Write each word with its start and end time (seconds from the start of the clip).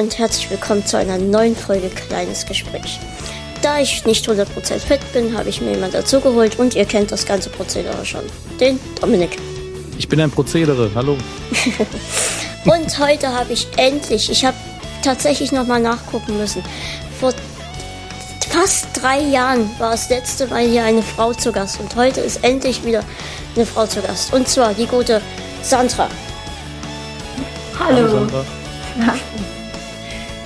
und 0.00 0.18
herzlich 0.18 0.48
willkommen 0.48 0.86
zu 0.86 0.96
einer 0.96 1.18
neuen 1.18 1.54
Folge 1.54 1.90
Kleines 1.90 2.46
Gespräch. 2.46 2.98
Da 3.60 3.80
ich 3.80 4.06
nicht 4.06 4.26
100% 4.26 4.46
fit 4.78 5.00
bin, 5.12 5.36
habe 5.36 5.50
ich 5.50 5.60
mir 5.60 5.72
jemand 5.72 5.92
dazugeholt 5.92 6.58
und 6.58 6.74
ihr 6.74 6.86
kennt 6.86 7.12
das 7.12 7.26
ganze 7.26 7.50
Prozedere 7.50 8.06
schon. 8.06 8.22
Den 8.58 8.80
Dominik. 8.98 9.36
Ich 9.98 10.08
bin 10.08 10.18
ein 10.22 10.30
Prozedere, 10.30 10.90
hallo. 10.94 11.18
und 12.64 12.98
heute 12.98 13.28
habe 13.28 13.52
ich 13.52 13.68
endlich, 13.76 14.30
ich 14.30 14.42
habe 14.46 14.56
tatsächlich 15.02 15.52
nochmal 15.52 15.80
nachgucken 15.80 16.38
müssen. 16.38 16.62
Vor 17.20 17.34
fast 18.48 18.86
drei 18.94 19.20
Jahren 19.20 19.68
war 19.78 19.92
es 19.92 20.08
letzte 20.08 20.46
Mal 20.46 20.66
hier 20.66 20.84
eine 20.84 21.02
Frau 21.02 21.34
zu 21.34 21.52
Gast 21.52 21.78
und 21.78 21.94
heute 21.94 22.22
ist 22.22 22.42
endlich 22.42 22.86
wieder 22.86 23.04
eine 23.54 23.66
Frau 23.66 23.86
zu 23.86 24.00
Gast. 24.00 24.32
Und 24.32 24.48
zwar 24.48 24.72
die 24.72 24.86
gute 24.86 25.20
Sandra. 25.62 26.08
Hallo. 27.78 27.96
Hallo 27.96 28.08
Sandra. 28.08 28.44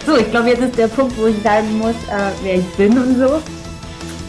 So, 0.06 0.16
ich 0.16 0.30
glaube, 0.30 0.50
jetzt 0.50 0.60
ist 0.60 0.76
der 0.76 0.88
Punkt, 0.88 1.16
wo 1.16 1.26
ich 1.26 1.42
sagen 1.42 1.78
muss, 1.78 1.94
äh, 2.10 2.30
wer 2.42 2.56
ich 2.56 2.66
bin 2.76 2.98
und 2.98 3.18
so. 3.18 3.40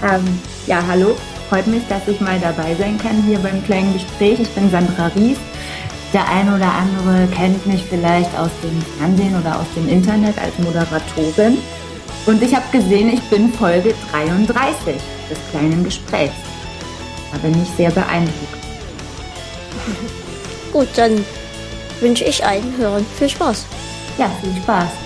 Ähm, 0.08 0.40
ja, 0.68 0.82
hallo. 0.88 1.16
Freut 1.50 1.68
mich, 1.68 1.84
dass 1.90 2.08
ich 2.08 2.20
mal 2.22 2.40
dabei 2.40 2.76
sein 2.76 2.98
kann 2.98 3.22
hier 3.24 3.38
beim 3.40 3.64
kleinen 3.66 3.94
Gespräch. 3.94 4.40
Ich 4.40 4.50
bin 4.50 4.72
Sandra 4.72 5.08
Ries. 5.16 5.38
Der 6.14 6.28
ein 6.30 6.48
oder 6.54 6.72
andere 6.72 7.28
kennt 7.36 7.66
mich 7.68 7.84
vielleicht 7.90 8.34
aus 8.38 8.50
dem 8.64 8.82
Fernsehen 8.98 9.38
oder 9.40 9.60
aus 9.60 9.68
dem 9.76 9.90
Internet 9.90 10.38
als 10.40 10.58
Moderatorin. 10.60 11.58
Und 12.26 12.42
ich 12.42 12.56
habe 12.56 12.66
gesehen, 12.72 13.14
ich 13.14 13.22
bin 13.24 13.52
Folge 13.54 13.94
33 14.12 14.96
des 15.30 15.38
kleinen 15.52 15.84
Gesprächs. 15.84 16.34
Da 17.32 17.38
bin 17.40 17.62
ich 17.62 17.70
sehr 17.76 17.92
beeindruckt. 17.92 18.34
Gut, 20.72 20.88
dann 20.96 21.24
wünsche 22.00 22.24
ich 22.24 22.44
allen 22.46 22.74
Hörern 22.78 23.06
viel 23.18 23.30
Spaß. 23.30 23.66
Ja, 24.18 24.32
viel 24.42 24.56
Spaß. 24.64 25.05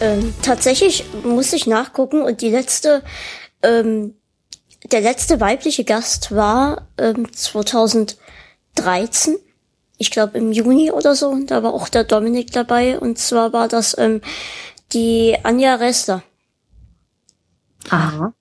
Ähm, 0.00 0.34
tatsächlich 0.42 1.04
muss 1.24 1.52
ich 1.52 1.66
nachgucken 1.66 2.22
und 2.22 2.40
die 2.40 2.48
letzte, 2.48 3.02
ähm, 3.62 4.14
der 4.90 5.02
letzte 5.02 5.40
weibliche 5.40 5.84
Gast 5.84 6.34
war 6.34 6.88
ähm, 6.96 7.30
2013, 7.30 9.36
ich 9.98 10.10
glaube 10.10 10.38
im 10.38 10.52
Juni 10.52 10.90
oder 10.90 11.14
so, 11.14 11.36
da 11.46 11.62
war 11.62 11.74
auch 11.74 11.90
der 11.90 12.04
Dominik 12.04 12.50
dabei 12.52 12.98
und 12.98 13.18
zwar 13.18 13.52
war 13.52 13.68
das 13.68 13.94
ähm, 13.98 14.22
die 14.92 15.36
Anja 15.42 15.74
Rester. 15.74 16.22
Aha. 17.90 18.32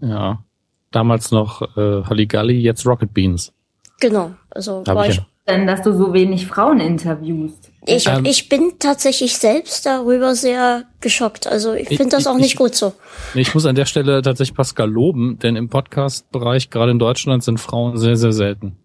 Ja, 0.00 0.42
damals 0.90 1.30
noch 1.30 1.62
äh, 1.76 2.02
Halligalli, 2.02 2.58
jetzt 2.58 2.84
Rocket 2.84 3.14
Beans. 3.14 3.52
Genau, 4.00 4.34
also 4.50 4.82
Hab 4.86 4.96
war 4.96 5.08
ich, 5.08 5.18
ich 5.18 5.22
denn, 5.48 5.66
dass 5.66 5.82
du 5.82 5.92
so 5.92 6.12
wenig 6.12 6.46
Frauen 6.46 6.80
interviewst? 6.80 7.70
Ich, 7.86 8.06
ähm, 8.06 8.24
ich 8.24 8.48
bin 8.48 8.72
tatsächlich 8.78 9.36
selbst 9.36 9.86
darüber 9.86 10.34
sehr 10.34 10.84
geschockt. 11.00 11.46
Also 11.46 11.72
ich 11.72 11.88
finde 11.88 12.16
das 12.16 12.26
auch 12.26 12.36
nicht 12.36 12.54
ich, 12.54 12.56
gut 12.56 12.74
so. 12.74 12.94
Ich 13.34 13.54
muss 13.54 13.64
an 13.64 13.76
der 13.76 13.86
Stelle 13.86 14.22
tatsächlich 14.22 14.56
Pascal 14.56 14.90
loben, 14.90 15.38
denn 15.38 15.54
im 15.56 15.68
Podcast-Bereich, 15.68 16.70
gerade 16.70 16.90
in 16.90 16.98
Deutschland, 16.98 17.44
sind 17.44 17.60
Frauen 17.60 17.96
sehr, 17.96 18.16
sehr 18.16 18.32
selten. 18.32 18.76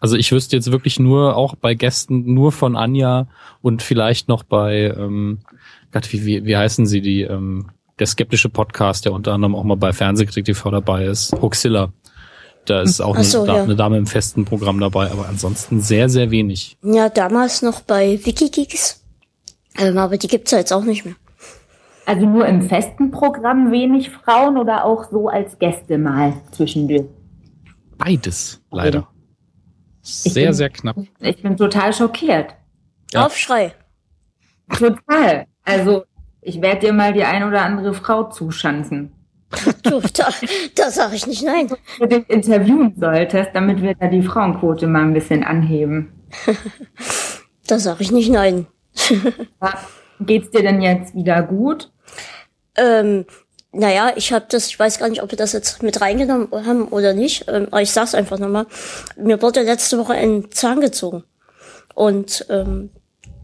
Also 0.00 0.16
ich 0.16 0.32
wüsste 0.32 0.56
jetzt 0.56 0.70
wirklich 0.70 0.98
nur, 0.98 1.36
auch 1.36 1.54
bei 1.56 1.74
Gästen, 1.74 2.34
nur 2.34 2.52
von 2.52 2.76
Anja 2.76 3.26
und 3.62 3.82
vielleicht 3.82 4.28
noch 4.28 4.42
bei, 4.42 4.94
ähm, 4.96 5.38
Gott, 5.92 6.12
wie, 6.12 6.26
wie, 6.26 6.44
wie 6.44 6.56
heißen 6.56 6.86
sie, 6.86 7.00
die, 7.00 7.22
ähm, 7.22 7.70
der 7.98 8.06
skeptische 8.06 8.48
Podcast, 8.48 9.04
der 9.04 9.12
unter 9.12 9.32
anderem 9.32 9.54
auch 9.54 9.64
mal 9.64 9.76
bei 9.76 9.92
Fernsehkritik 9.92 10.44
TV 10.44 10.70
dabei 10.70 11.06
ist, 11.06 11.32
Hoxilla. 11.40 11.92
Da 12.66 12.82
ist 12.82 13.00
auch 13.00 13.14
eine, 13.14 13.24
so, 13.24 13.46
ja. 13.46 13.62
eine, 13.62 13.76
Dame 13.76 13.98
im 13.98 14.06
festen 14.06 14.44
Programm 14.44 14.80
dabei, 14.80 15.10
aber 15.10 15.28
ansonsten 15.28 15.80
sehr, 15.80 16.08
sehr 16.08 16.30
wenig. 16.30 16.78
Ja, 16.82 17.08
damals 17.08 17.62
noch 17.62 17.80
bei 17.80 18.18
Wikigeeks. 18.24 19.04
Ähm, 19.76 19.98
aber 19.98 20.16
die 20.16 20.28
gibt's 20.28 20.50
ja 20.50 20.58
jetzt 20.58 20.72
auch 20.72 20.84
nicht 20.84 21.04
mehr. 21.04 21.14
Also 22.06 22.26
nur 22.26 22.46
im 22.46 22.62
festen 22.62 23.10
Programm 23.10 23.70
wenig 23.70 24.10
Frauen 24.10 24.58
oder 24.58 24.84
auch 24.84 25.10
so 25.10 25.28
als 25.28 25.58
Gäste 25.58 25.98
mal 25.98 26.34
zwischendurch? 26.52 27.06
Beides, 27.96 28.60
leider. 28.70 29.08
Sehr, 30.02 30.46
bin, 30.46 30.54
sehr 30.54 30.70
knapp. 30.70 30.96
Ich 31.20 31.42
bin 31.42 31.56
total 31.56 31.92
schockiert. 31.92 32.54
Ja. 33.12 33.24
Aufschrei. 33.24 33.72
Total. 34.76 35.46
Also, 35.64 36.04
ich 36.42 36.60
werde 36.60 36.86
dir 36.86 36.92
mal 36.92 37.14
die 37.14 37.24
ein 37.24 37.42
oder 37.42 37.62
andere 37.62 37.94
Frau 37.94 38.24
zuschanzen. 38.24 39.12
Du, 39.82 40.00
da, 40.00 40.28
da 40.74 40.90
sage 40.90 41.16
ich 41.16 41.26
nicht 41.26 41.44
nein. 41.44 41.68
Du 41.98 42.06
dich 42.06 42.28
interviewen 42.28 42.94
solltest, 42.98 43.50
damit 43.54 43.82
wir 43.82 43.94
da 43.94 44.06
die 44.08 44.22
Frauenquote 44.22 44.86
mal 44.86 45.02
ein 45.02 45.14
bisschen 45.14 45.44
anheben. 45.44 46.12
da 47.66 47.78
sage 47.78 48.02
ich 48.02 48.10
nicht 48.10 48.30
nein. 48.30 48.66
Geht's 50.20 50.50
dir 50.50 50.62
denn 50.62 50.80
jetzt 50.80 51.14
wieder 51.14 51.42
gut? 51.42 51.90
Ähm, 52.76 53.26
naja, 53.72 54.12
ich 54.14 54.32
habe 54.32 54.46
das, 54.48 54.68
ich 54.68 54.78
weiß 54.78 54.98
gar 54.98 55.08
nicht, 55.08 55.22
ob 55.22 55.30
wir 55.30 55.38
das 55.38 55.52
jetzt 55.52 55.82
mit 55.82 56.00
reingenommen 56.00 56.48
haben 56.52 56.88
oder 56.88 57.12
nicht, 57.12 57.46
ähm, 57.48 57.66
aber 57.70 57.82
ich 57.82 57.90
sag's 57.90 58.14
einfach 58.14 58.38
nochmal. 58.38 58.66
Mir 59.16 59.42
wurde 59.42 59.62
letzte 59.62 59.98
Woche 59.98 60.14
ein 60.14 60.50
Zahn 60.50 60.80
gezogen. 60.80 61.24
Und 61.94 62.46
ähm, 62.50 62.90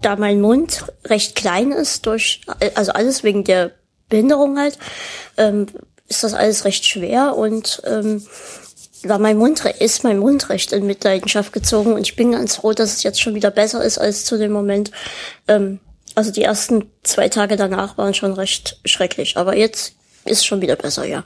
da 0.01 0.17
mein 0.17 0.41
Mund 0.41 0.85
recht 1.05 1.35
klein 1.35 1.73
ist, 1.73 2.07
durch, 2.07 2.43
also 2.75 2.93
alles 2.93 3.23
wegen 3.23 3.45
der 3.45 3.73
Behinderung 4.09 4.59
halt, 4.59 4.79
ähm, 5.37 5.67
ist 6.11 6.25
das 6.25 6.35
alles 6.35 6.65
recht 6.65 6.85
schwer 6.85 7.37
und 7.37 7.81
ähm, 7.87 8.23
war 9.05 9.19
mein 9.19 9.39
Mund 9.39 9.65
ist 9.65 10.05
mein 10.05 10.19
Mund 10.19 10.51
recht 10.51 10.73
in 10.73 10.87
Mitleidenschaft 10.87 11.53
gezogen 11.53 11.95
und 11.95 12.03
ich 12.03 12.17
bin 12.17 12.33
ganz 12.33 12.57
froh, 12.57 12.73
dass 12.73 12.93
es 12.93 13.03
jetzt 13.03 13.23
schon 13.23 13.35
wieder 13.35 13.51
besser 13.51 13.83
ist 13.83 13.97
als 13.97 14.25
zu 14.25 14.37
dem 14.37 14.53
Moment. 14.53 14.91
Ähm, 15.49 15.79
also 16.17 16.33
die 16.33 16.43
ersten 16.43 16.91
zwei 17.03 17.29
Tage 17.29 17.57
danach 17.57 17.97
waren 17.97 18.13
schon 18.13 18.33
recht 18.33 18.81
schrecklich, 18.85 19.37
aber 19.37 19.57
jetzt 19.57 19.95
ist 20.25 20.45
schon 20.45 20.61
wieder 20.61 20.77
besser, 20.77 21.07
ja. 21.07 21.25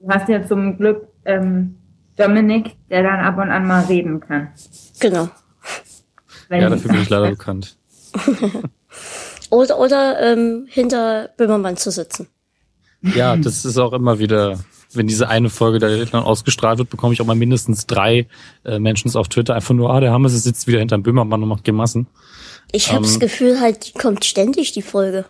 Du 0.00 0.08
hast 0.08 0.28
ja 0.28 0.44
zum 0.44 0.76
Glück 0.76 1.08
ähm, 1.24 1.78
Dominik, 2.16 2.76
der 2.90 3.04
dann 3.04 3.20
ab 3.20 3.38
und 3.38 3.50
an 3.50 3.66
mal 3.66 3.84
reden 3.84 4.20
kann. 4.20 4.52
Genau. 4.98 5.30
Wenn 6.48 6.62
ja, 6.62 6.68
dafür 6.68 6.90
bin 6.90 7.02
ich 7.02 7.08
leider 7.08 7.30
bekannt. 7.30 7.76
oder 9.50 9.78
oder 9.78 10.20
ähm, 10.20 10.66
hinter 10.68 11.30
Böhmermann 11.36 11.76
zu 11.76 11.90
sitzen. 11.92 12.28
Ja, 13.02 13.36
das 13.36 13.64
ist 13.64 13.78
auch 13.78 13.92
immer 13.92 14.18
wieder, 14.18 14.58
wenn 14.92 15.06
diese 15.06 15.28
eine 15.28 15.50
Folge 15.50 15.78
der 15.78 16.04
dann 16.06 16.22
ausgestrahlt 16.22 16.78
wird, 16.78 16.90
bekomme 16.90 17.14
ich 17.14 17.20
auch 17.20 17.26
mal 17.26 17.36
mindestens 17.36 17.86
drei 17.86 18.26
äh, 18.64 18.78
Menschen 18.78 19.14
auf 19.14 19.28
Twitter 19.28 19.54
einfach 19.54 19.74
nur, 19.74 19.90
ah, 19.90 20.00
der 20.00 20.12
Hammes 20.12 20.42
sitzt 20.42 20.66
wieder 20.66 20.78
hinterm 20.78 21.02
Böhmermann 21.02 21.42
und 21.42 21.48
macht 21.48 21.64
Gemassen. 21.64 22.06
Ich 22.72 22.88
habe 22.88 22.98
ähm, 22.98 23.02
das 23.04 23.20
Gefühl, 23.20 23.60
halt, 23.60 23.86
die 23.86 23.92
kommt 23.92 24.24
ständig, 24.24 24.72
die 24.72 24.82
Folge. 24.82 25.26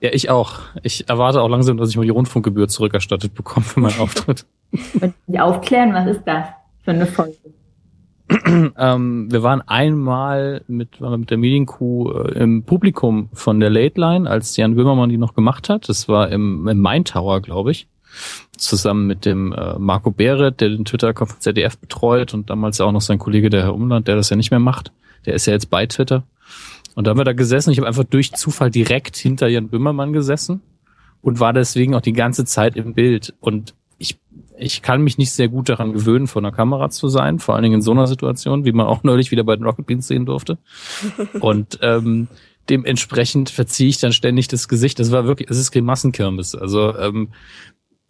Ja, 0.00 0.10
ich 0.12 0.28
auch. 0.28 0.60
Ich 0.82 1.08
erwarte 1.08 1.40
auch 1.40 1.48
langsam, 1.48 1.78
dass 1.78 1.88
ich 1.88 1.96
mal 1.96 2.04
die 2.04 2.10
Rundfunkgebühr 2.10 2.68
zurückerstattet 2.68 3.34
bekomme 3.34 3.64
für 3.64 3.80
meinen 3.80 3.98
Auftritt. 4.00 4.44
Und 5.00 5.14
die 5.26 5.40
aufklären, 5.40 5.92
was 5.94 6.16
ist 6.16 6.22
das 6.26 6.48
für 6.84 6.90
eine 6.90 7.06
Folge? 7.06 7.36
ähm, 8.76 9.30
wir 9.30 9.42
waren 9.42 9.62
einmal 9.62 10.62
mit, 10.66 11.00
waren 11.00 11.20
mit 11.20 11.30
der 11.30 11.38
Medienkuh 11.38 12.10
äh, 12.10 12.38
im 12.38 12.64
Publikum 12.64 13.28
von 13.32 13.60
der 13.60 13.70
Late 13.70 14.00
Line, 14.00 14.28
als 14.28 14.56
Jan 14.56 14.74
Böhmermann 14.74 15.10
die 15.10 15.18
noch 15.18 15.34
gemacht 15.34 15.68
hat. 15.68 15.88
Das 15.88 16.08
war 16.08 16.30
im, 16.30 16.66
im 16.66 16.78
Main 16.78 17.04
Tower, 17.04 17.40
glaube 17.40 17.70
ich. 17.70 17.86
Zusammen 18.56 19.06
mit 19.06 19.24
dem 19.26 19.52
äh, 19.52 19.78
Marco 19.78 20.10
Behret, 20.10 20.60
der 20.60 20.70
den 20.70 20.84
Twitter-Account 20.84 21.30
von 21.30 21.40
ZDF 21.40 21.78
betreut 21.78 22.34
und 22.34 22.50
damals 22.50 22.80
auch 22.80 22.92
noch 22.92 23.00
sein 23.00 23.18
Kollege, 23.18 23.50
der 23.50 23.62
Herr 23.62 23.74
Umland, 23.74 24.08
der 24.08 24.16
das 24.16 24.30
ja 24.30 24.36
nicht 24.36 24.50
mehr 24.50 24.60
macht. 24.60 24.90
Der 25.24 25.34
ist 25.34 25.46
ja 25.46 25.52
jetzt 25.52 25.70
bei 25.70 25.86
Twitter. 25.86 26.24
Und 26.94 27.06
da 27.06 27.10
haben 27.10 27.18
wir 27.18 27.24
da 27.24 27.34
gesessen. 27.34 27.70
Ich 27.70 27.78
habe 27.78 27.86
einfach 27.86 28.04
durch 28.04 28.32
Zufall 28.32 28.70
direkt 28.70 29.16
hinter 29.16 29.48
Jan 29.48 29.68
Böhmermann 29.68 30.12
gesessen 30.12 30.62
und 31.20 31.38
war 31.38 31.52
deswegen 31.52 31.94
auch 31.94 32.00
die 32.00 32.14
ganze 32.14 32.44
Zeit 32.44 32.74
im 32.74 32.94
Bild. 32.94 33.34
Und 33.40 33.74
ich 34.58 34.82
kann 34.82 35.02
mich 35.02 35.18
nicht 35.18 35.32
sehr 35.32 35.48
gut 35.48 35.68
daran 35.68 35.92
gewöhnen, 35.92 36.26
vor 36.26 36.42
einer 36.42 36.52
Kamera 36.52 36.90
zu 36.90 37.08
sein, 37.08 37.38
vor 37.38 37.54
allen 37.54 37.64
Dingen 37.64 37.76
in 37.76 37.82
so 37.82 37.92
einer 37.92 38.06
Situation, 38.06 38.64
wie 38.64 38.72
man 38.72 38.86
auch 38.86 39.02
neulich 39.02 39.30
wieder 39.30 39.44
bei 39.44 39.56
den 39.56 39.64
Rocket 39.64 39.86
Beans 39.86 40.08
sehen 40.08 40.26
durfte. 40.26 40.58
Und 41.40 41.78
ähm, 41.82 42.28
dementsprechend 42.68 43.50
verziehe 43.50 43.88
ich 43.88 43.98
dann 43.98 44.12
ständig 44.12 44.48
das 44.48 44.68
Gesicht. 44.68 44.98
Das 44.98 45.12
war 45.12 45.26
wirklich, 45.26 45.50
es 45.50 45.58
ist 45.58 45.72
Grimassenkirmes. 45.72 46.54
Also 46.54 46.96
ähm, 46.96 47.28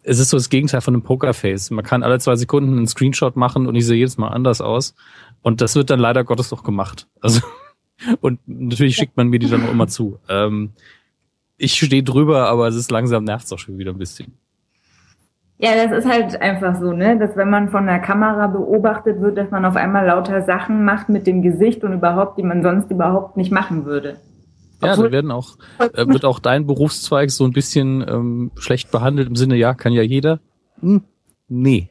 es 0.03 0.19
ist 0.19 0.29
so 0.29 0.37
das 0.37 0.49
Gegenteil 0.49 0.81
von 0.81 0.93
einem 0.93 1.03
Pokerface. 1.03 1.71
Man 1.71 1.83
kann 1.83 2.03
alle 2.03 2.19
zwei 2.19 2.35
Sekunden 2.35 2.77
einen 2.77 2.87
Screenshot 2.87 3.35
machen 3.35 3.67
und 3.67 3.75
ich 3.75 3.85
sehe 3.85 3.97
jedes 3.97 4.17
Mal 4.17 4.29
anders 4.29 4.61
aus. 4.61 4.95
Und 5.41 5.61
das 5.61 5.75
wird 5.75 5.89
dann 5.89 5.99
leider 5.99 6.23
Gottes 6.23 6.49
doch 6.49 6.63
gemacht. 6.63 7.07
Also 7.19 7.41
und 8.21 8.39
natürlich 8.45 8.95
schickt 8.95 9.17
man 9.17 9.27
mir 9.27 9.39
die 9.39 9.49
dann 9.49 9.65
auch 9.65 9.71
immer 9.71 9.87
zu. 9.87 10.19
Ähm, 10.29 10.71
ich 11.57 11.73
stehe 11.73 12.03
drüber, 12.03 12.47
aber 12.49 12.67
es 12.67 12.75
ist 12.75 12.91
langsam 12.91 13.23
nervt 13.23 13.51
auch 13.51 13.59
schon 13.59 13.77
wieder 13.77 13.91
ein 13.91 13.97
bisschen. 13.97 14.33
Ja, 15.59 15.71
das 15.73 15.91
ist 15.91 16.09
halt 16.09 16.39
einfach 16.39 16.75
so, 16.79 16.91
ne, 16.91 17.17
dass 17.17 17.35
wenn 17.35 17.49
man 17.49 17.69
von 17.69 17.87
der 17.87 17.97
Kamera 17.97 18.45
beobachtet 18.45 19.21
wird, 19.21 19.39
dass 19.39 19.49
man 19.49 19.65
auf 19.65 19.75
einmal 19.75 20.05
lauter 20.05 20.43
Sachen 20.43 20.85
macht 20.85 21.09
mit 21.09 21.25
dem 21.25 21.41
Gesicht 21.41 21.83
und 21.83 21.93
überhaupt, 21.93 22.37
die 22.37 22.43
man 22.43 22.61
sonst 22.61 22.91
überhaupt 22.91 23.37
nicht 23.37 23.51
machen 23.51 23.85
würde. 23.85 24.17
Ja, 24.83 24.95
da 24.95 25.11
werden 25.11 25.31
auch, 25.31 25.57
äh, 25.79 26.07
wird 26.07 26.25
auch 26.25 26.37
dein 26.37 26.67
Berufszweig 26.67 27.31
so 27.31 27.45
ein 27.45 27.53
bisschen 27.53 28.05
ähm, 28.07 28.51
schlecht 28.59 28.91
behandelt 28.91 29.29
im 29.29 29.35
Sinne, 29.35 29.55
ja, 29.55 29.73
kann 29.73 29.93
ja 29.93 30.03
jeder. 30.03 30.39
Hm, 30.79 31.01
nee. 31.47 31.89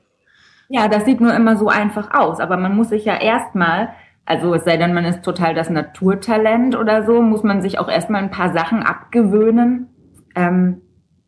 Ja, 0.69 0.87
das 0.87 1.05
sieht 1.05 1.21
nur 1.21 1.35
immer 1.35 1.57
so 1.57 1.69
einfach 1.69 2.15
aus, 2.15 2.39
aber 2.39 2.57
man 2.57 2.77
muss 2.77 2.91
sich 2.91 3.05
ja 3.05 3.17
erstmal, 3.17 3.89
also 4.25 4.55
es 4.55 4.63
sei 4.63 4.77
denn, 4.77 4.95
man 4.95 5.05
ist 5.05 5.25
total 5.25 5.55
das 5.55 5.71
Naturtalent 5.71 6.77
oder 6.77 7.05
so, 7.05 7.21
muss 7.21 7.43
man 7.43 7.63
sich 7.63 7.81
auch 7.81 7.89
erstmal 7.89 8.23
ein 8.23 8.31
paar 8.31 8.53
Sachen 8.53 8.85
abgewöhnen, 8.85 9.89
ähm, 10.37 10.83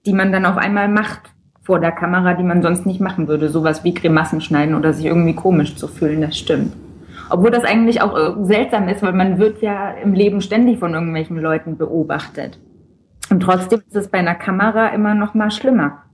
die 0.06 0.12
man 0.12 0.30
dann 0.30 0.46
auf 0.46 0.56
einmal 0.56 0.88
macht 0.88 1.34
vor 1.68 1.80
der 1.80 1.92
Kamera, 1.92 2.32
die 2.32 2.42
man 2.42 2.62
sonst 2.62 2.86
nicht 2.86 2.98
machen 2.98 3.28
würde. 3.28 3.50
Sowas 3.50 3.84
wie 3.84 3.92
Grimassen 3.92 4.40
schneiden 4.40 4.74
oder 4.74 4.94
sich 4.94 5.04
irgendwie 5.04 5.34
komisch 5.34 5.76
zu 5.76 5.86
fühlen, 5.86 6.22
das 6.22 6.38
stimmt. 6.38 6.72
Obwohl 7.28 7.50
das 7.50 7.62
eigentlich 7.64 8.00
auch 8.00 8.16
äh, 8.16 8.42
seltsam 8.42 8.88
ist, 8.88 9.02
weil 9.02 9.12
man 9.12 9.38
wird 9.38 9.60
ja 9.60 9.90
im 9.90 10.14
Leben 10.14 10.40
ständig 10.40 10.78
von 10.78 10.94
irgendwelchen 10.94 11.38
Leuten 11.38 11.76
beobachtet. 11.76 12.58
Und 13.28 13.40
trotzdem 13.40 13.82
ist 13.86 13.94
es 13.94 14.08
bei 14.08 14.16
einer 14.16 14.34
Kamera 14.34 14.88
immer 14.94 15.12
noch 15.12 15.34
mal 15.34 15.50
schlimmer. 15.50 16.04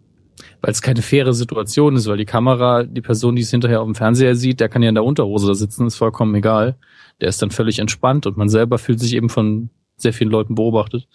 Weil 0.60 0.72
es 0.72 0.82
keine 0.82 1.02
faire 1.02 1.32
Situation 1.32 1.94
ist, 1.94 2.08
weil 2.08 2.16
die 2.16 2.24
Kamera, 2.24 2.82
die 2.82 3.00
Person, 3.00 3.36
die 3.36 3.42
es 3.42 3.50
hinterher 3.52 3.80
auf 3.80 3.86
dem 3.86 3.94
Fernseher 3.94 4.34
sieht, 4.34 4.58
der 4.58 4.68
kann 4.68 4.82
ja 4.82 4.88
in 4.88 4.96
der 4.96 5.04
Unterhose 5.04 5.46
da 5.46 5.54
sitzen, 5.54 5.86
ist 5.86 5.94
vollkommen 5.94 6.34
egal. 6.34 6.74
Der 7.20 7.28
ist 7.28 7.40
dann 7.40 7.52
völlig 7.52 7.78
entspannt 7.78 8.26
und 8.26 8.36
man 8.36 8.48
selber 8.48 8.78
fühlt 8.78 8.98
sich 8.98 9.14
eben 9.14 9.28
von 9.28 9.70
sehr 9.96 10.12
vielen 10.12 10.32
Leuten 10.32 10.56
beobachtet. 10.56 11.06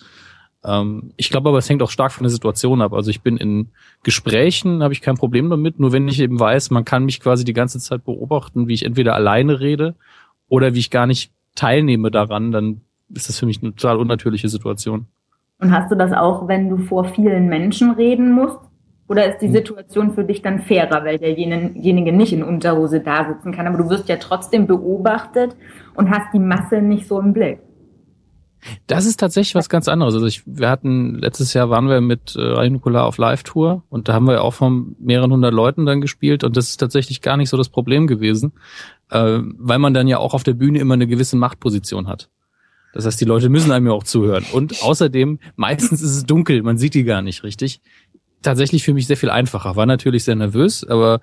Ähm, 0.63 1.13
ich 1.15 1.29
glaube 1.29 1.49
aber, 1.49 1.57
es 1.57 1.69
hängt 1.69 1.81
auch 1.81 1.89
stark 1.89 2.11
von 2.11 2.23
der 2.23 2.31
Situation 2.31 2.81
ab. 2.81 2.93
Also 2.93 3.09
ich 3.09 3.21
bin 3.21 3.37
in 3.37 3.69
Gesprächen, 4.03 4.83
habe 4.83 4.93
ich 4.93 5.01
kein 5.01 5.15
Problem 5.15 5.49
damit, 5.49 5.79
nur 5.79 5.91
wenn 5.91 6.07
ich 6.07 6.19
eben 6.19 6.39
weiß, 6.39 6.71
man 6.71 6.85
kann 6.85 7.05
mich 7.05 7.19
quasi 7.19 7.45
die 7.45 7.53
ganze 7.53 7.79
Zeit 7.79 8.03
beobachten, 8.03 8.67
wie 8.67 8.73
ich 8.73 8.85
entweder 8.85 9.15
alleine 9.15 9.59
rede 9.59 9.95
oder 10.47 10.73
wie 10.73 10.79
ich 10.79 10.91
gar 10.91 11.07
nicht 11.07 11.31
teilnehme 11.55 12.11
daran, 12.11 12.51
dann 12.51 12.81
ist 13.13 13.29
das 13.29 13.39
für 13.39 13.45
mich 13.45 13.61
eine 13.61 13.73
total 13.73 13.97
unnatürliche 13.97 14.49
Situation. 14.49 15.07
Und 15.59 15.71
hast 15.71 15.91
du 15.91 15.95
das 15.95 16.13
auch, 16.13 16.47
wenn 16.47 16.69
du 16.69 16.77
vor 16.77 17.05
vielen 17.05 17.47
Menschen 17.47 17.91
reden 17.91 18.31
musst? 18.31 18.59
Oder 19.07 19.27
ist 19.27 19.39
die 19.39 19.47
hm. 19.47 19.53
Situation 19.53 20.13
für 20.13 20.23
dich 20.23 20.41
dann 20.41 20.59
fairer, 20.59 21.03
weil 21.03 21.17
derjenige 21.17 22.13
nicht 22.13 22.31
in 22.31 22.43
Unterhose 22.43 22.99
da 22.99 23.27
sitzen 23.27 23.51
kann, 23.51 23.65
aber 23.65 23.79
du 23.79 23.89
wirst 23.89 24.07
ja 24.07 24.17
trotzdem 24.17 24.67
beobachtet 24.67 25.55
und 25.95 26.11
hast 26.11 26.31
die 26.33 26.39
Masse 26.39 26.81
nicht 26.81 27.07
so 27.07 27.19
im 27.19 27.33
Blick? 27.33 27.59
Das 28.87 29.05
ist 29.05 29.19
tatsächlich 29.19 29.55
was 29.55 29.69
ganz 29.69 29.87
anderes. 29.87 30.13
Also 30.13 30.25
ich, 30.25 30.43
wir 30.45 30.69
hatten 30.69 31.15
letztes 31.15 31.53
Jahr 31.53 31.69
waren 31.69 31.87
wir 31.87 32.01
mit 32.01 32.35
äh, 32.35 32.41
Radio 32.41 32.73
Nukular 32.73 33.05
auf 33.05 33.17
Live-Tour 33.17 33.83
und 33.89 34.07
da 34.07 34.13
haben 34.13 34.27
wir 34.27 34.43
auch 34.43 34.53
von 34.53 34.95
mehreren 34.99 35.31
hundert 35.31 35.53
Leuten 35.53 35.85
dann 35.85 36.01
gespielt 36.01 36.43
und 36.43 36.57
das 36.57 36.69
ist 36.69 36.77
tatsächlich 36.77 37.21
gar 37.21 37.37
nicht 37.37 37.49
so 37.49 37.57
das 37.57 37.69
Problem 37.69 38.07
gewesen, 38.07 38.53
äh, 39.09 39.39
weil 39.41 39.79
man 39.79 39.93
dann 39.93 40.07
ja 40.07 40.17
auch 40.17 40.33
auf 40.33 40.43
der 40.43 40.53
Bühne 40.53 40.79
immer 40.79 40.95
eine 40.95 41.07
gewisse 41.07 41.37
Machtposition 41.37 42.07
hat. 42.07 42.29
Das 42.93 43.05
heißt, 43.05 43.21
die 43.21 43.25
Leute 43.25 43.49
müssen 43.49 43.71
einem 43.71 43.87
ja 43.87 43.93
auch 43.93 44.03
zuhören. 44.03 44.45
Und 44.51 44.81
außerdem, 44.81 45.39
meistens 45.55 46.01
ist 46.01 46.15
es 46.15 46.25
dunkel, 46.25 46.63
man 46.63 46.77
sieht 46.77 46.95
die 46.95 47.03
gar 47.03 47.21
nicht 47.21 47.43
richtig. 47.43 47.81
Tatsächlich 48.41 48.83
für 48.83 48.93
mich 48.93 49.05
sehr 49.05 49.17
viel 49.17 49.29
einfacher. 49.29 49.75
War 49.75 49.85
natürlich 49.85 50.23
sehr 50.23 50.35
nervös, 50.35 50.83
aber 50.83 51.21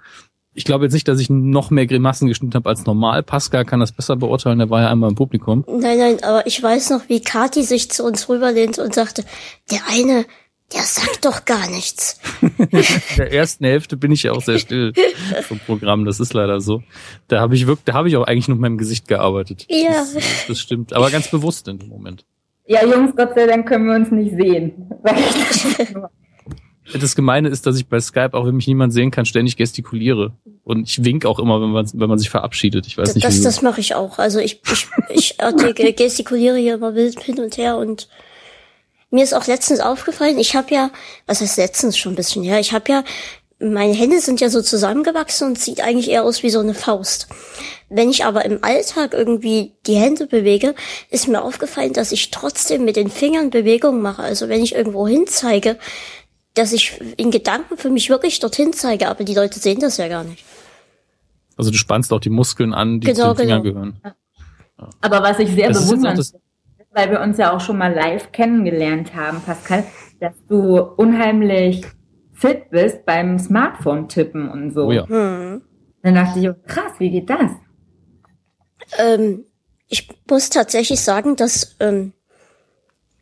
ich 0.56 0.64
glaube 0.64 0.86
jetzt 0.86 0.94
nicht, 0.94 1.06
dass 1.06 1.20
ich 1.20 1.28
noch 1.28 1.70
mehr 1.70 1.86
Grimassen 1.86 2.28
geschnitten 2.28 2.54
habe 2.54 2.68
als 2.68 2.86
normal. 2.86 3.22
Pascal 3.22 3.66
kann 3.66 3.78
das 3.78 3.92
besser 3.92 4.16
beurteilen, 4.16 4.58
der 4.58 4.70
war 4.70 4.80
ja 4.80 4.90
einmal 4.90 5.10
im 5.10 5.14
Publikum. 5.14 5.64
Nein, 5.68 5.98
nein, 5.98 6.24
aber 6.24 6.46
ich 6.46 6.62
weiß 6.62 6.90
noch, 6.90 7.08
wie 7.08 7.20
Kati 7.20 7.62
sich 7.62 7.90
zu 7.90 8.04
uns 8.04 8.28
rüberlehnt 8.28 8.78
und 8.78 8.94
sagte, 8.94 9.24
der 9.70 9.80
eine, 9.92 10.24
der 10.72 10.80
sagt 10.80 11.26
doch 11.26 11.44
gar 11.44 11.68
nichts. 11.68 12.20
In 12.40 12.82
der 13.18 13.32
ersten 13.32 13.66
Hälfte 13.66 13.98
bin 13.98 14.10
ich 14.12 14.22
ja 14.22 14.32
auch 14.32 14.40
sehr 14.40 14.58
still 14.58 14.94
vom 15.42 15.58
Programm, 15.58 16.06
das 16.06 16.20
ist 16.20 16.32
leider 16.32 16.60
so. 16.60 16.82
Da 17.28 17.40
habe 17.40 17.54
ich 17.54 17.66
wirklich, 17.66 17.84
da 17.84 17.92
habe 17.92 18.08
ich 18.08 18.16
auch 18.16 18.26
eigentlich 18.26 18.48
nur 18.48 18.56
mit 18.56 18.62
meinem 18.62 18.78
Gesicht 18.78 19.08
gearbeitet. 19.08 19.66
Ja. 19.68 19.90
Das, 19.90 20.16
das 20.48 20.58
stimmt, 20.58 20.94
aber 20.94 21.10
ganz 21.10 21.30
bewusst 21.30 21.68
in 21.68 21.78
dem 21.78 21.90
Moment. 21.90 22.24
Ja, 22.66 22.84
Jungs, 22.84 23.14
Gott 23.14 23.34
sei 23.34 23.46
Dank 23.46 23.68
können 23.68 23.86
wir 23.86 23.94
uns 23.94 24.10
nicht 24.10 24.34
sehen. 24.34 24.90
Das 26.92 27.16
Gemeine 27.16 27.48
ist, 27.48 27.66
dass 27.66 27.76
ich 27.76 27.88
bei 27.88 28.00
Skype, 28.00 28.34
auch 28.34 28.46
wenn 28.46 28.56
mich 28.56 28.66
niemand 28.66 28.92
sehen 28.92 29.10
kann, 29.10 29.26
ständig 29.26 29.56
gestikuliere. 29.56 30.32
Und 30.64 30.88
ich 30.88 31.04
wink 31.04 31.26
auch 31.26 31.38
immer, 31.38 31.60
wenn 31.60 31.70
man, 31.70 31.88
wenn 31.94 32.08
man 32.08 32.18
sich 32.18 32.30
verabschiedet. 32.30 32.86
Ich 32.86 32.96
weiß 32.96 33.14
nicht, 33.14 33.26
das, 33.26 33.40
das 33.40 33.62
mache 33.62 33.80
ich 33.80 33.94
auch. 33.94 34.18
Also 34.18 34.38
ich, 34.38 34.60
ich, 35.10 35.34
ich 35.36 35.96
gestikuliere 35.96 36.56
hier 36.56 36.74
immer 36.74 36.94
wild 36.94 37.20
hin 37.20 37.40
und 37.40 37.56
her 37.56 37.76
und 37.76 38.08
mir 39.10 39.24
ist 39.24 39.34
auch 39.34 39.46
letztens 39.46 39.80
aufgefallen, 39.80 40.38
ich 40.38 40.56
habe 40.56 40.74
ja, 40.74 40.90
was 41.26 41.40
heißt 41.40 41.56
letztens 41.58 41.96
schon 41.96 42.12
ein 42.12 42.16
bisschen 42.16 42.42
her, 42.42 42.58
ich 42.58 42.72
habe 42.72 42.90
ja, 42.90 43.04
meine 43.58 43.94
Hände 43.94 44.20
sind 44.20 44.40
ja 44.40 44.50
so 44.50 44.60
zusammengewachsen 44.60 45.48
und 45.48 45.58
sieht 45.58 45.80
eigentlich 45.80 46.10
eher 46.10 46.24
aus 46.24 46.42
wie 46.42 46.50
so 46.50 46.60
eine 46.60 46.74
Faust. 46.74 47.28
Wenn 47.88 48.10
ich 48.10 48.24
aber 48.24 48.44
im 48.44 48.62
Alltag 48.62 49.14
irgendwie 49.14 49.72
die 49.86 49.94
Hände 49.94 50.26
bewege, 50.26 50.74
ist 51.08 51.28
mir 51.28 51.42
aufgefallen, 51.42 51.94
dass 51.94 52.12
ich 52.12 52.30
trotzdem 52.30 52.84
mit 52.84 52.96
den 52.96 53.08
Fingern 53.08 53.50
Bewegungen 53.50 54.02
mache. 54.02 54.22
Also 54.22 54.48
wenn 54.48 54.62
ich 54.62 54.74
irgendwo 54.74 55.08
hin 55.08 55.24
zeige, 55.26 55.78
dass 56.56 56.72
ich 56.72 57.00
in 57.16 57.30
Gedanken 57.30 57.76
für 57.76 57.90
mich 57.90 58.10
wirklich 58.10 58.40
dorthin 58.40 58.72
zeige, 58.72 59.08
aber 59.08 59.24
die 59.24 59.34
Leute 59.34 59.58
sehen 59.58 59.80
das 59.80 59.98
ja 59.98 60.08
gar 60.08 60.24
nicht. 60.24 60.44
Also 61.56 61.70
du 61.70 61.76
spannst 61.76 62.12
auch 62.12 62.20
die 62.20 62.30
Muskeln 62.30 62.74
an, 62.74 63.00
die 63.00 63.06
genau, 63.06 63.32
zu 63.32 63.42
den 63.42 63.46
Fingern 63.46 63.62
genau. 63.62 63.74
gehören. 63.74 64.00
Ja. 64.04 64.90
Aber 65.00 65.22
was 65.22 65.38
ich 65.38 65.50
sehr 65.50 65.70
bewundere, 65.70 66.22
weil 66.92 67.10
wir 67.10 67.20
uns 67.20 67.38
ja 67.38 67.54
auch 67.54 67.60
schon 67.60 67.78
mal 67.78 67.94
live 67.94 68.32
kennengelernt 68.32 69.14
haben, 69.14 69.40
Pascal, 69.40 69.84
dass 70.20 70.34
du 70.48 70.78
unheimlich 70.78 71.84
fit 72.32 72.70
bist 72.70 73.04
beim 73.06 73.38
Smartphone-Tippen 73.38 74.50
und 74.50 74.72
so. 74.72 74.86
Oh 74.86 74.92
ja. 74.92 75.08
Hm. 75.08 75.62
Dann 76.02 76.14
dachte 76.14 76.38
ich, 76.38 76.48
oh, 76.48 76.54
krass, 76.66 76.92
wie 76.98 77.10
geht 77.10 77.28
das? 77.30 77.50
Ähm, 78.98 79.44
ich 79.88 80.08
muss 80.28 80.50
tatsächlich 80.50 81.00
sagen, 81.00 81.36
dass 81.36 81.76
ähm, 81.80 82.12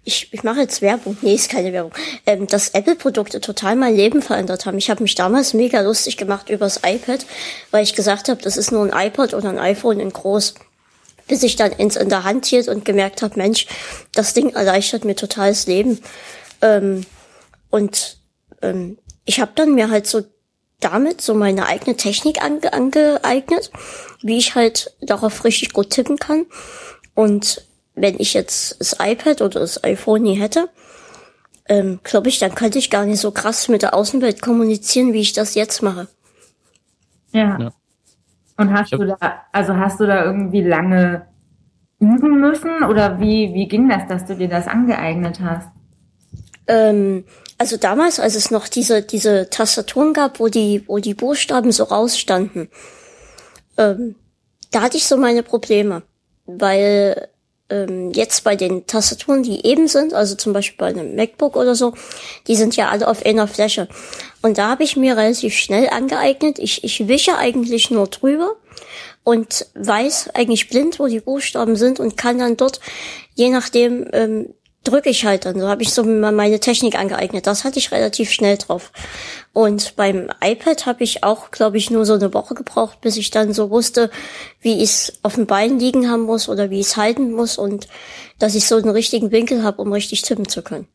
ich, 0.04 0.28
ich 0.32 0.42
mache 0.42 0.60
jetzt 0.60 0.82
Werbung. 0.82 1.16
Nee, 1.22 1.34
ist 1.34 1.50
keine 1.50 1.72
Werbung. 1.72 1.92
Ähm, 2.26 2.46
dass 2.46 2.70
Apple-Produkte 2.70 3.40
total 3.40 3.74
mein 3.74 3.96
Leben 3.96 4.20
verändert 4.20 4.66
haben. 4.66 4.78
Ich 4.78 4.90
habe 4.90 5.02
mich 5.02 5.14
damals 5.14 5.54
mega 5.54 5.80
lustig 5.80 6.16
gemacht 6.16 6.50
übers 6.50 6.80
iPad, 6.84 7.24
weil 7.70 7.82
ich 7.82 7.94
gesagt 7.94 8.28
habe, 8.28 8.42
das 8.42 8.56
ist 8.56 8.70
nur 8.70 8.84
ein 8.84 9.08
iPod 9.08 9.32
oder 9.32 9.48
ein 9.48 9.58
iPhone 9.58 10.00
in 10.00 10.12
groß. 10.12 10.54
Bis 11.26 11.42
ich 11.42 11.56
dann 11.56 11.72
ins 11.72 11.96
in 11.96 12.10
der 12.10 12.24
Hand 12.24 12.44
hielt 12.44 12.68
und 12.68 12.84
gemerkt 12.84 13.22
habe, 13.22 13.38
Mensch, 13.38 13.66
das 14.12 14.34
Ding 14.34 14.50
erleichtert 14.50 15.06
mir 15.06 15.16
total 15.16 15.48
das 15.48 15.66
Leben. 15.66 15.98
Ähm, 16.60 17.06
und 17.70 18.18
ähm, 18.60 18.98
ich 19.24 19.40
habe 19.40 19.52
dann 19.54 19.74
mir 19.74 19.88
halt 19.88 20.06
so 20.06 20.22
damit 20.80 21.22
so 21.22 21.32
meine 21.32 21.66
eigene 21.66 21.96
Technik 21.96 22.42
ange 22.42 22.74
angeeignet, 22.74 23.70
wie 24.20 24.36
ich 24.36 24.54
halt 24.54 24.94
darauf 25.00 25.44
richtig 25.44 25.72
gut 25.72 25.88
tippen 25.88 26.18
kann. 26.18 26.44
Und 27.14 27.64
wenn 27.94 28.18
ich 28.18 28.34
jetzt 28.34 28.80
das 28.80 28.96
iPad 29.00 29.42
oder 29.42 29.60
das 29.60 29.82
iPhone 29.84 30.22
nie 30.22 30.34
hätte, 30.34 30.68
ähm, 31.66 32.00
glaube 32.02 32.28
ich, 32.28 32.38
dann 32.38 32.54
könnte 32.54 32.78
ich 32.78 32.90
gar 32.90 33.06
nicht 33.06 33.20
so 33.20 33.30
krass 33.30 33.68
mit 33.68 33.82
der 33.82 33.94
Außenwelt 33.94 34.42
kommunizieren, 34.42 35.12
wie 35.12 35.20
ich 35.20 35.32
das 35.32 35.54
jetzt 35.54 35.82
mache. 35.82 36.08
Ja. 37.32 37.58
ja. 37.58 37.72
Und 38.56 38.72
hast 38.72 38.92
du 38.92 39.04
da, 39.04 39.16
also 39.52 39.76
hast 39.76 39.98
du 39.98 40.06
da 40.06 40.24
irgendwie 40.24 40.62
lange 40.62 41.26
üben 41.98 42.40
müssen 42.40 42.84
oder 42.84 43.18
wie, 43.18 43.52
wie 43.54 43.66
ging 43.66 43.88
das, 43.88 44.06
dass 44.08 44.26
du 44.26 44.36
dir 44.36 44.48
das 44.48 44.68
angeeignet 44.68 45.40
hast? 45.40 45.68
Ähm, 46.66 47.24
also 47.58 47.76
damals, 47.76 48.20
als 48.20 48.34
es 48.34 48.50
noch 48.50 48.68
diese, 48.68 49.02
diese 49.02 49.48
Tastaturen 49.50 50.12
gab, 50.12 50.40
wo 50.40 50.48
die, 50.48 50.84
wo 50.86 50.98
die 50.98 51.14
Buchstaben 51.14 51.72
so 51.72 51.84
rausstanden, 51.84 52.68
ähm, 53.76 54.16
da 54.70 54.82
hatte 54.82 54.96
ich 54.96 55.06
so 55.06 55.16
meine 55.16 55.42
Probleme, 55.42 56.02
weil 56.46 57.28
ähm, 57.74 58.12
jetzt 58.12 58.44
bei 58.44 58.54
den 58.54 58.86
Tastaturen, 58.86 59.42
die 59.42 59.66
eben 59.66 59.88
sind, 59.88 60.14
also 60.14 60.36
zum 60.36 60.52
Beispiel 60.52 60.78
bei 60.78 60.86
einem 60.86 61.16
MacBook 61.16 61.56
oder 61.56 61.74
so, 61.74 61.92
die 62.46 62.54
sind 62.54 62.76
ja 62.76 62.88
alle 62.88 63.08
auf 63.08 63.26
einer 63.26 63.48
Fläche. 63.48 63.88
Und 64.42 64.58
da 64.58 64.68
habe 64.68 64.84
ich 64.84 64.96
mir 64.96 65.16
relativ 65.16 65.54
schnell 65.54 65.88
angeeignet, 65.88 66.58
ich, 66.58 66.84
ich 66.84 67.08
wische 67.08 67.36
eigentlich 67.36 67.90
nur 67.90 68.06
drüber 68.06 68.54
und 69.24 69.66
weiß 69.74 70.30
eigentlich 70.34 70.68
blind, 70.68 71.00
wo 71.00 71.08
die 71.08 71.20
Buchstaben 71.20 71.76
sind 71.76 71.98
und 71.98 72.16
kann 72.16 72.38
dann 72.38 72.56
dort, 72.56 72.80
je 73.34 73.50
nachdem, 73.50 74.06
ähm, 74.12 74.54
drücke 74.84 75.10
ich 75.10 75.24
halt 75.24 75.46
dann. 75.46 75.58
So 75.58 75.68
habe 75.68 75.82
ich 75.82 75.92
so 75.92 76.04
meine 76.04 76.60
Technik 76.60 76.98
angeeignet. 76.98 77.46
Das 77.46 77.64
hatte 77.64 77.78
ich 77.78 77.90
relativ 77.90 78.30
schnell 78.30 78.56
drauf. 78.58 78.92
Und 79.52 79.96
beim 79.96 80.30
iPad 80.42 80.86
habe 80.86 81.02
ich 81.02 81.24
auch, 81.24 81.50
glaube 81.50 81.78
ich, 81.78 81.90
nur 81.90 82.04
so 82.04 82.14
eine 82.14 82.32
Woche 82.34 82.54
gebraucht, 82.54 83.00
bis 83.00 83.16
ich 83.16 83.30
dann 83.30 83.52
so 83.52 83.70
wusste, 83.70 84.10
wie 84.60 84.74
ich 84.74 84.90
es 84.90 85.18
auf 85.22 85.34
dem 85.34 85.46
Bein 85.46 85.78
liegen 85.78 86.10
haben 86.10 86.22
muss 86.22 86.48
oder 86.48 86.70
wie 86.70 86.80
ich 86.80 86.86
es 86.86 86.96
halten 86.96 87.32
muss 87.32 87.58
und 87.58 87.88
dass 88.38 88.54
ich 88.54 88.66
so 88.66 88.76
einen 88.76 88.90
richtigen 88.90 89.32
Winkel 89.32 89.62
habe, 89.62 89.80
um 89.82 89.92
richtig 89.92 90.22
tippen 90.22 90.48
zu 90.48 90.62
können. 90.62 90.86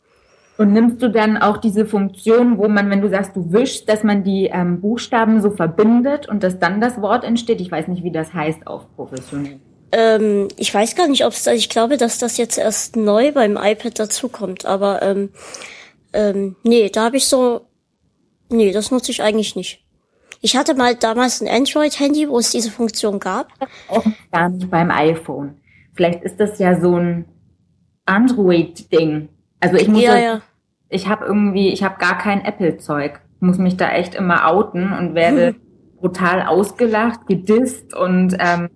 Und 0.57 0.73
nimmst 0.73 1.01
du 1.01 1.09
dann 1.09 1.37
auch 1.37 1.55
diese 1.55 1.85
Funktion, 1.85 2.57
wo 2.57 2.67
man, 2.67 2.89
wenn 2.89 2.99
du 2.99 3.07
sagst, 3.07 3.33
du 3.33 3.53
wischst, 3.53 3.87
dass 3.87 4.03
man 4.03 4.25
die 4.25 4.49
ähm, 4.51 4.81
Buchstaben 4.81 5.41
so 5.41 5.51
verbindet 5.51 6.27
und 6.27 6.43
dass 6.43 6.59
dann 6.59 6.81
das 6.81 7.01
Wort 7.01 7.23
entsteht? 7.23 7.61
Ich 7.61 7.71
weiß 7.71 7.87
nicht, 7.87 8.03
wie 8.03 8.11
das 8.11 8.33
heißt 8.33 8.67
auf 8.67 8.93
professionell. 8.97 9.61
Ähm, 9.91 10.47
ich 10.57 10.73
weiß 10.73 10.95
gar 10.95 11.07
nicht, 11.07 11.25
ob 11.25 11.33
es 11.33 11.43
da, 11.43 11.51
ich 11.51 11.69
glaube, 11.69 11.97
dass 11.97 12.19
das 12.19 12.37
jetzt 12.37 12.57
erst 12.57 12.95
neu 12.95 13.31
beim 13.31 13.57
iPad 13.57 13.97
dazukommt, 13.99 14.65
aber 14.65 15.01
ähm, 15.01 15.29
ähm, 16.13 16.55
nee, 16.63 16.89
da 16.89 17.05
habe 17.05 17.17
ich 17.17 17.25
so 17.25 17.69
Nee, 18.49 18.71
das 18.71 18.91
nutze 18.91 19.11
ich 19.11 19.21
eigentlich 19.21 19.55
nicht. 19.55 19.85
Ich 20.41 20.55
hatte 20.55 20.73
mal 20.73 20.95
damals 20.95 21.41
ein 21.41 21.47
Android-Handy, 21.47 22.29
wo 22.29 22.39
es 22.39 22.51
diese 22.51 22.71
Funktion 22.71 23.19
gab. 23.19 23.49
Auch 23.87 24.05
gar 24.31 24.49
nicht 24.49 24.69
beim 24.69 24.89
iPhone. 24.89 25.57
Vielleicht 25.93 26.23
ist 26.23 26.39
das 26.39 26.59
ja 26.59 26.79
so 26.79 26.95
ein 26.95 27.25
Android-Ding. 28.05 29.29
Also 29.59 29.75
ich 29.75 29.87
muss 29.87 30.01
Ja, 30.01 30.15
ja, 30.15 30.21
ja. 30.21 30.41
ich 30.87 31.07
habe 31.07 31.25
irgendwie, 31.25 31.69
ich 31.69 31.83
habe 31.83 31.99
gar 31.99 32.17
kein 32.17 32.43
Apple-Zeug. 32.43 33.19
Muss 33.41 33.57
mich 33.57 33.77
da 33.77 33.91
echt 33.91 34.15
immer 34.15 34.47
outen 34.47 34.93
und 34.93 35.13
werde 35.13 35.55
brutal 35.99 36.43
ausgelacht, 36.43 37.27
gedisst 37.27 37.93
und 37.93 38.35
ähm, 38.39 38.69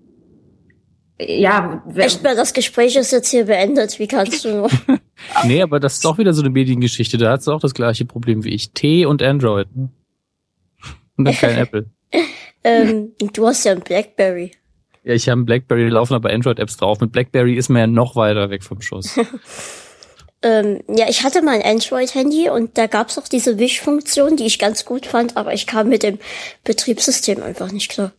ja, 1.19 1.83
Echt 1.95 2.23
mal, 2.23 2.35
das 2.35 2.53
Gespräch 2.53 2.95
ist 2.95 3.11
jetzt 3.11 3.29
hier 3.29 3.45
beendet. 3.45 3.99
Wie 3.99 4.07
kannst 4.07 4.45
du 4.45 4.55
nur? 4.55 4.69
Nee, 5.45 5.61
aber 5.61 5.79
das 5.79 5.93
ist 5.93 6.05
doch 6.05 6.17
wieder 6.17 6.33
so 6.33 6.41
eine 6.41 6.49
Mediengeschichte. 6.49 7.17
Da 7.17 7.31
hat 7.31 7.43
sie 7.43 7.53
auch 7.53 7.61
das 7.61 7.73
gleiche 7.73 8.03
Problem 8.03 8.43
wie 8.43 8.49
ich. 8.49 8.71
T 8.71 9.05
und 9.05 9.23
Android. 9.23 9.73
Ne? 9.73 9.89
Und 11.15 11.25
dann 11.25 11.35
kein 11.35 11.57
Apple. 11.57 11.85
ähm, 12.65 13.13
du 13.31 13.47
hast 13.47 13.63
ja 13.63 13.71
ein 13.71 13.79
Blackberry. 13.79 14.51
Ja, 15.03 15.13
ich 15.13 15.29
habe 15.29 15.39
einen 15.39 15.45
Blackberry, 15.45 15.85
da 15.87 15.93
laufen 15.93 16.13
aber 16.13 16.29
Android-Apps 16.29 16.75
drauf. 16.75 16.99
Mit 16.99 17.13
Blackberry 17.13 17.55
ist 17.55 17.69
man 17.69 17.79
ja 17.79 17.87
noch 17.87 18.17
weiter 18.17 18.49
weg 18.49 18.63
vom 18.63 18.81
Schuss. 18.81 19.17
Ähm, 20.45 20.81
ja, 20.89 21.07
ich 21.07 21.23
hatte 21.23 21.41
mal 21.41 21.55
ein 21.55 21.61
Android-Handy 21.61 22.49
und 22.49 22.77
da 22.77 22.87
gab's 22.87 23.17
auch 23.17 23.29
diese 23.29 23.57
Wischfunktion, 23.59 24.35
die 24.35 24.45
ich 24.45 24.59
ganz 24.59 24.83
gut 24.83 25.05
fand, 25.05 25.37
aber 25.37 25.53
ich 25.53 25.67
kam 25.67 25.87
mit 25.87 26.03
dem 26.03 26.19
Betriebssystem 26.65 27.41
einfach 27.41 27.71
nicht 27.71 27.89
klar. 27.89 28.11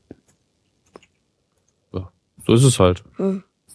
So, 2.46 2.52
ist 2.54 2.64
es 2.64 2.78
halt. 2.78 3.04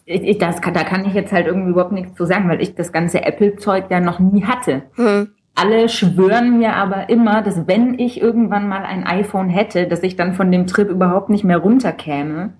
ich, 0.05 0.23
ich, 0.23 0.37
das 0.37 0.61
kann, 0.61 0.73
da 0.73 0.83
kann 0.83 1.05
ich 1.05 1.13
jetzt 1.13 1.31
halt 1.31 1.47
irgendwie 1.47 1.71
überhaupt 1.71 1.91
nichts 1.91 2.15
zu 2.15 2.25
sagen, 2.25 2.49
weil 2.49 2.61
ich 2.61 2.75
das 2.75 2.91
ganze 2.91 3.23
Apple-Zeug 3.23 3.85
ja 3.89 3.99
noch 3.99 4.19
nie 4.19 4.43
hatte. 4.43 4.83
Hm. 4.95 5.29
Alle 5.55 5.89
schwören 5.89 6.59
mir 6.59 6.75
aber 6.75 7.09
immer, 7.09 7.41
dass 7.41 7.67
wenn 7.67 7.99
ich 7.99 8.21
irgendwann 8.21 8.69
mal 8.69 8.83
ein 8.83 9.05
iPhone 9.05 9.49
hätte, 9.49 9.87
dass 9.87 10.03
ich 10.03 10.15
dann 10.15 10.33
von 10.33 10.51
dem 10.51 10.67
Trip 10.67 10.89
überhaupt 10.89 11.29
nicht 11.29 11.43
mehr 11.43 11.57
runterkäme. 11.57 12.53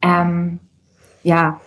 Ähm, 0.00 0.60
ja, 1.22 1.60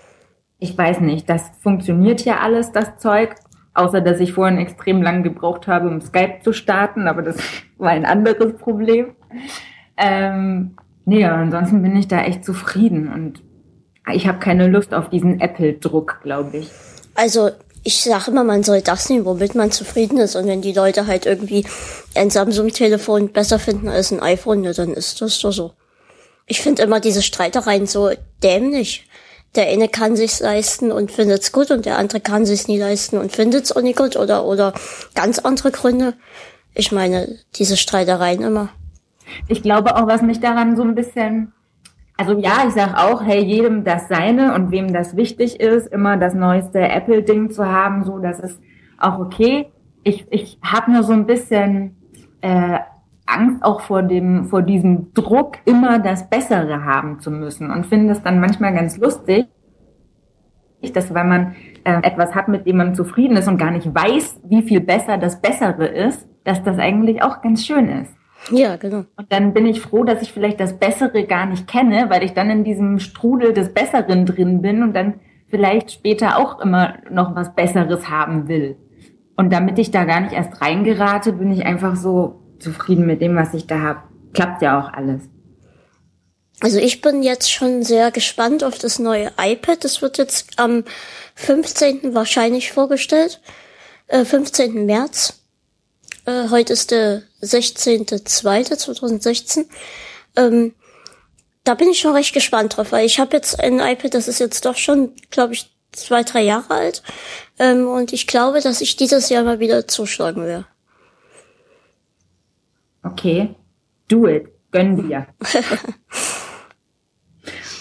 ich 0.59 0.77
weiß 0.77 1.01
nicht. 1.01 1.29
Das 1.29 1.51
funktioniert 1.59 2.23
ja 2.23 2.39
alles, 2.39 2.71
das 2.71 2.97
Zeug. 2.97 3.35
Außer, 3.73 4.01
dass 4.01 4.19
ich 4.19 4.33
vorhin 4.33 4.57
extrem 4.57 5.01
lang 5.01 5.23
gebraucht 5.23 5.67
habe, 5.67 5.89
um 5.89 5.99
Skype 5.99 6.39
zu 6.43 6.53
starten, 6.53 7.07
aber 7.07 7.23
das 7.23 7.37
war 7.77 7.89
ein 7.89 8.05
anderes 8.05 8.55
Problem. 8.57 9.15
Ähm, 9.97 10.75
nee, 11.05 11.25
aber 11.25 11.37
ansonsten 11.37 11.81
bin 11.81 11.95
ich 11.95 12.07
da 12.07 12.21
echt 12.21 12.45
zufrieden 12.45 13.11
und 13.11 13.41
ich 14.11 14.27
habe 14.27 14.39
keine 14.39 14.67
Lust 14.67 14.93
auf 14.93 15.09
diesen 15.09 15.39
Apple-Druck, 15.39 16.19
glaube 16.23 16.57
ich. 16.57 16.69
Also, 17.15 17.51
ich 17.83 18.01
sage 18.01 18.31
immer, 18.31 18.43
man 18.43 18.63
soll 18.63 18.81
das 18.81 19.09
nehmen, 19.09 19.25
womit 19.25 19.55
man 19.55 19.71
zufrieden 19.71 20.17
ist. 20.17 20.35
Und 20.35 20.47
wenn 20.47 20.61
die 20.61 20.73
Leute 20.73 21.07
halt 21.07 21.25
irgendwie 21.25 21.65
ein 22.15 22.29
Samsung-Telefon 22.29 23.31
besser 23.33 23.59
finden 23.59 23.89
als 23.89 24.11
ein 24.11 24.21
iPhone, 24.21 24.61
ne, 24.61 24.73
dann 24.73 24.93
ist 24.93 25.21
das 25.21 25.39
doch 25.39 25.51
so. 25.51 25.73
Ich 26.45 26.61
finde 26.61 26.83
immer 26.83 26.99
diese 26.99 27.21
Streitereien 27.21 27.87
so 27.87 28.11
dämlich. 28.41 29.07
Der 29.55 29.67
eine 29.67 29.87
kann 29.87 30.15
sich's 30.15 30.39
leisten 30.39 30.91
und 30.91 31.11
findet's 31.11 31.51
gut 31.51 31.71
und 31.71 31.85
der 31.85 31.97
andere 31.97 32.19
kann 32.19 32.45
sich's 32.45 32.67
nie 32.67 32.79
leisten 32.79 33.17
und 33.17 33.31
findet's 33.31 33.71
auch 33.71 33.81
nicht 33.81 33.97
gut 33.97 34.15
oder, 34.15 34.45
oder 34.45 34.73
ganz 35.13 35.39
andere 35.39 35.71
Gründe. 35.71 36.15
Ich 36.73 36.91
meine, 36.91 37.37
diese 37.55 37.77
Streitereien 37.77 38.41
immer. 38.41 38.69
Ich 39.47 39.61
glaube 39.61 39.95
auch, 39.95 40.07
was 40.07 40.21
mich 40.21 40.39
daran 40.39 40.75
so 40.75 40.81
ein 40.81 40.95
bisschen, 40.95 41.53
also 42.17 42.37
ja, 42.37 42.65
ich 42.67 42.73
sage 42.73 42.97
auch, 42.97 43.23
hey, 43.23 43.43
jedem 43.43 43.83
das 43.83 44.07
seine 44.07 44.53
und 44.53 44.71
wem 44.71 44.93
das 44.93 45.15
wichtig 45.15 45.59
ist, 45.59 45.87
immer 45.87 46.17
das 46.17 46.33
neueste 46.33 46.79
Apple-Ding 46.79 47.49
zu 47.49 47.65
haben, 47.65 48.03
so, 48.03 48.19
das 48.19 48.39
ist 48.39 48.61
auch 48.97 49.19
okay. 49.19 49.71
Ich, 50.03 50.27
ich 50.29 50.59
habe 50.63 50.91
nur 50.91 51.03
so 51.03 51.13
ein 51.13 51.25
bisschen 51.25 51.95
äh, 52.41 52.79
Angst 53.25 53.63
auch 53.63 53.81
vor 53.81 54.03
dem, 54.03 54.45
vor 54.45 54.61
diesem 54.61 55.13
Druck, 55.13 55.57
immer 55.65 55.99
das 55.99 56.29
Bessere 56.29 56.83
haben 56.85 57.19
zu 57.19 57.31
müssen 57.31 57.71
und 57.71 57.85
finde 57.85 58.13
es 58.13 58.21
dann 58.21 58.39
manchmal 58.39 58.73
ganz 58.73 58.97
lustig, 58.97 59.45
dass 60.93 61.13
wenn 61.13 61.29
man 61.29 61.55
äh, 61.85 61.99
etwas 62.03 62.35
hat, 62.35 62.49
mit 62.49 62.67
dem 62.67 62.77
man 62.77 62.93
zufrieden 62.93 63.37
ist 63.37 63.47
und 63.47 63.57
gar 63.57 63.71
nicht 63.71 63.93
weiß, 63.93 64.41
wie 64.43 64.61
viel 64.61 64.81
besser 64.81 65.17
das 65.17 65.41
Bessere 65.41 65.87
ist, 65.87 66.27
dass 66.43 66.61
das 66.61 66.77
eigentlich 66.77 67.23
auch 67.23 67.41
ganz 67.41 67.65
schön 67.65 67.87
ist. 67.87 68.13
Ja, 68.51 68.75
genau. 68.75 69.05
Und 69.15 69.31
dann 69.31 69.53
bin 69.53 69.65
ich 69.65 69.81
froh, 69.81 70.03
dass 70.03 70.21
ich 70.21 70.33
vielleicht 70.33 70.59
das 70.59 70.77
Bessere 70.77 71.25
gar 71.25 71.45
nicht 71.45 71.67
kenne, 71.67 72.09
weil 72.09 72.23
ich 72.23 72.33
dann 72.33 72.49
in 72.49 72.63
diesem 72.63 72.99
Strudel 72.99 73.53
des 73.53 73.73
Besseren 73.73 74.25
drin 74.25 74.61
bin 74.61 74.83
und 74.83 74.93
dann 74.93 75.19
vielleicht 75.49 75.91
später 75.91 76.37
auch 76.37 76.59
immer 76.59 76.95
noch 77.09 77.35
was 77.35 77.55
Besseres 77.55 78.09
haben 78.09 78.47
will. 78.47 78.75
Und 79.35 79.51
damit 79.51 79.79
ich 79.79 79.91
da 79.91 80.03
gar 80.03 80.21
nicht 80.21 80.33
erst 80.33 80.61
reingerate, 80.61 81.33
bin 81.33 81.51
ich 81.51 81.65
einfach 81.65 81.95
so 81.95 82.41
zufrieden 82.59 83.05
mit 83.05 83.21
dem, 83.21 83.35
was 83.35 83.53
ich 83.53 83.67
da 83.67 83.79
habe. 83.79 83.99
Klappt 84.33 84.61
ja 84.61 84.79
auch 84.79 84.91
alles. 84.93 85.29
Also 86.59 86.79
ich 86.79 87.01
bin 87.01 87.23
jetzt 87.23 87.51
schon 87.51 87.83
sehr 87.83 88.11
gespannt 88.11 88.63
auf 88.63 88.77
das 88.77 88.99
neue 88.99 89.31
iPad. 89.39 89.83
Das 89.83 90.01
wird 90.01 90.17
jetzt 90.17 90.59
am 90.59 90.83
15. 91.35 92.13
wahrscheinlich 92.13 92.71
vorgestellt. 92.71 93.41
Äh, 94.07 94.23
15. 94.23 94.85
März. 94.85 95.41
Äh, 96.25 96.49
heute 96.49 96.73
ist 96.73 96.91
der 96.91 97.23
16.02.2016. 97.43 99.65
Ähm, 100.35 100.73
da 101.63 101.75
bin 101.75 101.89
ich 101.89 101.99
schon 101.99 102.13
recht 102.13 102.33
gespannt 102.33 102.75
drauf, 102.75 102.91
weil 102.91 103.05
ich 103.05 103.19
habe 103.19 103.35
jetzt 103.35 103.59
ein 103.59 103.79
iPad, 103.79 104.15
das 104.15 104.27
ist 104.27 104.39
jetzt 104.39 104.65
doch 104.65 104.75
schon, 104.75 105.11
glaube 105.29 105.53
ich, 105.53 105.71
zwei, 105.91 106.23
drei 106.23 106.41
Jahre 106.41 106.73
alt. 106.73 107.03
Ähm, 107.59 107.87
und 107.87 108.13
ich 108.13 108.25
glaube, 108.27 108.61
dass 108.61 108.81
ich 108.81 108.95
dieses 108.95 109.29
Jahr 109.29 109.43
mal 109.43 109.59
wieder 109.59 109.87
zuschlagen 109.87 110.43
werde. 110.43 110.65
Okay, 113.03 113.53
do 114.07 114.27
it. 114.27 114.49
Gönn 114.71 115.07
dir. 115.07 115.27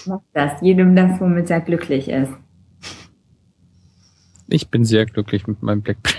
Mach 0.04 0.21
das. 0.35 0.61
Jedem 0.61 0.95
das, 0.95 1.19
womit 1.21 1.49
er 1.49 1.61
glücklich 1.61 2.09
ist. 2.09 2.33
Ich 4.49 4.69
bin 4.69 4.85
sehr 4.85 5.07
glücklich 5.07 5.47
mit 5.47 5.62
meinem 5.62 5.81
Blackberry. 5.81 6.19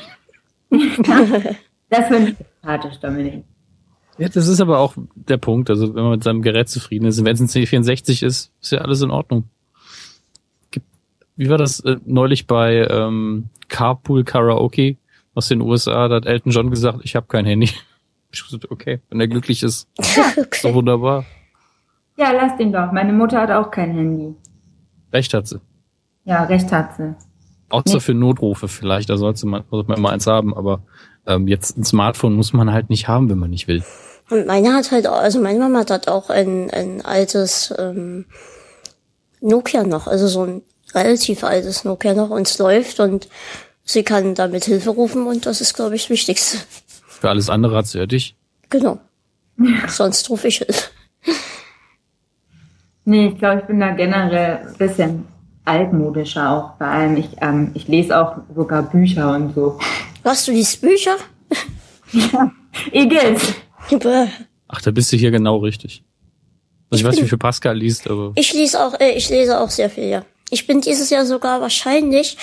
Das 1.97 2.07
finde 2.07 2.31
ich 2.31 2.37
sympathisch, 2.37 2.99
Dominik. 2.99 3.43
Ja, 4.17 4.29
das 4.29 4.47
ist 4.47 4.61
aber 4.61 4.79
auch 4.79 4.93
der 5.15 5.37
Punkt. 5.37 5.69
Also 5.69 5.95
wenn 5.95 6.03
man 6.03 6.11
mit 6.13 6.23
seinem 6.23 6.41
Gerät 6.41 6.69
zufrieden 6.69 7.05
ist, 7.05 7.23
wenn 7.23 7.33
es 7.33 7.39
ein 7.39 7.47
C64 7.47 8.23
ist, 8.25 8.51
ist 8.61 8.71
ja 8.71 8.79
alles 8.79 9.01
in 9.01 9.11
Ordnung. 9.11 9.45
Wie 11.35 11.49
war 11.49 11.57
das 11.57 11.79
äh, 11.79 11.97
neulich 12.05 12.45
bei 12.45 12.87
ähm, 12.87 13.49
Carpool 13.67 14.23
Karaoke 14.23 14.97
aus 15.33 15.47
den 15.47 15.61
USA? 15.61 16.07
Da 16.07 16.17
hat 16.17 16.27
Elton 16.27 16.51
John 16.51 16.69
gesagt, 16.69 16.99
ich 17.03 17.15
habe 17.15 17.27
kein 17.27 17.45
Handy. 17.45 17.69
Ich 18.35 18.43
wusste, 18.43 18.71
okay, 18.71 18.99
wenn 19.11 19.19
er 19.19 19.27
glücklich 19.27 19.61
ist, 19.61 19.87
ist 19.99 20.17
doch 20.17 20.37
okay. 20.37 20.73
wunderbar. 20.73 21.23
Ja, 22.17 22.31
lass 22.31 22.57
den 22.57 22.73
doch. 22.73 22.91
Meine 22.91 23.13
Mutter 23.13 23.39
hat 23.39 23.51
auch 23.51 23.69
kein 23.69 23.91
Handy. 23.91 24.33
Recht 25.11 25.35
hat 25.35 25.45
sie. 25.47 25.61
Ja, 26.25 26.43
recht 26.45 26.71
hat 26.71 26.95
sie. 26.95 27.13
Außer 27.69 27.93
Nee. 27.93 27.99
für 27.99 28.15
Notrufe 28.15 28.67
vielleicht, 28.67 29.11
da 29.11 29.17
sollte 29.17 29.45
man, 29.45 29.65
sollte 29.69 29.87
man 29.87 29.99
immer 29.99 30.09
eins 30.09 30.25
haben, 30.25 30.51
aber 30.55 30.81
ähm, 31.27 31.47
jetzt 31.47 31.77
ein 31.77 31.83
Smartphone 31.83 32.33
muss 32.33 32.53
man 32.53 32.71
halt 32.71 32.89
nicht 32.89 33.07
haben, 33.07 33.29
wenn 33.29 33.39
man 33.39 33.49
nicht 33.49 33.67
will. 33.67 33.83
Und 34.29 34.47
meine 34.47 34.73
hat 34.73 34.91
halt 34.91 35.07
auch, 35.07 35.17
also 35.17 35.39
meine 35.39 35.59
Mama 35.59 35.79
hat 35.87 36.07
auch 36.07 36.29
ein, 36.29 36.69
ein 36.71 37.03
altes 37.03 37.73
ähm, 37.77 38.25
Nokia 39.41 39.83
noch, 39.83 40.07
also 40.07 40.27
so 40.27 40.43
ein 40.43 40.61
relativ 40.93 41.43
altes 41.43 41.83
Nokia 41.83 42.13
noch 42.13 42.29
und 42.29 42.47
es 42.47 42.57
läuft 42.57 42.99
und 42.99 43.27
sie 43.83 44.03
kann 44.03 44.35
damit 44.35 44.65
Hilfe 44.65 44.91
rufen 44.91 45.27
und 45.27 45.45
das 45.45 45.61
ist, 45.61 45.73
glaube 45.73 45.95
ich, 45.95 46.03
das 46.03 46.09
Wichtigste. 46.09 46.57
Für 47.07 47.29
alles 47.29 47.49
andere 47.49 47.75
hat 47.75 47.87
sie 47.87 47.99
ja 47.99 48.05
dich. 48.05 48.35
Genau. 48.69 48.99
Sonst 49.87 50.29
rufe 50.29 50.47
ich 50.47 50.57
Hilfe. 50.57 50.89
Nee, 53.05 53.27
ich 53.27 53.37
glaube, 53.37 53.61
ich 53.61 53.65
bin 53.65 53.79
da 53.79 53.91
generell 53.91 54.67
ein 54.67 54.77
bisschen 54.77 55.25
altmodischer 55.65 56.49
auch. 56.49 56.77
Vor 56.77 56.87
allem, 56.87 57.17
ich, 57.17 57.29
ähm, 57.41 57.71
ich 57.73 57.87
lese 57.87 58.17
auch 58.17 58.37
sogar 58.55 58.83
Bücher 58.83 59.35
und 59.35 59.53
so. 59.53 59.79
Was, 60.23 60.45
du 60.45 60.51
liest 60.51 60.81
Bücher? 60.81 61.17
Igitt. 62.91 63.55
Bäh. 63.89 64.27
Ach, 64.67 64.81
da 64.81 64.91
bist 64.91 65.11
du 65.11 65.17
hier 65.17 65.31
genau 65.31 65.57
richtig. 65.57 66.03
Also 66.89 67.01
ich 67.01 67.07
weiß 67.07 67.15
nicht, 67.15 67.25
wie 67.25 67.29
viel 67.29 67.37
Pascal 67.37 67.77
liest, 67.77 68.09
aber 68.09 68.31
Ich 68.35 68.53
lese 68.53 68.83
auch, 68.83 68.99
äh, 68.99 69.11
ich 69.11 69.29
lese 69.29 69.59
auch 69.59 69.69
sehr 69.69 69.89
viel, 69.89 70.05
ja. 70.05 70.25
Ich 70.49 70.67
bin 70.67 70.81
dieses 70.81 71.09
Jahr 71.09 71.25
sogar 71.25 71.61
wahrscheinlich 71.61 72.37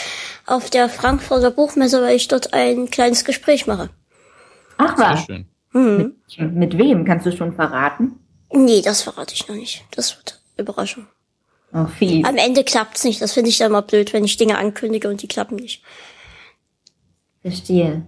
auf 0.47 0.71
der 0.71 0.89
Frankfurter 0.89 1.51
Buchmesse, 1.51 2.03
weil 2.03 2.17
ich 2.17 2.29
dort 2.29 2.53
ein 2.53 2.91
kleines 2.91 3.25
Gespräch 3.25 3.67
mache. 3.67 3.91
Ach 4.77 4.97
sehr 4.97 5.11
was. 5.11 5.25
schön. 5.25 5.47
Hm. 5.73 6.17
Mit, 6.39 6.53
mit 6.53 6.79
wem? 6.79 7.05
Kannst 7.05 7.27
du 7.27 7.37
schon 7.37 7.53
verraten? 7.53 8.17
Nee, 8.53 8.83
das 8.83 9.03
verrate 9.03 9.35
ich 9.35 9.47
noch 9.47 9.55
nicht. 9.55 9.85
Das 9.93 10.17
wird 10.17 10.41
Überraschung. 10.57 11.07
Oh, 11.73 11.87
fies. 11.87 12.25
Am 12.25 12.37
Ende 12.37 12.65
klappt's 12.65 13.05
nicht. 13.05 13.23
Das 13.23 13.33
finde 13.33 13.51
ich 13.51 13.59
dann 13.59 13.71
mal 13.71 13.83
blöd, 13.83 14.13
wenn 14.13 14.25
ich 14.25 14.37
Dinge 14.37 14.59
ankündige 14.59 15.09
und 15.09 15.23
die 15.23 15.29
klappen 15.29 15.57
nicht. 15.57 15.83
Verstehe. 17.43 18.03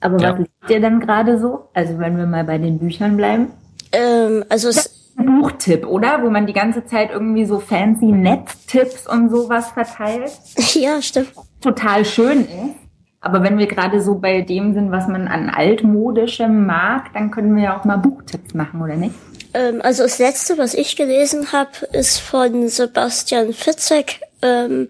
Aber 0.00 0.18
Ja. 0.18 0.32
was 0.32 0.38
liest 0.40 0.50
ihr 0.70 0.80
dann 0.80 1.00
gerade 1.00 1.38
so? 1.38 1.68
Also 1.74 1.98
wenn 1.98 2.16
wir 2.16 2.26
mal 2.26 2.44
bei 2.44 2.58
den 2.58 2.78
Büchern 2.78 3.16
bleiben. 3.16 3.52
Ähm, 3.92 4.44
also 4.48 4.68
es, 4.68 4.98
Ein 5.16 5.40
Buchtipp, 5.40 5.86
oder? 5.86 6.22
Wo 6.22 6.30
man 6.30 6.46
die 6.46 6.52
ganze 6.54 6.84
Zeit 6.86 7.10
irgendwie 7.10 7.44
so 7.44 7.60
fancy 7.60 8.06
Netztipps 8.06 9.06
und 9.06 9.28
sowas 9.30 9.70
verteilt. 9.70 10.32
ja, 10.74 11.00
stimmt. 11.02 11.32
Total 11.60 12.04
schön 12.04 12.40
ist. 12.46 12.76
Aber 13.20 13.42
wenn 13.44 13.56
wir 13.58 13.66
gerade 13.66 14.02
so 14.02 14.16
bei 14.16 14.40
dem 14.40 14.74
sind, 14.74 14.90
was 14.90 15.06
man 15.06 15.28
an 15.28 15.48
altmodischem 15.48 16.66
mag, 16.66 17.12
dann 17.12 17.30
können 17.30 17.54
wir 17.54 17.62
ja 17.62 17.78
auch 17.78 17.84
mal 17.84 17.98
Buchtipps 17.98 18.54
machen, 18.54 18.82
oder 18.82 18.96
nicht? 18.96 19.14
Ähm, 19.54 19.80
also 19.82 20.02
das 20.02 20.18
letzte, 20.18 20.58
was 20.58 20.74
ich 20.74 20.96
gelesen 20.96 21.52
habe, 21.52 21.70
ist 21.92 22.18
von 22.18 22.66
Sebastian 22.68 23.52
Fitzek, 23.52 24.22
ähm, 24.40 24.88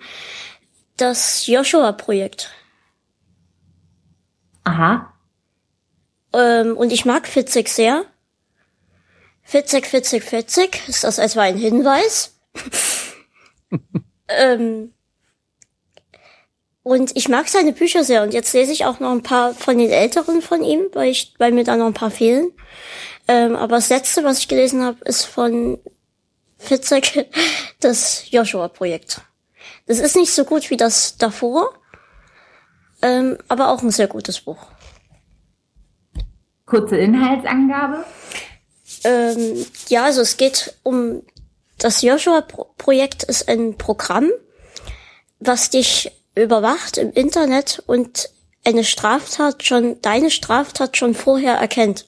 das 0.97 1.47
Joshua-Projekt. 1.47 2.49
Aha. 4.64 5.12
Ähm, 6.33 6.76
und 6.76 6.92
ich 6.92 7.04
mag 7.04 7.26
Fitzek 7.26 7.69
sehr. 7.69 8.04
Fitzek, 9.42 9.87
Fitzek, 9.87 10.23
Fitzek. 10.23 10.88
Ist 10.88 11.04
das 11.04 11.19
etwa 11.19 11.42
ein 11.42 11.57
Hinweis? 11.57 12.35
ähm, 14.28 14.92
und 16.83 17.16
ich 17.16 17.28
mag 17.28 17.49
seine 17.49 17.73
Bücher 17.73 18.04
sehr. 18.04 18.23
Und 18.23 18.35
jetzt 18.35 18.52
lese 18.54 18.73
ich 18.73 18.85
auch 18.85 18.99
noch 18.99 19.12
ein 19.12 19.23
paar 19.23 19.54
von 19.54 19.78
den 19.78 19.90
älteren 19.90 20.42
von 20.42 20.62
ihm, 20.62 20.87
weil, 20.92 21.11
ich, 21.11 21.35
weil 21.38 21.52
mir 21.52 21.64
da 21.64 21.76
noch 21.76 21.87
ein 21.87 21.95
paar 21.95 22.11
fehlen. 22.11 22.52
Ähm, 23.28 23.54
aber 23.54 23.76
das 23.76 23.88
letzte, 23.88 24.25
was 24.25 24.38
ich 24.38 24.49
gelesen 24.49 24.83
habe, 24.83 25.04
ist 25.04 25.25
von 25.25 25.78
Fitzek, 26.59 27.28
das 27.81 28.31
Joshua-Projekt. 28.31 29.21
Das 29.87 29.99
ist 29.99 30.16
nicht 30.16 30.33
so 30.33 30.45
gut 30.45 30.71
wie 30.71 30.76
das 30.76 31.16
davor, 31.19 31.75
ähm, 33.03 33.37
aber 33.49 33.71
auch 33.71 33.83
ein 33.83 33.91
sehr 33.91 34.09
gutes 34.09 34.41
Buch. 34.41 34.67
Kurze 36.67 36.97
Inhaltsangabe? 36.97 38.05
Ähm, 39.05 39.67
ja, 39.89 40.05
also 40.05 40.21
es 40.21 40.37
geht 40.37 40.75
um 40.83 41.23
das 41.79 42.03
Joshua-Projekt 42.03 43.25
ist 43.25 43.49
ein 43.49 43.77
Programm, 43.77 44.31
was 45.41 45.71
dich 45.71 46.13
überwacht 46.37 46.97
im 46.97 47.13
Internet 47.13 47.83
und 47.87 48.31
eine 48.65 48.85
Straftat 48.85 49.65
schon, 49.65 50.01
deine 50.01 50.31
Straftat 50.31 50.97
schon 50.97 51.15
vorher 51.15 51.55
erkennt, 51.55 52.07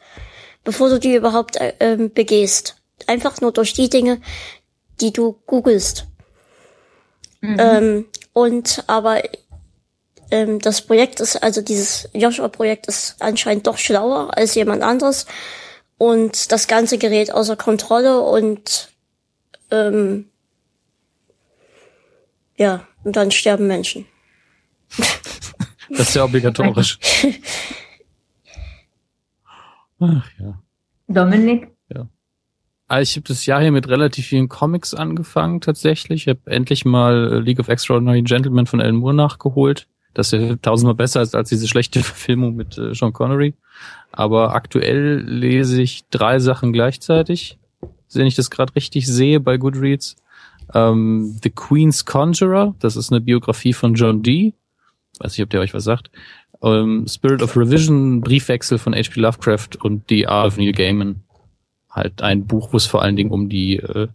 bevor 0.63 0.91
du 0.91 1.01
die 1.01 1.17
überhaupt 1.17 1.57
äh, 1.57 1.75
ähm, 1.81 2.13
begehst. 2.13 2.77
Einfach 3.09 3.41
nur 3.41 3.53
durch 3.53 3.73
die 3.73 3.89
Dinge, 3.89 4.21
die 5.01 5.13
du 5.13 5.41
googelst. 5.47 6.07
Mhm. 7.41 7.57
Ähm, 7.59 8.07
und 8.33 8.85
aber 8.87 9.23
ähm, 10.31 10.59
das 10.61 10.83
Projekt 10.83 11.21
ist, 11.21 11.43
also 11.43 11.63
dieses 11.63 12.09
Joshua-Projekt 12.13 12.87
ist 12.87 13.17
anscheinend 13.21 13.67
doch 13.67 13.79
schlauer 13.79 14.37
als 14.37 14.55
jemand 14.55 14.83
anderes 14.83 15.27
und 15.99 16.53
das 16.53 16.67
Ganze 16.67 16.99
gerät 16.99 17.33
außer 17.33 17.57
Kontrolle 17.57 18.21
und 18.21 18.91
ähm, 19.71 20.31
ja, 22.57 22.87
und 23.03 23.17
dann 23.17 23.31
sterben 23.31 23.67
Menschen. 23.67 24.07
Das 25.91 26.09
ist 26.09 26.15
ja 26.15 26.25
obligatorisch. 26.25 26.99
Ach 30.01 30.31
ja. 30.41 30.61
Dominik? 31.07 31.71
Ja. 31.89 32.09
Also 32.89 33.03
ich 33.11 33.17
habe 33.17 33.29
das 33.29 33.47
Jahr 33.47 33.61
hier 33.61 33.71
mit 33.71 33.89
relativ 33.89 34.27
vielen 34.27 34.49
Comics 34.49 34.95
angefangen 34.95 35.61
tatsächlich. 35.61 36.27
Ich 36.27 36.29
habe 36.29 36.51
endlich 36.51 36.85
mal 36.85 37.41
League 37.43 37.61
of 37.61 37.69
Extraordinary 37.69 38.23
Gentlemen 38.23 38.67
von 38.67 38.81
Alan 38.81 38.97
Moore 38.97 39.15
nachgeholt. 39.15 39.87
Das 40.15 40.33
ist 40.33 40.63
tausendmal 40.63 40.95
besser 40.95 41.21
als, 41.21 41.35
als 41.35 41.49
diese 41.49 41.69
schlechte 41.69 42.03
Verfilmung 42.03 42.57
mit 42.57 42.79
äh, 42.79 42.95
Sean 42.95 43.13
Connery. 43.13 43.55
Aber 44.13 44.55
aktuell 44.55 45.19
lese 45.19 45.83
ich 45.83 46.05
drei 46.11 46.39
Sachen 46.39 46.73
gleichzeitig. 46.73 47.59
Wenn 48.13 48.27
ich 48.27 48.37
das 48.37 48.51
gerade 48.51 48.75
richtig 48.77 49.07
sehe 49.07 49.41
bei 49.41 49.57
Goodreads. 49.57 50.17
Ähm, 50.73 51.37
The 51.43 51.51
Queen's 51.51 52.05
Conjurer, 52.05 52.75
das 52.79 52.97
ist 52.97 53.13
eine 53.13 53.21
Biografie 53.21 53.73
von 53.73 53.95
John 53.95 54.23
Dee. 54.23 54.55
Weiß 55.19 55.33
nicht, 55.33 55.43
ob 55.43 55.51
der 55.51 55.61
euch 55.61 55.75
was 55.75 55.85
sagt. 55.85 56.11
Ähm, 56.63 57.07
Spirit 57.09 57.43
of 57.43 57.57
Revision, 57.57 58.21
Briefwechsel 58.21 58.79
von 58.79 58.95
H.P. 58.95 59.21
Lovecraft 59.21 59.77
und 59.83 60.09
die 60.11 60.27
Art 60.27 60.47
of 60.47 60.57
Neil 60.57 60.73
Gaiman. 60.73 61.23
Halt 61.91 62.23
ein 62.23 62.47
Buch, 62.47 62.73
wo 62.73 62.77
es 62.77 62.87
vor 62.87 63.03
allen 63.03 63.17
Dingen 63.17 63.31
um 63.31 63.49
die, 63.49 63.77
äh, 63.77 64.09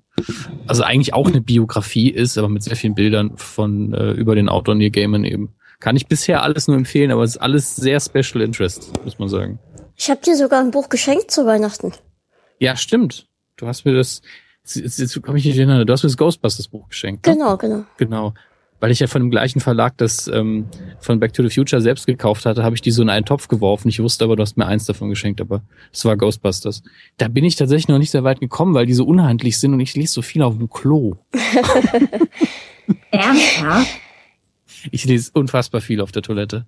also 0.65 0.83
eigentlich 0.83 1.13
auch 1.13 1.27
eine 1.27 1.41
Biografie 1.41 2.09
ist, 2.09 2.37
aber 2.37 2.49
mit 2.49 2.63
sehr 2.63 2.75
vielen 2.75 2.95
Bildern 2.95 3.37
von 3.37 3.93
äh, 3.93 4.11
über 4.11 4.35
den 4.35 4.49
Autor 4.49 4.75
Neil 4.75 4.89
Gaiman 4.89 5.23
eben. 5.23 5.53
Kann 5.79 5.95
ich 5.95 6.07
bisher 6.07 6.43
alles 6.43 6.67
nur 6.67 6.75
empfehlen, 6.75 7.11
aber 7.11 7.23
es 7.23 7.31
ist 7.31 7.41
alles 7.41 7.75
sehr 7.75 7.99
Special 7.99 8.41
Interest, 8.41 8.91
muss 9.05 9.17
man 9.17 9.29
sagen. 9.29 9.59
Ich 9.95 10.09
habe 10.09 10.21
dir 10.21 10.35
sogar 10.35 10.59
ein 10.61 10.71
Buch 10.71 10.89
geschenkt 10.89 11.31
zu 11.31 11.45
Weihnachten. 11.45 11.93
Ja, 12.59 12.75
stimmt. 12.75 13.27
Du 13.55 13.67
hast 13.67 13.85
mir 13.85 13.93
das, 13.93 14.21
jetzt, 14.65 14.99
jetzt 14.99 15.21
komme 15.21 15.37
ich 15.37 15.45
nicht 15.45 15.57
erinnern, 15.57 15.85
du 15.85 15.93
hast 15.93 16.03
mir 16.03 16.09
das 16.09 16.17
Ghostbusters 16.17 16.67
Buch 16.67 16.89
geschenkt. 16.89 17.25
Ne? 17.25 17.33
Genau, 17.33 17.57
genau. 17.57 17.85
Genau. 17.97 18.33
Weil 18.81 18.91
ich 18.91 18.99
ja 18.99 19.07
von 19.07 19.21
dem 19.21 19.31
gleichen 19.31 19.59
Verlag 19.59 19.97
das 19.97 20.27
ähm, 20.27 20.67
von 20.99 21.19
Back 21.19 21.33
to 21.33 21.43
the 21.43 21.53
Future 21.53 21.81
selbst 21.81 22.07
gekauft 22.07 22.45
hatte, 22.45 22.63
habe 22.63 22.75
ich 22.75 22.81
die 22.81 22.91
so 22.91 23.01
in 23.01 23.09
einen 23.09 23.25
Topf 23.25 23.49
geworfen. 23.49 23.89
Ich 23.89 24.01
wusste 24.01 24.23
aber, 24.23 24.37
du 24.37 24.41
hast 24.41 24.55
mir 24.55 24.67
eins 24.67 24.85
davon 24.85 25.09
geschenkt, 25.09 25.41
aber 25.41 25.63
es 25.91 26.05
war 26.05 26.15
Ghostbusters. 26.15 26.83
Da 27.17 27.27
bin 27.27 27.43
ich 27.43 27.57
tatsächlich 27.57 27.89
noch 27.89 27.97
nicht 27.97 28.11
sehr 28.11 28.23
weit 28.23 28.39
gekommen, 28.39 28.73
weil 28.73 28.85
die 28.85 28.93
so 28.93 29.05
unhandlich 29.05 29.59
sind 29.59 29.73
und 29.73 29.81
ich 29.81 29.95
lese 29.95 30.13
so 30.13 30.21
viel 30.21 30.41
auf 30.41 30.57
dem 30.57 30.69
Klo. 30.69 31.15
Ernsthaft? 33.11 33.99
Ich 34.91 35.05
lese 35.05 35.31
unfassbar 35.33 35.81
viel 35.81 36.01
auf 36.01 36.11
der 36.11 36.21
Toilette. 36.21 36.65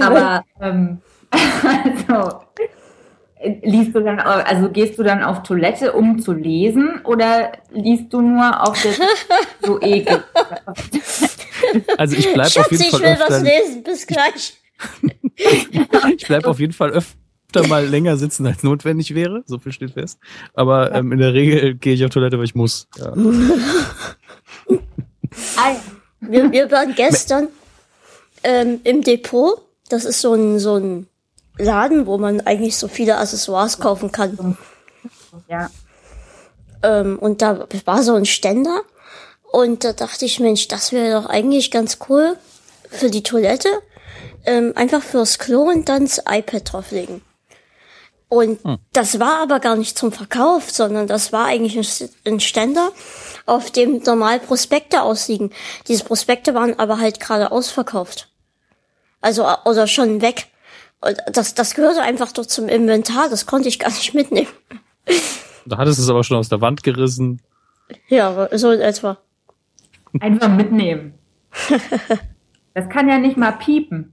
Aber 0.00 0.44
ähm, 0.60 0.98
also 1.30 2.40
liest 3.62 3.94
du 3.94 4.00
dann, 4.00 4.18
also 4.20 4.70
gehst 4.70 4.98
du 4.98 5.02
dann 5.02 5.22
auf 5.22 5.42
Toilette, 5.42 5.92
um 5.92 6.18
zu 6.20 6.32
lesen, 6.32 7.00
oder 7.04 7.52
liest 7.72 8.12
du 8.12 8.20
nur 8.20 8.66
auf 8.66 8.80
der 8.82 8.92
so 9.62 9.80
ekel? 9.80 10.24
Also 11.98 12.16
ich 12.16 12.32
bleib 12.32 12.56
auf 12.56 12.70
jeden 12.70 12.84
Fall. 12.84 13.00
Ich 13.00 13.06
will 13.06 13.12
öfter, 13.12 13.30
was 13.30 13.42
lesen, 13.42 13.82
bis 13.82 14.06
gleich. 14.06 14.54
ich 16.16 16.26
bleib 16.26 16.46
auf 16.46 16.60
jeden 16.60 16.72
Fall 16.72 16.90
öfter 16.90 17.66
mal 17.68 17.86
länger 17.86 18.16
sitzen, 18.16 18.46
als 18.46 18.62
notwendig 18.62 19.14
wäre. 19.14 19.42
So 19.46 19.58
viel 19.58 19.72
steht 19.72 19.92
fest. 19.92 20.18
Aber 20.54 20.92
ähm, 20.92 21.12
in 21.12 21.18
der 21.18 21.34
Regel 21.34 21.74
gehe 21.74 21.94
ich 21.94 22.04
auf 22.04 22.10
Toilette, 22.10 22.38
weil 22.38 22.44
ich 22.44 22.54
muss. 22.54 22.88
Ja. 22.96 23.14
Wir, 26.28 26.50
wir 26.52 26.70
waren 26.70 26.94
gestern 26.94 27.48
ähm, 28.42 28.80
im 28.84 29.02
Depot. 29.02 29.60
Das 29.88 30.04
ist 30.04 30.20
so 30.20 30.34
ein, 30.34 30.58
so 30.58 30.76
ein 30.76 31.08
Laden, 31.58 32.06
wo 32.06 32.18
man 32.18 32.40
eigentlich 32.40 32.76
so 32.76 32.88
viele 32.88 33.18
Accessoires 33.18 33.78
kaufen 33.78 34.12
kann. 34.12 34.56
Ja. 35.48 35.70
Ähm, 36.82 37.18
und 37.18 37.42
da 37.42 37.66
war 37.84 38.02
so 38.02 38.14
ein 38.14 38.26
Ständer. 38.26 38.82
Und 39.50 39.84
da 39.84 39.92
dachte 39.92 40.24
ich, 40.24 40.40
Mensch, 40.40 40.68
das 40.68 40.92
wäre 40.92 41.20
doch 41.20 41.28
eigentlich 41.28 41.70
ganz 41.70 41.98
cool 42.08 42.36
für 42.90 43.10
die 43.10 43.22
Toilette. 43.22 43.68
Ähm, 44.46 44.72
einfach 44.74 45.02
fürs 45.02 45.38
Klo 45.38 45.62
und 45.62 45.88
dann 45.88 46.04
das 46.04 46.22
iPad 46.28 46.72
drauflegen. 46.72 47.22
Und 48.28 48.62
hm. 48.64 48.78
das 48.92 49.20
war 49.20 49.40
aber 49.40 49.60
gar 49.60 49.76
nicht 49.76 49.96
zum 49.96 50.10
Verkauf, 50.10 50.70
sondern 50.70 51.06
das 51.06 51.32
war 51.32 51.46
eigentlich 51.46 52.10
ein 52.26 52.40
Ständer, 52.40 52.90
auf 53.46 53.70
dem 53.70 54.02
normal 54.04 54.40
Prospekte 54.40 55.02
ausliegen. 55.02 55.50
Diese 55.88 56.04
Prospekte 56.04 56.54
waren 56.54 56.78
aber 56.78 56.98
halt 56.98 57.20
gerade 57.20 57.52
ausverkauft. 57.52 58.28
Also, 59.20 59.46
oder 59.64 59.86
schon 59.86 60.20
weg. 60.20 60.48
Das, 61.32 61.54
das 61.54 61.74
gehörte 61.74 62.02
einfach 62.02 62.32
doch 62.32 62.46
zum 62.46 62.68
Inventar, 62.68 63.28
das 63.28 63.46
konnte 63.46 63.68
ich 63.68 63.78
gar 63.78 63.90
nicht 63.90 64.14
mitnehmen. 64.14 64.48
Da 65.66 65.78
hattest 65.78 65.98
du 65.98 66.02
es 66.02 66.10
aber 66.10 66.22
schon 66.24 66.36
aus 66.36 66.50
der 66.50 66.60
Wand 66.60 66.82
gerissen. 66.82 67.40
Ja, 68.08 68.50
so 68.52 68.70
in 68.70 68.82
etwa. 68.82 69.16
Einfach 70.20 70.50
mitnehmen. 70.50 71.14
Das 72.74 72.88
kann 72.88 73.08
ja 73.08 73.18
nicht 73.18 73.36
mal 73.36 73.52
piepen. 73.52 74.12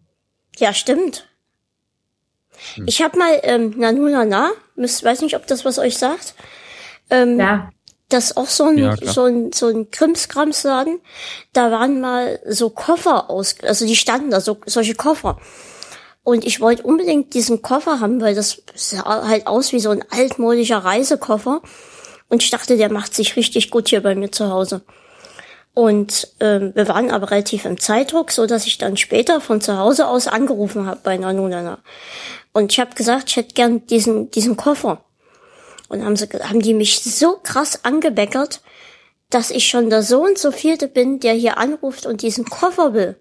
Ja, 0.58 0.72
stimmt. 0.72 1.28
Hm. 2.76 2.86
Ich 2.88 3.02
habe 3.02 3.17
mal 3.17 3.39
ähm, 3.41 3.74
Nanu 3.76 4.08
Nana, 4.08 4.52
weiß 4.76 5.22
nicht, 5.22 5.36
ob 5.36 5.48
das 5.48 5.65
was 5.65 5.80
euch 5.80 5.98
sagt. 5.98 6.36
Ähm, 7.10 7.39
ja. 7.39 7.72
Das 8.12 8.26
ist 8.26 8.38
auch 8.38 8.47
so 8.47 8.65
ein, 8.65 8.78
ja, 8.78 8.95
so 9.02 9.24
ein, 9.24 9.52
so 9.54 9.67
ein 9.67 9.89
Krimskramsladen. 9.89 11.00
Da 11.54 11.71
waren 11.71 12.02
mal 12.02 12.39
so 12.47 12.69
Koffer 12.69 13.30
aus, 13.30 13.56
also 13.63 13.86
die 13.86 13.95
standen 13.95 14.32
da, 14.32 14.41
so, 14.41 14.58
solche 14.65 14.95
Koffer. 14.95 15.38
Und 16.24 16.45
ich 16.45 16.62
wollte 16.62 16.84
unbedingt 16.84 17.34
diesen 17.34 17.62
Koffer 17.62 18.00
haben, 18.00 18.21
weil 18.21 18.36
das 18.36 18.62
sah 18.76 19.28
halt 19.28 19.47
aus 19.47 19.71
wie 19.71 19.80
so 19.80 19.89
ein 19.89 20.04
altmodischer 20.12 20.80
Reisekoffer. 20.80 21.62
Und 22.30 22.43
ich 22.43 22.50
dachte, 22.50 22.78
der 22.78 22.91
macht 22.91 23.15
sich 23.15 23.36
richtig 23.36 23.71
gut 23.71 23.89
hier 23.89 24.04
bei 24.04 24.13
mir 24.13 24.32
zu 24.32 24.50
Hause. 24.50 24.82
Und 25.74 26.28
ähm, 26.39 26.74
wir 26.76 26.88
waren 26.89 27.12
aber 27.12 27.32
relativ 27.32 27.65
im 27.65 27.80
Zeitdruck, 27.80 28.32
so 28.32 28.45
dass 28.45 28.67
ich 28.67 28.78
dann 28.78 28.97
später 28.97 29.39
von 29.39 29.62
zu 29.62 29.78
Hause 29.78 30.08
aus 30.08 30.28
angerufen 30.28 30.86
habe 30.86 31.00
bei 31.04 31.17
Nanunana. 31.17 31.80
Und 32.52 32.74
ich 32.74 32.80
habe 32.80 32.93
gesagt, 32.93 33.30
ich 33.30 33.38
hätte 33.38 33.54
gern 33.54 33.86
diesen 33.88 34.30
diesen 34.32 34.58
Koffer. 34.58 35.04
Und 35.91 36.06
haben 36.06 36.15
sie 36.15 36.27
haben 36.27 36.62
die 36.62 36.73
mich 36.73 37.01
so 37.04 37.38
krass 37.43 37.84
angebeckert, 37.84 38.62
dass 39.30 39.51
ich 39.51 39.67
schon 39.67 39.89
der 39.89 40.04
so 40.04 40.23
und 40.23 40.38
so 40.38 40.51
vielte 40.51 40.88
bin, 40.88 41.19
der 41.19 41.34
hier 41.34 41.58
anruft 41.58 42.06
und 42.06 42.21
diesen 42.21 42.45
Koffer 42.45 42.93
will 42.93 43.17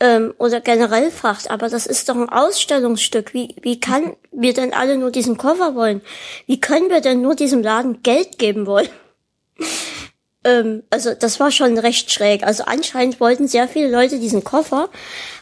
ähm, 0.00 0.34
oder 0.38 0.60
generell 0.60 1.10
fragt, 1.10 1.50
aber 1.50 1.68
das 1.68 1.86
ist 1.86 2.08
doch 2.08 2.16
ein 2.16 2.28
Ausstellungsstück. 2.28 3.34
Wie, 3.34 3.54
wie 3.62 3.78
kann 3.78 4.16
wir 4.32 4.54
denn 4.54 4.72
alle 4.72 4.96
nur 4.96 5.10
diesen 5.10 5.36
Koffer 5.36 5.74
wollen? 5.74 6.00
Wie 6.46 6.60
können 6.60 6.90
wir 6.90 7.00
denn 7.00 7.20
nur 7.20 7.34
diesem 7.34 7.62
Laden 7.62 8.02
Geld 8.02 8.38
geben 8.38 8.66
wollen? 8.66 8.88
ähm, 10.44 10.82
also 10.90 11.14
das 11.14 11.38
war 11.38 11.50
schon 11.50 11.78
recht 11.78 12.10
schräg. 12.10 12.42
Also 12.42 12.64
anscheinend 12.64 13.20
wollten 13.20 13.46
sehr 13.46 13.68
viele 13.68 13.90
Leute 13.90 14.18
diesen 14.18 14.42
Koffer 14.42 14.88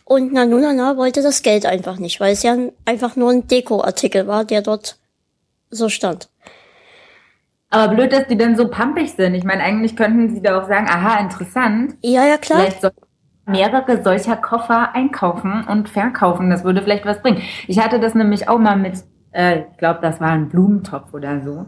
und 0.05 0.33
Nanunana 0.33 0.97
wollte 0.97 1.23
das 1.23 1.43
Geld 1.43 1.65
einfach 1.65 1.99
nicht, 1.99 2.19
weil 2.21 2.33
es 2.33 2.43
ja 2.43 2.57
einfach 2.85 3.15
nur 3.15 3.31
ein 3.31 3.47
Dekoartikel 3.47 4.27
war, 4.27 4.45
der 4.45 4.63
dort 4.63 4.97
so 5.71 5.89
stand. 5.89 6.29
Aber 7.71 7.95
blöd, 7.95 8.13
dass 8.13 8.27
die 8.27 8.37
dann 8.37 8.57
so 8.57 8.69
pampig 8.69 9.13
sind. 9.13 9.35
Ich 9.35 9.45
meine, 9.45 9.63
eigentlich 9.63 9.95
könnten 9.95 10.35
sie 10.35 10.41
da 10.41 10.61
auch 10.61 10.69
sagen, 10.69 10.87
aha, 10.89 11.21
interessant. 11.21 11.97
Ja, 12.03 12.25
ja, 12.25 12.39
klar. 12.39 12.61
Vielleicht 12.61 12.81
soll 12.81 12.93
mehrere 13.47 14.03
solcher 14.03 14.37
Koffer 14.37 14.95
einkaufen 14.95 15.65
und 15.69 15.89
verkaufen. 15.89 16.51
Das 16.51 16.65
würde 16.65 16.83
vielleicht 16.83 17.07
was 17.07 17.21
bringen. 17.21 17.43
Ich 17.67 17.79
hatte 17.79 18.01
das 18.01 18.15
nämlich 18.15 18.49
auch 18.49 18.59
mal 18.59 18.77
mit, 18.77 19.05
äh, 19.33 19.61
ich 19.61 19.79
glaube, 19.79 20.01
das 20.03 20.21
war 20.21 20.31
ein 20.31 20.49
Blumentopf 20.49 21.13
oder 21.13 21.41
so 21.43 21.67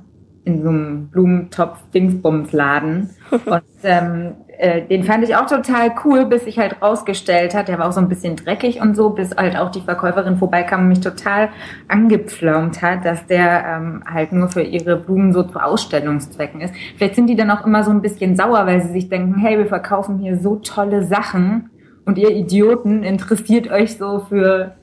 in 0.50 0.62
so 0.62 0.68
einem 0.68 1.08
Blumentopf-Dingsbums-Laden. 1.08 3.10
Und 3.46 3.62
ähm, 3.82 4.34
äh, 4.60 4.82
den 4.82 5.04
fand 5.04 5.24
ich 5.24 5.36
auch 5.36 5.46
total 5.46 5.94
cool, 6.04 6.26
bis 6.26 6.46
ich 6.46 6.58
halt 6.58 6.82
rausgestellt 6.82 7.54
hat, 7.54 7.68
der 7.68 7.78
war 7.78 7.88
auch 7.88 7.92
so 7.92 8.00
ein 8.00 8.10
bisschen 8.10 8.36
dreckig 8.36 8.82
und 8.82 8.94
so, 8.94 9.08
bis 9.08 9.34
halt 9.34 9.56
auch 9.56 9.70
die 9.70 9.80
Verkäuferin 9.80 10.36
vorbeikam 10.36 10.82
und 10.82 10.88
mich 10.88 11.00
total 11.00 11.48
angepflaumt 11.88 12.82
hat, 12.82 13.06
dass 13.06 13.26
der 13.26 13.64
ähm, 13.66 14.04
halt 14.04 14.32
nur 14.32 14.48
für 14.48 14.60
ihre 14.60 14.96
Blumen 14.96 15.32
so 15.32 15.44
zu 15.44 15.58
Ausstellungszwecken 15.58 16.60
ist. 16.60 16.74
Vielleicht 16.96 17.14
sind 17.14 17.28
die 17.28 17.36
dann 17.36 17.50
auch 17.50 17.64
immer 17.64 17.84
so 17.84 17.90
ein 17.90 18.02
bisschen 18.02 18.36
sauer, 18.36 18.66
weil 18.66 18.82
sie 18.82 18.92
sich 18.92 19.08
denken, 19.08 19.40
hey, 19.40 19.56
wir 19.56 19.66
verkaufen 19.66 20.18
hier 20.18 20.36
so 20.36 20.56
tolle 20.56 21.04
Sachen 21.04 21.70
und 22.04 22.18
ihr 22.18 22.30
Idioten 22.30 23.02
interessiert 23.02 23.70
euch 23.70 23.96
so 23.96 24.26
für, 24.28 24.74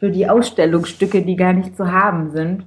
für 0.00 0.10
die 0.10 0.30
Ausstellungsstücke, 0.30 1.20
die 1.20 1.36
gar 1.36 1.52
nicht 1.52 1.76
zu 1.76 1.92
haben 1.92 2.30
sind. 2.30 2.64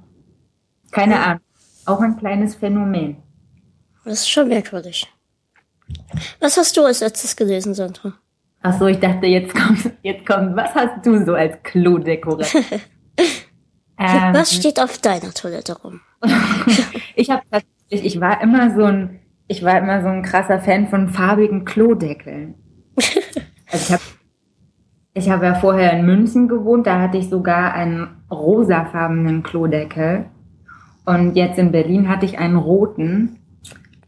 Keine 0.91 1.19
Ahnung. 1.19 1.41
Auch 1.89 2.01
ein 2.01 2.17
kleines 2.17 2.55
Phänomen. 2.55 3.17
Das 4.05 4.19
ist 4.19 4.29
schon 4.29 4.47
merkwürdig. 4.47 5.07
Was 6.39 6.55
hast 6.57 6.77
du 6.77 6.83
als 6.83 6.99
letztes 6.99 7.35
gelesen, 7.35 7.73
Sandra? 7.73 8.13
Ach 8.61 8.77
so, 8.77 8.85
ich 8.85 8.99
dachte, 8.99 9.25
jetzt 9.25 9.55
kommt, 9.55 9.91
jetzt 10.03 10.25
kommt, 10.27 10.55
was 10.55 10.75
hast 10.75 11.03
du 11.03 11.25
so 11.25 11.33
als 11.33 11.55
Klodekoration? 11.63 12.63
ähm, 13.97 14.33
was 14.33 14.53
steht 14.53 14.79
auf 14.79 14.99
deiner 14.99 15.33
Toilette 15.33 15.81
rum? 15.81 16.01
ich 17.15 17.31
habe 17.31 17.41
tatsächlich, 17.49 18.15
ich 18.15 18.21
war 18.21 18.39
immer 18.41 18.75
so 18.75 18.83
ein, 18.83 19.21
ich 19.47 19.63
war 19.63 19.79
immer 19.79 20.03
so 20.03 20.09
ein 20.09 20.21
krasser 20.21 20.59
Fan 20.59 20.89
von 20.89 21.09
farbigen 21.09 21.65
Klodeckeln. 21.65 22.55
Also 23.71 23.85
ich 23.85 23.91
habe 23.91 24.03
ich 25.13 25.29
habe 25.29 25.45
ja 25.45 25.53
vorher 25.53 25.93
in 25.93 26.07
München 26.07 26.47
gewohnt, 26.47 26.87
da 26.87 26.99
hatte 27.01 27.19
ich 27.19 27.29
sogar 27.29 27.73
einen 27.73 28.07
rosafarbenen 28.31 29.43
Klodeckel. 29.43 30.25
Und 31.05 31.35
jetzt 31.35 31.57
in 31.57 31.71
Berlin 31.71 32.09
hatte 32.09 32.25
ich 32.25 32.37
einen 32.37 32.55
roten. 32.55 33.39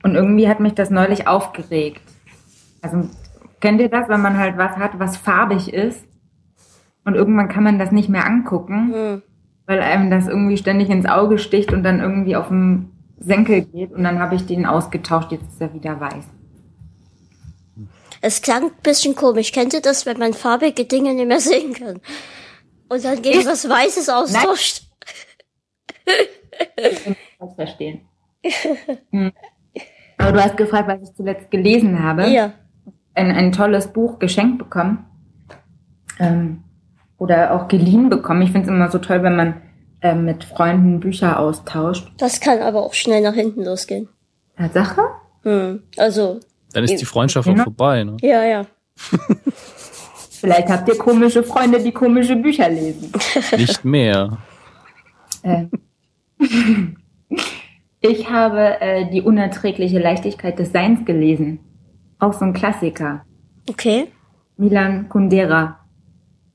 Und 0.04 0.16
irgendwie 0.16 0.48
hat 0.48 0.60
mich 0.60 0.74
das 0.74 0.90
neulich 0.90 1.28
aufgeregt. 1.28 2.02
Also 2.82 3.10
kennt 3.60 3.82
ihr 3.82 3.90
das, 3.90 4.10
wenn 4.10 4.22
man 4.22 4.38
halt 4.38 4.58
was 4.58 4.78
hat, 4.78 5.00
was 5.00 5.18
farbig 5.18 5.74
ist? 5.74 6.04
Und 7.06 7.16
irgendwann 7.16 7.50
kann 7.50 7.64
man 7.64 7.80
das 7.80 7.92
nicht 7.92 8.10
mehr 8.10 8.26
angucken, 8.26 8.88
mhm. 8.90 9.22
weil 9.66 9.80
einem 9.80 10.12
das 10.12 10.28
irgendwie 10.28 10.58
ständig 10.58 10.90
ins 10.90 11.06
Auge 11.06 11.38
sticht 11.38 11.74
und 11.74 11.84
dann 11.84 12.00
irgendwie 12.00 12.36
auf 12.36 12.50
den 12.50 12.92
Senkel 13.20 13.62
geht. 13.62 13.92
Und 13.92 14.04
dann 14.04 14.20
habe 14.20 14.36
ich 14.36 14.46
den 14.46 14.66
ausgetauscht, 14.66 15.32
jetzt 15.32 15.48
ist 15.48 15.62
er 15.62 15.74
wieder 15.74 16.00
weiß. 16.00 16.26
Es 18.22 18.42
klang 18.42 18.66
ein 18.66 18.72
bisschen 18.84 19.16
komisch. 19.16 19.52
Kennt 19.52 19.74
ihr 19.74 19.82
das, 19.82 20.06
wenn 20.06 20.20
man 20.20 20.34
farbige 20.34 20.86
Dinge 20.86 21.14
nicht 21.14 21.28
mehr 21.28 21.40
sehen 21.40 21.74
kann? 21.74 22.00
Und 22.88 23.04
dann 23.04 23.22
gegen 23.22 23.46
was 23.46 23.68
Weißes 23.68 24.10
austauscht? 24.10 24.84
falsch 27.38 27.56
verstehen. 27.56 28.02
Hm. 29.12 29.32
Aber 30.18 30.32
du 30.32 30.44
hast 30.44 30.58
gefragt, 30.58 30.88
was 30.88 31.10
ich 31.10 31.16
zuletzt 31.16 31.52
gelesen 31.52 32.04
habe. 32.04 32.30
Ja. 32.30 32.54
Ein, 33.14 33.32
ein 33.32 33.52
tolles 33.52 33.88
Buch 33.88 34.20
geschenkt 34.20 34.58
bekommen. 34.58 35.06
Ähm, 36.20 36.64
oder 37.18 37.54
auch 37.54 37.68
geliehen 37.68 38.10
bekommen. 38.10 38.42
Ich 38.42 38.52
finde 38.52 38.68
es 38.68 38.74
immer 38.74 38.90
so 38.90 39.00
toll, 39.00 39.24
wenn 39.24 39.36
man 39.36 39.62
ähm, 40.02 40.26
mit 40.26 40.44
Freunden 40.44 41.00
Bücher 41.00 41.40
austauscht. 41.40 42.12
Das 42.18 42.40
kann 42.40 42.60
aber 42.60 42.84
auch 42.84 42.94
schnell 42.94 43.22
nach 43.22 43.34
hinten 43.34 43.64
losgehen. 43.64 44.10
Tatsache? 44.58 45.02
Hm. 45.44 45.84
Also. 45.98 46.40
Dann 46.74 46.84
ist 46.84 46.96
die 46.96 47.06
Freundschaft 47.06 47.48
auch 47.48 47.58
vorbei, 47.58 48.04
ne? 48.04 48.18
Ja, 48.22 48.44
ja. 48.44 48.66
Vielleicht 50.30 50.70
habt 50.70 50.88
ihr 50.88 50.98
komische 50.98 51.44
Freunde, 51.44 51.84
die 51.84 51.92
komische 51.92 52.36
Bücher 52.36 52.70
lesen. 52.70 53.12
Nicht 53.58 53.86
mehr. 53.86 54.40
Äh, 55.44 55.66
ich 58.02 58.30
habe 58.30 58.82
äh, 58.82 59.10
die 59.10 59.22
unerträgliche 59.22 60.00
Leichtigkeit 60.00 60.60
des 60.60 60.72
Seins 60.72 61.06
gelesen. 61.06 61.60
Auch 62.20 62.34
so 62.34 62.46
ein 62.46 62.54
Klassiker. 62.54 63.26
Okay. 63.70 64.08
Milan 64.58 65.10
Kundera 65.10 65.80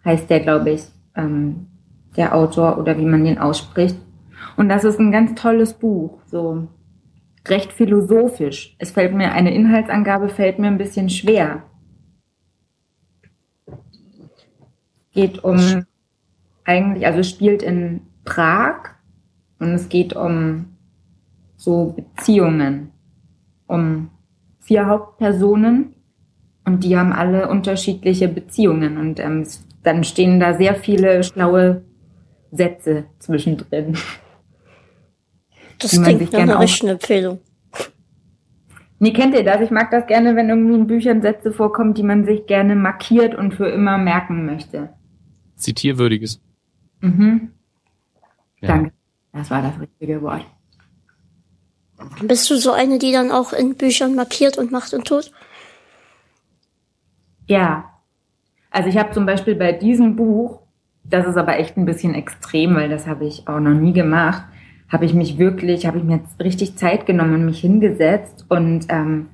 heißt 0.05 0.31
der, 0.31 0.41
glaube 0.41 0.71
ich, 0.71 0.83
ähm, 1.17 1.67
der 2.17 2.35
Autor 2.35 2.79
oder 2.79 2.99
wie 2.99 3.05
man 3.05 3.25
den 3.25 3.39
ausspricht. 3.39 3.97
Und 4.57 4.69
das 4.69 4.85
ist 4.85 4.99
ein 4.99 5.13
ganz 5.13 5.35
tolles 5.35 5.75
Buch, 5.75 6.21
so 6.27 6.69
recht 7.47 7.73
philosophisch. 7.73 8.77
Es 8.79 8.91
fällt 8.91 9.15
mir, 9.15 9.33
eine 9.33 9.55
Inhaltsangabe 9.55 10.29
fällt 10.29 10.59
mir 10.59 10.69
ein 10.69 10.79
bisschen 10.79 11.11
schwer. 11.11 11.63
Geht 15.13 15.43
um, 15.45 15.85
eigentlich, 16.65 17.07
also 17.07 17.23
spielt 17.23 17.63
in 17.63 18.03
Prag 18.25 18.96
und 19.59 19.75
es 19.75 19.89
geht 19.89 20.15
um 20.15 20.77
so 21.57 21.95
Beziehungen, 21.97 22.91
um 23.67 24.11
vier 24.61 24.87
Hauptpersonen 24.87 25.95
und 26.65 26.85
die 26.85 26.97
haben 26.97 27.13
alle 27.13 27.49
unterschiedliche 27.49 28.29
Beziehungen 28.29 28.99
und 28.99 29.21
ähm, 29.21 29.47
dann 29.83 30.05
stehen 30.05 30.41
da 30.41 30.55
sehr 30.55 30.75
viele 30.75 31.23
schlaue 31.23 31.83
Sätze 32.51 33.05
zwischendrin. 33.19 33.97
Das 35.79 35.91
klingt 35.91 36.33
nach 36.33 36.41
einer 36.41 36.61
richtigen 36.61 36.89
Empfehlung. 36.93 37.39
Nee, 38.99 39.13
kennt 39.13 39.35
ihr 39.35 39.45
das? 39.45 39.61
Ich 39.61 39.71
mag 39.71 39.91
das 39.91 40.07
gerne, 40.07 40.37
wenn 40.37 40.49
irgendwie 40.49 40.75
in 40.75 40.87
Büchern 40.87 41.21
Sätze 41.21 41.53
vorkommen, 41.53 41.93
die 41.93 42.03
man 42.03 42.25
sich 42.25 42.47
gerne 42.47 42.75
markiert 42.75 43.35
und 43.35 43.55
für 43.55 43.69
immer 43.69 43.99
merken 43.99 44.47
möchte. 44.47 44.89
Zitierwürdiges. 45.57 46.41
Mhm. 47.01 47.51
Ja. 48.61 48.69
Danke. 48.69 48.96
Das 49.37 49.51
war 49.51 49.63
das 49.63 49.79
richtige 49.79 50.23
Wort. 50.23 50.47
Bist 52.23 52.51
du 52.51 52.57
so 52.57 52.73
eine, 52.73 52.99
die 52.99 53.13
dann 53.13 53.31
auch 53.31 53.53
in 53.53 53.75
Büchern 53.75 54.15
markiert 54.15 54.59
und 54.59 54.73
macht 54.73 54.95
und 54.95 55.07
tut? 55.07 55.31
Ja. 57.47 57.85
Also 58.71 58.89
ich 58.89 58.97
habe 58.99 59.13
zum 59.13 59.27
Beispiel 59.27 59.55
bei 59.55 59.73
diesem 59.73 60.17
Buch, 60.17 60.61
das 61.05 61.27
ist 61.27 61.37
aber 61.37 61.59
echt 61.59 61.77
ein 61.77 61.87
bisschen 61.87 62.15
extrem, 62.15 62.75
weil 62.75 62.89
das 62.89 63.07
habe 63.07 63.27
ich 63.27 63.47
auch 63.49 63.61
noch 63.61 63.75
nie 63.75 63.93
gemacht, 63.93 64.45
habe 64.89 65.05
ich 65.05 65.15
mich 65.15 65.39
wirklich, 65.39 65.87
habe 65.87 65.99
ich 65.99 66.05
mir 66.05 66.17
jetzt 66.17 66.39
richtig 66.41 66.77
Zeit 66.77 67.07
genommen 67.07 67.35
und 67.35 67.45
mich 67.47 67.61
hingesetzt 67.61 68.45
und 68.49 68.87
ähm, 68.89 69.29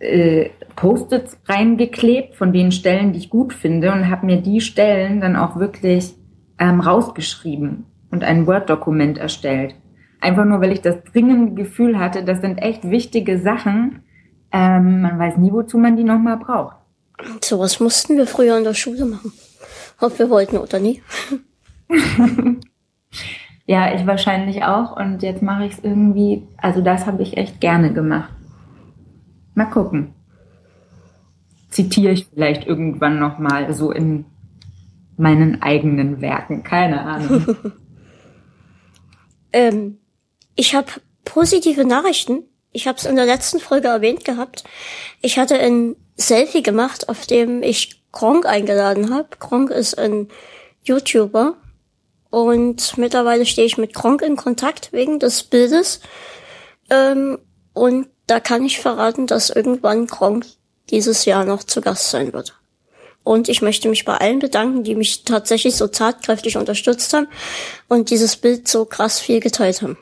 äh, 0.00 0.50
Post-its 0.74 1.38
reingeklebt 1.46 2.34
von 2.34 2.52
den 2.52 2.72
Stellen, 2.72 3.12
die 3.12 3.20
ich 3.20 3.30
gut 3.30 3.52
finde 3.52 3.92
und 3.92 4.10
habe 4.10 4.26
mir 4.26 4.40
die 4.40 4.60
Stellen 4.60 5.20
dann 5.20 5.36
auch 5.36 5.56
wirklich 5.56 6.14
ähm, 6.58 6.80
rausgeschrieben 6.80 7.86
und 8.14 8.22
ein 8.22 8.46
Word-Dokument 8.46 9.18
erstellt. 9.18 9.74
Einfach 10.20 10.44
nur, 10.44 10.60
weil 10.60 10.70
ich 10.70 10.80
das 10.80 11.02
dringende 11.12 11.60
Gefühl 11.60 11.98
hatte, 11.98 12.24
das 12.24 12.40
sind 12.40 12.58
echt 12.58 12.88
wichtige 12.88 13.40
Sachen. 13.40 14.04
Ähm, 14.52 15.02
man 15.02 15.18
weiß 15.18 15.36
nie, 15.36 15.52
wozu 15.52 15.78
man 15.78 15.96
die 15.96 16.04
nochmal 16.04 16.36
braucht. 16.36 16.76
So 17.42 17.58
was 17.58 17.80
mussten 17.80 18.16
wir 18.16 18.28
früher 18.28 18.56
in 18.56 18.64
der 18.64 18.74
Schule 18.74 19.04
machen. 19.04 19.32
Ob 20.00 20.16
wir 20.18 20.30
wollten 20.30 20.58
oder 20.58 20.78
nie. 20.78 21.02
ja, 23.66 23.92
ich 23.92 24.06
wahrscheinlich 24.06 24.62
auch. 24.62 24.96
Und 24.96 25.22
jetzt 25.24 25.42
mache 25.42 25.66
ich 25.66 25.72
es 25.72 25.78
irgendwie, 25.82 26.46
also 26.56 26.82
das 26.82 27.06
habe 27.06 27.22
ich 27.22 27.36
echt 27.36 27.60
gerne 27.60 27.92
gemacht. 27.92 28.30
Mal 29.54 29.66
gucken. 29.66 30.14
Zitiere 31.68 32.12
ich 32.12 32.28
vielleicht 32.32 32.64
irgendwann 32.64 33.18
nochmal 33.18 33.74
so 33.74 33.90
in 33.90 34.24
meinen 35.16 35.62
eigenen 35.62 36.20
Werken. 36.20 36.62
Keine 36.62 37.00
Ahnung. 37.00 37.56
Ähm, 39.54 40.00
ich 40.56 40.74
habe 40.74 40.88
positive 41.24 41.84
Nachrichten. 41.84 42.42
Ich 42.72 42.88
habe 42.88 42.98
es 42.98 43.04
in 43.04 43.14
der 43.14 43.24
letzten 43.24 43.60
Folge 43.60 43.88
erwähnt 43.88 44.24
gehabt. 44.24 44.64
Ich 45.22 45.38
hatte 45.38 45.58
ein 45.58 45.94
Selfie 46.16 46.62
gemacht, 46.62 47.08
auf 47.08 47.24
dem 47.26 47.62
ich 47.62 48.02
Gronk 48.10 48.46
eingeladen 48.46 49.14
habe. 49.14 49.28
Gronk 49.38 49.70
ist 49.70 49.96
ein 49.96 50.28
YouTuber 50.82 51.56
und 52.30 52.98
mittlerweile 52.98 53.46
stehe 53.46 53.66
ich 53.66 53.78
mit 53.78 53.94
Gronk 53.94 54.22
in 54.22 54.36
Kontakt 54.36 54.92
wegen 54.92 55.20
des 55.20 55.44
Bildes. 55.44 56.00
Ähm, 56.90 57.38
und 57.74 58.08
da 58.26 58.40
kann 58.40 58.64
ich 58.64 58.80
verraten, 58.80 59.28
dass 59.28 59.50
irgendwann 59.50 60.08
Gronk 60.08 60.46
dieses 60.90 61.26
Jahr 61.26 61.44
noch 61.44 61.62
zu 61.62 61.80
Gast 61.80 62.10
sein 62.10 62.32
wird. 62.32 62.58
Und 63.24 63.48
ich 63.48 63.62
möchte 63.62 63.88
mich 63.88 64.04
bei 64.04 64.16
allen 64.16 64.38
bedanken, 64.38 64.84
die 64.84 64.94
mich 64.94 65.24
tatsächlich 65.24 65.74
so 65.76 65.88
tatkräftig 65.88 66.56
unterstützt 66.56 67.12
haben 67.12 67.26
und 67.88 68.10
dieses 68.10 68.36
Bild 68.36 68.68
so 68.68 68.84
krass 68.84 69.18
viel 69.18 69.40
geteilt 69.40 69.82
haben. 69.82 69.98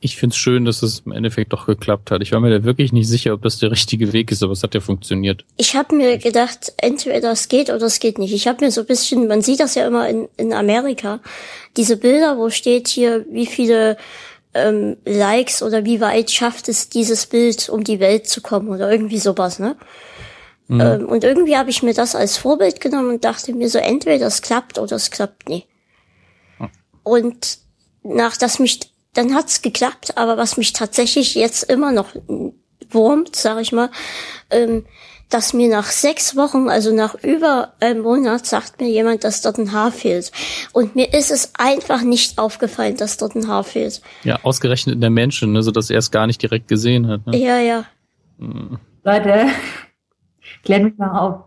ich 0.00 0.16
finde 0.16 0.34
es 0.34 0.38
schön, 0.38 0.64
dass 0.64 0.82
es 0.82 1.02
im 1.04 1.12
Endeffekt 1.12 1.52
doch 1.52 1.66
geklappt 1.66 2.10
hat. 2.10 2.22
Ich 2.22 2.30
war 2.30 2.40
mir 2.40 2.50
da 2.50 2.64
wirklich 2.64 2.92
nicht 2.92 3.08
sicher, 3.08 3.34
ob 3.34 3.42
das 3.42 3.58
der 3.58 3.72
richtige 3.72 4.12
Weg 4.12 4.30
ist, 4.30 4.42
aber 4.42 4.52
es 4.52 4.62
hat 4.62 4.74
ja 4.74 4.80
funktioniert. 4.80 5.44
Ich 5.56 5.74
habe 5.74 5.94
mir 5.96 6.18
gedacht, 6.18 6.72
entweder 6.76 7.32
es 7.32 7.48
geht 7.48 7.68
oder 7.68 7.86
es 7.86 7.98
geht 7.98 8.18
nicht. 8.18 8.32
Ich 8.32 8.46
habe 8.46 8.64
mir 8.64 8.70
so 8.70 8.82
ein 8.82 8.86
bisschen, 8.86 9.26
man 9.26 9.42
sieht 9.42 9.58
das 9.58 9.74
ja 9.74 9.86
immer 9.86 10.08
in, 10.08 10.28
in 10.36 10.52
Amerika, 10.52 11.20
diese 11.76 11.96
Bilder, 11.96 12.38
wo 12.38 12.48
steht 12.48 12.86
hier, 12.86 13.26
wie 13.30 13.46
viele 13.46 13.96
ähm, 14.54 14.98
Likes 15.04 15.62
oder 15.64 15.84
wie 15.84 16.00
weit 16.00 16.30
schafft 16.30 16.68
es 16.68 16.88
dieses 16.88 17.26
Bild, 17.26 17.68
um 17.68 17.82
die 17.82 17.98
Welt 17.98 18.28
zu 18.28 18.40
kommen 18.40 18.68
oder 18.68 18.90
irgendwie 18.90 19.18
sowas, 19.18 19.58
ne? 19.58 19.76
Mhm. 20.68 20.80
Ähm, 20.80 21.06
und 21.06 21.24
irgendwie 21.24 21.56
habe 21.56 21.70
ich 21.70 21.82
mir 21.82 21.94
das 21.94 22.14
als 22.14 22.36
Vorbild 22.36 22.80
genommen 22.80 23.10
und 23.10 23.24
dachte 23.24 23.52
mir 23.54 23.68
so, 23.68 23.78
entweder 23.78 24.26
es 24.26 24.42
klappt 24.42 24.78
oder 24.78 24.96
es 24.96 25.10
klappt 25.10 25.48
nie. 25.48 25.64
Mhm. 26.58 26.68
Und 27.02 27.58
nach 28.02 28.36
das 28.36 28.58
mich 28.58 28.80
dann 29.14 29.34
hat's 29.34 29.62
geklappt. 29.62 30.16
Aber 30.16 30.36
was 30.36 30.56
mich 30.56 30.72
tatsächlich 30.72 31.34
jetzt 31.34 31.64
immer 31.64 31.92
noch 31.92 32.08
wurmt, 32.90 33.36
sag 33.36 33.60
ich 33.60 33.72
mal, 33.72 33.90
ähm, 34.50 34.84
dass 35.28 35.52
mir 35.52 35.68
nach 35.68 35.86
sechs 35.86 36.36
Wochen, 36.36 36.70
also 36.70 36.94
nach 36.94 37.14
über 37.22 37.74
einem 37.80 38.00
Monat, 38.00 38.46
sagt 38.46 38.80
mir 38.80 38.88
jemand, 38.88 39.24
dass 39.24 39.42
dort 39.42 39.58
ein 39.58 39.72
Haar 39.72 39.92
fehlt. 39.92 40.32
Und 40.72 40.96
mir 40.96 41.12
ist 41.12 41.30
es 41.30 41.52
einfach 41.58 42.00
nicht 42.02 42.38
aufgefallen, 42.38 42.96
dass 42.96 43.18
dort 43.18 43.34
ein 43.34 43.46
Haar 43.46 43.64
fehlt. 43.64 44.00
Ja, 44.24 44.38
ausgerechnet 44.42 44.94
in 44.94 45.00
der 45.02 45.10
Menschen, 45.10 45.52
ne, 45.52 45.62
so 45.62 45.70
dass 45.70 45.90
er 45.90 45.98
es 45.98 46.10
gar 46.10 46.26
nicht 46.26 46.40
direkt 46.40 46.68
gesehen 46.68 47.08
hat. 47.08 47.26
Ne? 47.26 47.36
Ja, 47.36 47.58
ja. 47.58 47.84
Hm. 48.38 48.78
Leute, 49.04 49.48
klär 50.64 50.80
mich 50.80 50.96
mal 50.96 51.18
auf. 51.18 51.44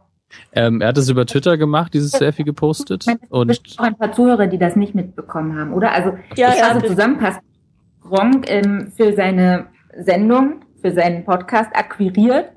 Ähm, 0.54 0.82
er 0.82 0.90
hat 0.90 0.98
es 0.98 1.10
über 1.10 1.26
Twitter 1.26 1.58
gemacht, 1.58 1.94
dieses 1.94 2.12
Selfie 2.12 2.44
gepostet. 2.44 3.06
Und 3.30 3.62
auch 3.78 3.84
ein 3.84 3.98
paar 3.98 4.14
Zuhörer, 4.14 4.48
die 4.48 4.58
das 4.58 4.76
nicht 4.76 4.96
mitbekommen 4.96 5.58
haben, 5.58 5.74
oder? 5.74 5.92
Also 5.92 6.18
ja, 6.36 6.52
ich 6.52 6.60
ja, 6.60 6.70
also 6.70 6.88
zusammenpassen. 6.88 7.42
Gronk 8.02 8.50
ähm, 8.50 8.92
für 8.96 9.14
seine 9.14 9.68
Sendung, 9.98 10.62
für 10.82 10.92
seinen 10.92 11.26
Podcast 11.26 11.70
akquiriert 11.76 12.52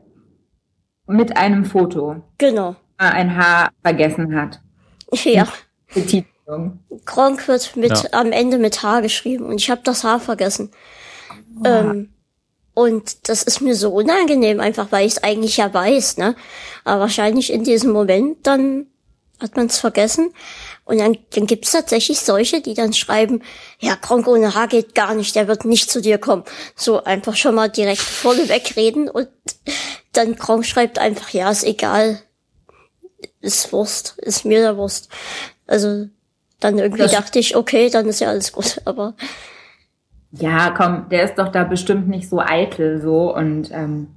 mit 1.07 1.37
einem 1.37 1.65
Foto. 1.65 2.23
Genau. 2.39 2.77
Ein 2.97 3.37
Haar 3.37 3.71
vergessen 3.83 4.41
hat. 4.41 4.61
Ja. 5.25 5.47
Betitelung. 5.93 6.81
Gronk 7.05 7.47
wird 7.49 7.77
mit 7.77 7.91
ja. 7.91 8.09
am 8.13 8.33
Ende 8.33 8.59
mit 8.59 8.83
Haar 8.83 9.03
geschrieben 9.03 9.47
und 9.47 9.61
ich 9.61 9.71
habe 9.71 9.83
das 9.85 10.05
Haar 10.05 10.21
vergessen. 10.21 10.71
Oh. 11.61 11.67
Ähm, 11.67 12.14
und 12.75 13.29
das 13.29 13.43
ist 13.43 13.61
mir 13.61 13.75
so 13.75 13.91
unangenehm, 13.91 14.61
einfach 14.61 14.89
weil 14.91 15.07
ich 15.07 15.15
es 15.15 15.23
eigentlich 15.23 15.57
ja 15.57 15.73
weiß, 15.73 16.19
ne? 16.19 16.35
Aber 16.85 17.03
wahrscheinlich 17.03 17.53
in 17.53 17.65
diesem 17.65 17.93
Moment 17.93 18.47
dann 18.47 18.87
hat 19.41 19.57
man 19.57 19.67
es 19.67 19.79
vergessen. 19.79 20.33
Und 20.85 20.99
dann, 20.99 21.17
dann 21.31 21.47
gibt 21.47 21.65
es 21.65 21.73
tatsächlich 21.73 22.21
solche, 22.21 22.61
die 22.61 22.75
dann 22.75 22.93
schreiben, 22.93 23.43
ja, 23.79 23.97
Kronk 23.97 24.27
ohne 24.27 24.55
Haar 24.55 24.69
geht 24.69 24.95
gar 24.95 25.15
nicht, 25.15 25.35
der 25.35 25.49
wird 25.49 25.65
nicht 25.65 25.91
zu 25.91 26.01
dir 26.01 26.19
kommen. 26.19 26.45
So 26.77 27.03
einfach 27.05 27.37
schon 27.37 27.55
mal 27.55 27.69
direkt 27.69 28.01
vorneweg 28.01 28.77
reden 28.77 29.09
und 29.09 29.29
dann 30.13 30.37
Kronk 30.37 30.67
schreibt 30.67 30.99
einfach, 30.99 31.31
ja, 31.31 31.51
ist 31.51 31.65
egal, 31.65 32.21
ist 33.41 33.73
Wurst, 33.73 34.15
ist 34.19 34.45
mir 34.45 34.61
der 34.61 34.77
Wurst. 34.77 35.09
Also 35.67 36.07
dann 36.61 36.79
irgendwie 36.79 37.03
das 37.03 37.13
dachte 37.13 37.39
ich, 37.39 37.57
okay, 37.57 37.91
dann 37.91 38.09
ist 38.09 38.21
ja 38.21 38.29
alles 38.29 38.53
gut, 38.53 38.81
aber 38.85 39.15
ja, 40.39 40.71
komm, 40.77 41.07
der 41.11 41.25
ist 41.25 41.37
doch 41.37 41.49
da 41.49 41.65
bestimmt 41.65 42.09
nicht 42.09 42.29
so 42.29 42.41
eitel 42.41 43.01
so 43.01 43.35
und 43.35 43.71
ähm, 43.73 44.09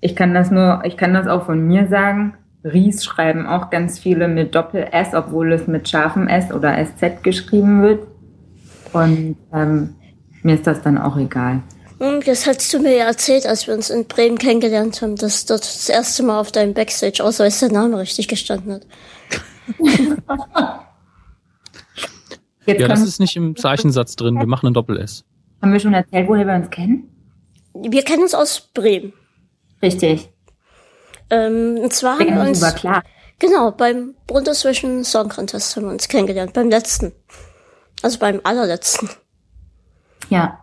ich 0.00 0.16
kann 0.16 0.32
das 0.34 0.50
nur, 0.50 0.82
ich 0.84 0.96
kann 0.96 1.14
das 1.14 1.26
auch 1.26 1.46
von 1.46 1.66
mir 1.66 1.88
sagen. 1.88 2.34
Ries 2.64 3.04
schreiben 3.04 3.46
auch 3.46 3.70
ganz 3.70 3.98
viele 3.98 4.28
mit 4.28 4.54
Doppel-S, 4.54 5.14
obwohl 5.14 5.52
es 5.52 5.66
mit 5.66 5.88
scharfem 5.88 6.28
S 6.28 6.52
oder 6.52 6.76
SZ 6.84 7.22
geschrieben 7.22 7.82
wird. 7.82 8.06
Und 8.92 9.36
ähm, 9.52 9.94
mir 10.42 10.54
ist 10.54 10.66
das 10.66 10.82
dann 10.82 10.98
auch 10.98 11.16
egal. 11.16 11.62
Hm, 12.00 12.20
das 12.24 12.46
hast 12.46 12.72
du 12.72 12.80
mir 12.80 12.96
ja 12.96 13.04
erzählt, 13.04 13.46
als 13.46 13.66
wir 13.66 13.74
uns 13.74 13.90
in 13.90 14.06
Bremen 14.06 14.38
kennengelernt 14.38 15.00
haben, 15.00 15.16
dass 15.16 15.46
dort 15.46 15.62
das 15.62 15.88
erste 15.88 16.22
Mal 16.22 16.40
auf 16.40 16.52
deinem 16.52 16.74
Backstage-Ausweis 16.74 17.60
der 17.60 17.72
Name 17.72 17.98
richtig 17.98 18.28
gestanden 18.28 18.74
hat. 18.74 18.86
ja, 22.66 22.88
das 22.88 23.02
ist 23.02 23.20
nicht 23.20 23.36
im 23.36 23.56
Zeichensatz 23.56 24.16
drin. 24.16 24.38
Wir 24.38 24.46
machen 24.46 24.66
ein 24.66 24.74
Doppel-S. 24.74 25.24
Haben 25.60 25.72
wir 25.72 25.80
schon 25.80 25.94
erzählt, 25.94 26.28
woher 26.28 26.46
wir 26.46 26.54
uns 26.54 26.70
kennen? 26.70 27.08
Wir 27.74 28.02
kennen 28.02 28.22
uns 28.22 28.34
aus 28.34 28.70
Bremen. 28.72 29.12
Richtig. 29.82 30.30
Ähm, 31.30 31.78
und 31.82 31.92
zwar 31.92 32.18
haben 32.18 32.34
wir 32.34 32.42
uns, 32.42 32.74
klar. 32.74 33.02
genau, 33.38 33.70
beim 33.70 34.14
Bundesvision 34.26 35.04
Song 35.04 35.28
Contest 35.28 35.76
haben 35.76 35.84
wir 35.84 35.92
uns 35.92 36.08
kennengelernt, 36.08 36.52
beim 36.52 36.68
letzten. 36.68 37.12
Also 38.02 38.18
beim 38.18 38.40
allerletzten. 38.44 39.08
Ja. 40.28 40.58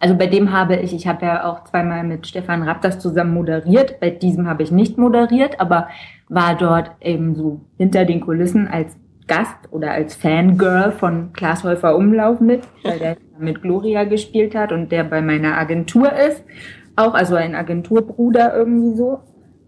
Also 0.00 0.14
bei 0.14 0.28
dem 0.28 0.52
habe 0.52 0.76
ich, 0.76 0.94
ich 0.94 1.08
habe 1.08 1.26
ja 1.26 1.44
auch 1.44 1.64
zweimal 1.64 2.04
mit 2.04 2.26
Stefan 2.26 2.62
Rapp 2.62 2.82
das 2.82 3.00
zusammen 3.00 3.34
moderiert. 3.34 3.98
Bei 3.98 4.10
diesem 4.10 4.46
habe 4.46 4.62
ich 4.62 4.70
nicht 4.70 4.96
moderiert, 4.96 5.60
aber 5.60 5.88
war 6.28 6.56
dort 6.56 6.92
eben 7.00 7.34
so 7.34 7.62
hinter 7.76 8.04
den 8.04 8.20
Kulissen 8.20 8.68
als 8.68 8.96
Gast 9.26 9.56
oder 9.70 9.90
als 9.90 10.14
Fangirl 10.14 10.92
von 10.92 11.32
Klaas 11.32 11.64
Häufer 11.64 11.96
Umlauf 11.96 12.40
mit, 12.40 12.62
weil 12.84 12.98
der 12.98 13.16
mit 13.38 13.62
Gloria 13.62 14.04
gespielt 14.04 14.54
hat 14.54 14.72
und 14.72 14.92
der 14.92 15.04
bei 15.04 15.20
meiner 15.20 15.58
Agentur 15.58 16.12
ist. 16.12 16.42
Auch, 16.96 17.14
also 17.14 17.36
ein 17.36 17.54
Agenturbruder 17.54 18.56
irgendwie 18.56 18.96
so. 18.96 19.20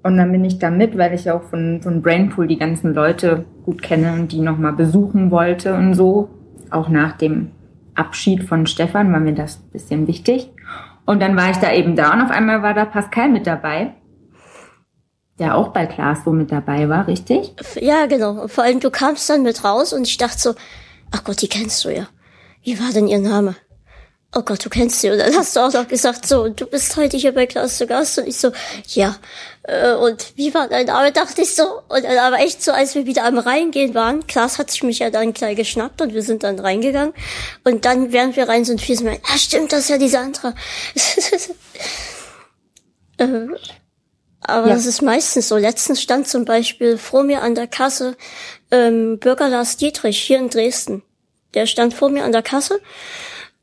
Und 0.02 0.16
dann 0.16 0.32
bin 0.32 0.44
ich 0.44 0.58
da 0.58 0.70
mit, 0.70 0.96
weil 0.96 1.14
ich 1.14 1.30
auch 1.30 1.42
von, 1.42 1.80
von 1.82 2.02
Brainpool 2.02 2.46
die 2.46 2.58
ganzen 2.58 2.94
Leute 2.94 3.44
gut 3.64 3.82
kenne 3.82 4.12
und 4.14 4.32
die 4.32 4.40
nochmal 4.40 4.72
besuchen 4.72 5.30
wollte 5.30 5.74
und 5.74 5.94
so. 5.94 6.30
Auch 6.70 6.88
nach 6.88 7.16
dem 7.16 7.50
Abschied 7.94 8.44
von 8.44 8.66
Stefan 8.66 9.12
war 9.12 9.20
mir 9.20 9.34
das 9.34 9.56
bisschen 9.56 10.06
wichtig. 10.06 10.50
Und 11.04 11.20
dann 11.20 11.36
war 11.36 11.50
ich 11.50 11.58
da 11.58 11.72
eben 11.72 11.96
da 11.96 12.12
und 12.12 12.22
auf 12.22 12.30
einmal 12.30 12.62
war 12.62 12.72
da 12.72 12.84
Pascal 12.84 13.28
mit 13.28 13.46
dabei, 13.46 13.94
der 15.38 15.56
auch 15.56 15.68
bei 15.68 15.86
Klaas 15.86 16.24
so 16.24 16.32
mit 16.32 16.52
dabei 16.52 16.88
war, 16.88 17.08
richtig? 17.08 17.54
Ja, 17.80 18.06
genau. 18.06 18.46
Vor 18.48 18.64
allem 18.64 18.80
du 18.80 18.90
kamst 18.90 19.28
dann 19.28 19.42
mit 19.42 19.64
raus 19.64 19.92
und 19.92 20.06
ich 20.06 20.16
dachte 20.18 20.38
so, 20.38 20.54
ach 21.10 21.24
Gott, 21.24 21.42
die 21.42 21.48
kennst 21.48 21.84
du 21.84 21.90
ja. 21.90 22.06
Wie 22.62 22.78
war 22.78 22.92
denn 22.92 23.08
ihr 23.08 23.18
Name? 23.18 23.56
oh 24.34 24.42
Gott, 24.42 24.64
du 24.64 24.70
kennst 24.70 25.00
sie. 25.00 25.10
Und 25.10 25.18
dann 25.18 25.34
hast 25.34 25.56
du 25.56 25.60
auch 25.60 25.72
noch 25.72 25.88
gesagt, 25.88 26.26
so, 26.26 26.48
du 26.48 26.66
bist 26.66 26.96
heute 26.96 27.16
hier 27.16 27.32
bei 27.32 27.46
Klaus 27.46 27.78
zu 27.78 27.86
Gast. 27.86 28.18
Und 28.18 28.28
ich 28.28 28.36
so, 28.36 28.52
ja. 28.88 29.16
Äh, 29.62 29.94
und 29.94 30.32
wie 30.36 30.54
war 30.54 30.68
dein 30.68 30.86
Name? 30.86 31.12
Dachte 31.12 31.42
ich 31.42 31.54
so. 31.54 31.64
Und 31.88 32.04
dann 32.04 32.18
aber 32.18 32.38
echt 32.38 32.62
so, 32.62 32.72
als 32.72 32.94
wir 32.94 33.06
wieder 33.06 33.24
am 33.24 33.38
Reingehen 33.38 33.94
waren, 33.94 34.26
Klaas 34.26 34.58
hat 34.58 34.70
sich 34.70 34.82
mich 34.82 35.00
ja 35.00 35.10
dann 35.10 35.32
gleich 35.32 35.56
geschnappt 35.56 36.00
und 36.00 36.14
wir 36.14 36.22
sind 36.22 36.44
dann 36.44 36.58
reingegangen. 36.58 37.14
Und 37.64 37.84
dann, 37.84 38.12
während 38.12 38.36
wir 38.36 38.48
rein 38.48 38.64
sind, 38.64 38.80
fiel 38.80 38.94
es 38.94 39.02
mir 39.02 39.12
ein, 39.12 39.20
ah, 39.24 39.38
stimmt, 39.38 39.72
das 39.72 39.80
ist 39.80 39.90
ja 39.90 39.98
diese 39.98 40.20
andere. 40.20 40.54
äh, 43.18 43.46
aber 44.42 44.68
ja. 44.68 44.74
das 44.74 44.86
ist 44.86 45.02
meistens 45.02 45.48
so. 45.48 45.56
Letztens 45.56 46.00
stand 46.00 46.28
zum 46.28 46.44
Beispiel 46.44 46.98
vor 46.98 47.24
mir 47.24 47.42
an 47.42 47.54
der 47.54 47.66
Kasse 47.66 48.16
ähm, 48.70 49.18
Bürger 49.18 49.48
Lars 49.48 49.76
Dietrich 49.76 50.22
hier 50.22 50.38
in 50.38 50.50
Dresden. 50.50 51.02
Der 51.54 51.66
stand 51.66 51.94
vor 51.94 52.10
mir 52.10 52.24
an 52.24 52.32
der 52.32 52.42
Kasse 52.42 52.80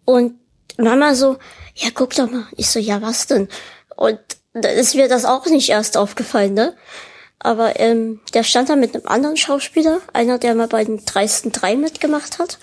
und 0.05 0.35
Mama 0.77 1.15
so, 1.15 1.37
ja, 1.75 1.89
guck 1.93 2.15
doch 2.15 2.29
mal. 2.29 2.45
Ich 2.55 2.69
so, 2.69 2.79
ja, 2.79 3.01
was 3.01 3.27
denn? 3.27 3.47
Und 3.95 4.19
da 4.53 4.69
ist 4.69 4.95
mir 4.95 5.07
das 5.07 5.25
auch 5.25 5.45
nicht 5.45 5.69
erst 5.69 5.97
aufgefallen, 5.97 6.53
ne? 6.53 6.73
Aber 7.39 7.79
ähm, 7.79 8.19
der 8.33 8.43
stand 8.43 8.69
da 8.69 8.75
mit 8.75 8.95
einem 8.95 9.07
anderen 9.07 9.37
Schauspieler, 9.37 9.99
einer, 10.13 10.39
der 10.39 10.55
mal 10.55 10.67
bei 10.67 10.83
den 10.83 11.05
dreisten 11.05 11.51
drei 11.51 11.75
mitgemacht 11.75 12.39
hat. 12.39 12.57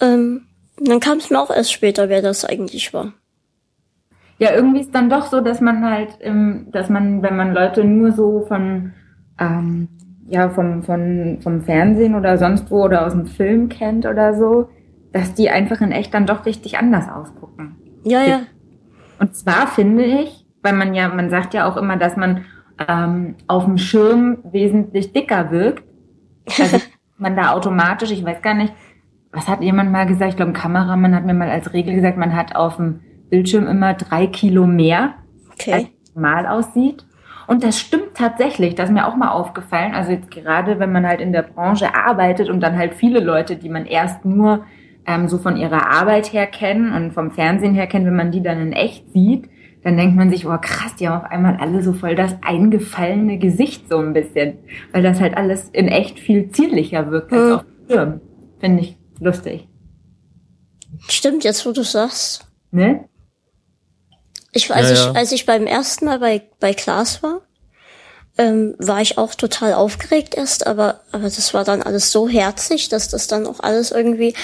Ähm, 0.00 0.46
dann 0.78 1.00
kam 1.00 1.18
es 1.18 1.30
mir 1.30 1.40
auch 1.40 1.50
erst 1.50 1.72
später, 1.72 2.08
wer 2.08 2.22
das 2.22 2.44
eigentlich 2.44 2.94
war. 2.94 3.12
Ja, 4.38 4.52
irgendwie 4.52 4.80
ist 4.80 4.94
dann 4.94 5.10
doch 5.10 5.30
so, 5.30 5.40
dass 5.40 5.60
man 5.60 5.84
halt, 5.84 6.16
ähm, 6.20 6.68
dass 6.72 6.88
man, 6.88 7.22
wenn 7.22 7.36
man 7.36 7.54
Leute 7.54 7.84
nur 7.84 8.12
so 8.12 8.44
von, 8.48 8.92
ähm, 9.38 9.88
ja, 10.28 10.48
vom, 10.48 10.82
von, 10.82 11.38
vom 11.42 11.62
Fernsehen 11.62 12.14
oder 12.14 12.38
sonst 12.38 12.70
wo 12.70 12.84
oder 12.84 13.06
aus 13.06 13.12
dem 13.12 13.26
Film 13.26 13.68
kennt 13.68 14.06
oder 14.06 14.34
so, 14.34 14.68
dass 15.12 15.34
die 15.34 15.50
einfach 15.50 15.80
in 15.80 15.92
echt 15.92 16.14
dann 16.14 16.26
doch 16.26 16.46
richtig 16.46 16.78
anders 16.78 17.08
ausgucken. 17.08 17.76
Ja, 18.04 18.22
ja. 18.22 18.40
Und 19.18 19.34
zwar 19.36 19.66
finde 19.66 20.04
ich, 20.04 20.46
weil 20.62 20.72
man 20.72 20.94
ja, 20.94 21.08
man 21.08 21.30
sagt 21.30 21.54
ja 21.54 21.68
auch 21.68 21.76
immer, 21.76 21.96
dass 21.96 22.16
man 22.16 22.44
ähm, 22.88 23.36
auf 23.46 23.64
dem 23.64 23.78
Schirm 23.78 24.38
wesentlich 24.50 25.12
dicker 25.12 25.50
wirkt. 25.50 25.84
Also 26.58 26.78
man 27.18 27.36
da 27.36 27.52
automatisch, 27.52 28.10
ich 28.10 28.24
weiß 28.24 28.42
gar 28.42 28.54
nicht, 28.54 28.74
was 29.32 29.48
hat 29.48 29.62
jemand 29.62 29.90
mal 29.90 30.06
gesagt? 30.06 30.30
Ich 30.30 30.36
glaube, 30.36 30.52
ein 30.52 30.54
Kameramann 30.54 31.14
hat 31.14 31.26
mir 31.26 31.34
mal 31.34 31.50
als 31.50 31.72
Regel 31.72 31.94
gesagt, 31.94 32.16
man 32.16 32.34
hat 32.34 32.56
auf 32.56 32.76
dem 32.76 33.00
Bildschirm 33.30 33.66
immer 33.66 33.94
drei 33.94 34.26
Kilo 34.26 34.66
mehr, 34.66 35.14
okay. 35.52 35.72
als 35.72 35.86
normal 36.14 36.46
aussieht. 36.46 37.04
Und 37.46 37.62
das 37.62 37.78
stimmt 37.78 38.14
tatsächlich, 38.14 38.74
das 38.74 38.88
ist 38.88 38.94
mir 38.94 39.06
auch 39.06 39.16
mal 39.16 39.30
aufgefallen. 39.30 39.94
Also 39.94 40.12
jetzt 40.12 40.30
gerade, 40.30 40.78
wenn 40.78 40.92
man 40.92 41.06
halt 41.06 41.20
in 41.20 41.32
der 41.32 41.42
Branche 41.42 41.94
arbeitet 41.94 42.48
und 42.48 42.60
dann 42.60 42.78
halt 42.78 42.94
viele 42.94 43.20
Leute, 43.20 43.56
die 43.56 43.68
man 43.68 43.86
erst 43.86 44.24
nur 44.24 44.64
ähm, 45.06 45.28
so 45.28 45.38
von 45.38 45.56
ihrer 45.56 45.90
Arbeit 45.90 46.32
her 46.32 46.46
kennen 46.46 46.92
und 46.92 47.12
vom 47.12 47.30
Fernsehen 47.30 47.74
her 47.74 47.86
kennen, 47.86 48.06
wenn 48.06 48.16
man 48.16 48.32
die 48.32 48.42
dann 48.42 48.60
in 48.60 48.72
echt 48.72 49.12
sieht, 49.12 49.48
dann 49.82 49.98
denkt 49.98 50.16
man 50.16 50.30
sich, 50.30 50.46
oh 50.46 50.56
krass, 50.60 50.96
die 50.96 51.08
haben 51.08 51.22
auf 51.22 51.30
einmal 51.30 51.56
alle 51.56 51.82
so 51.82 51.92
voll 51.92 52.14
das 52.14 52.34
eingefallene 52.42 53.38
Gesicht 53.38 53.88
so 53.90 53.98
ein 53.98 54.14
bisschen, 54.14 54.58
weil 54.92 55.02
das 55.02 55.20
halt 55.20 55.36
alles 55.36 55.68
in 55.70 55.88
echt 55.88 56.18
viel 56.18 56.48
zierlicher 56.50 57.10
wirkt 57.10 57.32
als 57.32 57.42
mhm. 57.42 57.52
auf 57.52 57.62
dem 57.62 57.90
Schirm. 57.90 58.20
Finde 58.60 58.82
ich 58.82 58.96
lustig. 59.20 59.68
Stimmt, 61.08 61.44
jetzt 61.44 61.66
wo 61.66 61.72
du 61.72 61.82
sagst. 61.82 62.50
Ne? 62.70 63.04
Ich, 64.54 64.72
als, 64.72 64.90
ja, 64.90 64.94
ja. 64.96 65.10
Ich, 65.10 65.16
als 65.16 65.32
ich 65.32 65.46
beim 65.46 65.66
ersten 65.66 66.06
Mal 66.06 66.20
bei, 66.20 66.42
bei 66.60 66.72
Klaas 66.72 67.22
war, 67.22 67.40
ähm, 68.38 68.74
war 68.78 69.00
ich 69.00 69.18
auch 69.18 69.34
total 69.34 69.74
aufgeregt 69.74 70.34
erst, 70.34 70.66
aber, 70.66 71.00
aber 71.12 71.24
das 71.24 71.54
war 71.54 71.64
dann 71.64 71.82
alles 71.82 72.10
so 72.10 72.28
herzlich, 72.28 72.88
dass 72.88 73.08
das 73.08 73.26
dann 73.26 73.46
auch 73.46 73.60
alles 73.60 73.90
irgendwie 73.90 74.34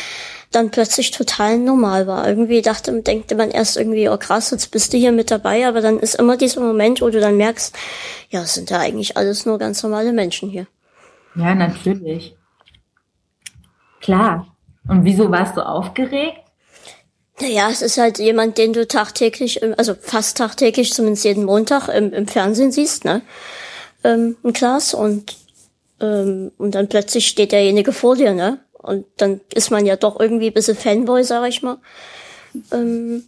dann 0.51 0.71
plötzlich 0.71 1.13
total 1.13 1.59
normal 1.59 2.07
war. 2.07 2.27
Irgendwie 2.29 2.61
dachte, 2.61 3.03
denkte 3.03 3.37
man 3.37 3.51
erst 3.51 3.77
irgendwie, 3.77 4.09
oh 4.09 4.17
krass, 4.17 4.51
jetzt 4.51 4.73
bist 4.73 4.93
du 4.93 4.97
hier 4.97 5.13
mit 5.13 5.31
dabei, 5.31 5.67
aber 5.67 5.81
dann 5.81 5.99
ist 5.99 6.17
immer 6.17 6.37
dieser 6.37 6.61
Moment, 6.61 7.01
wo 7.01 7.09
du 7.09 7.21
dann 7.21 7.37
merkst, 7.37 7.77
ja, 8.31 8.43
es 8.43 8.55
sind 8.55 8.71
ja 8.71 8.79
eigentlich 8.79 9.17
alles 9.17 9.47
nur 9.47 9.59
ganz 9.59 9.83
normale 9.83 10.13
Menschen 10.13 10.51
hier. 10.51 10.67
Ja, 11.37 11.55
natürlich. 11.55 12.37
Klar. 14.01 14.57
Und 14.89 15.05
wieso 15.05 15.31
warst 15.31 15.57
du 15.57 15.65
aufgeregt? 15.65 16.41
Naja, 17.41 17.71
es 17.71 17.83
ist 17.83 17.99
halt 17.99 18.19
jemand, 18.19 18.59
den 18.59 18.73
du 18.73 18.87
tagtäglich, 18.87 19.63
also 19.79 19.95
fast 19.99 20.37
tagtäglich, 20.37 20.93
zumindest 20.93 21.25
jeden 21.25 21.45
Montag 21.45 21.89
im, 21.89 22.13
im 22.13 22.29
Fernsehen 22.29 22.73
siehst, 22.73 23.05
ne? 23.05 23.23
Ähm, 24.05 24.37
ein 24.45 24.53
Klaas 24.53 24.95
und, 24.95 25.37
ähm, 26.01 26.53
und 26.59 26.75
dann 26.75 26.89
plötzlich 26.89 27.27
steht 27.27 27.53
derjenige 27.53 27.93
vor 27.93 28.17
dir, 28.17 28.35
ne? 28.35 28.59
Und 28.73 29.07
dann 29.17 29.41
ist 29.55 29.71
man 29.71 29.87
ja 29.87 29.97
doch 29.97 30.21
irgendwie 30.21 30.49
ein 30.49 30.55
bisschen 30.55 30.77
Fanboy, 30.77 31.25
sag 31.25 31.49
ich 31.49 31.63
mal. 31.63 31.79
Ähm, 32.73 33.25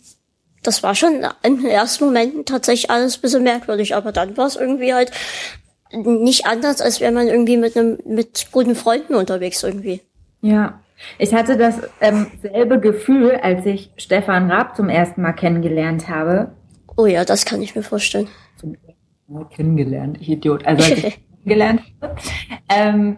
das 0.62 0.83
war 0.83 0.94
schon 0.94 1.27
in 1.42 1.57
den 1.57 1.66
ersten 1.66 2.05
Momenten 2.05 2.44
tatsächlich 2.44 2.90
alles 2.90 3.16
ein 3.16 3.20
bisschen 3.20 3.42
merkwürdig, 3.42 3.94
aber 3.94 4.12
dann 4.12 4.37
war 4.37 4.46
es 4.46 4.57
irgendwie 4.57 4.94
halt 4.94 5.11
nicht 5.92 6.46
anders, 6.46 6.81
als 6.81 7.01
wäre 7.01 7.12
man 7.12 7.29
irgendwie 7.29 7.57
mit 7.57 7.77
einem 7.77 7.98
mit 8.05 8.46
guten 8.53 8.75
Freunden 8.75 9.14
unterwegs 9.14 9.62
irgendwie. 9.62 10.01
Ja, 10.40 10.81
ich 11.18 11.34
hatte 11.34 11.56
das 11.56 11.80
ähm, 12.00 12.26
selbe 12.40 12.80
Gefühl, 12.80 13.32
als 13.42 13.66
ich 13.66 13.90
Stefan 13.96 14.50
Raab 14.50 14.76
zum 14.76 14.88
ersten 14.88 15.22
Mal 15.22 15.32
kennengelernt 15.32 16.08
habe. 16.08 16.52
Oh 16.96 17.06
ja, 17.06 17.24
das 17.24 17.44
kann 17.44 17.62
ich 17.62 17.74
mir 17.74 17.82
vorstellen. 17.82 18.28
Zum 18.56 18.74
ersten 18.74 19.32
Mal 19.32 19.48
kennengelernt, 19.48 20.18
ich 20.20 20.28
Idiot. 20.30 20.66
Also 20.66 20.84
als 20.84 21.04
ich 21.04 21.20
kennengelernt 21.44 21.82
habe. 22.00 22.16
Ähm, 22.68 23.16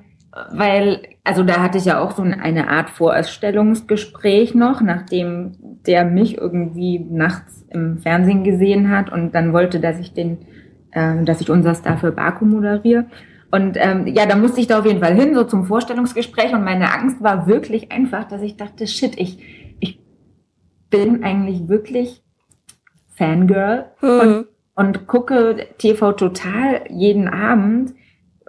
weil, 0.53 1.03
also 1.23 1.45
da 1.45 1.63
hatte 1.63 1.79
ich 1.79 1.85
ja 1.85 2.01
auch 2.01 2.13
so 2.13 2.23
eine 2.23 2.69
Art 2.69 2.91
Vorstellungsgespräch 2.91 4.55
noch, 4.55 4.81
nachdem 4.81 5.53
der 5.87 6.05
mich 6.05 6.39
irgendwie 6.39 6.99
nachts 6.99 7.65
im 7.71 7.99
Fernsehen 7.99 8.43
gesehen 8.43 8.91
hat 8.91 9.13
und 9.13 9.33
dann 9.35 9.53
wollte, 9.53 9.79
dass 9.79 10.01
ich 10.01 10.13
den, 10.13 10.39
äh, 10.91 11.23
dass 11.25 11.41
ich 11.41 11.51
unser 11.51 11.75
Star 11.75 11.99
für 11.99 12.11
Baku 12.11 12.47
moderiere. 12.47 13.07
Und 13.55 13.77
ähm, 13.77 14.07
ja, 14.09 14.27
da 14.27 14.35
musste 14.35 14.61
ich 14.61 14.67
da 14.67 14.81
auf 14.81 14.87
jeden 14.87 15.01
Fall 15.01 15.15
hin, 15.15 15.35
so 15.35 15.45
zum 15.45 15.65
Vorstellungsgespräch. 15.65 16.53
Und 16.53 16.65
meine 16.65 16.93
Angst 16.93 17.23
war 17.23 17.47
wirklich 17.47 17.93
einfach, 17.93 18.25
dass 18.25 18.43
ich 18.43 18.57
dachte, 18.57 18.87
shit, 18.87 19.15
ich, 19.17 19.77
ich 19.81 20.01
bin 20.91 21.23
eigentlich 21.23 21.69
wirklich 21.69 22.25
Fangirl 23.15 23.87
mhm. 24.03 24.09
und, 24.09 24.47
und 24.75 25.07
gucke 25.07 25.69
TV 25.79 26.13
total 26.13 26.83
jeden 26.91 27.29
Abend 27.29 27.95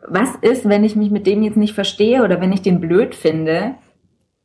was 0.07 0.35
ist, 0.41 0.67
wenn 0.67 0.83
ich 0.83 0.95
mich 0.95 1.11
mit 1.11 1.27
dem 1.27 1.43
jetzt 1.43 1.57
nicht 1.57 1.73
verstehe 1.73 2.23
oder 2.23 2.41
wenn 2.41 2.51
ich 2.51 2.61
den 2.61 2.79
blöd 2.79 3.15
finde, 3.15 3.75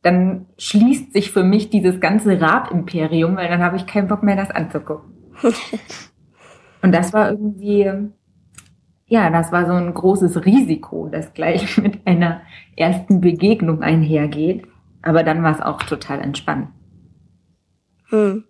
dann 0.03 0.47
schließt 0.57 1.13
sich 1.13 1.31
für 1.31 1.45
mich 1.45 1.71
dieses 1.71 2.01
ganze 2.01 2.41
Rab-Imperium, 2.41 3.37
weil 3.37 3.49
dann 3.49 3.63
habe 3.63 3.77
ich 3.77 3.87
keinen 3.87 4.09
Bock 4.09 4.23
mehr, 4.23 4.37
das 4.37 4.51
anzugucken. 4.51 5.13
Und 6.83 6.93
das 6.93 7.13
war 7.13 7.31
irgendwie, 7.31 7.91
ja, 9.11 9.29
das 9.29 9.51
war 9.51 9.67
so 9.67 9.73
ein 9.73 9.93
großes 9.93 10.45
Risiko, 10.45 11.09
das 11.11 11.35
gleich 11.35 11.77
mit 11.83 12.07
einer 12.07 12.43
ersten 12.77 13.21
Begegnung 13.21 13.83
einhergeht. 13.83 14.67
Aber 15.03 15.25
dann 15.25 15.43
war 15.43 15.53
es 15.53 15.61
auch 15.61 15.83
total 15.83 16.21
entspannt. 16.21 16.69
Hm. 18.11 18.45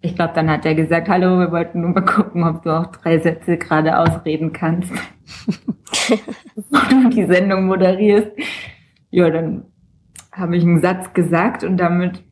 Ich 0.00 0.16
glaube, 0.16 0.32
dann 0.34 0.50
hat 0.50 0.66
er 0.66 0.74
gesagt, 0.74 1.08
hallo, 1.08 1.38
wir 1.38 1.52
wollten 1.52 1.82
nur 1.82 1.90
mal 1.90 2.04
gucken, 2.04 2.42
ob 2.44 2.64
du 2.64 2.70
auch 2.70 2.86
drei 2.86 3.18
Sätze 3.18 3.58
gerade 3.58 3.96
ausreden 3.96 4.52
kannst. 4.52 4.90
du 6.08 7.08
die 7.10 7.26
Sendung 7.26 7.66
moderierst. 7.66 8.32
Ja, 9.10 9.30
dann 9.30 9.66
habe 10.32 10.56
ich 10.56 10.64
einen 10.64 10.80
Satz 10.80 11.12
gesagt 11.14 11.62
und 11.62 11.76
damit 11.76 12.22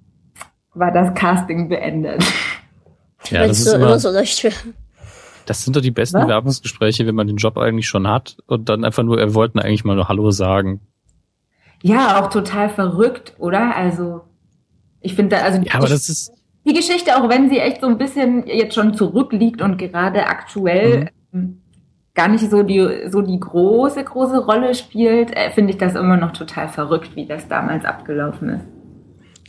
war 0.75 0.91
das 0.91 1.15
Casting 1.15 1.69
beendet. 1.69 2.25
Ja, 3.27 3.47
das 3.47 3.61
ist 3.61 3.73
immer, 3.73 3.99
so 3.99 4.11
leicht 4.11 4.43
Das 5.47 5.65
sind 5.65 5.77
doch 5.77 5.81
die 5.81 5.91
besten 5.91 6.19
Was? 6.19 6.29
Werbungsgespräche, 6.29 7.07
wenn 7.07 7.15
man 7.15 7.27
den 7.27 7.37
Job 7.37 7.59
eigentlich 7.59 7.89
schon 7.89 8.09
hat 8.09 8.37
und 8.47 8.69
dann 8.69 8.85
einfach 8.85 9.03
nur, 9.03 9.19
er 9.19 9.35
wollten 9.35 9.59
eigentlich 9.59 9.85
mal 9.85 9.97
nur 9.97 10.09
Hallo 10.09 10.31
sagen. 10.31 10.81
Ja, 11.83 12.21
auch 12.21 12.31
total 12.31 12.71
verrückt, 12.71 13.35
oder? 13.39 13.77
Also, 13.77 14.23
ich 15.01 15.15
finde 15.15 15.37
da, 15.37 15.43
also. 15.43 15.61
Ja, 15.61 15.75
aber 15.75 15.89
das 15.89 16.09
ist. 16.09 16.33
Die 16.67 16.73
Geschichte, 16.73 17.19
auch 17.19 17.29
wenn 17.29 17.51
sie 17.51 17.59
echt 17.59 17.83
so 17.83 17.87
ein 17.89 17.99
bisschen 17.99 18.47
jetzt 18.47 18.75
schon 18.75 18.95
zurückliegt 18.95 19.61
und 19.61 19.77
gerade 19.77 20.27
aktuell 20.27 21.11
mhm 21.31 21.61
gar 22.15 22.29
nicht 22.29 22.49
so 22.49 22.63
die, 22.63 23.09
so 23.11 23.23
die 23.23 23.39
große, 23.39 24.03
große 24.05 24.39
Rolle 24.39 24.75
spielt, 24.75 25.37
äh, 25.37 25.51
finde 25.51 25.73
ich 25.73 25.79
das 25.79 25.95
immer 25.95 26.17
noch 26.17 26.33
total 26.33 26.69
verrückt, 26.69 27.17
wie 27.17 27.27
das 27.27 27.49
damals 27.49 27.85
abgelaufen 27.85 28.49
ist. 28.51 28.65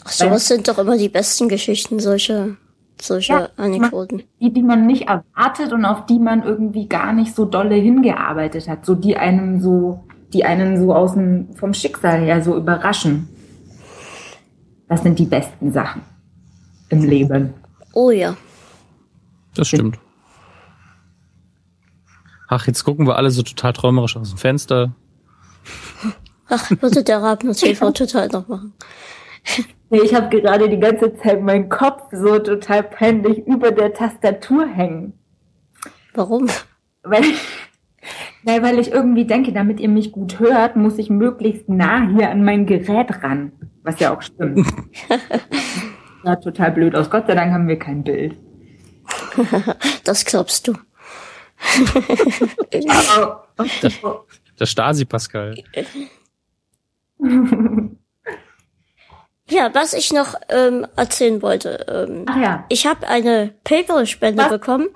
Ach, 0.03 0.11
sowas 0.11 0.47
sind 0.47 0.67
doch 0.67 0.77
immer 0.77 0.97
die 0.97 1.09
besten 1.09 1.47
Geschichten, 1.47 1.99
solche, 1.99 2.57
solche 3.01 3.33
ja, 3.33 3.49
Anekdoten. 3.57 4.23
Die, 4.39 4.51
die 4.51 4.63
man 4.63 4.85
nicht 4.85 5.07
erwartet 5.07 5.73
und 5.73 5.85
auf 5.85 6.05
die 6.05 6.19
man 6.19 6.43
irgendwie 6.43 6.87
gar 6.87 7.13
nicht 7.13 7.35
so 7.35 7.45
dolle 7.45 7.75
hingearbeitet 7.75 8.67
hat, 8.67 8.85
so 8.85 8.95
die 8.95 9.17
einem 9.17 9.61
so, 9.61 10.03
die 10.33 10.45
einen 10.45 10.79
so 10.79 10.93
aus 10.93 11.13
dem, 11.13 11.53
vom 11.55 11.73
Schicksal 11.73 12.21
her 12.21 12.41
so 12.43 12.55
überraschen. 12.55 13.29
Das 14.87 15.01
sind 15.03 15.17
die 15.17 15.25
besten 15.25 15.71
Sachen 15.71 16.03
im 16.89 17.03
Leben. 17.03 17.53
Oh 17.93 18.11
ja. 18.11 18.35
Das 19.55 19.67
stimmt. 19.67 19.99
Ach, 22.47 22.67
jetzt 22.67 22.83
gucken 22.83 23.07
wir 23.07 23.15
alle 23.15 23.31
so 23.31 23.41
total 23.41 23.73
träumerisch 23.73 24.17
aus 24.17 24.29
dem 24.29 24.37
Fenster. 24.37 24.93
Ach, 26.47 26.69
würde 26.79 27.03
der 27.03 27.21
Rabner 27.21 27.53
TV 27.53 27.91
total 27.91 28.27
noch 28.27 28.47
machen. 28.47 28.73
Nee, 29.91 29.99
ich 29.99 30.15
habe 30.15 30.35
gerade 30.35 30.67
die 30.67 30.79
ganze 30.79 31.13
Zeit 31.13 31.43
meinen 31.43 31.69
Kopf 31.69 32.05
so 32.11 32.39
total 32.39 32.81
peinlich 32.81 33.45
über 33.45 33.69
der 33.69 33.93
Tastatur 33.93 34.65
hängen. 34.65 35.13
Warum? 36.15 36.49
Weil, 37.03 37.21
nein, 38.41 38.63
weil 38.63 38.79
ich 38.79 38.91
irgendwie 38.91 39.25
denke, 39.25 39.53
damit 39.53 39.79
ihr 39.79 39.87
mich 39.87 40.11
gut 40.11 40.39
hört, 40.39 40.75
muss 40.75 40.97
ich 40.97 41.11
möglichst 41.11 41.69
nah 41.69 42.09
hier 42.09 42.31
an 42.31 42.43
mein 42.43 42.65
Gerät 42.65 43.23
ran. 43.23 43.51
Was 43.83 43.99
ja 43.99 44.11
auch 44.11 44.23
stimmt. 44.23 44.67
Sah 46.23 46.35
total 46.37 46.71
blöd 46.71 46.95
aus. 46.95 47.11
Gott 47.11 47.27
sei 47.27 47.35
Dank 47.35 47.53
haben 47.53 47.67
wir 47.67 47.77
kein 47.77 48.03
Bild. 48.03 48.35
Das 50.03 50.25
glaubst 50.25 50.67
du 50.67 50.73
das, 53.81 53.93
das 54.57 54.69
Stasi 54.69 55.05
Pascal. 55.05 55.55
Ja, 59.47 59.73
was 59.73 59.93
ich 59.93 60.11
noch 60.11 60.33
ähm, 60.49 60.87
erzählen 60.95 61.41
wollte. 61.41 61.85
Ähm, 61.87 62.25
Ach 62.27 62.37
ja. 62.37 62.65
Ich 62.69 62.87
habe 62.87 63.07
eine 63.07 63.53
PayPal-Spende 63.63 64.49
bekommen. 64.49 64.87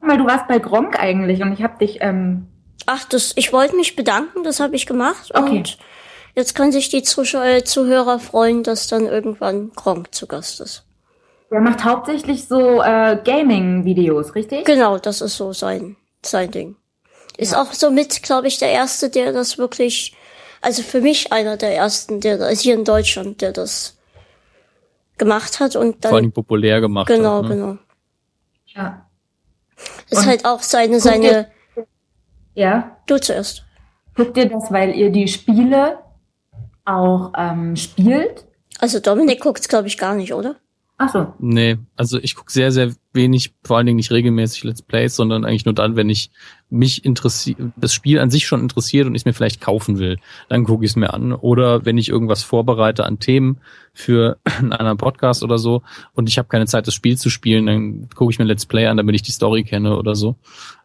Weil 0.00 0.18
du 0.18 0.26
warst 0.26 0.48
bei 0.48 0.58
Gronk 0.58 0.98
eigentlich 0.98 1.42
und 1.42 1.52
ich 1.52 1.62
habe 1.62 1.78
dich. 1.78 1.98
Ähm 2.00 2.48
Ach, 2.86 3.04
das. 3.04 3.32
Ich 3.36 3.52
wollte 3.52 3.76
mich 3.76 3.94
bedanken, 3.94 4.42
das 4.42 4.58
habe 4.58 4.74
ich 4.74 4.86
gemacht. 4.86 5.30
Okay. 5.32 5.58
Und 5.58 5.78
jetzt 6.34 6.56
können 6.56 6.72
sich 6.72 6.88
die 6.88 7.04
Zuschauer, 7.04 7.64
Zuhörer 7.64 8.18
freuen, 8.18 8.64
dass 8.64 8.88
dann 8.88 9.06
irgendwann 9.06 9.70
Gronk 9.76 10.12
zu 10.12 10.26
Gast 10.26 10.60
ist. 10.60 10.84
Der 11.52 11.60
macht 11.60 11.84
hauptsächlich 11.84 12.48
so 12.48 12.82
äh, 12.82 13.16
Gaming-Videos, 13.22 14.34
richtig? 14.34 14.64
Genau, 14.64 14.98
das 14.98 15.20
ist 15.20 15.36
so 15.36 15.52
sein, 15.52 15.96
sein 16.24 16.50
Ding. 16.50 16.76
Ist 17.36 17.52
ja. 17.52 17.62
auch 17.62 17.72
so 17.72 17.90
mit, 17.90 18.22
glaube 18.22 18.48
ich, 18.48 18.58
der 18.58 18.70
erste, 18.70 19.10
der 19.10 19.32
das 19.32 19.58
wirklich, 19.58 20.16
also 20.62 20.82
für 20.82 21.00
mich 21.00 21.32
einer 21.32 21.56
der 21.56 21.76
ersten, 21.76 22.20
der 22.20 22.38
das 22.38 22.60
hier 22.60 22.74
in 22.74 22.84
Deutschland, 22.84 23.42
der 23.42 23.52
das 23.52 23.98
gemacht 25.18 25.60
hat 25.60 25.76
und 25.76 26.04
dann. 26.04 26.10
Vor 26.10 26.18
allem 26.18 26.32
populär 26.32 26.80
gemacht 26.80 27.08
genau, 27.08 27.42
hat. 27.42 27.50
Genau, 27.50 27.66
genau. 27.72 27.78
Ja. 28.66 29.06
Ist 30.08 30.20
und 30.20 30.26
halt 30.26 30.44
auch 30.44 30.62
seine, 30.62 31.00
seine. 31.00 31.26
Ihr, 31.26 31.84
ja. 32.54 32.96
Du 33.06 33.18
zuerst. 33.18 33.64
Guckt 34.14 34.36
ihr 34.36 34.48
das, 34.48 34.70
weil 34.70 34.94
ihr 34.94 35.10
die 35.10 35.28
Spiele 35.28 35.98
auch 36.84 37.32
ähm, 37.36 37.76
spielt? 37.76 38.46
Also 38.78 39.00
Dominik 39.00 39.40
guckt's, 39.40 39.68
glaube 39.68 39.88
ich, 39.88 39.98
gar 39.98 40.14
nicht, 40.14 40.32
oder? 40.32 40.56
Ach 41.04 41.08
so. 41.08 41.34
Nee, 41.40 41.78
also 41.96 42.20
ich 42.20 42.36
gucke 42.36 42.52
sehr, 42.52 42.70
sehr 42.70 42.92
wenig, 43.12 43.52
vor 43.64 43.76
allen 43.76 43.86
Dingen 43.86 43.96
nicht 43.96 44.12
regelmäßig 44.12 44.62
Let's 44.62 44.82
Plays, 44.82 45.16
sondern 45.16 45.44
eigentlich 45.44 45.64
nur 45.64 45.74
dann, 45.74 45.96
wenn 45.96 46.08
ich 46.08 46.30
mich 46.70 47.04
interessiert, 47.04 47.58
das 47.74 47.92
Spiel 47.92 48.20
an 48.20 48.30
sich 48.30 48.46
schon 48.46 48.60
interessiert 48.60 49.08
und 49.08 49.16
ich 49.16 49.22
es 49.22 49.24
mir 49.24 49.32
vielleicht 49.32 49.60
kaufen 49.60 49.98
will, 49.98 50.18
dann 50.48 50.62
gucke 50.62 50.84
ich 50.84 50.92
es 50.92 50.96
mir 50.96 51.12
an. 51.12 51.32
Oder 51.32 51.84
wenn 51.84 51.98
ich 51.98 52.08
irgendwas 52.08 52.44
vorbereite 52.44 53.04
an 53.04 53.18
Themen 53.18 53.58
für 53.92 54.38
einen 54.44 54.72
anderen 54.72 54.96
Podcast 54.96 55.42
oder 55.42 55.58
so 55.58 55.82
und 56.12 56.28
ich 56.28 56.38
habe 56.38 56.46
keine 56.46 56.66
Zeit, 56.66 56.86
das 56.86 56.94
Spiel 56.94 57.18
zu 57.18 57.30
spielen, 57.30 57.66
dann 57.66 58.08
gucke 58.14 58.30
ich 58.30 58.38
mir 58.38 58.44
Let's 58.44 58.66
Play 58.66 58.86
an, 58.86 58.96
damit 58.96 59.16
ich 59.16 59.22
die 59.22 59.32
Story 59.32 59.64
kenne 59.64 59.96
oder 59.96 60.14
so. 60.14 60.36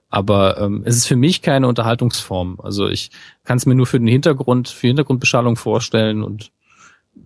Aber 0.09 0.59
ähm, 0.59 0.81
es 0.83 0.95
ist 0.95 1.05
für 1.05 1.15
mich 1.15 1.43
keine 1.43 1.67
Unterhaltungsform. 1.67 2.59
Also 2.63 2.87
ich 2.87 3.11
kann 3.43 3.57
es 3.57 3.67
mir 3.67 3.75
nur 3.75 3.85
für 3.85 3.99
den 3.99 4.07
Hintergrund, 4.07 4.67
für 4.67 4.87
Hintergrundbeschallung 4.87 5.57
vorstellen 5.57 6.23
und 6.23 6.51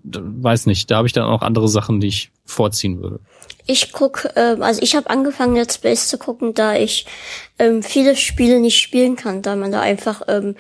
weiß 0.03 0.65
nicht, 0.65 0.89
da 0.89 0.97
habe 0.97 1.07
ich 1.07 1.13
dann 1.13 1.25
auch 1.25 1.41
andere 1.41 1.67
Sachen, 1.67 1.99
die 1.99 2.07
ich 2.07 2.31
vorziehen 2.45 3.01
würde. 3.01 3.19
Ich 3.65 3.91
guck, 3.91 4.27
ähm, 4.35 4.63
also 4.63 4.81
ich 4.81 4.95
habe 4.95 5.09
angefangen 5.09 5.55
Let's 5.55 5.77
Plays 5.77 6.07
zu 6.07 6.17
gucken, 6.17 6.53
da 6.53 6.75
ich 6.75 7.05
ähm, 7.59 7.83
viele 7.83 8.15
Spiele 8.15 8.59
nicht 8.59 8.79
spielen 8.79 9.15
kann, 9.15 9.41
da 9.41 9.55
man 9.55 9.71
da 9.71 9.81
einfach 9.81 10.23
ähm, 10.27 10.55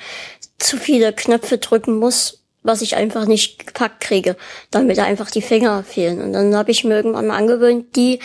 zu 0.59 0.77
viele 0.77 1.11
Knöpfe 1.13 1.57
drücken 1.57 1.97
muss, 1.97 2.43
was 2.63 2.81
ich 2.81 2.95
einfach 2.95 3.25
nicht 3.25 3.65
gepackt 3.67 4.01
kriege, 4.01 4.35
damit 4.69 4.97
da 4.97 5.03
einfach 5.03 5.31
die 5.31 5.41
Finger 5.41 5.83
fehlen. 5.83 6.21
Und 6.21 6.33
dann 6.33 6.55
habe 6.55 6.71
ich 6.71 6.83
mir 6.83 6.95
irgendwann 6.95 7.27
mal 7.27 7.37
angewöhnt, 7.37 7.95
die 7.95 8.19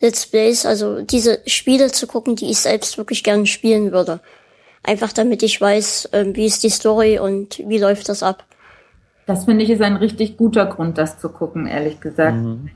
Let's 0.00 0.26
Plays, 0.26 0.64
also 0.64 1.02
diese 1.02 1.40
Spiele 1.46 1.90
zu 1.90 2.06
gucken, 2.06 2.36
die 2.36 2.50
ich 2.50 2.58
selbst 2.58 2.96
wirklich 2.98 3.24
gerne 3.24 3.46
spielen 3.46 3.92
würde. 3.92 4.20
Einfach 4.82 5.12
damit 5.12 5.42
ich 5.42 5.60
weiß, 5.60 6.10
ähm, 6.12 6.34
wie 6.36 6.46
ist 6.46 6.62
die 6.62 6.70
Story 6.70 7.18
und 7.18 7.60
wie 7.66 7.78
läuft 7.78 8.08
das 8.08 8.22
ab. 8.22 8.46
Das 9.30 9.44
finde 9.44 9.62
ich 9.62 9.70
ist 9.70 9.80
ein 9.80 9.94
richtig 9.94 10.36
guter 10.36 10.66
Grund, 10.66 10.98
das 10.98 11.20
zu 11.20 11.28
gucken, 11.28 11.68
ehrlich 11.68 12.00
gesagt. 12.00 12.36
Mhm. 12.36 12.68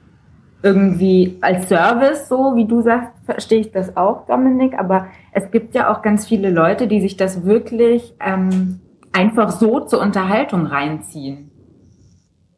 Irgendwie 0.62 1.36
als 1.40 1.68
Service, 1.68 2.28
so 2.28 2.54
wie 2.54 2.64
du 2.64 2.80
sagst, 2.80 3.10
verstehe 3.26 3.58
ich 3.58 3.72
das 3.72 3.96
auch, 3.96 4.24
Dominik. 4.26 4.78
Aber 4.78 5.08
es 5.32 5.50
gibt 5.50 5.74
ja 5.74 5.92
auch 5.92 6.00
ganz 6.00 6.28
viele 6.28 6.50
Leute, 6.50 6.86
die 6.86 7.00
sich 7.00 7.16
das 7.16 7.44
wirklich 7.44 8.14
ähm, 8.20 8.78
einfach 9.10 9.50
so 9.50 9.80
zur 9.80 10.00
Unterhaltung 10.00 10.66
reinziehen. 10.66 11.50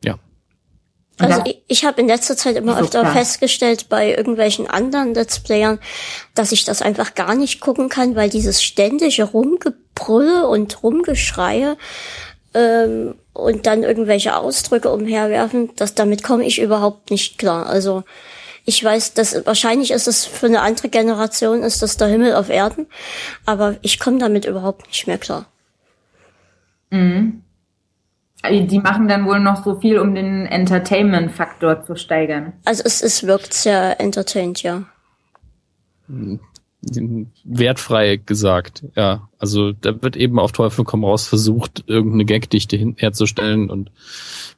Ja. 0.04 0.16
Also 1.18 1.40
ich, 1.46 1.62
ich 1.66 1.84
habe 1.86 2.02
in 2.02 2.06
letzter 2.06 2.36
Zeit 2.36 2.56
immer 2.56 2.78
öfter 2.78 3.00
klar. 3.00 3.14
festgestellt 3.14 3.88
bei 3.88 4.14
irgendwelchen 4.14 4.68
anderen 4.68 5.14
Let's 5.14 5.40
Playern, 5.40 5.78
dass 6.34 6.52
ich 6.52 6.66
das 6.66 6.82
einfach 6.82 7.14
gar 7.14 7.34
nicht 7.34 7.62
gucken 7.62 7.88
kann, 7.88 8.14
weil 8.14 8.28
dieses 8.28 8.62
ständige 8.62 9.24
Rumgebrülle 9.24 10.46
und 10.46 10.82
Rumgeschreie 10.82 11.78
ähm, 12.56 13.14
und 13.34 13.66
dann 13.66 13.82
irgendwelche 13.82 14.34
Ausdrücke 14.34 14.90
umherwerfen, 14.90 15.70
das 15.76 15.94
damit 15.94 16.22
komme 16.22 16.44
ich 16.44 16.60
überhaupt 16.60 17.10
nicht 17.10 17.38
klar. 17.38 17.66
Also 17.66 18.02
ich 18.64 18.82
weiß, 18.82 19.12
dass 19.12 19.44
wahrscheinlich 19.46 19.90
ist 19.90 20.08
es 20.08 20.24
für 20.24 20.46
eine 20.46 20.62
andere 20.62 20.88
Generation 20.88 21.62
ist 21.62 21.82
das 21.82 21.98
der 21.98 22.08
Himmel 22.08 22.34
auf 22.34 22.48
Erden, 22.48 22.86
aber 23.44 23.76
ich 23.82 24.00
komme 24.00 24.18
damit 24.18 24.46
überhaupt 24.46 24.86
nicht 24.88 25.06
mehr 25.06 25.18
klar. 25.18 25.46
Mhm. 26.90 27.42
Die 28.48 28.78
machen 28.78 29.08
dann 29.08 29.26
wohl 29.26 29.40
noch 29.40 29.64
so 29.64 29.80
viel, 29.80 29.98
um 29.98 30.14
den 30.14 30.46
Entertainment-Faktor 30.46 31.84
zu 31.84 31.96
steigern. 31.96 32.52
Also 32.64 32.84
es, 32.84 33.02
es 33.02 33.26
wirkt 33.26 33.52
sehr 33.52 34.00
entertained, 34.00 34.62
ja. 34.62 34.84
Wertfrei 37.44 38.16
gesagt, 38.16 38.84
ja. 38.94 39.28
Also 39.38 39.72
da 39.72 40.02
wird 40.02 40.16
eben 40.16 40.38
auf 40.38 40.52
Teufel 40.52 40.84
komm 40.84 41.04
raus 41.04 41.26
versucht, 41.26 41.84
irgendeine 41.86 42.24
Gagdichte 42.24 42.76
herzustellen 42.96 43.70
und 43.70 43.90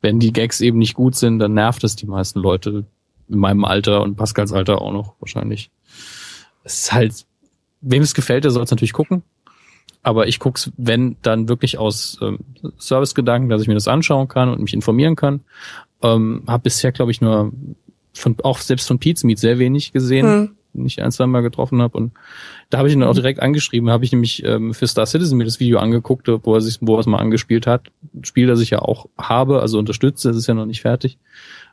wenn 0.01 0.20
die 0.20 0.33
Gags 0.33 0.61
eben 0.61 0.79
nicht 0.79 0.95
gut 0.95 1.14
sind, 1.16 1.39
dann 1.39 1.55
nervt 1.55 1.85
es 1.85 1.97
die 1.97 2.07
meisten 2.07 2.41
Leute 2.41 2.85
in 3.29 3.39
meinem 3.39 3.64
Alter 3.64 4.03
und 4.03 4.16
Pascals 4.16 4.53
Alter 4.53 4.81
auch 4.81 4.93
noch 4.93 5.14
wahrscheinlich. 5.20 5.70
Es 6.64 6.81
ist 6.81 6.93
halt, 6.93 7.26
wem 7.81 8.03
es 8.03 8.14
gefällt, 8.14 8.45
der 8.45 8.51
soll 8.51 8.64
es 8.64 8.70
natürlich 8.70 8.93
gucken. 8.93 9.22
Aber 10.03 10.29
ich 10.29 10.39
guck's, 10.39 10.70
wenn 10.76 11.16
dann 11.22 11.49
wirklich 11.49 11.76
aus 11.76 12.18
ähm, 12.22 12.39
Servicegedanken, 12.79 13.51
dass 13.51 13.62
ich 13.62 13.68
mir 13.68 13.74
das 13.74 13.89
anschauen 13.89 14.29
kann 14.29 14.49
und 14.49 14.61
mich 14.61 14.72
informieren 14.72 15.16
kann. 15.16 15.41
Ähm, 16.03 16.45
habe 16.47 16.62
bisher, 16.62 16.93
glaube 16.93 17.11
ich, 17.11 17.20
nur 17.20 17.53
von 18.14 18.37
auch 18.45 18.59
selbst 18.59 18.87
von 18.87 19.01
Meat 19.03 19.39
sehr 19.39 19.59
wenig 19.59 19.93
gesehen. 19.93 20.26
Hm 20.26 20.57
nicht 20.73 21.01
ein, 21.01 21.11
zwei 21.12 21.27
Mal 21.27 21.43
getroffen 21.43 21.83
habe. 21.83 21.97
Und 21.99 22.12
da 22.71 22.79
habe 22.79 22.89
ich 22.89 22.95
ihn 22.95 23.01
dann 23.01 23.09
auch 23.09 23.14
mhm. 23.14 23.19
direkt 23.19 23.41
angeschrieben. 23.41 23.91
habe 23.91 24.05
ich 24.05 24.12
nämlich 24.12 24.45
ähm, 24.45 24.75
für 24.75 24.87
Star 24.87 25.07
Citizen 25.07 25.39
mir 25.39 25.45
das 25.45 25.61
Video 25.61 25.79
angeguckt, 25.79 26.29
wo 26.29 26.55
er 26.55 26.61
sich, 26.61 26.79
wo 26.81 26.97
er 26.97 27.01
es 27.01 27.07
mal 27.07 27.19
angespielt 27.19 27.66
hat. 27.66 27.91
Spiel, 28.23 28.47
das 28.47 28.61
ich 28.61 28.71
ja 28.71 28.81
auch 28.81 29.07
habe, 29.19 29.61
also 29.61 29.79
unterstütze, 29.79 30.31
es 30.31 30.37
ist 30.37 30.47
ja 30.47 30.55
noch 30.55 30.66
nicht 30.66 30.83
fertig. 30.83 31.19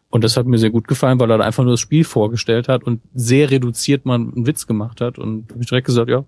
Und 0.10 0.24
das 0.24 0.38
hat 0.38 0.46
mir 0.46 0.58
sehr 0.58 0.70
gut 0.70 0.88
gefallen, 0.88 1.20
weil 1.20 1.30
er 1.32 1.42
einfach 1.42 1.64
nur 1.64 1.74
das 1.74 1.82
Spiel 1.82 2.04
vorgestellt 2.06 2.70
hat 2.70 2.84
und 2.84 3.02
sehr 3.14 3.52
reduziert 3.52 4.06
mal 4.06 4.16
einen 4.16 4.48
Witz 4.48 4.68
gemacht 4.68 5.02
hat. 5.02 5.20
Und 5.20 5.52
habe 5.52 5.62
ich 5.62 5.68
direkt 5.68 5.88
gesagt, 5.88 6.10
ja, 6.10 6.24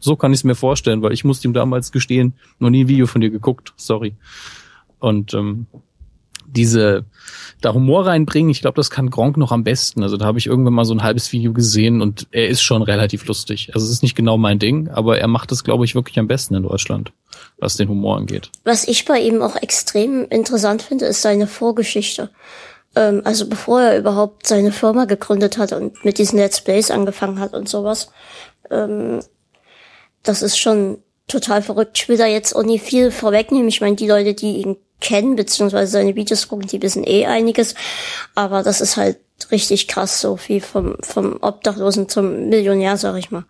so 0.00 0.16
kann 0.16 0.32
ich 0.32 0.40
es 0.40 0.44
mir 0.44 0.54
vorstellen, 0.54 1.02
weil 1.02 1.12
ich 1.12 1.24
musste 1.24 1.46
ihm 1.46 1.54
damals 1.54 1.92
gestehen, 1.92 2.34
noch 2.58 2.70
nie 2.70 2.84
ein 2.84 2.88
Video 2.88 3.06
von 3.06 3.20
dir 3.20 3.30
geguckt, 3.30 3.74
sorry. 3.76 4.16
Und 4.98 5.34
ähm, 5.34 5.66
diese 6.50 7.04
da 7.60 7.74
Humor 7.74 8.06
reinbringen, 8.06 8.50
ich 8.50 8.60
glaube, 8.60 8.76
das 8.76 8.90
kann 8.90 9.10
Gronk 9.10 9.36
noch 9.36 9.50
am 9.50 9.64
besten. 9.64 10.02
Also 10.02 10.16
da 10.16 10.26
habe 10.26 10.38
ich 10.38 10.46
irgendwann 10.46 10.74
mal 10.74 10.84
so 10.84 10.94
ein 10.94 11.02
halbes 11.02 11.32
Video 11.32 11.52
gesehen 11.52 12.00
und 12.00 12.28
er 12.30 12.48
ist 12.48 12.62
schon 12.62 12.82
relativ 12.82 13.26
lustig. 13.26 13.70
Also 13.74 13.86
es 13.86 13.92
ist 13.92 14.02
nicht 14.02 14.14
genau 14.14 14.38
mein 14.38 14.58
Ding, 14.58 14.88
aber 14.88 15.18
er 15.18 15.26
macht 15.26 15.50
es, 15.50 15.64
glaube 15.64 15.84
ich, 15.84 15.94
wirklich 15.94 16.18
am 16.18 16.28
besten 16.28 16.54
in 16.54 16.62
Deutschland, 16.62 17.12
was 17.58 17.76
den 17.76 17.88
Humor 17.88 18.16
angeht. 18.16 18.50
Was 18.64 18.86
ich 18.86 19.04
bei 19.04 19.20
ihm 19.20 19.42
auch 19.42 19.56
extrem 19.56 20.26
interessant 20.28 20.82
finde, 20.82 21.06
ist 21.06 21.22
seine 21.22 21.46
Vorgeschichte. 21.46 22.30
Ähm, 22.94 23.22
also 23.24 23.48
bevor 23.48 23.80
er 23.80 23.98
überhaupt 23.98 24.46
seine 24.46 24.72
Firma 24.72 25.04
gegründet 25.04 25.58
hat 25.58 25.72
und 25.72 26.04
mit 26.04 26.18
diesen 26.18 26.38
Let's 26.38 26.60
Plays 26.60 26.90
angefangen 26.90 27.40
hat 27.40 27.54
und 27.54 27.68
sowas. 27.68 28.10
Ähm, 28.70 29.20
das 30.22 30.42
ist 30.42 30.58
schon 30.58 30.98
total 31.26 31.62
verrückt. 31.62 31.98
Ich 31.98 32.08
will 32.08 32.16
da 32.16 32.26
jetzt 32.26 32.54
auch 32.54 32.62
nie 32.62 32.78
viel 32.78 33.10
vorwegnehmen. 33.10 33.68
Ich 33.68 33.80
meine, 33.80 33.96
die 33.96 34.08
Leute, 34.08 34.34
die 34.34 34.58
ihn 34.58 34.76
kennen, 35.00 35.36
beziehungsweise 35.36 35.92
seine 35.92 36.16
Videos 36.16 36.48
gucken, 36.48 36.66
die 36.66 36.82
wissen 36.82 37.04
eh 37.06 37.26
einiges. 37.26 37.74
Aber 38.34 38.62
das 38.62 38.80
ist 38.80 38.96
halt 38.96 39.18
richtig 39.50 39.88
krass, 39.88 40.20
so 40.20 40.38
wie 40.46 40.60
vom, 40.60 40.96
vom 41.00 41.38
Obdachlosen 41.40 42.08
zum 42.08 42.48
Millionär, 42.48 42.96
sag 42.96 43.16
ich 43.16 43.30
mal. 43.30 43.44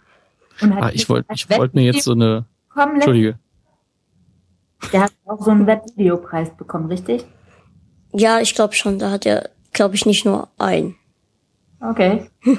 Ah, 0.60 0.90
ich 0.92 1.08
wollte 1.08 1.32
ich 1.34 1.48
wollte 1.50 1.76
mir 1.76 1.84
jetzt 1.84 2.02
so 2.02 2.12
eine. 2.12 2.44
Entschuldige. 2.76 3.38
Der 4.92 5.02
hat 5.02 5.12
auch 5.26 5.42
so 5.42 5.50
einen 5.50 5.66
Webvideopreis 5.66 6.56
bekommen, 6.56 6.86
richtig? 6.86 7.24
Ja, 8.12 8.40
ich 8.40 8.54
glaube 8.54 8.74
schon. 8.74 8.98
Da 8.98 9.10
hat 9.10 9.26
er, 9.26 9.50
glaube 9.72 9.94
ich, 9.94 10.06
nicht 10.06 10.24
nur 10.24 10.48
einen. 10.58 10.96
Okay. 11.80 12.28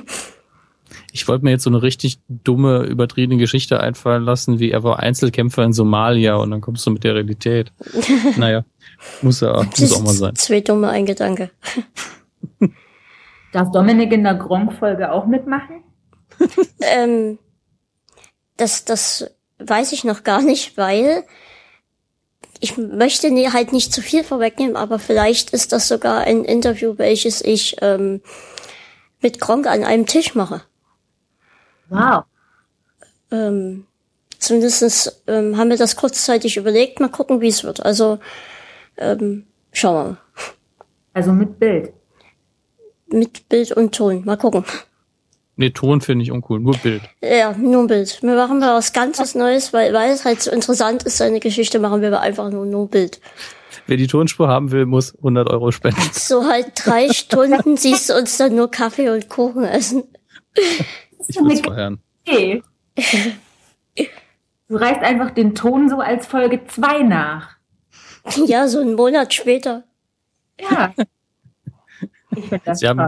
Ich 1.11 1.27
wollte 1.27 1.45
mir 1.45 1.51
jetzt 1.51 1.63
so 1.63 1.69
eine 1.69 1.81
richtig 1.81 2.19
dumme, 2.27 2.83
übertriebene 2.83 3.39
Geschichte 3.39 3.79
einfallen 3.79 4.23
lassen, 4.23 4.59
wie 4.59 4.71
er 4.71 4.83
war 4.83 4.99
Einzelkämpfer 4.99 5.63
in 5.63 5.73
Somalia 5.73 6.35
und 6.35 6.51
dann 6.51 6.61
kommst 6.61 6.85
du 6.85 6.91
mit 6.91 7.03
der 7.03 7.15
Realität. 7.15 7.71
naja, 8.37 8.65
muss 9.21 9.41
ja 9.41 9.63
muss 9.63 9.93
auch 9.93 10.03
mal 10.03 10.13
sein. 10.13 10.35
Zwei 10.35 10.61
dumme 10.61 10.89
ein 10.89 11.05
Gedanke. 11.05 11.49
Darf 13.51 13.71
Dominik 13.71 14.11
in 14.11 14.23
der 14.23 14.35
Gronk-Folge 14.35 15.11
auch 15.11 15.25
mitmachen? 15.25 15.83
ähm, 16.81 17.39
das, 18.57 18.85
das 18.85 19.31
weiß 19.57 19.91
ich 19.93 20.03
noch 20.03 20.23
gar 20.23 20.41
nicht, 20.41 20.77
weil 20.77 21.23
ich 22.59 22.77
möchte 22.77 23.29
halt 23.53 23.73
nicht 23.73 23.93
zu 23.93 24.01
viel 24.01 24.23
vorwegnehmen, 24.23 24.75
aber 24.75 24.99
vielleicht 24.99 25.51
ist 25.51 25.71
das 25.71 25.87
sogar 25.87 26.21
ein 26.21 26.43
Interview, 26.43 26.95
welches 26.97 27.41
ich 27.41 27.77
ähm, 27.81 28.21
mit 29.21 29.39
Gronk 29.39 29.67
an 29.67 29.83
einem 29.83 30.05
Tisch 30.05 30.35
mache. 30.35 30.61
Wow. 31.89 32.23
Ähm, 33.31 33.85
zumindest 34.37 35.21
ähm, 35.27 35.57
haben 35.57 35.69
wir 35.69 35.77
das 35.77 35.95
kurzzeitig 35.95 36.57
überlegt. 36.57 36.99
Mal 36.99 37.09
gucken, 37.09 37.41
wie 37.41 37.47
es 37.47 37.63
wird. 37.63 37.85
Also 37.85 38.19
ähm, 38.97 39.45
schauen 39.71 39.95
wir 39.95 40.03
mal. 40.03 40.17
Also 41.13 41.31
mit 41.33 41.59
Bild. 41.59 41.93
Mit 43.07 43.49
Bild 43.49 43.71
und 43.71 43.93
Ton. 43.95 44.23
Mal 44.25 44.37
gucken. 44.37 44.63
Nee, 45.59 45.71
Ton 45.71 45.99
finde 45.99 46.23
ich 46.23 46.31
uncool, 46.31 46.61
nur 46.61 46.77
Bild. 46.77 47.01
Ja, 47.21 47.51
nur 47.51 47.85
Bild. 47.85 48.21
Wir 48.21 48.35
machen 48.35 48.59
wir 48.59 48.75
was 48.75 48.93
ganzes 48.93 49.35
Neues, 49.35 49.73
weil, 49.73 49.91
weil 49.93 50.11
es 50.11 50.23
halt 50.23 50.41
so 50.41 50.51
interessant 50.51 51.03
ist, 51.03 51.17
seine 51.17 51.41
Geschichte, 51.41 51.79
machen 51.79 52.01
wir 52.01 52.17
einfach 52.17 52.49
nur, 52.49 52.65
nur 52.65 52.87
Bild. 52.87 53.19
Wer 53.85 53.97
die 53.97 54.07
Tonspur 54.07 54.47
haben 54.47 54.71
will, 54.71 54.85
muss 54.85 55.17
100 55.17 55.49
Euro 55.49 55.71
spenden. 55.71 55.99
So 56.13 56.45
halt 56.45 56.71
drei 56.75 57.09
Stunden 57.13 57.75
siehst 57.75 58.09
du 58.09 58.13
uns 58.15 58.37
dann 58.37 58.55
nur 58.55 58.71
Kaffee 58.71 59.09
und 59.09 59.27
Kuchen 59.27 59.65
essen. 59.65 60.03
Ich 61.29 61.37
würde 61.37 61.53
es 61.53 61.61
feiern. 61.61 62.01
Du 64.67 64.75
reichst 64.75 65.01
einfach 65.01 65.31
den 65.31 65.55
Ton 65.55 65.89
so 65.89 65.99
als 65.99 66.27
Folge 66.27 66.65
2 66.65 67.03
nach. 67.03 67.57
Ja, 68.45 68.67
so 68.67 68.79
einen 68.79 68.95
Monat 68.95 69.33
später. 69.33 69.83
Ja. 70.59 70.93
Sie 72.73 72.87
haben, 72.87 73.07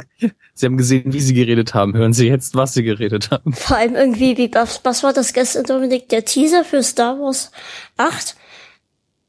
Sie 0.54 0.66
haben 0.66 0.78
gesehen, 0.78 1.14
wie 1.14 1.20
Sie 1.20 1.34
geredet 1.34 1.74
haben. 1.74 1.94
Hören 1.94 2.14
Sie 2.14 2.28
jetzt, 2.28 2.56
was 2.56 2.74
Sie 2.74 2.84
geredet 2.84 3.30
haben. 3.32 3.54
Vor 3.54 3.78
allem 3.78 3.96
irgendwie, 3.96 4.38
wie, 4.38 4.54
was, 4.54 4.84
was 4.84 5.04
war 5.04 5.14
das 5.14 5.34
gestern, 5.34 5.66
Dominik? 5.66 6.10
Der 6.10 6.26
Teaser 6.26 6.64
für 6.64 6.82
Star 6.82 7.20
Wars 7.20 7.52
8? 7.98 8.36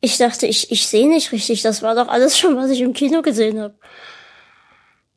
Ich 0.01 0.19
dachte, 0.19 0.47
ich, 0.47 0.73
ich 0.73 0.87
sehe 0.87 1.09
nicht 1.09 1.33
richtig. 1.33 1.63
Das 1.63 1.83
war 1.83 1.95
doch 1.95 2.09
alles 2.09 2.39
schon, 2.39 2.57
was 2.57 2.71
ich 2.71 2.81
im 2.81 2.95
Kino 2.95 3.23
gesehen 3.23 3.61
habe. 3.61 3.75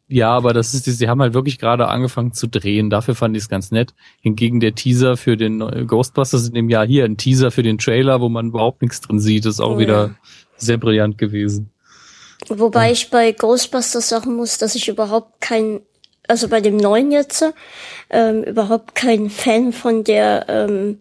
Ja, 0.07 0.29
aber 0.29 0.53
das 0.53 0.73
ist, 0.75 0.85
sie 0.85 1.09
haben 1.09 1.21
halt 1.21 1.33
wirklich 1.33 1.57
gerade 1.57 1.87
angefangen 1.87 2.31
zu 2.31 2.47
drehen. 2.47 2.91
Dafür 2.91 3.15
fand 3.15 3.35
ich 3.35 3.43
es 3.43 3.49
ganz 3.49 3.71
nett. 3.71 3.93
Hingegen 4.21 4.59
der 4.59 4.75
Teaser 4.75 5.17
für 5.17 5.35
den 5.35 5.59
Ghostbusters 5.87 6.47
in 6.47 6.53
dem 6.53 6.69
Jahr 6.69 6.85
hier, 6.85 7.05
ein 7.05 7.17
Teaser 7.17 7.49
für 7.49 7.63
den 7.63 7.79
Trailer, 7.79 8.21
wo 8.21 8.29
man 8.29 8.49
überhaupt 8.49 8.83
nichts 8.83 9.01
drin 9.01 9.19
sieht, 9.19 9.45
ist 9.45 9.59
auch 9.59 9.75
oh, 9.75 9.79
wieder 9.79 10.07
ja. 10.07 10.15
sehr 10.57 10.77
brillant 10.77 11.17
gewesen. 11.17 11.71
Wobei 12.49 12.87
ja. 12.87 12.91
ich 12.91 13.09
bei 13.09 13.31
Ghostbusters 13.31 14.09
sagen 14.09 14.35
muss, 14.35 14.59
dass 14.59 14.75
ich 14.75 14.87
überhaupt 14.87 15.41
kein, 15.41 15.81
also 16.27 16.49
bei 16.49 16.61
dem 16.61 16.77
neuen 16.77 17.11
jetzt, 17.11 17.43
ähm, 18.11 18.43
überhaupt 18.43 18.93
kein 18.93 19.31
Fan 19.31 19.73
von 19.73 20.03
der, 20.03 20.45
ähm, 20.49 20.99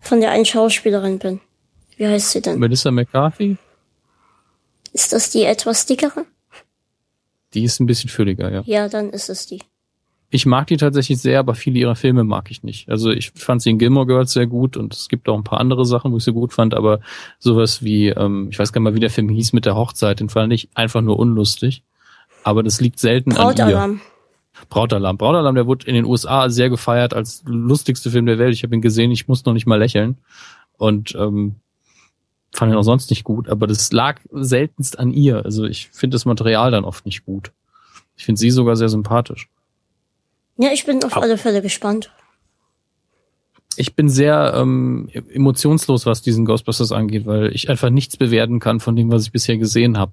von 0.00 0.20
der 0.20 0.32
einen 0.32 0.44
Schauspielerin 0.44 1.18
bin. 1.18 1.40
Wie 1.96 2.06
heißt 2.06 2.32
sie 2.32 2.42
denn? 2.42 2.58
Melissa 2.58 2.90
McCarthy? 2.90 3.56
Ist 4.92 5.14
das 5.14 5.30
die 5.30 5.44
etwas 5.44 5.86
dickere? 5.86 6.26
Die 7.54 7.64
ist 7.64 7.80
ein 7.80 7.86
bisschen 7.86 8.10
fülliger, 8.10 8.52
ja. 8.52 8.62
Ja, 8.66 8.88
dann 8.88 9.10
ist 9.10 9.28
es 9.28 9.46
die. 9.46 9.60
Ich 10.30 10.44
mag 10.44 10.66
die 10.66 10.76
tatsächlich 10.76 11.18
sehr, 11.18 11.38
aber 11.38 11.54
viele 11.54 11.78
ihrer 11.78 11.96
Filme 11.96 12.22
mag 12.22 12.50
ich 12.50 12.62
nicht. 12.62 12.90
Also 12.90 13.10
ich 13.10 13.30
fand 13.34 13.62
sie 13.62 13.70
in 13.70 13.78
Gilmore 13.78 14.06
Girls 14.06 14.32
sehr 14.32 14.46
gut 14.46 14.76
und 14.76 14.92
es 14.92 15.08
gibt 15.08 15.26
auch 15.28 15.36
ein 15.36 15.44
paar 15.44 15.58
andere 15.60 15.86
Sachen, 15.86 16.12
wo 16.12 16.18
ich 16.18 16.24
sie 16.24 16.34
gut 16.34 16.52
fand, 16.52 16.74
aber 16.74 17.00
sowas 17.38 17.82
wie, 17.82 18.08
ähm, 18.08 18.48
ich 18.50 18.58
weiß 18.58 18.72
gar 18.72 18.80
nicht 18.80 18.90
mal, 18.90 18.94
wie 18.94 19.00
der 19.00 19.10
Film 19.10 19.30
hieß 19.30 19.54
mit 19.54 19.64
der 19.64 19.74
Hochzeit, 19.74 20.20
den 20.20 20.28
fand 20.28 20.52
ich 20.52 20.68
einfach 20.74 21.00
nur 21.00 21.18
unlustig. 21.18 21.82
Aber 22.44 22.62
das 22.62 22.80
liegt 22.80 22.98
selten 22.98 23.30
Brautalarm. 23.30 23.92
an 23.92 23.92
ihr. 23.96 24.66
Brautalarm. 24.68 25.16
Brautalarm, 25.16 25.54
der 25.54 25.66
wurde 25.66 25.86
in 25.86 25.94
den 25.94 26.04
USA 26.04 26.50
sehr 26.50 26.68
gefeiert 26.68 27.14
als 27.14 27.42
lustigste 27.46 28.10
Film 28.10 28.26
der 28.26 28.38
Welt. 28.38 28.52
Ich 28.54 28.62
habe 28.62 28.74
ihn 28.74 28.82
gesehen, 28.82 29.10
ich 29.10 29.28
muss 29.28 29.44
noch 29.44 29.54
nicht 29.54 29.66
mal 29.66 29.78
lächeln. 29.78 30.18
Und 30.76 31.14
ähm, 31.14 31.56
fand 32.52 32.72
ihn 32.72 32.78
auch 32.78 32.82
sonst 32.82 33.10
nicht 33.10 33.24
gut, 33.24 33.48
aber 33.48 33.66
das 33.66 33.92
lag 33.92 34.20
seltenst 34.30 34.98
an 34.98 35.12
ihr. 35.12 35.44
Also 35.44 35.64
ich 35.64 35.88
finde 35.92 36.14
das 36.14 36.24
Material 36.24 36.70
dann 36.70 36.84
oft 36.84 37.06
nicht 37.06 37.24
gut. 37.24 37.52
Ich 38.16 38.24
finde 38.24 38.38
sie 38.38 38.50
sogar 38.50 38.76
sehr 38.76 38.88
sympathisch. 38.88 39.48
Ja, 40.56 40.70
ich 40.72 40.84
bin 40.84 41.04
auf 41.04 41.16
Au. 41.16 41.20
alle 41.20 41.38
Fälle 41.38 41.62
gespannt. 41.62 42.10
Ich 43.76 43.94
bin 43.94 44.08
sehr 44.08 44.54
ähm, 44.56 45.08
emotionslos, 45.12 46.04
was 46.04 46.20
diesen 46.20 46.44
Ghostbusters 46.44 46.90
angeht, 46.90 47.26
weil 47.26 47.54
ich 47.54 47.70
einfach 47.70 47.90
nichts 47.90 48.16
bewerten 48.16 48.58
kann 48.58 48.80
von 48.80 48.96
dem, 48.96 49.12
was 49.12 49.24
ich 49.24 49.32
bisher 49.32 49.56
gesehen 49.56 49.98
habe. 49.98 50.12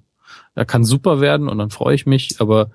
Er 0.54 0.66
kann 0.66 0.84
super 0.84 1.20
werden 1.20 1.50
und 1.50 1.58
dann 1.58 1.72
freue 1.72 1.96
ich 1.96 2.06
mich, 2.06 2.40
aber 2.40 2.70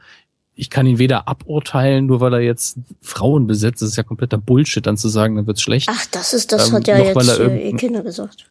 ich 0.56 0.68
kann 0.68 0.86
ihn 0.86 0.98
weder 0.98 1.28
aburteilen, 1.28 2.06
nur 2.06 2.20
weil 2.20 2.34
er 2.34 2.40
jetzt 2.40 2.76
Frauen 3.00 3.46
besetzt. 3.46 3.82
Das 3.82 3.90
ist 3.90 3.96
ja 3.96 4.02
kompletter 4.02 4.36
Bullshit, 4.36 4.84
dann 4.84 4.96
zu 4.96 5.08
sagen, 5.08 5.36
dann 5.36 5.46
wird's 5.46 5.62
schlecht. 5.62 5.88
Ach, 5.90 6.06
das 6.10 6.34
ist, 6.34 6.50
das 6.50 6.68
Ähm, 6.68 6.74
hat 6.74 6.88
ja 6.88 6.98
jetzt 6.98 7.38
er 7.38 7.50
äh, 7.50 7.72
Kinder 7.74 8.02
gesagt. 8.02 8.50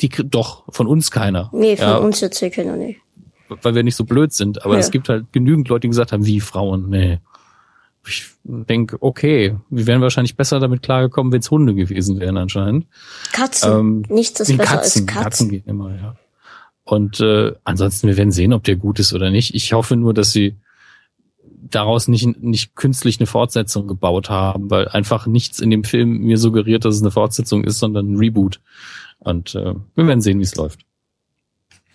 Die 0.00 0.08
doch 0.08 0.64
von 0.72 0.86
uns 0.86 1.10
keiner. 1.10 1.50
Nee, 1.52 1.76
von 1.76 1.86
ja, 1.86 1.96
uns 1.96 2.20
jetzt 2.20 2.40
ihr 2.42 2.50
Kinder 2.50 2.76
nicht. 2.76 3.00
weil 3.62 3.74
wir 3.74 3.82
nicht 3.82 3.96
so 3.96 4.04
blöd 4.04 4.32
sind. 4.32 4.64
Aber 4.64 4.74
Ja. 4.74 4.80
es 4.80 4.90
gibt 4.90 5.08
halt 5.08 5.32
genügend 5.32 5.68
Leute, 5.68 5.82
die 5.82 5.88
gesagt 5.88 6.12
haben, 6.12 6.26
wie 6.26 6.40
Frauen, 6.40 6.88
nee. 6.88 7.20
Ich 8.06 8.26
denk, 8.42 8.96
okay, 9.00 9.56
wir 9.70 9.86
wären 9.86 10.02
wahrscheinlich 10.02 10.36
besser 10.36 10.60
damit 10.60 10.82
klargekommen, 10.82 11.32
wenn 11.32 11.40
es 11.40 11.50
Hunde 11.50 11.74
gewesen 11.74 12.20
wären 12.20 12.36
anscheinend. 12.36 12.86
Katzen. 13.32 13.72
Ähm, 13.72 14.04
Nichts 14.08 14.40
ist 14.40 14.48
besser 14.56 14.62
Katzen, 14.76 15.02
als 15.02 15.06
Katzen. 15.06 15.22
Katzen 15.24 15.48
gehen 15.50 15.64
immer, 15.66 15.94
ja. 15.94 16.16
Und 16.84 17.20
äh, 17.20 17.52
ansonsten, 17.64 18.08
wir 18.08 18.16
werden 18.18 18.32
sehen, 18.32 18.52
ob 18.52 18.62
der 18.64 18.76
gut 18.76 18.98
ist 18.98 19.14
oder 19.14 19.30
nicht. 19.30 19.54
Ich 19.54 19.72
hoffe 19.72 19.96
nur, 19.96 20.12
dass 20.12 20.32
sie 20.32 20.56
daraus 21.70 22.08
nicht, 22.08 22.42
nicht 22.42 22.74
künstlich 22.76 23.18
eine 23.20 23.26
Fortsetzung 23.26 23.88
gebaut 23.88 24.28
haben, 24.28 24.70
weil 24.70 24.88
einfach 24.88 25.26
nichts 25.26 25.60
in 25.60 25.70
dem 25.70 25.82
Film 25.84 26.18
mir 26.18 26.36
suggeriert, 26.36 26.84
dass 26.84 26.96
es 26.96 27.00
eine 27.00 27.10
Fortsetzung 27.10 27.64
ist, 27.64 27.78
sondern 27.78 28.12
ein 28.12 28.16
Reboot. 28.18 28.60
Und 29.24 29.54
äh, 29.54 29.74
wir 29.94 30.06
werden 30.06 30.20
sehen, 30.20 30.38
wie 30.38 30.44
es 30.44 30.54
läuft. 30.54 30.84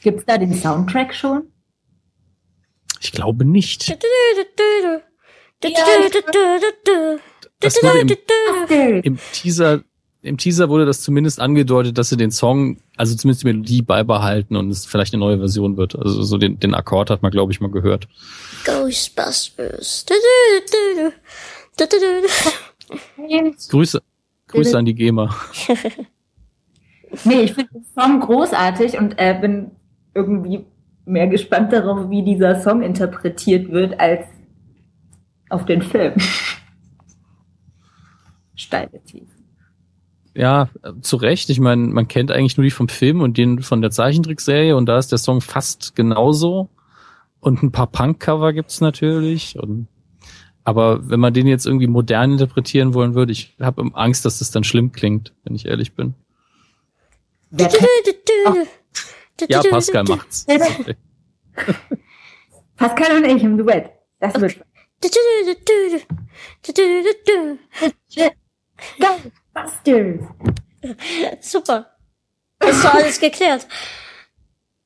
Gibt's 0.01 0.25
da 0.25 0.37
den 0.37 0.53
Soundtrack 0.53 1.13
schon? 1.13 1.43
Ich 3.01 3.11
glaube 3.11 3.45
nicht. 3.45 3.89
Das 7.59 7.75
wurde 7.83 8.17
im, 8.69 9.01
im 9.03 9.19
Teaser, 9.33 9.83
im 10.21 10.37
Teaser 10.37 10.69
wurde 10.69 10.85
das 10.85 11.01
zumindest 11.01 11.39
angedeutet, 11.39 11.97
dass 11.97 12.09
sie 12.09 12.17
den 12.17 12.31
Song, 12.31 12.81
also 12.97 13.15
zumindest 13.15 13.43
die 13.43 13.47
Melodie 13.47 13.81
beibehalten 13.81 14.55
und 14.55 14.69
es 14.69 14.85
vielleicht 14.85 15.13
eine 15.13 15.19
neue 15.19 15.37
Version 15.37 15.77
wird. 15.77 15.95
Also 15.95 16.23
so 16.23 16.37
den, 16.37 16.59
den 16.59 16.73
Akkord 16.73 17.09
hat 17.09 17.21
man, 17.21 17.31
glaube 17.31 17.51
ich, 17.51 17.61
mal 17.61 17.71
gehört. 17.71 18.07
Ghostbusters. 18.65 20.05
Grüße, 23.69 24.01
Grüße 24.47 24.77
an 24.77 24.85
die 24.85 24.95
GEMA. 24.95 25.35
Nee, 27.23 27.41
ich 27.41 27.53
finde 27.53 27.71
den 27.73 27.85
Song 27.97 28.19
großartig 28.19 28.97
und 28.97 29.15
äh, 29.17 29.37
bin 29.39 29.71
irgendwie 30.13 30.65
mehr 31.05 31.27
gespannt 31.27 31.73
darauf, 31.73 32.09
wie 32.09 32.23
dieser 32.23 32.59
Song 32.61 32.81
interpretiert 32.81 33.71
wird, 33.71 33.99
als 33.99 34.25
auf 35.49 35.65
den 35.65 35.81
Film. 35.81 36.13
Steile 38.55 39.01
These. 39.05 39.25
Ja, 40.35 40.69
zu 41.01 41.17
Recht. 41.17 41.49
Ich 41.49 41.59
meine, 41.59 41.87
man 41.87 42.07
kennt 42.07 42.31
eigentlich 42.31 42.57
nur 42.57 42.63
die 42.63 42.71
vom 42.71 42.87
Film 42.87 43.21
und 43.21 43.37
den 43.37 43.61
von 43.61 43.81
der 43.81 43.91
Zeichentrickserie 43.91 44.75
und 44.75 44.85
da 44.85 44.97
ist 44.97 45.11
der 45.11 45.17
Song 45.17 45.41
fast 45.41 45.95
genauso. 45.95 46.69
Und 47.39 47.63
ein 47.63 47.71
paar 47.71 47.87
Punk-Cover 47.87 48.53
gibt's 48.53 48.81
natürlich. 48.81 49.57
Und, 49.57 49.87
aber 50.63 51.09
wenn 51.09 51.19
man 51.19 51.33
den 51.33 51.47
jetzt 51.47 51.65
irgendwie 51.65 51.87
modern 51.87 52.33
interpretieren 52.33 52.93
wollen 52.93 53.15
würde, 53.15 53.31
ich 53.31 53.55
habe 53.59 53.89
Angst, 53.93 54.25
dass 54.25 54.39
das 54.39 54.51
dann 54.51 54.63
schlimm 54.63 54.91
klingt, 54.91 55.33
wenn 55.43 55.55
ich 55.55 55.65
ehrlich 55.65 55.93
bin. 55.95 56.13
Ja, 59.47 59.61
Pascal 59.69 60.03
macht's. 60.03 60.45
Pascal 62.75 63.17
und 63.17 63.25
ich 63.25 63.43
im 63.43 63.57
Duett. 63.57 63.89
Das 64.19 64.33
wird 64.39 64.57
Ghostbusters. 68.99 70.27
Super. 71.41 71.87
Ist 72.67 72.83
doch 72.83 72.93
alles 72.93 73.19
geklärt. 73.19 73.67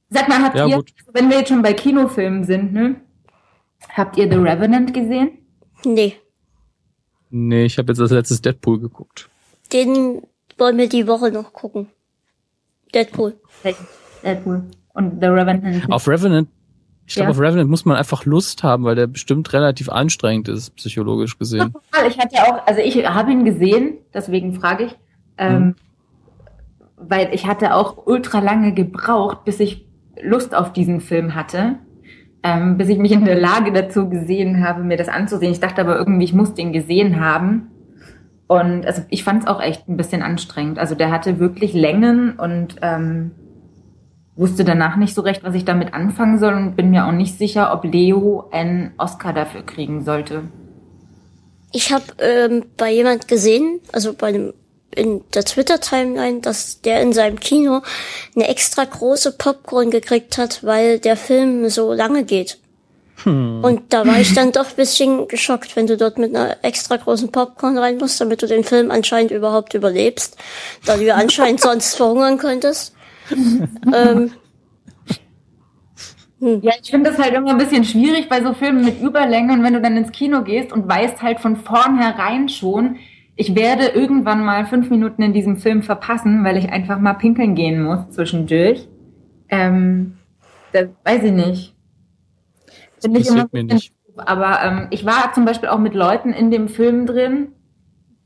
Sag 0.09 0.27
mal, 0.29 0.41
habt 0.43 0.55
Ja, 0.55 0.67
ihr, 0.67 0.75
gut. 0.77 0.91
wenn 1.11 1.29
wir 1.29 1.39
jetzt 1.39 1.49
schon 1.49 1.61
bei 1.61 1.73
Kinofilmen 1.73 2.43
sind, 2.43 2.73
ne? 2.73 3.01
Habt 3.89 4.17
ihr 4.17 4.29
The 4.29 4.37
Revenant 4.37 4.93
gesehen? 4.93 5.39
Nee. 5.83 6.15
Nee, 7.29 7.65
ich 7.65 7.77
habe 7.77 7.91
jetzt 7.91 7.99
als 7.99 8.11
letztes 8.11 8.41
Deadpool 8.41 8.79
geguckt. 8.79 9.29
Den 9.71 10.21
wollen 10.57 10.77
wir 10.77 10.87
die 10.87 11.07
Woche 11.07 11.31
noch 11.31 11.51
gucken. 11.51 11.89
Deadpool. 12.93 13.35
Deadpool. 14.23 14.63
Und 14.93 15.21
The 15.21 15.27
Revenant. 15.27 15.91
Auf 15.91 16.07
Revenant, 16.07 16.47
ich 17.05 17.15
glaube, 17.15 17.25
Ja. 17.27 17.31
auf 17.31 17.39
Revenant 17.39 17.69
muss 17.69 17.85
man 17.85 17.97
einfach 17.97 18.25
Lust 18.25 18.63
haben, 18.63 18.83
weil 18.83 18.95
der 18.95 19.07
bestimmt 19.07 19.51
relativ 19.53 19.89
anstrengend 19.89 20.47
ist, 20.47 20.75
psychologisch 20.75 21.37
gesehen. 21.37 21.73
Ich 22.07 22.19
hatte 22.19 22.35
ja 22.35 22.43
auch, 22.43 22.67
also 22.67 22.79
ich 22.81 23.05
habe 23.07 23.31
ihn 23.31 23.43
gesehen, 23.43 23.97
deswegen 24.13 24.53
frage 24.53 24.85
ich, 24.85 24.95
ähm, 25.37 25.75
weil 26.97 27.33
ich 27.33 27.47
hatte 27.47 27.73
auch 27.75 28.05
ultra 28.05 28.39
lange 28.39 28.73
gebraucht, 28.73 29.43
bis 29.45 29.59
ich 29.59 29.85
Lust 30.21 30.53
auf 30.55 30.71
diesen 30.73 31.01
Film 31.01 31.35
hatte, 31.35 31.75
ähm, 32.43 32.77
bis 32.77 32.87
ich 32.89 32.97
mich 32.99 33.11
in 33.11 33.25
der 33.25 33.39
Lage 33.39 33.71
dazu 33.73 34.09
gesehen 34.09 34.65
habe, 34.65 34.83
mir 34.83 34.97
das 34.97 35.07
anzusehen. 35.09 35.51
Ich 35.51 35.59
dachte 35.59 35.81
aber 35.81 35.97
irgendwie, 35.97 36.25
ich 36.25 36.33
muss 36.33 36.53
den 36.53 36.71
gesehen 36.71 37.19
haben. 37.19 37.69
Und 38.53 38.85
also 38.85 39.01
ich 39.09 39.23
fand 39.23 39.43
es 39.43 39.47
auch 39.47 39.59
echt 39.59 39.89
ein 39.89 39.97
bisschen 39.97 40.21
anstrengend. 40.21 40.77
Also 40.77 40.93
der 40.93 41.09
hatte 41.09 41.39
wirklich 41.39 41.73
Längen 41.73 42.37
und 42.37 42.75
ähm, 42.83 43.31
wusste 44.35 44.63
danach 44.63 44.95
nicht 44.95 45.15
so 45.15 45.21
recht, 45.21 45.43
was 45.43 45.55
ich 45.55 45.65
damit 45.65 45.95
anfangen 45.95 46.37
soll 46.37 46.53
und 46.53 46.75
bin 46.75 46.91
mir 46.91 47.07
auch 47.07 47.11
nicht 47.11 47.35
sicher, 47.35 47.73
ob 47.73 47.83
Leo 47.83 48.49
einen 48.51 48.93
Oscar 48.97 49.33
dafür 49.33 49.63
kriegen 49.63 50.03
sollte. 50.03 50.43
Ich 51.71 51.91
habe 51.91 52.03
ähm, 52.19 52.65
bei 52.77 52.91
jemand 52.91 53.27
gesehen, 53.27 53.79
also 53.91 54.13
bei 54.13 54.27
einem 54.27 54.53
in 54.95 55.23
der 55.33 55.43
Twitter-Timeline, 55.43 56.41
dass 56.41 56.81
der 56.81 57.01
in 57.01 57.11
seinem 57.11 57.39
Kino 57.39 57.81
eine 58.35 58.47
extra 58.47 58.85
große 58.85 59.31
Popcorn 59.31 59.89
gekriegt 59.89 60.37
hat, 60.37 60.63
weil 60.63 60.99
der 60.99 61.17
Film 61.17 61.67
so 61.69 61.91
lange 61.91 62.23
geht. 62.23 62.59
Und 63.25 63.93
da 63.93 64.05
war 64.05 64.19
ich 64.19 64.33
dann 64.33 64.51
doch 64.51 64.69
ein 64.71 64.75
bisschen 64.75 65.27
geschockt, 65.27 65.75
wenn 65.75 65.87
du 65.87 65.97
dort 65.97 66.17
mit 66.17 66.35
einer 66.35 66.57
extra 66.63 66.97
großen 66.97 67.31
Popcorn 67.31 67.77
rein 67.77 67.97
musst, 67.97 68.19
damit 68.19 68.41
du 68.41 68.47
den 68.47 68.63
Film 68.63 68.91
anscheinend 68.91 69.31
überhaupt 69.31 69.73
überlebst, 69.73 70.37
da 70.85 70.97
du 70.97 71.03
ja 71.03 71.15
anscheinend 71.15 71.61
sonst 71.61 71.95
verhungern 71.95 72.37
könntest. 72.37 72.93
ähm, 73.93 74.31
Ja, 76.61 76.73
ich 76.81 76.91
finde 76.91 77.09
das 77.09 77.19
halt 77.19 77.33
immer 77.33 77.51
ein 77.51 77.57
bisschen 77.57 77.85
schwierig 77.85 78.27
bei 78.27 78.43
so 78.43 78.53
Filmen 78.53 78.83
mit 78.83 79.01
Überlänge 79.01 79.53
und 79.53 79.63
wenn 79.63 79.73
du 79.73 79.81
dann 79.81 79.95
ins 79.95 80.11
Kino 80.11 80.43
gehst 80.43 80.73
und 80.73 80.89
weißt 80.89 81.21
halt 81.21 81.39
von 81.39 81.55
vornherein 81.55 82.49
schon, 82.49 82.97
ich 83.37 83.55
werde 83.55 83.87
irgendwann 83.87 84.43
mal 84.43 84.65
fünf 84.65 84.89
Minuten 84.89 85.21
in 85.21 85.31
diesem 85.31 85.55
Film 85.57 85.83
verpassen, 85.83 86.43
weil 86.43 86.57
ich 86.57 86.69
einfach 86.69 86.99
mal 86.99 87.13
pinkeln 87.13 87.55
gehen 87.55 87.81
muss 87.81 88.09
zwischendurch. 88.09 88.89
Ähm, 89.47 90.17
das 90.73 90.89
weiß 91.05 91.23
ich 91.23 91.31
nicht. 91.31 91.72
Finde 93.03 93.19
ich 93.19 93.27
immer 93.27 93.47
mir 93.51 93.63
nicht. 93.63 93.93
doof. 94.07 94.25
Aber 94.25 94.61
ähm, 94.63 94.87
ich 94.91 95.05
war 95.05 95.33
zum 95.33 95.45
Beispiel 95.45 95.69
auch 95.69 95.79
mit 95.79 95.93
Leuten 95.93 96.33
in 96.33 96.51
dem 96.51 96.67
Film 96.67 97.05
drin, 97.05 97.49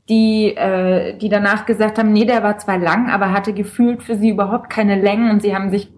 die, 0.08 0.54
äh, 0.56 1.16
die 1.18 1.28
danach 1.28 1.66
gesagt 1.66 1.98
haben, 1.98 2.12
nee, 2.12 2.24
der 2.24 2.42
war 2.42 2.58
zwar 2.58 2.78
lang, 2.78 3.10
aber 3.10 3.32
hatte 3.32 3.52
gefühlt 3.52 4.02
für 4.02 4.16
sie 4.16 4.30
überhaupt 4.30 4.70
keine 4.70 5.00
Längen 5.00 5.30
und 5.30 5.42
sie 5.42 5.54
haben 5.54 5.70
sich 5.70 5.90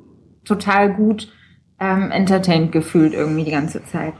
total 0.45 0.93
gut 0.95 1.29
ähm, 1.79 2.11
entertained 2.11 2.73
gefühlt 2.73 3.15
irgendwie 3.15 3.45
die 3.45 3.51
ganze 3.51 3.85
Zeit. 3.85 4.15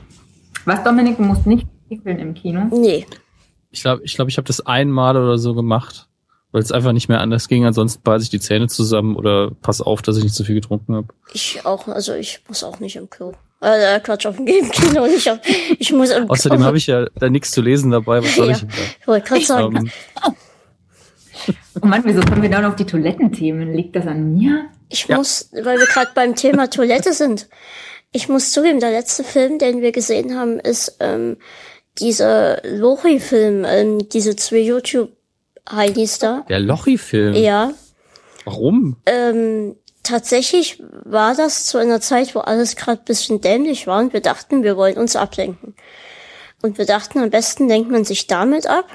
Was, 0.65 0.83
Dominik, 0.83 1.17
du 1.17 1.23
musst 1.23 1.45
nicht 1.45 1.67
pinkeln 1.87 2.19
im 2.19 2.33
Kino? 2.33 2.67
nee. 2.71 3.05
Ich 3.73 3.83
glaube, 3.83 4.03
ich, 4.03 4.15
glaub, 4.15 4.27
ich 4.27 4.35
habe 4.35 4.47
das 4.47 4.65
einmal 4.65 5.15
oder 5.15 5.37
so 5.37 5.53
gemacht, 5.53 6.09
weil 6.51 6.61
es 6.61 6.73
einfach 6.73 6.91
nicht 6.91 7.07
mehr 7.07 7.21
anders 7.21 7.47
ging. 7.47 7.65
Ansonsten 7.65 8.01
beiße 8.03 8.23
ich 8.23 8.29
die 8.29 8.41
Zähne 8.41 8.67
zusammen 8.67 9.15
oder 9.15 9.51
pass 9.61 9.79
auf, 9.79 10.01
dass 10.01 10.17
ich 10.17 10.23
nicht 10.23 10.35
zu 10.35 10.43
viel 10.43 10.55
getrunken 10.55 10.93
habe. 10.93 11.07
Ich 11.33 11.65
auch, 11.65 11.87
also 11.87 12.13
ich 12.13 12.41
muss 12.49 12.65
auch 12.65 12.81
nicht 12.81 12.97
im 12.97 13.09
Klo. 13.09 13.31
Äh, 13.61 13.99
Quatsch, 13.99 14.25
auf 14.25 14.37
dem 14.37 14.45
Kino 14.45 15.05
nicht. 15.05 15.29
Auf, 15.29 15.39
ich 15.79 15.91
muss 15.93 16.09
im 16.09 16.29
Außerdem 16.29 16.63
habe 16.63 16.77
ich 16.77 16.87
ja 16.87 17.05
da 17.19 17.29
nichts 17.29 17.51
zu 17.51 17.61
lesen 17.61 17.91
dabei. 17.91 18.23
Was 18.23 18.35
soll 18.35 18.47
Ja. 18.47 18.53
ich 18.53 18.59
denn 18.61 18.69
da? 18.69 18.75
Ich 18.99 19.07
wollte 19.07 19.27
gerade 19.27 19.45
sagen, 19.45 19.77
Ähm, 19.77 19.91
Oh 21.81 21.85
Mann, 21.87 22.01
wieso 22.05 22.21
kommen 22.21 22.41
wir 22.43 22.49
dann 22.49 22.65
auf 22.65 22.75
die 22.75 22.85
Toilettenthemen? 22.85 23.73
Liegt 23.73 23.95
das 23.95 24.05
an 24.05 24.33
mir? 24.33 24.65
ich 24.89 25.07
ja. 25.07 25.15
muss, 25.17 25.49
weil 25.53 25.79
wir 25.79 25.85
gerade 25.87 26.11
beim 26.13 26.35
Thema 26.35 26.69
Toilette 26.69 27.13
sind. 27.13 27.47
Ich 28.11 28.27
muss 28.27 28.51
zugeben, 28.51 28.79
der 28.81 28.91
letzte 28.91 29.23
Film, 29.23 29.57
den 29.57 29.81
wir 29.81 29.91
gesehen 29.93 30.37
haben, 30.37 30.59
ist 30.59 30.97
ähm, 30.99 31.37
dieser 31.97 32.61
Lori-Film, 32.67 33.65
ähm, 33.65 34.09
diese 34.09 34.35
zwei 34.35 34.57
YouTube-Heinis 34.59 36.19
da. 36.19 36.45
Der 36.49 36.59
Lochi-Film? 36.59 37.35
Ja. 37.35 37.71
Warum? 38.43 38.97
Ähm, 39.05 39.75
tatsächlich 40.03 40.81
war 41.03 41.35
das 41.35 41.65
zu 41.65 41.77
einer 41.77 42.01
Zeit, 42.01 42.35
wo 42.35 42.39
alles 42.39 42.75
gerade 42.75 43.01
bisschen 43.03 43.41
dämlich 43.41 43.87
war 43.87 43.99
und 43.99 44.13
wir 44.13 44.21
dachten, 44.21 44.63
wir 44.63 44.77
wollen 44.77 44.97
uns 44.97 45.15
ablenken. 45.15 45.75
Und 46.61 46.77
wir 46.77 46.85
dachten, 46.85 47.19
am 47.19 47.29
besten 47.29 47.67
lenkt 47.67 47.89
man 47.89 48.05
sich 48.05 48.27
damit 48.27 48.67
ab, 48.67 48.87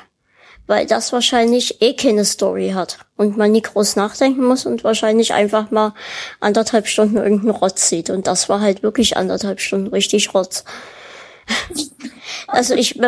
weil 0.66 0.86
das 0.86 1.12
wahrscheinlich 1.12 1.82
eh 1.82 1.94
keine 1.94 2.24
Story 2.24 2.72
hat 2.74 2.98
und 3.16 3.36
man 3.36 3.52
nie 3.52 3.62
groß 3.62 3.96
nachdenken 3.96 4.44
muss 4.44 4.66
und 4.66 4.84
wahrscheinlich 4.84 5.32
einfach 5.32 5.70
mal 5.70 5.94
anderthalb 6.40 6.86
Stunden 6.86 7.16
irgendeinen 7.16 7.50
Rotz 7.50 7.88
sieht. 7.88 8.10
Und 8.10 8.26
das 8.26 8.48
war 8.48 8.60
halt 8.60 8.82
wirklich 8.82 9.16
anderthalb 9.16 9.60
Stunden 9.60 9.88
richtig 9.88 10.34
Rotz. 10.34 10.64
also 12.46 12.74
ich, 12.74 13.00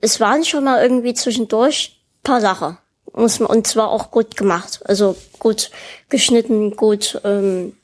es 0.00 0.20
waren 0.20 0.44
schon 0.44 0.64
mal 0.64 0.82
irgendwie 0.82 1.14
zwischendurch 1.14 2.00
paar 2.22 2.40
Sachen. 2.40 2.78
Muss 3.12 3.40
man, 3.40 3.48
und 3.48 3.66
zwar 3.66 3.90
auch 3.90 4.10
gut 4.10 4.36
gemacht. 4.36 4.80
Also 4.84 5.16
gut 5.38 5.70
geschnitten, 6.08 6.76
gut, 6.76 7.20
ähm, 7.24 7.76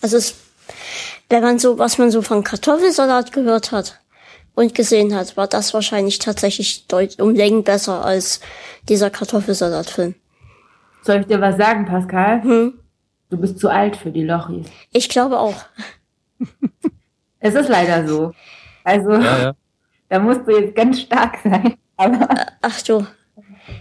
also 0.00 0.16
es, 0.16 0.34
wenn 1.28 1.42
man 1.42 1.58
so, 1.58 1.78
was 1.78 1.98
man 1.98 2.10
so 2.10 2.22
von 2.22 2.44
Kartoffelsalat 2.44 3.32
gehört 3.32 3.72
hat, 3.72 4.02
und 4.54 4.74
gesehen 4.74 5.14
hat, 5.14 5.36
war 5.36 5.46
das 5.46 5.72
wahrscheinlich 5.74 6.18
tatsächlich 6.18 6.86
deut 6.86 7.20
um 7.20 7.34
Längen 7.34 7.64
besser 7.64 8.04
als 8.04 8.40
dieser 8.88 9.10
Kartoffelsalatfilm. 9.10 10.14
Soll 11.02 11.20
ich 11.20 11.26
dir 11.26 11.40
was 11.40 11.56
sagen, 11.56 11.86
Pascal? 11.86 12.42
Hm? 12.42 12.74
Du 13.30 13.36
bist 13.38 13.58
zu 13.58 13.68
alt 13.68 13.96
für 13.96 14.10
die 14.10 14.24
Lochis. 14.24 14.66
Ich 14.92 15.08
glaube 15.08 15.38
auch. 15.38 15.64
es 17.40 17.54
ist 17.54 17.68
leider 17.68 18.06
so. 18.06 18.32
Also, 18.84 19.12
ja, 19.12 19.38
ja. 19.38 19.52
da 20.08 20.18
musst 20.18 20.42
du 20.46 20.52
jetzt 20.52 20.74
ganz 20.74 21.00
stark 21.00 21.38
sein. 21.42 21.74
Aber, 21.96 22.28
Ach 22.60 22.82
du. 22.82 23.06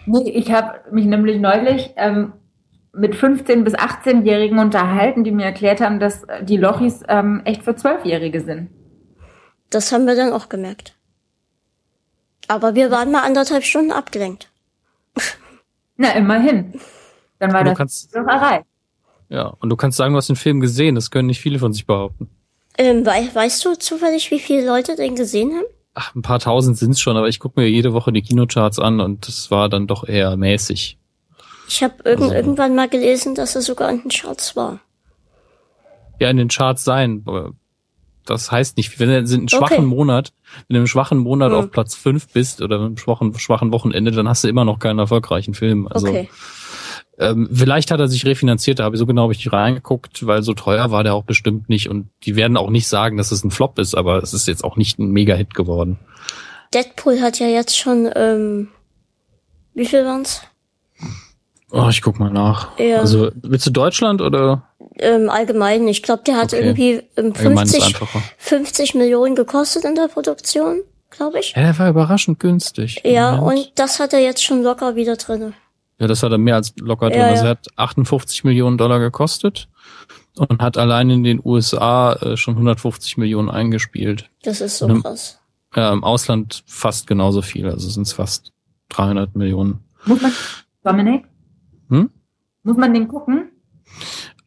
Nee, 0.06 0.30
ich 0.32 0.52
habe 0.52 0.80
mich 0.92 1.06
nämlich 1.06 1.40
neulich 1.40 1.92
ähm, 1.96 2.34
mit 2.94 3.16
15- 3.16 3.64
bis 3.64 3.74
18-Jährigen 3.76 4.60
unterhalten, 4.60 5.24
die 5.24 5.32
mir 5.32 5.46
erklärt 5.46 5.82
haben, 5.82 6.00
dass 6.00 6.26
die 6.42 6.58
Lochis 6.58 7.02
ähm, 7.08 7.42
echt 7.46 7.64
für 7.64 7.76
Zwölfjährige 7.76 8.42
sind. 8.42 8.70
Das 9.70 9.92
haben 9.92 10.06
wir 10.06 10.16
dann 10.16 10.34
auch 10.34 10.50
gemerkt. 10.50 10.96
Aber 12.48 12.76
wir 12.76 12.92
waren 12.92 13.12
mal 13.12 13.24
anderthalb 13.24 13.64
Stunden 13.64 13.92
abgelenkt. 13.92 14.50
Na, 15.96 16.12
immerhin. 16.14 16.74
Dann 17.40 17.54
war 17.54 17.64
das 17.64 17.78
kannst- 17.78 18.16
doch 18.16 18.28
erreicht. 18.28 18.66
Ja, 19.30 19.48
und 19.48 19.70
du 19.70 19.78
kannst 19.78 19.98
sagen, 19.98 20.14
du 20.14 20.18
hast 20.18 20.28
den 20.28 20.36
Film 20.36 20.60
gesehen. 20.60 20.96
Das 20.96 21.10
können 21.10 21.28
nicht 21.28 21.40
viele 21.40 21.60
von 21.60 21.72
sich 21.72 21.86
behaupten. 21.88 22.30
Ähm, 22.78 23.06
wei 23.06 23.30
weißt 23.34 23.64
du 23.64 23.76
zufällig, 23.76 24.30
wie 24.32 24.40
viele 24.40 24.66
Leute 24.66 24.96
den 24.96 25.16
gesehen 25.16 25.54
haben? 25.54 25.66
Ach, 25.94 26.16
ein 26.16 26.22
paar 26.22 26.40
tausend 26.40 26.78
sind's 26.78 27.02
schon, 27.02 27.18
aber 27.18 27.28
ich 27.28 27.40
gucke 27.40 27.60
mir 27.60 27.68
jede 27.70 27.92
Woche 27.94 28.14
die 28.14 28.22
Kinocharts 28.22 28.80
an 28.80 29.00
und 29.02 29.28
das 29.28 29.52
war 29.52 29.68
dann 29.68 29.88
doch 29.88 30.08
eher 30.08 30.38
mäßig. 30.38 30.98
Ich 31.68 31.84
habe 31.84 31.96
irgend 32.06 32.24
Also- 32.24 32.36
irgendwann 32.36 32.76
mal 32.76 32.88
gelesen, 32.90 33.36
dass 33.36 33.56
er 33.56 33.62
sogar 33.62 33.90
in 33.90 34.02
den 34.02 34.10
Charts 34.12 34.56
war. 34.56 34.80
Ja, 36.20 36.30
in 36.30 36.38
den 36.38 36.48
Charts 36.50 36.84
sein. 36.84 37.24
aber 37.26 37.52
Das 38.26 38.52
heißt 38.52 38.78
nicht, 38.78 39.00
wenn 39.00 39.10
du 39.10 39.18
in 39.18 39.26
einem 39.26 39.44
Okay. 39.46 39.58
schwachen 39.58 39.86
Monat, 39.86 40.32
wenn 40.68 40.76
du 40.76 40.82
im 40.82 40.88
schwachen 40.88 41.18
Monat 41.18 41.52
Hm. 41.52 41.58
auf 41.58 41.72
Platz 41.72 41.96
fünf 41.96 42.28
bist 42.32 42.62
oder 42.62 42.86
im 42.86 42.96
schwachen, 42.96 43.38
schwachen 43.40 43.72
Wochenende, 43.74 44.12
dann 44.12 44.30
hast 44.30 44.44
du 44.44 44.48
immer 44.48 44.64
noch 44.64 44.78
keinen 44.80 45.00
erfolgreichen 45.00 45.56
Film. 45.56 45.88
Also 45.88 46.08
Okay. 46.08 46.30
Ähm, 47.22 47.48
vielleicht 47.54 47.92
hat 47.92 48.00
er 48.00 48.08
sich 48.08 48.26
refinanziert, 48.26 48.80
da 48.80 48.84
habe 48.84 48.96
ich 48.96 49.00
so 49.00 49.06
genau 49.06 49.24
habe 49.24 49.34
ich 49.34 49.40
nicht 49.40 49.54
reingeguckt, 49.54 50.26
weil 50.26 50.42
so 50.44 50.54
teuer 50.54 50.92
war 50.92 51.04
der 51.04 51.14
auch 51.14 51.24
bestimmt 51.24 51.70
nicht 51.70 51.90
und 51.90 52.10
die 52.24 52.36
werden 52.36 52.58
auch 52.58 52.70
nicht 52.70 52.88
sagen, 52.88 53.16
dass 53.18 53.32
es 53.32 53.44
ein 53.44 53.52
Flop 53.52 53.80
ist, 53.80 53.96
aber 53.96 54.22
es 54.24 54.34
ist 54.34 54.48
jetzt 54.48 54.64
auch 54.64 54.76
nicht 54.76 55.00
ein 55.00 55.12
Mega-Hit 55.12 55.54
geworden. 55.54 56.00
Deadpool 56.74 57.22
hat 57.22 57.40
ja 57.40 57.48
jetzt 57.48 57.78
schon, 57.78 58.10
ähm, 58.16 58.70
wie 59.74 59.86
viel 59.86 60.04
waren's? 60.06 60.42
Oh, 61.72 61.88
ich 61.90 62.02
guck 62.02 62.20
mal 62.20 62.30
nach. 62.32 62.78
Ja. 62.80 62.98
Also 63.00 63.32
willst 63.42 63.66
du 63.66 63.72
Deutschland 63.72 64.22
oder 64.22 64.64
Ähm, 64.98 65.30
allgemein. 65.30 65.88
Ich 65.88 66.04
glaube, 66.04 66.24
der 66.26 66.36
hat 66.38 66.54
Okay. 66.54 66.62
irgendwie 66.62 66.92
ähm, 67.16 67.34
allgemein 67.38 67.66
ist 67.66 67.76
50, 67.76 67.84
einfacher? 67.84 68.22
50 68.38 68.96
Millionen 68.96 69.36
gekostet 69.36 69.86
in 69.86 69.96
der 69.96 70.10
Produktion, 70.10 70.82
glaube 71.12 71.40
ich. 71.40 71.54
Ja, 71.56 71.62
der 71.64 71.80
war 71.80 71.90
überraschend 71.90 72.40
günstig. 72.40 73.02
Ja, 73.06 73.38
Moment. 73.38 73.60
und 73.68 73.72
das 73.80 74.00
hat 74.02 74.12
er 74.14 74.20
jetzt 74.20 74.44
schon 74.44 74.64
locker 74.64 74.96
wieder 74.98 75.16
drinne. 75.16 75.54
Ja, 76.02 76.08
das 76.08 76.24
hat 76.24 76.32
er 76.32 76.40
mehr 76.40 76.56
als 76.56 76.74
locker 76.80 77.10
drin. 77.12 77.20
Ja, 77.20 77.28
Also 77.28 77.44
ja. 77.44 77.50
er 77.52 77.58
hat 77.58 77.68
58 77.76 78.44
Millionen 78.44 78.80
Dollar 78.80 78.98
gekostet 79.00 79.70
und 80.36 80.60
hat 80.60 80.76
allein 80.76 81.12
in 81.12 81.24
den 81.24 81.40
USA 81.46 82.14
äh, 82.14 82.38
schon 82.38 82.56
150 82.56 83.18
Millionen 83.18 83.52
eingespielt. 83.52 84.28
Das 84.42 84.62
ist 84.62 84.80
so 84.80 84.88
Ne- 84.88 85.00
krass. 85.02 85.40
Äh, 85.76 85.94
Im 85.94 86.04
Ausland 86.04 86.64
fast 86.66 87.06
genauso 87.06 87.44
viel, 87.44 87.68
also 87.70 87.88
sind 87.88 88.08
es 88.08 88.14
fast 88.14 88.52
300 88.90 89.36
Millionen. 89.36 89.84
Muss 90.06 90.20
man, 90.24 90.32
Dominik? 90.84 91.26
Hm? 91.90 92.10
Muss 92.64 92.78
man 92.78 92.94
den 92.96 93.08
gucken? 93.08 93.50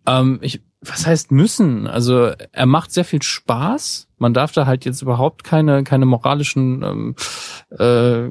Ähm, 0.06 0.40
ich, 0.42 0.60
was 0.80 1.06
heißt 1.06 1.30
müssen? 1.30 1.86
Also 1.86 2.32
er 2.50 2.66
macht 2.66 2.90
sehr 2.92 3.04
viel 3.04 3.22
Spaß. 3.22 4.03
Man 4.24 4.32
darf 4.32 4.52
da 4.52 4.64
halt 4.64 4.86
jetzt 4.86 5.02
überhaupt 5.02 5.44
keine 5.44 5.84
keine 5.84 6.06
moralischen, 6.06 6.82
ähm, 6.82 7.14
äh, 7.78 8.28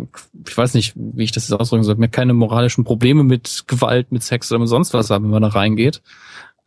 ich 0.47 0.57
weiß 0.57 0.73
nicht, 0.73 0.93
wie 0.95 1.23
ich 1.23 1.31
das 1.31 1.47
jetzt 1.47 1.59
ausdrücken 1.59 1.83
soll, 1.83 1.95
keine 2.07 2.33
moralischen 2.33 2.83
Probleme 2.83 3.23
mit 3.23 3.65
Gewalt, 3.67 4.11
mit 4.11 4.23
Sex 4.23 4.51
oder 4.51 4.57
mit 4.57 4.69
sonst 4.69 4.95
was 4.95 5.11
haben, 5.11 5.25
wenn 5.25 5.29
man 5.29 5.43
da 5.43 5.49
reingeht. 5.49 6.01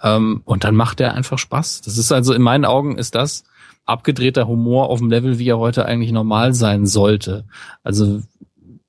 Ähm, 0.01 0.43
und 0.45 0.63
dann 0.63 0.77
macht 0.77 1.01
er 1.01 1.15
einfach 1.15 1.39
Spaß. 1.39 1.81
Das 1.81 1.99
ist 1.99 2.13
also 2.13 2.35
in 2.35 2.43
meinen 2.43 2.65
Augen 2.65 2.99
ist 2.99 3.17
das 3.17 3.43
abgedrehter 3.85 4.47
Humor 4.47 4.91
auf 4.91 5.01
dem 5.01 5.11
Level, 5.11 5.41
wie 5.41 5.49
er 5.49 5.59
heute 5.59 5.87
eigentlich 5.87 6.13
normal 6.13 6.55
sein 6.55 6.87
sollte. 6.87 7.47
Also 7.83 8.23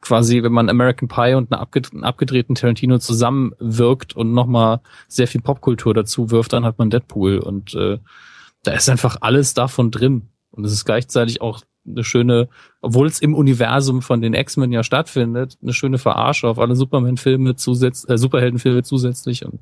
quasi, 0.01 0.43
wenn 0.43 0.51
man 0.51 0.69
American 0.69 1.07
Pie 1.07 1.33
und 1.33 1.51
einen 1.51 2.03
abgedrehten 2.03 2.53
Tarantino 2.53 2.99
zusammenwirkt 2.99 4.15
und 4.15 4.33
nochmal 4.33 4.81
sehr 5.07 5.27
viel 5.27 5.41
Popkultur 5.41 5.95
dazu 5.95 6.29
wirft, 6.29 6.53
dann 6.53 6.63
hat 6.63 6.77
man 6.77 6.91
Deadpool 6.91 7.39
und 7.39 7.73
äh, 7.73 7.97
da 8.68 8.74
ist 8.74 8.89
einfach 8.89 9.18
alles 9.22 9.53
davon 9.53 9.91
drin. 9.91 10.30
Und 10.51 10.65
es 10.65 10.74
ist 10.74 10.86
gleichzeitig 10.86 11.41
auch 11.41 11.61
eine 11.88 12.03
schöne, 12.03 12.49
obwohl 12.82 13.07
es 13.07 13.20
im 13.20 13.34
Universum 13.34 14.01
von 14.01 14.22
den 14.22 14.34
X-Men 14.34 14.72
ja 14.72 14.84
stattfindet, 14.84 15.57
eine 15.61 15.74
schöne 15.74 15.97
Verarsche 15.97 16.47
auf 16.47 16.59
alle 16.59 16.76
Superman-Filme 16.76 17.55
zusätzlich, 17.55 18.09
äh, 18.09 18.18
Superheldenfilme 18.18 18.84
zusätzlich. 18.84 19.45
Und 19.45 19.61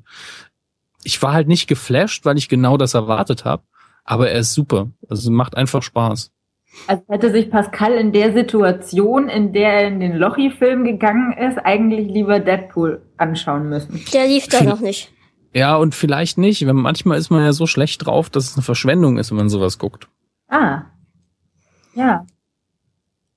ich 1.04 1.22
war 1.22 1.32
halt 1.32 1.46
nicht 1.46 1.68
geflasht, 1.68 2.24
weil 2.24 2.36
ich 2.36 2.48
genau 2.48 2.76
das 2.76 2.94
erwartet 2.94 3.44
habe, 3.44 3.62
aber 4.04 4.30
er 4.30 4.40
ist 4.40 4.54
super. 4.54 4.90
Also 5.08 5.30
macht 5.30 5.56
einfach 5.56 5.82
Spaß. 5.82 6.32
Also 6.88 7.02
hätte 7.08 7.30
sich 7.30 7.50
Pascal 7.50 7.92
in 7.92 8.12
der 8.12 8.32
Situation, 8.32 9.28
in 9.28 9.52
der 9.52 9.72
er 9.72 9.88
in 9.88 10.00
den 10.00 10.16
Lochi-Film 10.16 10.84
gegangen 10.84 11.32
ist, 11.32 11.58
eigentlich 11.58 12.08
lieber 12.08 12.40
Deadpool 12.40 13.02
anschauen 13.16 13.68
müssen. 13.68 14.04
Der 14.12 14.26
lief 14.26 14.48
da 14.48 14.62
noch 14.62 14.80
nicht. 14.80 15.12
Ja, 15.56 15.76
und 15.76 15.94
vielleicht 15.94 16.36
nicht. 16.36 16.66
Wenn 16.66 16.76
manchmal 16.76 17.16
ist 17.16 17.30
man 17.30 17.42
ja 17.42 17.54
so 17.54 17.66
schlecht 17.66 18.04
drauf, 18.04 18.28
dass 18.28 18.50
es 18.50 18.56
eine 18.56 18.62
Verschwendung 18.62 19.16
ist, 19.16 19.30
wenn 19.30 19.38
man 19.38 19.48
sowas 19.48 19.78
guckt. 19.78 20.06
Ah. 20.48 20.82
Ja. 21.94 22.26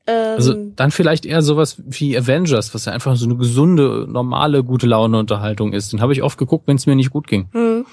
Ähm, 0.06 0.36
Also 0.36 0.54
dann 0.76 0.92
vielleicht 0.92 1.26
eher 1.26 1.42
sowas 1.42 1.82
wie 1.86 2.18
Avengers, 2.18 2.74
was 2.74 2.84
ja 2.84 2.92
einfach 2.92 3.16
so 3.16 3.24
eine 3.24 3.38
gesunde, 3.38 4.06
normale, 4.10 4.66
gute 4.66 4.86
Laune 4.86 5.18
Unterhaltung 5.18 5.72
ist. 5.72 5.94
Den 5.94 6.02
habe 6.02 6.12
ich 6.12 6.22
oft 6.22 6.38
geguckt, 6.38 6.68
wenn 6.68 6.76
es 6.76 6.86
mir 6.88 6.96
nicht 6.98 7.12
gut 7.12 7.26
ging. 7.26 7.48
hm. 7.54 7.86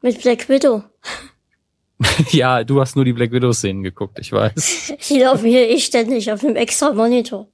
Mit 0.00 0.22
Black 0.22 0.48
Widow. 0.48 0.82
ja, 2.30 2.64
du 2.64 2.80
hast 2.80 2.96
nur 2.96 3.04
die 3.04 3.12
Black 3.12 3.32
Widow 3.32 3.52
Szenen 3.52 3.82
geguckt, 3.82 4.18
ich 4.18 4.32
weiß. 4.32 4.94
Die 5.10 5.18
laufen 5.20 5.44
hier 5.46 5.68
eh 5.68 5.78
ständig 5.78 6.32
auf 6.32 6.42
einem 6.42 6.56
extra 6.56 6.94
Monitor. 6.94 7.48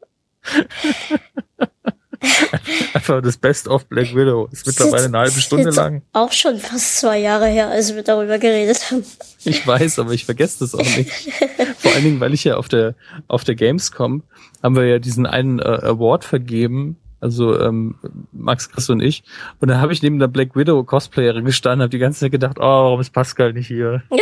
Einfach 2.95 3.23
das 3.23 3.37
Best 3.37 3.69
of 3.69 3.87
Black 3.87 4.15
Widow. 4.15 4.49
Ist 4.53 4.67
mittlerweile 4.67 5.07
eine 5.07 5.19
halbe 5.19 5.41
Stunde 5.41 5.71
lang. 5.71 6.03
Auch 6.13 6.33
schon 6.33 6.59
fast 6.59 6.99
zwei 6.99 7.19
Jahre 7.19 7.47
her, 7.47 7.69
als 7.69 7.95
wir 7.95 8.03
darüber 8.03 8.39
geredet 8.39 8.91
haben. 8.91 9.05
Ich 9.45 9.67
weiß, 9.67 9.99
aber 9.99 10.13
ich 10.13 10.25
vergesse 10.25 10.61
das 10.61 10.75
auch 10.75 10.97
nicht. 10.97 11.11
Vor 11.79 11.93
allen 11.93 12.05
Dingen, 12.05 12.21
weil 12.21 12.35
ich 12.35 12.45
ja 12.45 12.57
auf 12.57 12.69
der 12.69 12.95
auf 13.29 13.45
der 13.45 13.55
Gamescom 13.55 14.23
haben 14.63 14.77
wir 14.77 14.87
ja 14.87 14.99
diesen 14.99 15.27
einen 15.27 15.59
äh, 15.59 15.63
Award 15.63 16.25
vergeben, 16.25 16.97
also 17.21 17.59
ähm, 17.61 17.97
Max, 18.33 18.71
Chris 18.71 18.91
und 18.91 19.01
ich. 19.01 19.23
Und 19.61 19.69
da 19.69 19.81
habe 19.81 19.93
ich 19.93 20.03
neben 20.03 20.19
der 20.19 20.29
Black 20.29 20.57
Widow 20.57 20.83
Cosplayerin 20.85 21.45
gestanden, 21.45 21.83
habe 21.83 21.91
die 21.91 21.99
ganze 21.99 22.21
Zeit 22.21 22.33
gedacht, 22.33 22.59
oh, 22.59 22.63
warum 22.63 23.01
ist 23.01 23.13
Pascal 23.13 23.53
nicht 23.53 23.69
hier? 23.69 24.03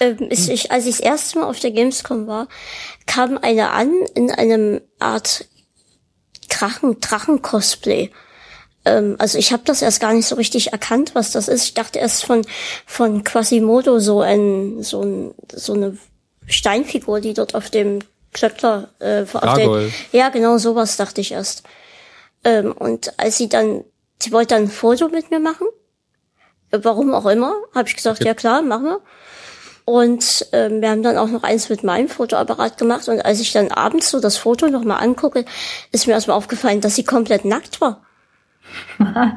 Ähm, 0.00 0.28
ist 0.30 0.48
ich, 0.48 0.70
als 0.70 0.86
ich 0.86 0.98
das 0.98 1.06
erste 1.06 1.38
Mal 1.38 1.46
auf 1.46 1.60
der 1.60 1.70
Gamescom 1.70 2.26
war, 2.26 2.48
kam 3.06 3.38
eine 3.38 3.70
an 3.70 3.92
in 4.14 4.30
einem 4.30 4.80
Art 4.98 5.46
Drachen, 6.48 7.00
Drachen-Cosplay. 7.00 8.10
Ähm, 8.84 9.16
also 9.18 9.38
ich 9.38 9.52
habe 9.52 9.62
das 9.64 9.82
erst 9.82 10.00
gar 10.00 10.12
nicht 10.12 10.26
so 10.26 10.36
richtig 10.36 10.72
erkannt, 10.72 11.14
was 11.14 11.32
das 11.32 11.48
ist. 11.48 11.64
Ich 11.64 11.74
dachte 11.74 11.98
erst 11.98 12.24
von 12.24 12.46
von 12.86 13.24
Quasimodo 13.24 13.98
so 13.98 14.20
ein 14.20 14.82
so 14.82 15.02
ein 15.02 15.34
so 15.52 15.74
eine 15.74 15.98
Steinfigur, 16.46 17.20
die 17.20 17.34
dort 17.34 17.54
auf 17.54 17.70
dem 17.70 18.00
Klöckler 18.32 18.88
äh, 19.00 19.24
auf 19.32 19.54
den, 19.54 19.92
ja 20.12 20.28
genau 20.28 20.58
sowas 20.58 20.96
dachte 20.96 21.20
ich 21.20 21.32
erst. 21.32 21.64
Ähm, 22.44 22.72
und 22.72 23.18
als 23.18 23.36
sie 23.36 23.48
dann, 23.48 23.84
sie 24.22 24.32
wollte 24.32 24.54
dann 24.54 24.64
ein 24.64 24.70
Foto 24.70 25.08
mit 25.08 25.30
mir 25.30 25.40
machen 25.40 25.66
Warum 26.70 27.14
auch 27.14 27.26
immer, 27.26 27.54
habe 27.74 27.88
ich 27.88 27.96
gesagt, 27.96 28.24
ja 28.24 28.34
klar, 28.34 28.62
machen 28.62 28.84
wir. 28.84 29.00
Und 29.88 30.46
ähm, 30.52 30.82
wir 30.82 30.90
haben 30.90 31.02
dann 31.02 31.16
auch 31.16 31.30
noch 31.30 31.44
eins 31.44 31.70
mit 31.70 31.82
meinem 31.82 32.10
Fotoapparat 32.10 32.76
gemacht. 32.76 33.08
Und 33.08 33.22
als 33.22 33.40
ich 33.40 33.52
dann 33.52 33.72
abends 33.72 34.10
so 34.10 34.20
das 34.20 34.36
Foto 34.36 34.68
nochmal 34.68 35.02
angucke, 35.02 35.46
ist 35.92 36.06
mir 36.06 36.12
erstmal 36.12 36.36
aufgefallen, 36.36 36.82
dass 36.82 36.94
sie 36.94 37.04
komplett 37.04 37.46
nackt 37.46 37.80
war. 37.80 38.02
Was? 38.98 39.32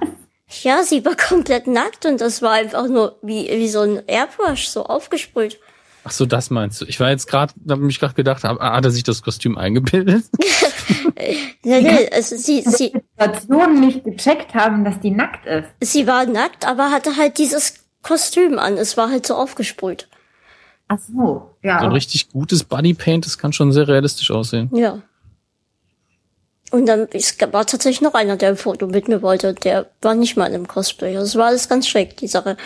Ja, 0.62 0.84
sie 0.84 1.06
war 1.06 1.16
komplett 1.16 1.68
nackt 1.68 2.06
und 2.06 2.20
das 2.20 2.42
war 2.42 2.52
einfach 2.52 2.90
nur 2.90 3.18
wie, 3.22 3.48
wie 3.48 3.70
so 3.70 3.80
ein 3.80 4.02
Airbrush, 4.08 4.68
so 4.68 4.84
aufgesprüht. 4.84 5.58
Ach 6.04 6.12
so, 6.12 6.26
das 6.26 6.50
meinst 6.50 6.82
du? 6.82 6.86
Ich 6.86 7.00
war 7.00 7.12
jetzt 7.12 7.28
gerade, 7.28 7.54
da 7.56 7.76
habe 7.76 7.84
mich 7.84 8.02
gerade 8.02 8.16
gedacht, 8.16 8.44
hat 8.44 8.86
er 8.86 8.92
sich 8.92 9.04
das 9.04 9.22
Kostüm 9.22 9.58
eingebildet? 9.58 10.26
nee, 11.64 11.82
nee, 11.82 12.10
also 12.12 12.36
sie, 12.36 12.64
sie 12.64 12.92
Situation 13.18 13.80
nicht 13.80 14.04
gecheckt 14.04 14.54
haben, 14.54 14.84
dass 14.84 15.00
die 15.00 15.12
nackt 15.12 15.46
ist. 15.46 15.70
Sie 15.80 16.08
war 16.08 16.26
nackt, 16.26 16.68
aber 16.68 16.92
hatte 16.92 17.16
halt 17.16 17.38
dieses 17.38 17.76
Kostüm 18.04 18.60
an. 18.60 18.78
Es 18.78 18.98
war 18.98 19.10
halt 19.10 19.26
so 19.26 19.36
aufgesprüht. 19.36 20.10
Ach 20.94 21.00
so, 21.00 21.56
ja. 21.64 21.80
So 21.80 21.86
ein 21.86 21.94
richtig 21.94 22.32
gutes 22.32 22.66
Bodypaint, 22.66 23.26
das 23.26 23.38
kann 23.38 23.54
schon 23.54 23.72
sehr 23.72 23.88
realistisch 23.88 24.30
aussehen. 24.30 24.70
Ja. 24.74 25.02
Und 26.70 26.86
dann 26.86 27.08
es 27.14 27.38
war 27.40 27.66
tatsächlich 27.66 28.02
noch 28.02 28.14
einer, 28.14 28.36
der 28.36 28.50
ein 28.50 28.58
Foto 28.58 28.88
mit 28.88 29.08
mir 29.08 29.22
wollte. 29.22 29.54
Der 29.54 29.90
war 30.02 30.16
nicht 30.16 30.36
mal 30.36 30.48
in 30.48 30.54
einem 30.54 30.68
Cosplay. 30.68 31.14
Das 31.14 31.38
war 31.38 31.48
alles 31.48 31.70
ganz 31.70 31.88
schräg, 31.88 32.18
die 32.18 32.28
Sache. 32.28 32.58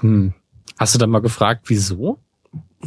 Hm. 0.00 0.34
Hast 0.80 0.96
du 0.96 0.98
dann 0.98 1.10
mal 1.10 1.22
gefragt, 1.22 1.66
wieso? 1.66 2.18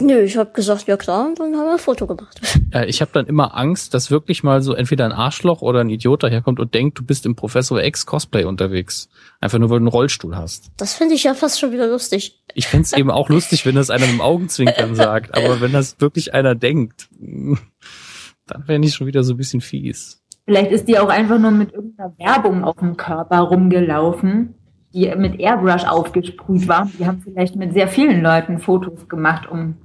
Nö, 0.02 0.22
ich 0.22 0.38
habe 0.38 0.52
gesagt, 0.52 0.88
ja 0.88 0.98
klar, 0.98 1.28
und 1.28 1.40
dann 1.40 1.56
haben 1.56 1.66
wir 1.66 1.74
ein 1.74 1.80
Foto 1.80 2.08
gemacht. 2.08 2.40
Äh, 2.72 2.86
ich 2.86 3.02
habe 3.02 3.10
dann 3.12 3.26
immer 3.26 3.58
Angst, 3.58 3.96
dass 3.96 4.12
wirklich 4.12 4.44
mal 4.44 4.62
so 4.62 4.76
entweder 4.76 5.06
ein 5.06 5.12
Arschloch 5.12 5.64
oder 5.64 5.80
ein 5.80 5.90
Idiot 5.90 6.22
daherkommt 6.22 6.60
und 6.60 6.76
denkt, 6.76 7.00
du 7.00 7.04
bist 7.04 7.26
im 7.26 7.36
Professor 7.36 7.82
X 7.82 8.06
Cosplay 8.06 8.44
unterwegs. 8.44 9.10
Einfach 9.42 9.58
nur, 9.58 9.72
weil 9.72 9.80
du 9.80 9.86
einen 9.86 9.88
Rollstuhl 9.88 10.36
hast. 10.36 10.70
Das 10.78 10.94
finde 10.94 11.16
ich 11.16 11.24
ja 11.24 11.34
fast 11.34 11.60
schon 11.60 11.72
wieder 11.72 11.88
lustig. 11.88 12.44
Ich 12.54 12.68
fände 12.68 12.84
es 12.84 12.94
eben 12.94 13.10
auch 13.10 13.28
lustig, 13.30 13.66
wenn 13.66 13.74
das 13.74 13.90
einer 13.90 14.06
mit 14.06 14.14
dem 14.14 14.22
Augenzwinkern 14.22 14.94
sagt. 14.94 15.36
Aber 15.36 15.62
wenn 15.62 15.74
das 15.74 16.00
wirklich 16.00 16.36
einer 16.36 16.54
denkt, 16.54 17.10
dann 17.20 18.68
wäre 18.68 18.80
ich 18.80 18.94
schon 18.94 19.08
wieder 19.08 19.24
so 19.24 19.34
ein 19.34 19.38
bisschen 19.38 19.62
fies. 19.62 20.22
Vielleicht 20.46 20.72
ist 20.72 20.88
die 20.88 21.00
auch 21.00 21.10
einfach 21.10 21.40
nur 21.40 21.50
mit 21.50 21.74
irgendeiner 21.74 22.14
Werbung 22.20 22.64
auf 22.64 22.78
dem 22.78 22.98
Körper 22.98 23.40
rumgelaufen 23.40 24.54
die 24.94 25.14
mit 25.16 25.40
Airbrush 25.40 25.86
aufgesprüht 25.86 26.68
war. 26.68 26.90
Die 26.98 27.06
haben 27.06 27.22
vielleicht 27.22 27.56
mit 27.56 27.74
sehr 27.74 27.88
vielen 27.88 28.22
Leuten 28.22 28.58
Fotos 28.58 29.08
gemacht, 29.08 29.48
um 29.50 29.76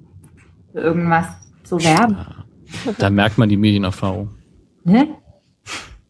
für 0.75 0.81
irgendwas 0.81 1.27
zu 1.62 1.79
werben. 1.83 2.18
Da 2.99 3.09
merkt 3.09 3.39
man 3.39 3.49
die 3.49 3.57
Medienerfahrung. 3.57 4.31
Ne? 4.83 5.09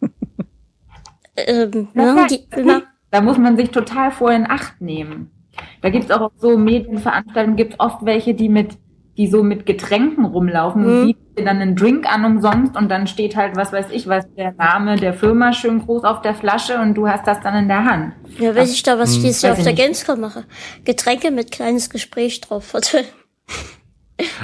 ähm, 1.36 1.88
ja, 1.94 2.82
da 3.10 3.20
muss 3.20 3.36
man 3.36 3.56
sich 3.56 3.70
total 3.70 4.10
vor 4.10 4.32
in 4.32 4.50
Acht 4.50 4.80
nehmen. 4.80 5.30
Da 5.82 5.90
gibt 5.90 6.06
es 6.06 6.10
auch 6.10 6.32
so 6.38 6.56
Medienveranstaltungen, 6.56 7.56
gibt 7.56 7.74
es 7.74 7.80
oft 7.80 8.04
welche, 8.04 8.34
die 8.34 8.48
mit 8.48 8.78
die 9.16 9.28
so 9.28 9.44
mit 9.44 9.64
Getränken 9.64 10.24
rumlaufen. 10.24 10.82
Mhm. 10.82 10.86
Du 10.86 11.06
bietest 11.06 11.38
dir 11.38 11.44
dann 11.44 11.58
einen 11.58 11.76
Drink 11.76 12.12
an 12.12 12.24
umsonst 12.24 12.76
und 12.76 12.88
dann 12.88 13.06
steht 13.06 13.36
halt, 13.36 13.54
was 13.54 13.72
weiß 13.72 13.86
ich, 13.92 14.08
was 14.08 14.24
der 14.34 14.52
Name 14.52 14.96
der 14.96 15.14
Firma 15.14 15.52
schön 15.52 15.84
groß 15.84 16.02
auf 16.02 16.20
der 16.22 16.34
Flasche 16.34 16.80
und 16.80 16.94
du 16.94 17.06
hast 17.06 17.24
das 17.24 17.40
dann 17.40 17.54
in 17.54 17.68
der 17.68 17.84
Hand. 17.84 18.14
Ja, 18.40 18.56
weiß 18.56 18.72
ich 18.72 18.82
da, 18.82 18.98
was 18.98 19.12
ich 19.12 19.22
dieses 19.22 19.42
Jahr 19.42 19.52
auf 19.52 19.62
der 19.62 19.72
Gamescom 19.72 20.18
mache. 20.18 20.42
Getränke 20.84 21.30
mit 21.30 21.52
kleines 21.52 21.90
Gespräch 21.90 22.40
drauf. 22.40 22.74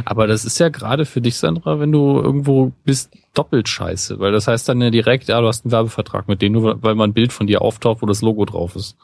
Aber 0.05 0.27
das 0.27 0.45
ist 0.45 0.59
ja 0.59 0.69
gerade 0.69 1.05
für 1.05 1.21
dich, 1.21 1.37
Sandra, 1.39 1.79
wenn 1.79 1.93
du 1.93 2.21
irgendwo 2.21 2.73
bist, 2.85 3.17
doppelt 3.35 3.69
scheiße, 3.69 4.19
weil 4.19 4.33
das 4.33 4.49
heißt 4.49 4.69
dann 4.69 4.81
ja 4.81 4.91
direkt, 4.91 5.29
ja, 5.29 5.41
du 5.41 5.47
hast 5.47 5.65
einen 5.65 5.73
Werbevertrag 5.73 6.27
mit 6.27 6.43
denen, 6.43 6.55
nur 6.55 6.83
weil 6.83 6.95
mal 6.95 7.05
ein 7.05 7.13
Bild 7.13 7.33
von 7.33 7.47
dir 7.47 7.63
auftaucht, 7.63 8.03
wo 8.03 8.07
das 8.07 8.23
Logo 8.23 8.45
drauf 8.45 8.75
ist. 8.75 8.97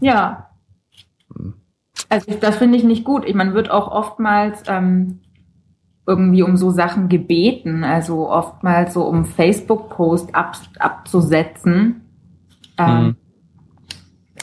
Ja. 0.00 0.50
Hm. 1.34 1.54
Also 2.08 2.32
das 2.40 2.56
finde 2.56 2.78
ich 2.78 2.84
nicht 2.84 3.04
gut. 3.04 3.24
Ich, 3.26 3.34
man 3.34 3.54
wird 3.54 3.70
auch 3.70 3.90
oftmals 3.90 4.62
ähm, 4.66 5.20
irgendwie 6.06 6.42
um 6.42 6.56
so 6.56 6.70
Sachen 6.70 7.08
gebeten, 7.08 7.84
also 7.84 8.30
oftmals 8.30 8.94
so 8.94 9.04
um 9.04 9.24
Facebook-Post 9.26 10.34
ab, 10.34 10.56
abzusetzen. 10.78 12.02
Ähm, 12.78 13.04
mhm. 13.04 13.16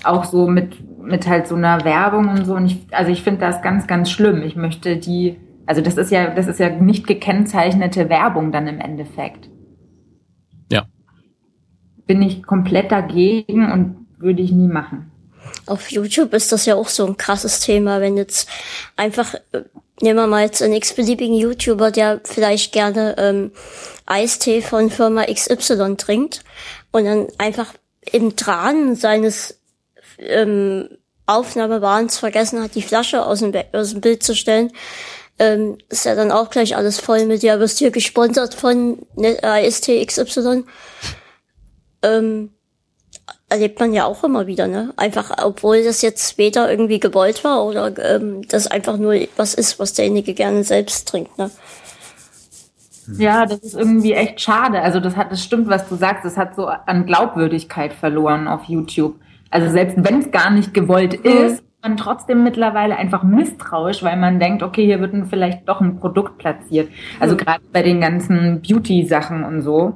Auch 0.04 0.26
so 0.26 0.48
mit, 0.48 0.78
mit 1.06 1.28
halt 1.28 1.48
so 1.48 1.56
einer 1.56 1.84
Werbung 1.86 2.30
und 2.30 2.46
so. 2.46 2.56
Und 2.56 2.66
ich, 2.66 2.78
also 2.92 3.12
ich 3.12 3.24
finde 3.24 3.42
das 3.42 3.62
ganz, 3.62 3.88
ganz 3.88 4.10
schlimm. 4.10 4.42
Ich 4.44 4.56
möchte 4.56 4.98
die, 4.98 5.38
also 5.66 5.82
das 5.82 5.98
ist 5.98 6.12
ja, 6.12 6.34
das 6.34 6.48
ist 6.48 6.60
ja 6.60 6.70
nicht 6.70 7.08
gekennzeichnete 7.08 8.10
Werbung 8.10 8.52
dann 8.52 8.68
im 8.68 8.80
Endeffekt. 8.80 9.50
Ja. 10.72 10.86
Bin 12.08 12.22
ich 12.22 12.44
komplett 12.44 12.92
dagegen 12.92 13.72
und 13.72 14.08
würde 14.18 14.42
ich 14.42 14.52
nie 14.52 14.68
machen 14.68 15.12
auf 15.66 15.92
YouTube 15.92 16.34
ist 16.34 16.52
das 16.52 16.66
ja 16.66 16.76
auch 16.76 16.90
so 16.90 17.06
ein 17.06 17.18
krasses 17.18 17.60
Thema, 17.60 18.02
wenn 18.02 18.18
jetzt 18.18 18.50
einfach, 18.96 19.34
äh, 19.52 19.62
nehmen 20.02 20.20
wir 20.20 20.28
mal 20.28 20.44
jetzt 20.44 20.62
einen 20.62 20.74
x-beliebigen 20.74 21.36
YouTuber, 21.36 21.92
der 21.92 22.22
vielleicht 22.24 22.72
gerne 22.72 23.16
ähm, 23.18 23.52
Eistee 24.06 24.62
von 24.62 24.90
Firma 24.90 25.26
XY 25.26 25.96
trinkt 25.98 26.44
und 26.92 27.06
dann 27.06 27.28
einfach 27.38 27.74
im 28.12 28.36
Tran 28.36 28.96
seines 28.96 29.60
ähm, 30.20 30.90
Aufnahmewahns 31.26 32.18
vergessen 32.18 32.62
hat, 32.62 32.76
die 32.76 32.82
Flasche 32.82 33.26
aus 33.26 33.40
dem, 33.40 33.54
aus 33.74 33.92
dem 33.92 34.02
Bild 34.02 34.24
zu 34.24 34.36
stellen, 34.36 34.72
ähm, 35.40 35.78
ist 35.90 36.06
ja 36.06 36.16
dann 36.16 36.32
auch 36.32 36.50
gleich 36.50 36.76
alles 36.76 37.00
voll 37.00 37.26
mit, 37.26 37.44
ja, 37.44 37.60
wirst 37.60 37.80
hier 37.80 37.92
gesponsert 37.92 38.54
von 38.54 39.00
ne, 39.16 39.42
Eistee 39.44 40.06
XY. 40.06 40.64
Ähm, 42.04 42.52
erlebt 43.50 43.80
man 43.80 43.94
ja 43.94 44.06
auch 44.06 44.24
immer 44.24 44.48
wieder, 44.48 44.68
ne? 44.68 44.94
Einfach, 44.98 45.32
obwohl 45.44 45.84
das 45.84 46.02
jetzt 46.02 46.38
weder 46.38 46.70
irgendwie 46.70 47.00
gewollt 47.00 47.44
war 47.44 47.66
oder 47.66 47.92
ähm, 48.16 48.48
das 48.48 48.68
einfach 48.68 48.98
nur 48.98 49.16
was 49.36 49.54
ist, 49.54 49.80
was 49.80 49.94
derjenige 49.94 50.34
gerne 50.34 50.64
selbst 50.64 51.08
trinkt, 51.08 51.38
ne? 51.38 51.52
Ja, 53.18 53.46
das 53.46 53.60
ist 53.60 53.76
irgendwie 53.76 54.14
echt 54.14 54.42
schade. 54.42 54.82
Also 54.82 55.00
das 55.00 55.16
hat, 55.16 55.32
das 55.32 55.44
stimmt, 55.44 55.68
was 55.68 55.88
du 55.88 55.96
sagst. 55.96 56.26
Das 56.26 56.38
hat 56.38 56.56
so 56.56 56.66
an 56.66 57.06
Glaubwürdigkeit 57.06 57.94
verloren 57.94 58.48
auf 58.48 58.64
YouTube. 58.64 59.16
Also 59.56 59.70
selbst 59.70 59.96
wenn 59.98 60.20
es 60.20 60.32
gar 60.32 60.52
nicht 60.52 60.74
gewollt 60.74 61.24
mhm. 61.24 61.32
ist, 61.32 61.64
man 61.82 61.96
trotzdem 61.96 62.44
mittlerweile 62.44 62.98
einfach 62.98 63.24
misstrauisch, 63.24 64.04
weil 64.04 64.18
man 64.18 64.38
denkt, 64.38 64.64
okay, 64.64 64.86
hier 64.86 65.00
wird 65.00 65.14
vielleicht 65.30 65.70
doch 65.70 65.80
ein 65.80 65.98
Produkt 65.98 66.38
platziert. 66.40 66.90
Also 67.22 67.36
mhm. 67.36 67.38
gerade 67.38 67.62
bei 67.72 67.82
den 67.82 68.02
ganzen 68.02 68.62
Beauty-Sachen 68.62 69.46
und 69.46 69.62
so 69.62 69.96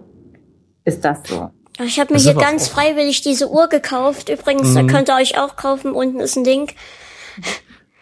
ist 0.86 1.04
das 1.04 1.20
so. 1.26 1.50
Ich 1.84 2.00
habe 2.00 2.14
mir 2.14 2.22
hier 2.22 2.36
ganz 2.36 2.70
freiwillig 2.70 3.20
diese 3.20 3.50
Uhr 3.50 3.68
gekauft. 3.68 4.30
Übrigens, 4.30 4.70
mhm. 4.70 4.76
da 4.76 4.84
könnt 4.94 5.10
ihr 5.10 5.16
euch 5.16 5.38
auch 5.38 5.58
kaufen. 5.58 5.92
Unten 5.92 6.22
ist 6.22 6.38
ein 6.38 6.46
Link. 6.46 6.74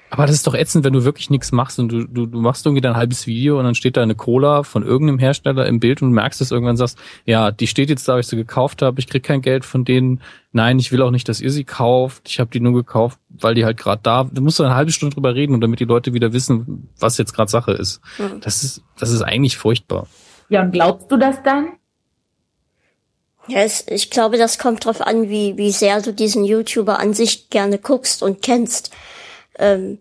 Aber 0.10 0.26
das 0.26 0.36
ist 0.36 0.48
doch 0.48 0.54
ätzend, 0.54 0.86
wenn 0.86 0.94
du 0.94 1.04
wirklich 1.04 1.30
nichts 1.30 1.52
machst 1.52 1.80
und 1.80 1.90
du, 1.90 2.06
du, 2.08 2.26
du 2.26 2.40
machst 2.40 2.66
irgendwie 2.66 2.82
dein 2.82 2.96
halbes 2.96 3.28
Video 3.28 3.58
und 3.60 3.66
dann 3.66 3.76
steht 3.76 3.98
da 3.98 4.04
eine 4.04 4.16
Cola 4.16 4.64
von 4.64 4.84
irgendeinem 4.84 5.20
Hersteller 5.20 5.66
im 5.66 5.80
Bild 5.80 6.02
und 6.02 6.10
du 6.10 6.16
merkst 6.16 6.40
es 6.40 6.52
irgendwann 6.52 6.78
sagst, 6.78 6.98
ja, 7.26 7.52
die 7.52 7.68
steht 7.68 7.90
jetzt 7.90 8.08
da, 8.08 8.14
weil 8.14 8.22
ich 8.22 8.28
sie 8.28 8.38
gekauft 8.38 8.82
habe, 8.82 9.00
ich 9.00 9.08
krieg 9.08 9.24
kein 9.24 9.42
Geld 9.42 9.66
von 9.66 9.84
denen. 9.84 10.22
Nein, 10.58 10.80
ich 10.80 10.92
will 10.92 11.04
auch 11.04 11.12
nicht, 11.12 11.30
dass 11.30 11.40
ihr 11.40 11.52
sie 11.52 11.66
kauft. 11.66 12.28
Ich 12.28 12.40
habe 12.40 12.50
die 12.50 12.60
nur 12.60 12.74
gekauft, 12.74 13.20
weil 13.30 13.54
die 13.54 13.64
halt 13.64 13.78
gerade 13.78 14.02
da. 14.02 14.24
Du 14.24 14.42
musst 14.42 14.60
eine 14.60 14.74
halbe 14.74 14.92
Stunde 14.92 15.14
drüber 15.14 15.36
reden 15.36 15.54
und 15.54 15.62
damit 15.62 15.80
die 15.80 15.86
Leute 15.86 16.16
wieder 16.16 16.34
wissen, 16.34 16.90
was 16.98 17.20
jetzt 17.20 17.34
gerade 17.36 17.52
Sache 17.52 17.74
ist. 17.74 18.02
Mhm. 18.18 18.42
Das 18.42 18.64
ist. 18.64 18.82
Das 18.98 19.12
ist 19.12 19.22
eigentlich 19.22 19.56
furchtbar. 19.56 20.08
Ja, 20.50 20.64
und 20.64 20.72
glaubst 20.72 21.12
du 21.12 21.18
das 21.18 21.44
dann? 21.44 21.74
Ja, 23.48 23.60
es, 23.60 23.86
ich 23.88 24.10
glaube, 24.10 24.40
das 24.40 24.58
kommt 24.58 24.84
drauf 24.84 25.00
an, 25.00 25.30
wie, 25.30 25.58
wie 25.58 25.72
sehr 25.72 26.02
du 26.02 26.12
diesen 26.12 26.44
YouTuber 26.44 26.98
an 26.98 27.14
sich 27.14 27.52
gerne 27.52 27.78
guckst 27.78 28.24
und 28.24 28.42
kennst. 28.42 28.92
Ähm, 29.60 30.00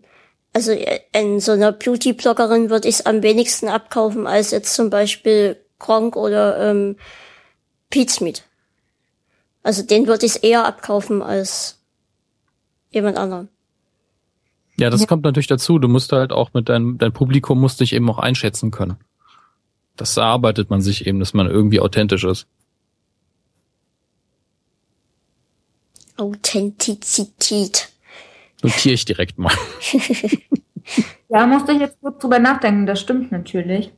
also 0.53 0.75
in 1.13 1.39
so 1.39 1.51
einer 1.51 1.71
Beauty-Bloggerin 1.71 2.71
würde 2.71 2.87
ich 2.87 2.95
es 2.95 3.05
am 3.05 3.21
wenigsten 3.21 3.67
abkaufen 3.67 4.25
als 4.25 4.49
jetzt 4.49 4.73
zum 4.73 4.89
Beispiel 4.89 5.57
Gronk 5.77 6.15
oder 6.15 6.71
ähm, 6.71 6.95
Pete 7.91 8.11
Also 9.63 9.83
den 9.83 10.07
würde 10.07 10.25
ich 10.25 10.33
es 10.33 10.37
eher 10.37 10.65
abkaufen 10.65 11.21
als 11.21 11.79
jemand 12.91 13.17
anderen. 13.17 13.49
Ja, 14.79 14.89
das 14.89 15.01
ja. 15.01 15.07
kommt 15.07 15.23
natürlich 15.23 15.47
dazu. 15.47 15.79
Du 15.79 15.87
musst 15.87 16.11
halt 16.11 16.31
auch 16.31 16.53
mit 16.53 16.69
deinem 16.69 16.97
dein 16.97 17.11
Publikum 17.11 17.59
musst 17.59 17.79
dich 17.79 17.93
eben 17.93 18.09
auch 18.09 18.19
einschätzen 18.19 18.71
können. 18.71 18.97
Das 19.95 20.15
erarbeitet 20.15 20.69
man 20.69 20.81
sich 20.81 21.07
eben, 21.07 21.19
dass 21.19 21.33
man 21.33 21.47
irgendwie 21.47 21.79
authentisch 21.79 22.23
ist. 22.23 22.47
Authentizität. 26.17 27.89
Notiere 28.61 28.93
ich 28.93 29.05
direkt 29.05 29.37
mal. 29.37 29.53
ja, 31.29 31.45
musste 31.45 31.73
ich 31.73 31.79
jetzt 31.79 31.99
kurz 32.01 32.19
drüber 32.21 32.39
nachdenken. 32.39 32.85
Das 32.85 32.99
stimmt 32.99 33.31
natürlich. 33.31 33.91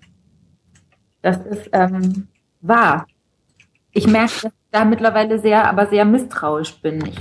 Das 1.22 1.38
ist 1.46 1.70
ähm, 1.74 2.28
wahr. 2.62 3.08
Ich 3.92 4.08
merke, 4.08 4.48
ich 4.48 4.52
da 4.72 4.86
mittlerweile 4.86 5.40
sehr, 5.40 5.68
aber 5.68 5.88
sehr 5.88 6.06
misstrauisch 6.06 6.82
bin. 6.82 7.06
Ich 7.06 7.18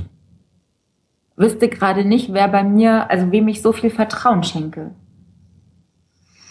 wüsste 1.36 1.68
gerade 1.68 2.05
nicht, 2.05 2.32
wer 2.32 2.49
bei 2.49 2.62
mir, 2.62 3.11
also 3.11 3.30
wem 3.30 3.49
ich 3.49 3.62
so 3.62 3.72
viel 3.72 3.90
Vertrauen 3.90 4.42
schenke 4.42 4.90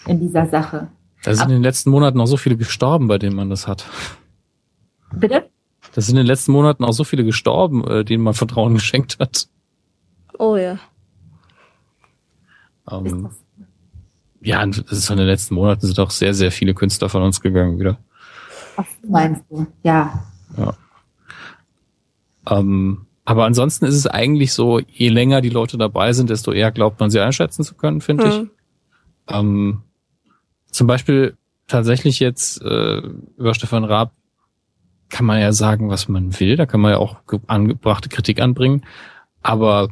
in 0.06 0.20
dieser 0.20 0.46
Sache. 0.46 0.88
Da 1.22 1.34
sind 1.34 1.42
aber, 1.42 1.50
in 1.50 1.56
den 1.58 1.62
letzten 1.62 1.90
Monaten 1.90 2.18
noch 2.18 2.26
so 2.26 2.36
viele 2.36 2.56
gestorben, 2.56 3.08
bei 3.08 3.18
denen 3.18 3.36
man 3.36 3.50
das 3.50 3.66
hat. 3.66 3.86
Bitte? 5.12 5.48
Da 5.94 6.00
sind 6.00 6.16
in 6.16 6.22
den 6.22 6.26
letzten 6.26 6.52
Monaten 6.52 6.84
auch 6.84 6.92
so 6.92 7.04
viele 7.04 7.24
gestorben, 7.24 7.86
äh, 7.86 8.04
denen 8.04 8.22
man 8.22 8.34
Vertrauen 8.34 8.74
geschenkt 8.74 9.18
hat. 9.18 9.48
Oh 10.38 10.56
ja. 10.56 10.78
Ähm, 12.90 13.28
ja, 14.40 14.64
das 14.64 14.92
ist 14.92 15.10
in 15.10 15.16
den 15.18 15.26
letzten 15.26 15.54
Monaten 15.54 15.86
sind 15.86 15.98
auch 15.98 16.10
sehr, 16.10 16.32
sehr 16.32 16.52
viele 16.52 16.74
Künstler 16.74 17.08
von 17.08 17.22
uns 17.22 17.40
gegangen 17.40 17.78
wieder. 17.78 17.98
Was 18.76 18.86
meinst 19.06 19.42
du? 19.50 19.66
Ja. 19.82 20.24
Ja. 20.56 20.74
Ähm, 22.48 23.06
aber 23.24 23.44
ansonsten 23.44 23.84
ist 23.84 23.94
es 23.94 24.06
eigentlich 24.06 24.52
so, 24.54 24.78
je 24.78 25.08
länger 25.10 25.40
die 25.40 25.50
Leute 25.50 25.76
dabei 25.76 26.12
sind, 26.12 26.30
desto 26.30 26.52
eher 26.52 26.72
glaubt 26.72 26.98
man 27.00 27.10
sie 27.10 27.20
einschätzen 27.20 27.62
zu 27.62 27.74
können, 27.74 28.00
finde 28.00 28.24
Hm. 28.24 28.30
ich. 28.30 29.34
Ähm, 29.34 29.82
zum 30.70 30.86
Beispiel 30.86 31.36
tatsächlich 31.66 32.20
jetzt 32.20 32.62
äh, 32.62 33.02
über 33.36 33.52
Stefan 33.54 33.84
Raab 33.84 34.12
kann 35.10 35.26
man 35.26 35.40
ja 35.40 35.52
sagen, 35.52 35.88
was 35.90 36.08
man 36.08 36.38
will. 36.40 36.56
Da 36.56 36.66
kann 36.66 36.80
man 36.80 36.92
ja 36.92 36.98
auch 36.98 37.26
ge- 37.26 37.40
angebrachte 37.46 38.08
Kritik 38.08 38.40
anbringen. 38.40 38.84
Aber 39.42 39.88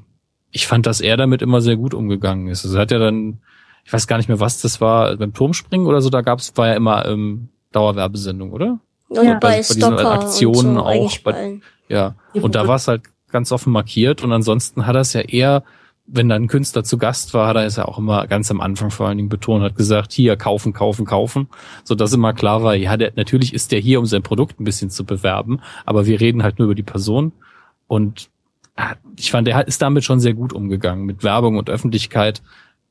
ich 0.50 0.66
fand, 0.66 0.86
dass 0.86 1.00
er 1.00 1.16
damit 1.16 1.42
immer 1.42 1.60
sehr 1.60 1.76
gut 1.76 1.94
umgegangen 1.94 2.48
ist. 2.48 2.64
Also 2.64 2.76
er 2.76 2.82
hat 2.82 2.90
ja 2.90 2.98
dann, 2.98 3.40
ich 3.84 3.92
weiß 3.92 4.06
gar 4.06 4.16
nicht 4.16 4.28
mehr, 4.28 4.40
was 4.40 4.60
das 4.62 4.80
war, 4.80 5.16
beim 5.16 5.32
Turmspringen 5.34 5.86
oder 5.86 6.00
so, 6.00 6.08
da 6.10 6.22
gab's, 6.22 6.52
war 6.56 6.68
ja 6.68 6.74
immer 6.74 7.06
ähm, 7.06 7.48
Dauerwerbesendung, 7.72 8.52
oder? 8.52 8.78
Und 9.08 9.16
Ja. 9.24 9.34
bei 9.34 9.38
Bei- 9.38 9.38
bei 9.48 9.56
diesen 9.58 9.76
Stocker 9.82 10.12
Aktionen 10.12 10.76
und 10.78 10.84
so 10.84 10.84
auch, 10.84 11.18
bei-. 11.18 11.60
Ja. 11.88 12.14
Und 12.34 12.54
da 12.54 12.66
war 12.66 12.76
es 12.76 12.88
halt 12.88 13.02
ganz 13.30 13.52
offen 13.52 13.72
markiert. 13.72 14.22
Und 14.22 14.32
ansonsten 14.32 14.86
hat 14.86 14.94
er 14.96 15.02
es 15.02 15.12
ja 15.12 15.20
eher, 15.20 15.62
wenn 16.06 16.28
dann 16.28 16.44
ein 16.44 16.48
Künstler 16.48 16.84
zu 16.84 16.98
Gast 16.98 17.34
war, 17.34 17.48
hat 17.48 17.56
er 17.56 17.64
es 17.66 17.76
ja 17.76 17.84
auch 17.86 17.98
immer 17.98 18.26
ganz 18.26 18.50
am 18.50 18.60
Anfang 18.60 18.90
vor 18.90 19.08
allen 19.08 19.16
Dingen 19.16 19.28
betont, 19.28 19.62
hat 19.64 19.76
gesagt, 19.76 20.12
hier, 20.12 20.36
kaufen, 20.36 20.72
kaufen, 20.72 21.04
kaufen. 21.04 21.48
So 21.84 21.94
dass 21.94 22.12
immer 22.12 22.32
klar 22.32 22.62
war, 22.62 22.74
ja, 22.74 22.96
der, 22.96 23.12
natürlich 23.16 23.52
ist 23.54 23.72
der 23.72 23.80
hier, 23.80 23.98
um 23.98 24.06
sein 24.06 24.22
Produkt 24.22 24.60
ein 24.60 24.64
bisschen 24.64 24.90
zu 24.90 25.04
bewerben, 25.04 25.60
aber 25.84 26.06
wir 26.06 26.20
reden 26.20 26.42
halt 26.42 26.58
nur 26.58 26.66
über 26.66 26.74
die 26.76 26.82
Person. 26.84 27.32
Und 27.88 28.30
ah, 28.76 28.94
ich 29.16 29.30
fand, 29.30 29.48
er 29.48 29.66
ist 29.66 29.82
damit 29.82 30.04
schon 30.04 30.20
sehr 30.20 30.34
gut 30.34 30.52
umgegangen. 30.52 31.04
Mit 31.06 31.22
Werbung 31.24 31.56
und 31.58 31.70
Öffentlichkeit. 31.70 32.42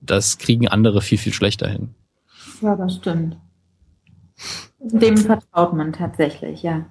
Das 0.02 0.38
kriegen 0.38 0.68
andere 0.68 1.02
viel, 1.02 1.18
viel 1.18 1.34
schlechter 1.34 1.68
hin. 1.70 1.96
Ja, 2.62 2.76
das 2.76 2.96
stimmt. 2.96 3.38
Dem 4.88 5.18
vertraut 5.18 5.74
man 5.74 5.94
tatsächlich, 5.94 6.62
ja. 6.62 6.86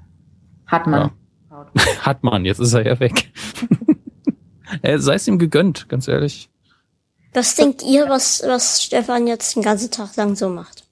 Hat 0.67 0.87
man. 0.87 1.13
vertraut. 1.49 1.69
Hat 2.01 2.25
man, 2.25 2.45
jetzt 2.45 2.59
ist 2.59 2.75
er 2.75 2.87
ja 2.87 3.01
weg. 3.01 3.33
Äh, 4.83 4.99
Sei 4.99 5.15
es 5.15 5.29
ihm 5.29 5.39
gegönnt, 5.39 5.89
ganz 5.89 6.09
ehrlich. 6.09 6.51
Was 7.33 7.55
denkt 7.55 7.83
ihr, 7.85 8.09
was, 8.09 8.43
was 8.45 8.83
Stefan 8.83 9.29
jetzt 9.29 9.55
den 9.55 9.63
ganzen 9.63 9.91
Tag 9.91 10.17
lang 10.17 10.35
so 10.35 10.49
macht? 10.49 10.85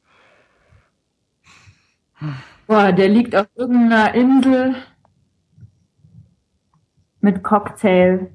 Boah, 2.69 2.93
der 2.93 3.09
liegt 3.09 3.35
auf 3.35 3.49
irgendeiner 3.57 4.15
Insel 4.15 4.77
mit 7.21 7.43
Cocktail 7.43 8.31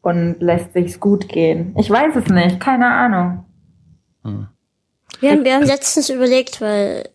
und 0.00 0.40
lässt 0.40 0.72
sich's 0.72 0.98
gut 0.98 1.28
gehen. 1.28 1.74
Ich 1.78 1.88
weiß 1.88 2.16
es 2.16 2.26
nicht, 2.28 2.58
keine 2.58 2.90
Ahnung. 2.90 3.44
Hm. 4.24 4.48
Wir 5.20 5.32
haben, 5.32 5.44
wir 5.44 5.54
haben 5.54 5.64
letztens 5.64 6.08
überlegt, 6.10 6.60
weil, 6.60 7.08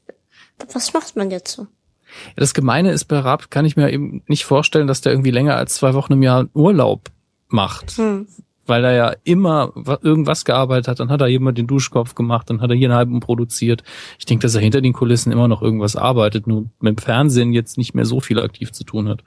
was 0.74 0.94
macht 0.94 1.16
man 1.16 1.32
jetzt 1.32 1.52
so? 1.56 1.64
Ja, 1.64 2.34
das 2.38 2.54
Gemeine 2.54 2.91
ist 2.91 3.06
bei 3.06 3.20
Raab, 3.20 3.50
kann 3.50 3.66
ich 3.66 3.76
mir 3.76 3.91
eben 3.91 4.22
nicht 4.28 4.46
vorstellen, 4.46 4.88
dass 4.88 5.02
der 5.02 5.12
irgendwie 5.14 5.32
länger 5.32 5.56
als 5.56 5.76
zwei 5.76 5.94
Wochen 5.94 6.14
im 6.14 6.24
Jahr 6.24 6.48
Urlaub 6.54 7.10
macht. 7.48 7.91
Hm. 7.91 8.28
Weil 8.66 8.86
er 8.86 8.91
ja 8.94 9.14
immer 9.26 9.72
wa- 9.76 10.00
irgendwas 10.02 10.46
gearbeitet 10.46 10.88
hat, 10.88 11.00
dann 11.02 11.10
hat 11.10 11.20
er 11.22 11.28
jemand 11.28 11.58
den 11.58 11.68
Duschkopf 11.68 12.16
gemacht, 12.16 12.50
dann 12.50 12.62
hat 12.62 12.70
er 12.70 12.76
hier 12.78 12.88
einen 12.89 12.98
halben 12.98 13.20
produziert. 13.20 13.84
Ich 14.20 14.26
denke, 14.26 14.44
dass 14.44 14.56
er 14.56 14.62
hinter 14.62 14.80
den 14.80 14.94
Kulissen 14.94 15.32
immer 15.34 15.48
noch 15.50 15.62
irgendwas 15.62 15.96
arbeitet, 15.98 16.48
nur 16.48 16.70
mit 16.80 16.98
dem 16.98 16.98
Fernsehen 16.98 17.52
jetzt 17.52 17.78
nicht 17.78 17.94
mehr 17.94 18.06
so 18.06 18.22
viel 18.22 18.39
aktiv 18.39 18.72
zu 18.72 18.84
tun 18.86 19.10
hat. 19.10 19.24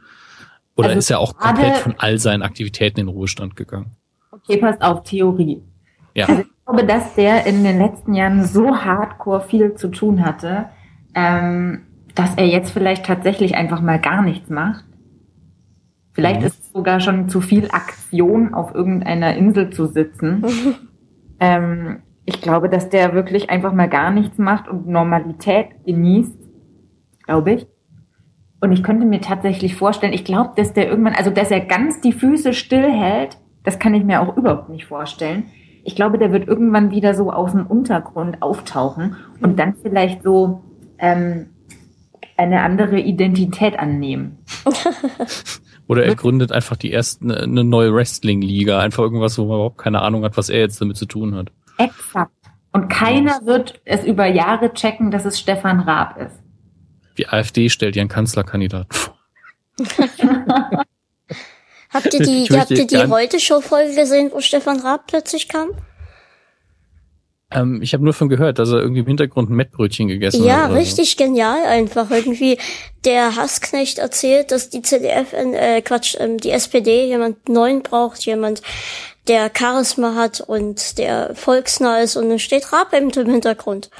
Oder 0.74 0.88
Also 0.88 0.98
ist 1.00 1.10
er 1.10 1.20
auch 1.20 1.36
komplett 1.36 1.76
von 1.78 1.94
all 1.98 2.18
seinen 2.18 2.42
Aktivitäten 2.42 3.00
in 3.00 3.06
den 3.06 3.14
Ruhestand 3.14 3.56
gegangen? 3.56 3.90
Okay, 4.30 4.56
passt 4.58 4.80
auf, 4.80 5.02
Theorie. 5.02 5.60
Ja. 6.14 6.26
Also 6.26 6.44
glaube, 6.66 6.84
dass 6.84 7.14
der 7.14 7.46
in 7.46 7.62
den 7.64 7.78
letzten 7.78 8.12
Jahren 8.14 8.44
so 8.44 8.76
hardcore 8.76 9.40
viel 9.40 9.74
zu 9.74 9.88
tun 9.88 10.24
hatte, 10.24 10.66
ähm, 11.14 11.82
dass 12.14 12.34
er 12.36 12.46
jetzt 12.46 12.72
vielleicht 12.72 13.06
tatsächlich 13.06 13.54
einfach 13.54 13.80
mal 13.80 14.00
gar 14.00 14.22
nichts 14.22 14.50
macht. 14.50 14.84
Vielleicht 16.12 16.40
Mhm. 16.40 16.46
ist 16.46 16.60
es 16.60 16.72
sogar 16.72 17.00
schon 17.00 17.28
zu 17.28 17.40
viel 17.40 17.68
Aktion, 17.70 18.52
auf 18.54 18.74
irgendeiner 18.74 19.36
Insel 19.36 19.70
zu 19.70 19.86
sitzen. 19.86 20.44
ähm, 21.40 21.98
ich 22.24 22.40
glaube, 22.40 22.68
dass 22.68 22.88
der 22.88 23.14
wirklich 23.14 23.50
einfach 23.50 23.72
mal 23.72 23.88
gar 23.88 24.10
nichts 24.10 24.36
macht 24.38 24.66
und 24.68 24.88
Normalität 24.88 25.68
genießt, 25.84 26.36
glaube 27.24 27.52
ich. 27.52 27.66
Und 28.60 28.72
ich 28.72 28.82
könnte 28.82 29.06
mir 29.06 29.20
tatsächlich 29.20 29.76
vorstellen, 29.76 30.14
ich 30.14 30.24
glaube, 30.24 30.52
dass 30.56 30.72
der 30.72 30.88
irgendwann, 30.88 31.14
also 31.14 31.30
dass 31.30 31.50
er 31.50 31.60
ganz 31.60 32.00
die 32.00 32.12
Füße 32.12 32.54
stillhält, 32.54 33.38
das 33.62 33.78
kann 33.78 33.94
ich 33.94 34.02
mir 34.02 34.20
auch 34.22 34.36
überhaupt 34.36 34.70
nicht 34.70 34.86
vorstellen. 34.86 35.44
Ich 35.86 35.94
glaube, 35.94 36.18
der 36.18 36.32
wird 36.32 36.48
irgendwann 36.48 36.90
wieder 36.90 37.14
so 37.14 37.30
aus 37.30 37.52
dem 37.52 37.64
Untergrund 37.64 38.42
auftauchen 38.42 39.14
und 39.40 39.56
dann 39.56 39.76
vielleicht 39.80 40.24
so 40.24 40.64
ähm, 40.98 41.50
eine 42.36 42.62
andere 42.62 42.98
Identität 42.98 43.78
annehmen. 43.78 44.38
Oder 45.86 46.04
er 46.04 46.16
gründet 46.16 46.50
einfach 46.50 46.76
die 46.76 46.90
erste 46.90 47.40
eine 47.40 47.62
neue 47.62 47.94
Wrestling-Liga, 47.94 48.80
einfach 48.80 49.04
irgendwas, 49.04 49.38
wo 49.38 49.44
man 49.44 49.54
überhaupt 49.58 49.78
keine 49.78 50.02
Ahnung 50.02 50.24
hat, 50.24 50.36
was 50.36 50.48
er 50.48 50.58
jetzt 50.58 50.80
damit 50.80 50.96
zu 50.96 51.06
tun 51.06 51.36
hat. 51.36 51.52
Exakt. 51.78 52.32
Und 52.72 52.88
keiner 52.88 53.38
wird 53.44 53.80
es 53.84 54.04
über 54.04 54.26
Jahre 54.26 54.72
checken, 54.74 55.12
dass 55.12 55.24
es 55.24 55.38
Stefan 55.38 55.78
Raab 55.78 56.18
ist. 56.18 56.42
Die 57.16 57.28
AfD 57.28 57.68
stellt 57.68 57.94
ihren 57.94 58.08
Kanzlerkandidaten 58.08 58.92
vor. 58.92 59.16
Habt 61.96 62.12
ihr 62.12 62.20
die, 62.20 62.46
habt 62.50 62.70
ihr 62.70 62.86
die 62.86 63.06
Heute-Show-Folge 63.08 63.94
gesehen, 63.94 64.30
wo 64.32 64.40
Stefan 64.40 64.80
Raab 64.80 65.06
plötzlich 65.06 65.48
kam? 65.48 65.70
Ähm, 67.50 67.80
ich 67.80 67.94
habe 67.94 68.04
nur 68.04 68.12
von 68.12 68.28
gehört, 68.28 68.58
dass 68.58 68.70
er 68.70 68.80
irgendwie 68.80 69.00
im 69.00 69.06
Hintergrund 69.06 69.48
ein 69.50 69.54
Mettbrötchen 69.54 70.08
gegessen 70.08 70.44
Ja, 70.44 70.64
hat. 70.64 70.70
oder 70.72 70.80
richtig 70.80 71.16
genial 71.16 71.64
einfach. 71.64 72.10
Irgendwie 72.10 72.58
der 73.04 73.36
Hassknecht 73.36 73.98
erzählt, 73.98 74.50
dass 74.50 74.68
die 74.68 74.82
CDF, 74.82 75.32
äh, 75.32 75.80
Quatsch, 75.80 76.16
ähm, 76.18 76.38
die 76.38 76.50
SPD 76.50 77.06
jemand 77.06 77.48
Neuen 77.48 77.82
braucht, 77.82 78.26
jemand, 78.26 78.62
der 79.28 79.50
Charisma 79.56 80.14
hat 80.14 80.40
und 80.40 80.98
der 80.98 81.34
volksnah 81.34 82.00
ist 82.00 82.16
und 82.16 82.28
dann 82.28 82.38
steht 82.38 82.72
Raab 82.72 82.92
eben 82.92 83.10
im 83.10 83.30
Hintergrund. 83.30 83.90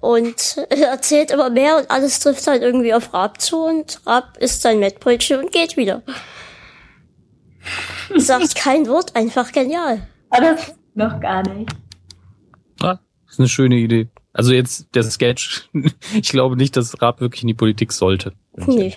Und 0.00 0.56
er 0.70 0.88
erzählt 0.90 1.30
immer 1.30 1.50
mehr 1.50 1.76
und 1.76 1.90
alles 1.90 2.20
trifft 2.20 2.46
halt 2.46 2.62
irgendwie 2.62 2.94
auf 2.94 3.12
Raab 3.12 3.40
zu 3.40 3.64
und 3.64 4.00
Raab 4.06 4.38
isst 4.38 4.62
sein 4.62 4.78
Mettbrötchen 4.78 5.40
und 5.40 5.52
geht 5.52 5.76
wieder. 5.76 6.02
Sagt 8.16 8.54
kein 8.54 8.86
Wort, 8.86 9.14
einfach 9.16 9.52
genial. 9.52 10.06
Aber 10.30 10.52
das 10.54 10.74
noch 10.94 11.20
gar 11.20 11.42
nicht. 11.48 11.70
Ah, 12.80 12.98
das 13.24 13.34
ist 13.34 13.38
eine 13.40 13.48
schöne 13.48 13.76
Idee. 13.76 14.08
Also 14.32 14.52
jetzt 14.52 14.88
der 14.94 15.02
Sketch. 15.04 15.68
Ich 16.14 16.30
glaube 16.30 16.56
nicht, 16.56 16.76
dass 16.76 17.00
Raab 17.02 17.20
wirklich 17.20 17.42
in 17.42 17.48
die 17.48 17.54
Politik 17.54 17.92
sollte. 17.92 18.32
Nee. 18.56 18.96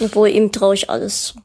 Obwohl 0.00 0.28
ihm 0.28 0.50
traue 0.52 0.74
ich 0.74 0.88
alles 0.90 1.26
zu. 1.26 1.40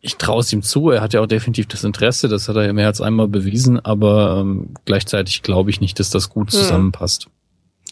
Ich 0.00 0.16
traue 0.16 0.40
es 0.40 0.52
ihm 0.52 0.62
zu. 0.62 0.90
Er 0.90 1.00
hat 1.00 1.12
ja 1.12 1.20
auch 1.20 1.26
definitiv 1.26 1.66
das 1.66 1.82
Interesse. 1.84 2.28
Das 2.28 2.48
hat 2.48 2.56
er 2.56 2.66
ja 2.66 2.72
mehr 2.72 2.86
als 2.86 3.00
einmal 3.00 3.26
bewiesen. 3.28 3.80
Aber 3.84 4.38
ähm, 4.40 4.74
gleichzeitig 4.84 5.42
glaube 5.42 5.70
ich 5.70 5.80
nicht, 5.80 5.98
dass 5.98 6.10
das 6.10 6.30
gut 6.30 6.52
Hm. 6.52 6.58
zusammenpasst. 6.58 7.28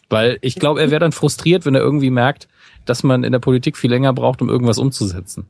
Weil 0.09 0.39
ich 0.41 0.55
glaube, 0.55 0.81
er 0.81 0.91
wäre 0.91 1.01
dann 1.01 1.11
frustriert, 1.13 1.67
wenn 1.67 1.75
er 1.75 1.81
irgendwie 1.81 2.11
merkt, 2.11 2.47
dass 2.85 3.03
man 3.03 3.25
in 3.25 3.33
der 3.33 3.41
Politik 3.41 3.77
viel 3.77 3.91
länger 3.91 4.13
braucht, 4.13 4.41
um 4.41 4.49
irgendwas 4.49 4.79
umzusetzen. 4.79 5.47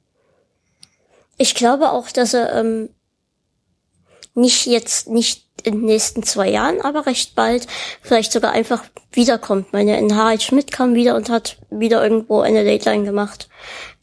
Ich 1.37 1.55
glaube 1.55 1.91
auch, 1.91 2.11
dass 2.11 2.34
er 2.34 2.55
ähm, 2.55 2.89
nicht 4.34 4.66
jetzt, 4.66 5.09
nicht 5.09 5.47
in 5.64 5.74
den 5.74 5.84
nächsten 5.87 6.22
zwei 6.22 6.49
Jahren, 6.49 6.80
aber 6.80 7.07
recht 7.07 7.34
bald 7.34 7.66
vielleicht 8.03 8.32
sogar 8.32 8.53
einfach 8.53 8.84
wiederkommt. 9.12 9.72
Meine, 9.72 9.99
in 9.99 10.14
Harald 10.14 10.43
Schmidt 10.43 10.70
kam 10.70 10.95
wieder 10.95 11.16
und 11.16 11.30
hat 11.30 11.59
wieder 11.70 12.03
irgendwo 12.03 12.41
eine 12.41 12.64
Dateline 12.64 13.05
gemacht. 13.05 13.49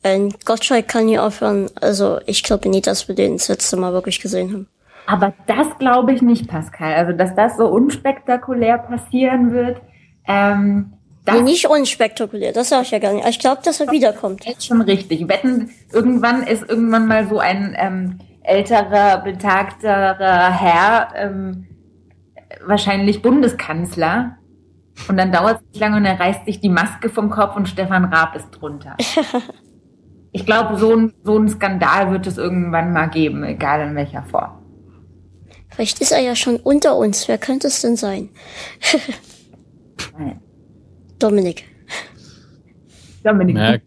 Ein 0.02 0.34
Gottschalk 0.44 0.88
kann 0.88 1.08
hier 1.08 1.24
aufhören. 1.24 1.70
Also 1.80 2.20
ich 2.26 2.44
glaube 2.44 2.68
nie, 2.70 2.82
dass 2.82 3.08
wir 3.08 3.16
den 3.16 3.38
das 3.38 3.48
letzte 3.48 3.78
Mal 3.78 3.94
wirklich 3.94 4.20
gesehen 4.20 4.52
haben. 4.52 4.68
Aber 5.06 5.34
das 5.48 5.68
glaube 5.80 6.14
ich 6.14 6.22
nicht, 6.22 6.48
Pascal. 6.48 6.94
Also, 6.94 7.14
dass 7.14 7.36
das 7.36 7.58
so 7.58 7.68
unspektakulär 7.68 8.78
passieren 8.78 9.52
wird, 9.52 9.82
ähm, 10.28 10.94
das 11.26 11.36
Nee, 11.36 11.42
nicht 11.42 11.68
unspektakulär, 11.68 12.52
das 12.52 12.70
sage 12.70 12.84
ich 12.84 12.92
ja 12.92 13.00
gar 13.00 13.14
nicht. 13.14 13.28
Ich 13.28 13.40
glaube, 13.40 13.62
dass 13.64 13.80
er 13.80 13.92
wiederkommt. 13.92 14.46
ist 14.46 14.66
schon 14.66 14.82
richtig. 14.82 15.28
Wetten, 15.28 15.72
irgendwann 15.92 16.44
ist 16.44 16.68
irgendwann 16.70 17.08
mal 17.08 17.28
so 17.30 17.40
ein 17.40 17.76
ähm, 17.78 18.20
älterer, 18.42 19.20
betagterer 19.20 20.52
Herr, 20.52 21.08
ähm, 21.16 21.68
wahrscheinlich 22.66 23.22
Bundeskanzler. 23.22 24.38
Und 25.08 25.18
dann 25.18 25.32
dauert 25.32 25.62
es 25.62 25.68
nicht 25.70 25.80
lange 25.80 25.98
und 25.98 26.06
er 26.06 26.20
reißt 26.20 26.46
sich 26.46 26.60
die 26.60 26.70
Maske 26.70 27.10
vom 27.10 27.30
Kopf 27.30 27.56
und 27.56 27.68
Stefan 27.68 28.06
Raab 28.06 28.36
ist 28.36 28.52
drunter. 28.52 28.96
Ich 30.36 30.48
glaube, 30.48 30.78
so 30.78 30.96
ein, 30.96 31.14
so 31.24 31.38
ein 31.38 31.48
Skandal 31.48 32.10
wird 32.10 32.26
es 32.26 32.40
irgendwann 32.40 32.92
mal 32.92 33.06
geben, 33.06 33.44
egal 33.44 33.88
in 33.88 33.96
welcher 33.96 34.24
Form. 34.24 34.64
Vielleicht 35.70 36.02
ist 36.02 36.12
er 36.12 36.22
ja 36.22 36.36
schon 36.36 36.56
unter 36.58 36.96
uns. 36.98 37.28
Wer 37.28 37.38
könnte 37.38 37.68
es 37.68 37.82
denn 37.82 37.96
sein? 37.96 38.30
Nein. 40.18 40.42
Dominik. 41.24 41.64
Dominik, 43.24 43.56
Merk, 43.56 43.82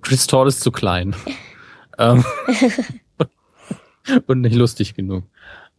Chris 0.00 0.28
Tall 0.28 0.46
ist 0.46 0.60
zu 0.60 0.70
klein. 0.70 1.16
Ähm, 1.98 2.24
und 4.28 4.42
nicht 4.42 4.54
lustig 4.54 4.94
genug. 4.94 5.24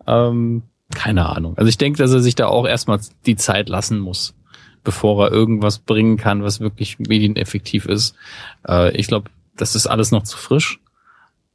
Ähm, 0.06 0.64
keine 0.94 1.30
Ahnung. 1.30 1.58
Also 1.58 1.70
ich 1.70 1.78
denke, 1.78 2.00
dass 2.00 2.12
er 2.12 2.20
sich 2.20 2.36
da 2.36 2.48
auch 2.48 2.68
erstmal 2.68 3.00
die 3.26 3.38
Zeit 3.38 3.70
lassen 3.70 3.98
muss, 3.98 4.36
bevor 4.84 5.26
er 5.26 5.32
irgendwas 5.32 5.80
bringen 5.80 6.18
kann, 6.18 6.44
was 6.44 6.60
wirklich 6.60 7.00
medieneffektiv 7.00 7.86
ist. 7.86 8.18
Äh, 8.68 8.94
ich 8.98 9.08
glaube, 9.08 9.30
das 9.56 9.76
ist 9.76 9.88
alles 9.88 10.12
noch 10.12 10.24
zu 10.24 10.38
frisch. 10.38 10.82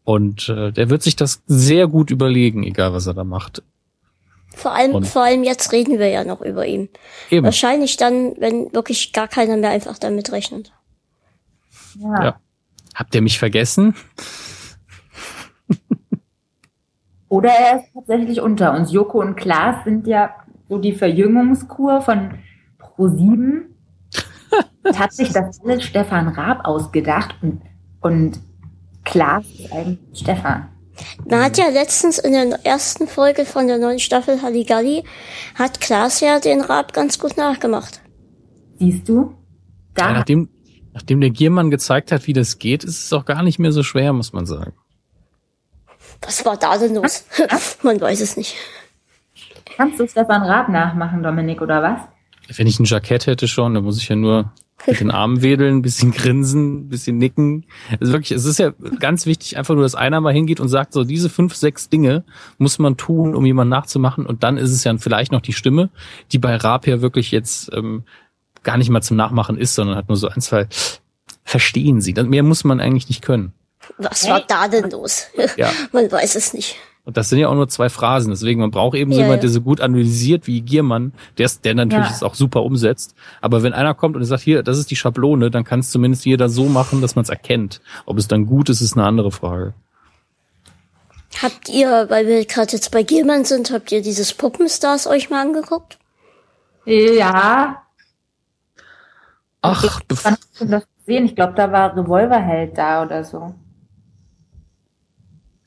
Und 0.05 0.49
äh, 0.49 0.73
der 0.73 0.89
wird 0.89 1.03
sich 1.03 1.17
das 1.17 1.43
sehr 1.47 1.87
gut 1.87 2.11
überlegen, 2.11 2.63
egal 2.65 2.95
was 2.95 3.07
er 3.07 3.13
da 3.13 3.25
macht. 3.25 3.63
Vor 4.55 4.73
allem, 4.75 4.95
Und- 4.95 5.07
vor 5.07 5.23
allem 5.23 5.45
jetzt 5.45 5.73
reden 5.73 5.99
wir 5.99 6.09
ja 6.09 6.25
noch 6.25 6.41
über 6.41 6.67
ihn. 6.67 6.89
Eben. 7.31 7.45
Wahrscheinlich 7.45 7.97
dann, 7.97 8.35
wenn 8.39 8.73
wirklich 8.73 9.13
gar 9.13 9.29
keiner 9.29 9.57
mehr 9.57 9.71
einfach 9.71 9.99
damit 9.99 10.33
rechnet. 10.33 10.73
Ja. 11.99 12.25
Ja. 12.25 12.41
Habt 12.95 13.15
ihr 13.15 13.23
mich 13.23 13.39
vergessen? 13.39 13.95
Oder 17.29 17.51
er 17.51 17.79
ist 17.81 17.93
tatsächlich 17.95 18.41
unter 18.41 18.73
uns. 18.75 18.91
Joko 18.93 19.21
und 19.21 19.37
Klaas 19.37 19.85
sind 19.85 20.07
ja 20.07 20.35
so 20.69 20.79
die 20.79 20.93
Verjüngungskur 20.95 22.01
von 22.01 22.39
Pro7. 22.81 23.65
Es 24.83 24.99
hat 24.99 25.13
sich 25.13 25.31
das 25.33 25.61
alles 25.63 25.85
Stefan 25.85 26.29
Raab 26.29 26.65
ausgedacht 26.67 27.37
und, 27.43 27.61
und 28.01 28.41
Klaas 29.05 29.45
ist 29.47 29.73
eigentlich 29.73 29.99
Stefan. 30.15 30.69
Man 31.29 31.43
hat 31.43 31.59
ja 31.59 31.69
letztens 31.69 32.19
in 32.19 32.33
der 32.33 32.65
ersten 32.65 33.07
Folge 33.07 33.45
von 33.45 33.67
der 33.67 33.79
neuen 33.79 33.99
Staffel 33.99 34.43
Halligalli, 34.43 35.05
hat 35.55 35.81
Klaas 35.81 36.21
ja 36.21 36.41
den 36.41 36.61
Raab 36.61 36.93
ganz 36.93 37.19
gut 37.19 37.37
nachgemacht. 37.37 38.01
Siehst 38.79 39.09
du? 39.09 39.35
Da 39.95 40.07
Ja, 40.09 40.13
nachdem, 40.13 40.49
nachdem 40.95 41.21
der 41.21 41.31
Giermann 41.31 41.71
gezeigt 41.71 42.13
hat, 42.13 42.27
wie 42.27 42.33
das 42.33 42.59
geht, 42.59 42.85
ist 42.85 43.05
es 43.05 43.13
auch 43.13 43.25
gar 43.25 43.43
nicht 43.43 43.59
mehr 43.59 43.73
so 43.73 43.83
schwer, 43.83 44.13
muss 44.13 44.33
man 44.33 44.47
sagen. 44.47 44.75
Was 46.23 46.45
war 46.45 46.57
da 46.57 46.77
denn 46.79 46.95
los? 46.95 47.25
Man 47.83 48.01
weiß 48.01 48.21
es 48.21 48.37
nicht. 48.37 48.57
kannst 49.77 50.01
du 50.01 50.09
Stefan 50.09 50.43
Raab 50.43 50.69
nachmachen, 50.69 51.23
Dominik, 51.23 51.61
oder 51.61 51.83
was? 51.83 52.01
Wenn 52.57 52.67
ich 52.67 52.81
ein 52.81 52.85
Jackett 52.85 53.27
hätte 53.27 53.47
schon, 53.47 53.75
dann 53.75 53.85
muss 53.85 53.99
ich 53.99 54.09
ja 54.09 54.17
nur 54.17 54.53
mit 54.87 55.01
den 55.01 55.11
Armen 55.11 55.43
wedeln, 55.43 55.77
ein 55.77 55.83
bisschen 55.83 56.13
grinsen, 56.13 56.81
ein 56.81 56.89
bisschen 56.89 57.19
nicken. 57.19 57.67
Also 58.01 58.13
wirklich, 58.13 58.33
es 58.33 58.45
ist 58.45 58.59
ja 58.59 58.73
ganz 59.01 59.27
wichtig, 59.27 59.57
einfach 59.57 59.75
nur, 59.75 59.83
dass 59.83 59.95
einer 59.95 60.21
mal 60.21 60.33
hingeht 60.33 60.61
und 60.61 60.69
sagt, 60.69 60.93
so 60.93 61.05
diese 61.05 61.29
fünf, 61.29 61.55
sechs 61.55 61.89
Dinge 61.89 62.25
muss 62.59 62.79
man 62.79 62.97
tun, 62.97 63.35
um 63.35 63.45
jemanden 63.45 63.71
nachzumachen. 63.71 64.25
Und 64.27 64.43
dann 64.43 64.57
ist 64.57 64.71
es 64.71 64.85
ja 64.85 64.97
vielleicht 64.99 65.33
noch 65.33 65.41
die 65.41 65.53
Stimme, 65.53 65.91
die 66.33 66.39
bei 66.39 66.57
Raab 66.57 66.87
ja 66.87 67.01
wirklich 67.01 67.31
jetzt 67.31 67.71
ähm, 67.75 68.05
gar 68.63 68.77
nicht 68.77 68.91
mal 68.91 69.03
zum 69.03 69.17
Nachmachen 69.17 69.59
ist, 69.59 69.75
sondern 69.75 69.97
hat 69.97 70.09
nur 70.09 70.17
so 70.17 70.29
ein, 70.29 70.41
zwei 70.41 70.69
verstehen 71.45 72.01
sie. 72.01 72.13
Mehr 72.13 72.43
muss 72.43 72.65
man 72.65 72.81
eigentlich 72.81 73.09
nicht 73.09 73.23
können. 73.23 73.53
Was 73.97 74.29
war 74.29 74.41
da 74.47 74.69
denn 74.69 74.91
los? 74.91 75.27
Ja. 75.57 75.71
Man 75.93 76.11
weiß 76.11 76.35
es 76.35 76.53
nicht. 76.53 76.77
Und 77.09 77.17
das 77.17 77.31
sind 77.31 77.39
ja 77.39 77.49
auch 77.49 77.55
nur 77.55 77.69
zwei 77.71 77.89
Phrasen. 77.89 78.29
Deswegen, 78.33 78.61
man 78.61 78.71
braucht 78.71 78.95
eben 78.95 79.11
so 79.15 79.19
Ja, 79.21 79.25
jemand, 79.25 79.39
ja. 79.39 79.47
der 79.47 79.51
so 79.51 79.63
gut 79.63 79.81
analysiert 79.81 80.47
wie 80.47 80.61
Giermann, 80.61 81.15
der, 81.39 81.47
ist- 81.47 81.65
der 81.65 81.75
natürlich 81.75 82.05
Ja. 82.05 82.13
es 82.13 82.23
auch 82.23 82.35
super 82.35 82.63
umsetzt. 82.65 83.15
Aber 83.41 83.63
wenn 83.63 83.73
einer 83.73 83.95
kommt 83.95 84.15
und 84.15 84.23
sagt, 84.27 84.43
hier, 84.43 84.63
das 84.63 84.77
ist 84.77 84.91
die 84.91 84.97
Schablone, 84.97 85.51
dann 85.51 85.65
kann 85.65 85.81
es 85.81 85.91
zumindest 85.91 86.27
jeder 86.27 86.51
so 86.51 86.67
machen, 86.67 87.01
dass 87.01 87.17
man 87.17 87.23
es 87.23 87.31
erkennt. 87.31 87.81
Ob 88.05 88.19
es 88.19 88.29
dann 88.29 88.45
gut 88.45 88.69
ist, 88.69 88.83
ist 88.83 88.95
eine 88.99 89.07
andere 89.07 89.31
Frage. 89.33 89.73
Habt 91.43 91.71
ihr, 91.71 92.07
weil 92.11 92.27
wir 92.27 92.45
gerade 92.45 92.73
jetzt 92.73 92.91
bei 92.93 93.03
Gilman 93.03 93.47
sind, 93.47 93.71
habt 93.71 93.91
ihr 93.91 94.03
dieses 94.03 94.35
Puppenstars 94.35 95.07
euch 95.07 95.31
mal 95.31 95.41
angeguckt? 95.41 95.99
Ja, 96.85 97.85
Ach, 99.63 99.83
hast 99.83 100.03
du 100.61 100.67
das 100.67 100.87
gesehen? 101.01 101.25
Ich 101.25 101.35
glaube, 101.35 101.55
da 101.55 101.73
war 101.73 101.97
Revolverheld 101.97 102.77
da 102.77 103.03
oder 103.03 103.25
so. 103.25 103.55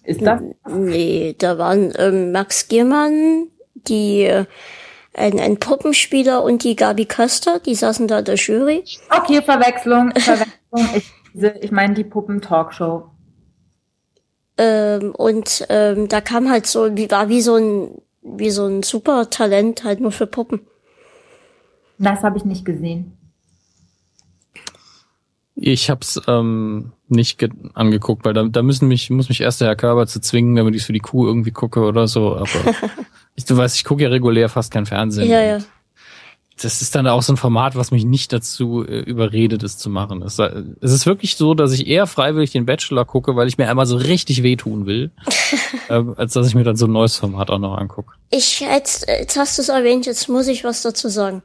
Ist 0.04 0.22
das? 0.22 0.42
Nee, 0.68 1.36
da 1.38 1.58
waren 1.58 1.94
ähm, 1.98 2.32
Max 2.32 2.68
Giermann, 2.68 3.48
die 3.76 4.24
äh, 4.24 4.46
ein, 5.14 5.40
ein 5.40 5.58
Puppenspieler 5.58 6.44
und 6.44 6.64
die 6.64 6.76
Gabi 6.76 7.06
Köster, 7.06 7.60
die 7.60 7.76
saßen 7.76 8.08
da 8.08 8.20
in 8.20 8.26
der 8.26 8.36
Jury. 8.36 8.84
Okay, 9.10 9.42
Verwechslung, 9.42 10.12
Verwechslung. 10.18 10.90
Ich, 10.96 11.12
ich 11.62 11.72
meine 11.72 11.94
die 11.94 12.04
Puppen-Talkshow. 12.04 13.10
Ähm, 14.58 15.14
und 15.16 15.66
ähm, 15.70 16.08
da 16.08 16.22
kam 16.22 16.50
halt 16.50 16.66
so, 16.68 16.96
wie 16.96 17.10
war 17.12 17.30
wie 17.30 17.42
so 17.42 17.56
ein 17.56 18.02
wie 18.22 18.52
so 18.52 18.68
ein 18.68 18.84
Supertalent 18.84 19.84
halt 19.84 20.00
nur 20.00 20.12
für 20.12 20.28
Puppen. 20.28 20.62
Das 21.98 22.22
habe 22.22 22.38
ich 22.38 22.46
nicht 22.46 22.66
gesehen. 22.66 23.18
ich 25.56 25.90
hab's 25.90 26.20
ähm, 26.28 26.92
nicht 27.12 27.38
ge- 27.38 27.50
angeguckt, 27.74 28.26
weil 28.26 28.34
da, 28.34 28.44
da 28.44 28.62
müssen 28.64 28.88
mich, 28.88 29.10
muss 29.10 29.30
mich 29.30 29.42
erst 29.42 29.62
der 29.62 29.68
Herr 29.68 29.76
Körber 29.76 30.08
zu 30.08 30.20
zwingen, 30.22 30.56
damit 30.56 30.76
ich 30.76 30.84
für 30.84 30.94
die 30.94 31.00
Kuh 31.00 31.28
irgendwie 31.28 31.52
gucke 31.52 31.82
oder 31.82 32.08
so. 32.08 32.36
Aber 32.36 32.48
ich, 33.36 33.46
du 33.46 33.56
weißt, 33.58 33.76
ich 33.76 33.84
gucke 33.84 34.04
ja 34.04 34.10
regulär 34.10 34.50
fast 34.50 34.72
kein 34.72 34.86
Fernsehen. 34.86 35.30
Ja, 35.30 35.42
ja. 35.42 35.60
das 36.62 36.82
ist 36.82 36.94
dann 36.96 37.08
auch 37.08 37.22
so 37.24 37.34
ein 37.34 37.38
Format, 37.38 37.76
was 37.76 37.90
mich 37.92 38.06
nicht 38.06 38.32
dazu 38.34 38.86
äh, 38.86 39.00
überredet, 39.00 39.64
es 39.64 39.78
zu 39.78 39.90
machen. 39.90 40.22
Es, 40.22 40.38
äh, 40.40 40.64
es 40.82 40.92
ist 40.92 41.06
wirklich 41.08 41.36
so, 41.36 41.54
dass 41.56 41.72
ich 41.72 41.88
eher 41.88 42.06
freiwillig 42.08 42.52
den 42.52 42.66
Bachelor 42.66 43.04
gucke, 43.06 43.36
weil 43.36 43.48
ich 43.48 43.58
mir 43.58 43.68
einmal 43.68 43.86
so 43.88 43.98
richtig 43.98 44.44
wehtun 44.44 44.86
will, 44.86 45.12
ähm, 45.90 46.14
als 46.18 46.34
dass 46.34 46.48
ich 46.48 46.54
mir 46.56 46.64
dann 46.64 46.76
so 46.76 46.86
ein 46.86 46.92
neues 46.92 47.18
Format 47.18 47.50
auch 47.50 47.58
noch 47.60 47.78
angucke. 47.78 48.14
Ich, 48.30 48.60
jetzt, 48.60 49.08
jetzt 49.08 49.38
hast 49.38 49.58
du 49.58 49.64
es 49.64 49.70
erwähnt, 49.70 50.06
jetzt 50.06 50.30
muss 50.30 50.48
ich 50.48 50.64
was 50.64 50.82
dazu 50.84 51.10
sagen. 51.10 51.42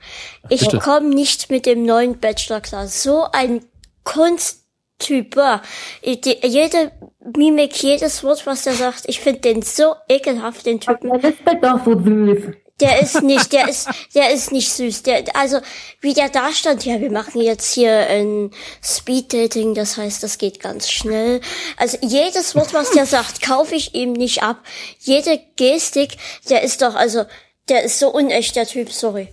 Ich 0.50 0.68
komme 0.80 1.08
nicht 1.08 1.50
mit 1.50 1.64
dem 1.66 1.84
neuen 1.86 2.18
Bachelor 2.18 2.60
klar. 2.60 2.86
So 2.86 3.24
ein 3.32 3.60
Kunsttyp. 4.04 4.65
Ich- 4.98 6.20
die- 6.20 6.38
Jede 6.46 6.92
Mimik, 7.36 7.82
jedes 7.82 8.22
Wort, 8.24 8.46
was 8.46 8.62
der 8.62 8.74
sagt, 8.74 9.02
ich 9.06 9.20
finde 9.20 9.40
den 9.40 9.62
so 9.62 9.94
ekelhaft, 10.08 10.64
den 10.66 10.80
Typen. 10.80 11.10
Das 11.20 11.32
ist 11.32 11.40
doch 11.62 11.84
so 11.84 11.98
süß. 11.98 12.54
Der 12.80 13.00
ist 13.00 13.22
nicht, 13.22 13.52
der 13.54 13.68
ist, 13.68 13.88
der 14.14 14.30
ist 14.32 14.52
nicht 14.52 14.70
süß. 14.70 15.02
Der, 15.04 15.24
also, 15.34 15.60
wie 16.02 16.12
der 16.12 16.28
da 16.28 16.52
stand, 16.52 16.84
ja, 16.84 17.00
wir 17.00 17.10
machen 17.10 17.40
jetzt 17.40 17.72
hier 17.72 18.06
ein 18.10 18.50
Speed-Dating, 18.84 19.74
das 19.74 19.96
heißt, 19.96 20.22
das 20.22 20.36
geht 20.36 20.60
ganz 20.60 20.90
schnell. 20.90 21.40
Also, 21.78 21.96
jedes 22.02 22.54
Wort, 22.54 22.74
was 22.74 22.90
der 22.90 23.06
sagt, 23.06 23.40
kaufe 23.40 23.74
ich 23.74 23.94
ihm 23.94 24.12
nicht 24.12 24.42
ab. 24.42 24.58
Jede 24.98 25.40
Gestik, 25.56 26.18
der 26.50 26.62
ist 26.62 26.82
doch, 26.82 26.94
also, 26.94 27.24
der 27.70 27.82
ist 27.82 27.98
so 27.98 28.12
unecht, 28.12 28.54
der 28.56 28.66
Typ, 28.66 28.92
sorry. 28.92 29.28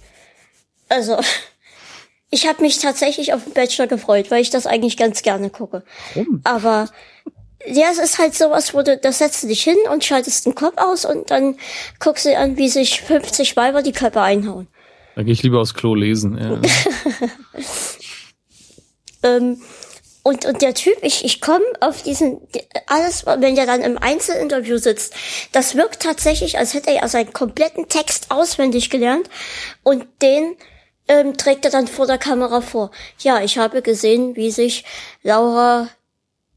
Also, 0.88 1.18
ich 2.34 2.48
habe 2.48 2.62
mich 2.64 2.80
tatsächlich 2.80 3.34
auf 3.34 3.44
den 3.44 3.54
Bachelor 3.54 3.88
gefreut, 3.88 4.32
weil 4.32 4.42
ich 4.42 4.50
das 4.50 4.66
eigentlich 4.66 4.98
ganz 4.98 5.22
gerne 5.22 5.52
gucke. 5.52 5.84
Warum? 6.16 6.42
Aber 6.44 6.90
ja, 7.66 7.86
es 7.92 8.00
ist 8.00 8.18
halt 8.18 8.34
sowas, 8.34 8.74
wo 8.74 8.82
du, 8.82 8.98
da 8.98 9.12
setzt 9.12 9.44
du 9.44 9.48
dich 9.48 9.64
hin 9.64 9.78
und 9.92 10.04
schaltest 10.04 10.46
den 10.46 10.56
Kopf 10.56 10.74
aus 10.78 11.06
und 11.06 11.30
dann 11.30 11.58
guckst 12.00 12.26
du 12.26 12.36
an, 12.36 12.58
wie 12.58 12.70
sich 12.70 13.02
50 13.02 13.56
Weiber 13.56 13.84
die 13.84 13.92
Köpfe 13.92 14.22
einhauen. 14.22 14.68
Da 15.16 15.22
gehe 15.22 15.34
ich 15.34 15.44
lieber 15.44 15.62
aufs 15.62 15.76
Klo 15.76 15.94
lesen. 15.96 16.38
Ja. 16.38 16.60
Ähm, 19.26 19.62
und, 20.22 20.44
und 20.44 20.62
der 20.62 20.74
Typ, 20.74 20.96
ich, 21.02 21.24
ich 21.24 21.40
komme 21.40 21.64
auf 21.80 22.02
diesen, 22.02 22.42
alles, 22.88 23.26
wenn 23.26 23.56
der 23.56 23.66
dann 23.66 23.82
im 23.82 23.98
Einzelinterview 23.98 24.78
sitzt, 24.78 25.14
das 25.54 25.76
wirkt 25.76 26.02
tatsächlich, 26.02 26.58
als 26.58 26.74
hätte 26.74 26.92
er 26.92 27.08
seinen 27.08 27.32
kompletten 27.32 27.88
Text 27.88 28.32
auswendig 28.32 28.90
gelernt 28.90 29.30
und 29.84 30.06
den 30.22 30.58
ähm, 31.08 31.38
trägt 31.38 31.66
er 31.66 31.72
dann 31.72 31.88
vor 31.88 32.08
der 32.08 32.18
Kamera 32.18 32.62
vor. 32.62 32.91
Ja, 33.20 33.41
ich 33.41 33.58
habe 33.58 33.82
gesehen, 33.82 34.36
wie 34.36 34.51
sich 34.51 34.86
Laura 35.22 35.88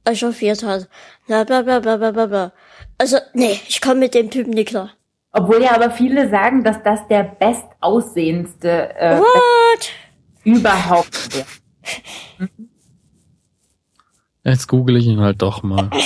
echauffiert 0.04 0.62
hat. 0.62 0.88
Bla 1.26 1.44
bla 1.44 1.62
bla 1.62 1.80
bla 1.80 1.96
bla 1.96 2.10
bla 2.10 2.26
bla. 2.26 2.52
Also, 2.98 3.18
nee, 3.34 3.60
ich 3.68 3.80
komme 3.80 4.00
mit 4.00 4.14
dem 4.14 4.30
Typen 4.30 4.52
nicht 4.52 4.68
klar. 4.68 4.90
Obwohl 5.32 5.62
ja 5.62 5.74
aber 5.74 5.90
viele 5.90 6.30
sagen, 6.30 6.64
dass 6.64 6.82
das 6.82 7.06
der 7.08 7.24
bestaussehendste 7.24 8.94
äh, 8.96 9.18
What? 9.18 9.90
überhaupt 10.44 11.34
wäre. 11.34 11.46
Jetzt 14.44 14.68
google 14.68 14.96
ich 14.96 15.06
ihn 15.06 15.20
halt 15.20 15.42
doch 15.42 15.62
mal. 15.62 15.90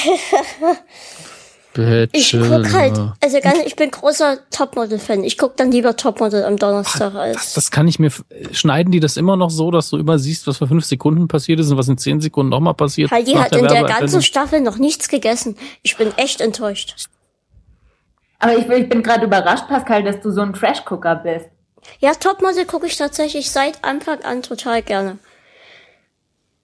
Ich 1.73 2.33
Bachelor. 2.33 2.62
guck 2.62 2.73
halt, 2.73 2.99
also 3.23 3.41
ganz, 3.41 3.59
ich 3.64 3.77
bin 3.77 3.93
großer 3.93 4.39
Topmodel-Fan. 4.51 5.23
Ich 5.23 5.39
guck 5.39 5.57
dann 5.57 5.71
lieber 5.71 5.97
Topmodel 5.97 6.45
am 6.45 6.57
Donnerstag 6.57 7.12
Das, 7.12 7.14
als. 7.14 7.53
das 7.55 7.71
kann 7.71 7.87
ich 7.87 8.01
mir. 8.01 8.11
Schneiden 8.51 8.91
die 8.91 8.99
das 8.99 9.16
immer 9.16 9.37
noch 9.37 9.51
so, 9.51 9.71
dass 9.71 9.91
du 9.91 9.97
immer 9.97 10.18
siehst, 10.18 10.49
was 10.49 10.57
vor 10.59 10.66
fünf 10.66 10.85
Sekunden 10.85 11.29
passiert 11.29 11.61
ist 11.61 11.71
und 11.71 11.77
was 11.79 11.87
in 11.89 11.97
zehn 11.97 12.21
Sekunden 12.21 12.51
nochmal 12.51 12.75
passiert? 12.75 13.12
Heidi 13.12 13.35
hat 13.35 13.55
in 13.55 13.66
der 13.68 13.85
ganzen 13.85 14.21
Staffel 14.21 14.61
noch 14.61 14.79
nichts 14.79 15.09
gegessen. 15.09 15.57
Ich 15.83 15.97
bin 15.97 16.12
echt 16.16 16.41
enttäuscht. 16.41 17.09
Aber 18.41 18.57
ich, 18.57 18.66
bin- 18.66 18.83
ich 18.83 18.89
bin 18.89 19.03
gerade 19.05 19.27
überrascht, 19.27 19.68
Pascal, 19.68 20.03
dass 20.03 20.21
du 20.21 20.33
so 20.33 20.41
ein 20.41 20.53
Trash-Gucker 20.53 21.16
bist. 21.16 21.47
Ja, 22.01 22.14
Topmodel 22.14 22.64
gucke 22.64 22.87
ich 22.89 22.97
tatsächlich 22.97 23.51
seit 23.51 23.85
Anfang 23.85 24.23
an 24.25 24.43
total 24.43 24.83
gerne. 24.83 25.18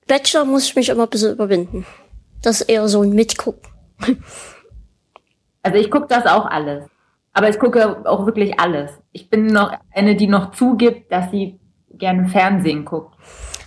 Bachelor 0.09 0.45
muss 0.45 0.65
ich 0.65 0.75
mich 0.75 0.89
immer 0.89 1.05
ein 1.05 1.11
bisschen 1.11 1.33
überwinden. 1.33 1.87
Das 2.43 2.61
ist 2.61 2.69
eher 2.69 2.89
so 2.89 3.03
ein 3.03 3.11
Mitgucken. 3.11 3.69
Also 5.67 5.79
ich 5.79 5.91
gucke 5.91 6.07
das 6.09 6.27
auch 6.27 6.47
alles. 6.47 6.85
Aber 7.33 7.49
ich 7.49 7.59
gucke 7.59 8.07
auch 8.07 8.25
wirklich 8.25 8.61
alles. 8.61 8.93
Ich 9.11 9.29
bin 9.29 9.47
noch 9.47 9.73
eine, 9.93 10.15
die 10.15 10.29
noch 10.29 10.53
zugibt, 10.53 11.11
dass 11.11 11.33
sie 11.33 11.59
gerne 11.91 12.29
Fernsehen 12.29 12.85
guckt. 12.85 13.17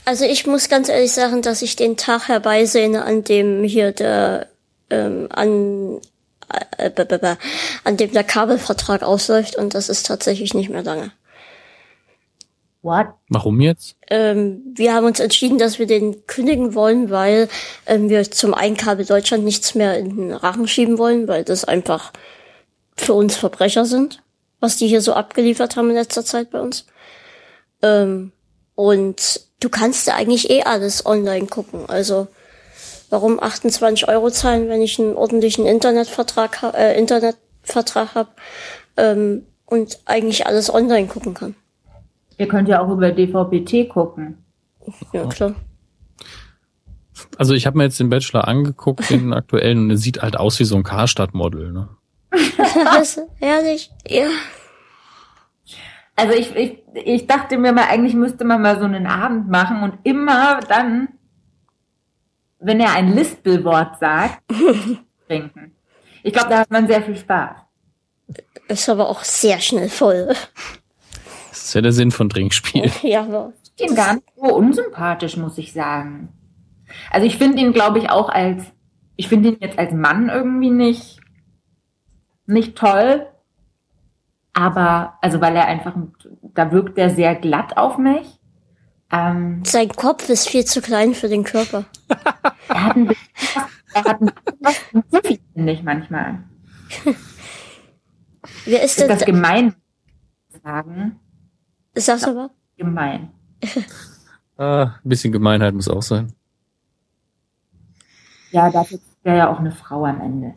Also 0.06 0.24
ich 0.24 0.48
muss 0.48 0.70
ganz 0.70 0.88
ehrlich 0.88 1.12
sagen, 1.12 1.42
dass 1.42 1.62
ich 1.62 1.76
den 1.76 1.98
Tag 1.98 2.30
herbeisehne, 2.30 3.04
an 3.04 3.26
dem 3.26 3.66
hier 3.66 3.92
der 3.92 4.48
ähm, 4.90 5.28
an 5.30 6.00
äh, 6.78 6.90
b 6.90 7.02
-b 7.02 7.20
-b 7.20 7.38
an 7.84 7.98
dem 7.98 8.14
der 8.14 8.24
Kabelvertrag 8.24 9.04
ausläuft 9.04 9.58
und 9.58 9.74
das 9.74 9.90
ist 9.90 10.06
tatsächlich 10.08 10.54
nicht 10.54 10.70
mehr 10.70 10.84
lange. 10.84 11.12
What? 12.82 13.08
Warum 13.28 13.60
jetzt? 13.60 13.98
Ähm, 14.10 14.62
wir 14.74 14.94
haben 14.94 15.06
uns 15.06 15.20
entschieden, 15.20 15.58
dass 15.58 15.80
wir 15.80 15.86
den 15.86 16.26
kündigen 16.28 16.76
wollen, 16.76 17.10
weil 17.10 17.50
ähm, 17.86 18.10
wir 18.10 18.32
zum 18.32 18.54
einen 18.54 18.78
Kabel 18.78 19.06
Deutschland 19.06 19.44
nichts 19.44 19.76
mehr 19.76 19.98
in 19.98 20.16
den 20.16 20.32
Rachen 20.32 20.68
schieben 20.68 20.98
wollen, 20.98 21.28
weil 21.28 21.44
das 21.44 21.66
einfach 21.66 22.14
für 22.96 23.14
uns 23.14 23.36
Verbrecher 23.36 23.86
sind, 23.86 24.24
was 24.62 24.78
die 24.78 24.88
hier 24.88 25.02
so 25.02 25.14
abgeliefert 25.14 25.76
haben 25.76 25.90
in 25.90 25.96
letzter 25.96 26.24
Zeit 26.24 26.52
bei 26.52 26.62
uns. 26.62 26.86
Ähm, 27.82 28.32
und 28.76 29.42
du 29.60 29.70
kannst 29.70 30.08
ja 30.08 30.16
eigentlich 30.16 30.50
eh 30.50 30.64
alles 30.64 31.06
online 31.06 31.48
gucken. 31.48 31.90
Also 31.90 32.28
warum 33.10 33.42
28 33.42 34.08
Euro 34.08 34.32
zahlen, 34.32 34.70
wenn 34.70 34.82
ich 34.82 35.00
einen 35.00 35.16
ordentlichen 35.16 35.66
Internetvertrag, 35.66 36.64
äh, 36.74 36.98
Internetvertrag 36.98 38.16
habe 38.16 38.30
ähm, 38.96 39.46
und 39.66 40.00
eigentlich 40.06 40.48
alles 40.48 40.74
online 40.74 41.08
gucken 41.08 41.34
kann. 41.34 41.56
Ihr 42.40 42.48
könnt 42.48 42.70
ja 42.70 42.82
auch 42.82 42.90
über 42.90 43.12
DVB-T 43.12 43.90
gucken. 43.90 44.38
Ja, 45.12 45.28
klar. 45.28 45.56
Also 47.38 47.54
ich 47.54 47.68
habe 47.68 47.78
mir 47.78 47.84
jetzt 47.84 48.00
den 48.00 48.10
Bachelor 48.10 48.48
angeguckt, 48.48 49.10
den 49.10 49.34
aktuellen, 49.34 49.80
und 49.80 49.90
er 49.90 49.98
sieht 49.98 50.22
halt 50.22 50.38
aus 50.38 50.58
wie 50.60 50.64
so 50.64 50.78
ein 50.78 50.84
Karstadt-Model. 50.84 51.74
Ne? 51.74 51.90
das 52.32 53.18
ist 53.18 53.28
herrlich. 53.40 53.92
Ja. 54.08 54.30
Also 56.16 56.34
ich, 56.34 56.56
ich, 56.56 56.78
ich 56.94 57.28
dachte 57.28 57.58
mir 57.58 57.74
mal, 57.74 57.88
eigentlich 57.90 58.14
müsste 58.14 58.46
man 58.46 58.62
mal 58.62 58.80
so 58.80 58.86
einen 58.86 59.06
Abend 59.06 59.50
machen 59.50 59.84
und 59.84 60.00
immer 60.04 60.62
dann, 60.62 61.10
wenn 62.60 62.80
er 62.80 62.94
ein 62.94 63.14
Lispelwort 63.14 64.00
sagt, 64.00 64.42
trinken. 65.28 65.76
Ich 66.24 66.32
glaube, 66.32 66.50
da 66.50 66.60
hat 66.60 66.72
man 66.72 66.88
sehr 66.88 67.02
viel 67.02 67.18
Spaß. 67.18 67.58
Ist 68.70 68.88
aber 68.88 69.10
auch 69.10 69.24
sehr 69.24 69.60
schnell 69.60 69.90
voll. 69.90 70.34
Das 71.70 71.74
ist 71.74 71.76
ja 71.76 71.82
der 71.82 71.92
Sinn 71.92 72.10
von 72.10 72.30
Trinkspiel. 72.30 72.92
ja, 73.04 73.22
aber 73.22 73.54
Ich 73.64 73.74
finde 73.78 73.94
ihn 73.94 73.96
gar 73.96 74.14
nicht 74.16 74.26
so 74.36 74.56
unsympathisch, 74.56 75.38
muss 75.38 75.56
ich 75.60 75.72
sagen. 75.72 76.30
Also 77.12 77.28
ich 77.28 77.38
finde 77.38 77.62
ihn, 77.62 77.74
glaube 77.74 78.00
ich, 78.00 78.10
auch 78.10 78.30
als, 78.30 78.64
ich 79.18 79.28
finde 79.28 79.50
ihn 79.50 79.58
jetzt 79.62 79.78
als 79.78 79.94
Mann 79.94 80.30
irgendwie 80.30 80.72
nicht, 80.72 81.20
nicht 82.48 82.76
toll. 82.76 83.28
Aber, 84.52 85.20
also 85.22 85.42
weil 85.42 85.56
er 85.56 85.68
einfach, 85.68 85.94
da 86.42 86.72
wirkt 86.72 86.98
er 86.98 87.12
sehr 87.12 87.36
glatt 87.36 87.78
auf 87.78 88.00
mich. 88.00 88.40
Ähm, 89.12 89.62
sein 89.64 89.90
Kopf 89.90 90.28
ist 90.28 90.50
viel 90.50 90.66
zu 90.66 90.82
klein 90.82 91.14
für 91.14 91.30
den 91.30 91.44
Körper. 91.44 91.86
er 92.68 92.84
hat 92.84 92.96
ein 92.96 93.06
bisschen 93.06 93.30
was, 93.54 93.68
er 93.94 94.04
hat 94.06 94.22
ein 94.24 94.26
bisschen 94.64 95.04
was 95.12 95.22
finde 95.54 95.72
ich 95.72 95.84
manchmal. 95.84 96.44
Wer 98.66 98.82
ist 98.82 98.98
Ist 98.98 99.08
das 99.08 99.20
denn? 99.20 99.36
gemein 99.36 99.76
sagen? 100.64 101.20
Sag's 101.96 102.24
aber. 102.24 102.52
Gemein. 102.78 103.32
Ah, 104.62 105.00
ein 105.06 105.08
bisschen 105.08 105.32
Gemeinheit 105.32 105.74
muss 105.74 105.88
auch 105.88 106.02
sein. 106.02 106.34
Ja, 108.52 108.70
dafür 108.70 108.98
ist 108.98 109.06
er 109.24 109.36
ja 109.38 109.50
auch 109.50 109.60
eine 109.60 109.72
Frau 109.72 110.04
am 110.04 110.20
Ende. 110.20 110.54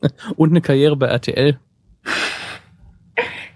Und 0.36 0.50
eine 0.50 0.60
Karriere 0.60 0.94
bei 0.94 1.08
RTL. 1.08 1.58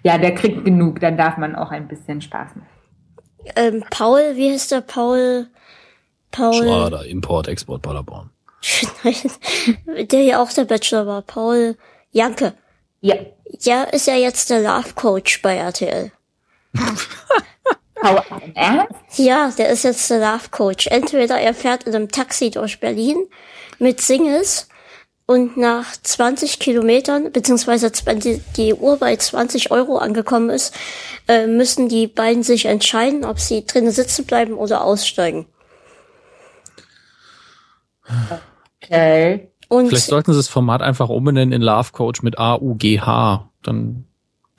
Ja, 0.02 0.18
der 0.18 0.34
kriegt 0.34 0.64
genug, 0.64 0.98
dann 0.98 1.16
darf 1.16 1.36
man 1.36 1.54
auch 1.54 1.70
ein 1.70 1.86
bisschen 1.86 2.20
Spaß 2.20 2.56
machen. 2.56 2.68
Ähm, 3.54 3.84
Paul, 3.90 4.34
wie 4.34 4.50
heißt 4.50 4.72
der 4.72 4.80
Paul? 4.80 5.46
Paul. 6.32 6.54
Schwader, 6.54 7.06
Import, 7.06 7.46
Export, 7.46 7.82
Paderborn. 7.82 8.30
Der 10.10 10.22
ja 10.22 10.42
auch 10.42 10.52
der 10.52 10.64
Bachelor 10.64 11.06
war. 11.06 11.22
Paul 11.22 11.76
Janke. 12.10 12.54
Ja, 13.06 13.14
Ja, 13.60 13.84
ist 13.84 14.08
ja 14.08 14.16
jetzt 14.16 14.50
der 14.50 14.60
Love 14.60 14.94
Coach 14.94 15.40
bei 15.40 15.56
RTL. 15.56 16.10
Ernst? 18.54 19.18
Ja, 19.18 19.52
der 19.56 19.68
ist 19.68 19.84
jetzt 19.84 20.10
der 20.10 20.18
Love 20.18 20.48
Coach. 20.50 20.88
Entweder 20.88 21.38
er 21.38 21.54
fährt 21.54 21.84
in 21.84 21.94
einem 21.94 22.10
Taxi 22.10 22.50
durch 22.50 22.80
Berlin 22.80 23.16
mit 23.78 24.00
Singles 24.00 24.68
und 25.24 25.56
nach 25.56 25.96
20 26.02 26.58
Kilometern, 26.58 27.30
beziehungsweise 27.30 27.92
wenn 28.04 28.18
die, 28.18 28.42
die 28.56 28.74
Uhr 28.74 28.96
bei 28.96 29.16
20 29.16 29.70
Euro 29.70 29.98
angekommen 29.98 30.50
ist, 30.50 30.74
äh, 31.28 31.46
müssen 31.46 31.88
die 31.88 32.08
beiden 32.08 32.42
sich 32.42 32.66
entscheiden, 32.66 33.24
ob 33.24 33.38
sie 33.38 33.64
drinnen 33.66 33.92
sitzen 33.92 34.24
bleiben 34.24 34.54
oder 34.54 34.82
aussteigen. 34.82 35.46
Okay. 38.82 39.52
Und 39.68 39.88
Vielleicht 39.88 40.06
sollten 40.06 40.32
sie 40.32 40.38
das 40.38 40.48
Format 40.48 40.82
einfach 40.82 41.08
umbenennen 41.08 41.52
in 41.52 41.62
Love 41.62 41.90
Coach 41.92 42.22
mit 42.22 42.38
A-U-G-H. 42.38 43.50
Dann 43.62 44.04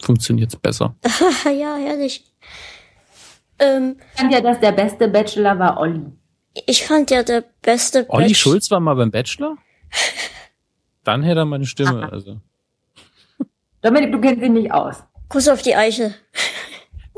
funktioniert's 0.01 0.55
besser. 0.55 0.95
ja, 1.45 1.75
herrlich. 1.77 2.25
Ähm, 3.59 3.97
Ich 4.13 4.19
fand 4.19 4.33
ja, 4.33 4.41
dass 4.41 4.59
der 4.59 4.71
beste 4.73 5.07
Bachelor 5.07 5.57
war 5.59 5.77
Olli. 5.79 6.01
ich 6.65 6.83
fand 6.85 7.09
ja 7.09 7.23
der 7.23 7.43
beste 7.61 8.05
Olli 8.09 8.27
Batch- 8.27 8.37
Schulz 8.37 8.69
war 8.71 8.79
mal 8.79 8.95
beim 8.95 9.09
Bachelor? 9.11 9.57
Dann 11.03 11.23
hätte 11.23 11.39
er 11.41 11.45
meine 11.45 11.65
Stimme. 11.65 12.11
Also. 12.11 12.41
Dominik, 13.81 14.11
du 14.11 14.19
kennst 14.19 14.43
ihn 14.43 14.53
nicht 14.53 14.71
aus. 14.73 15.03
Kuss 15.29 15.47
auf 15.47 15.61
die 15.61 15.75
Eichel. 15.75 16.13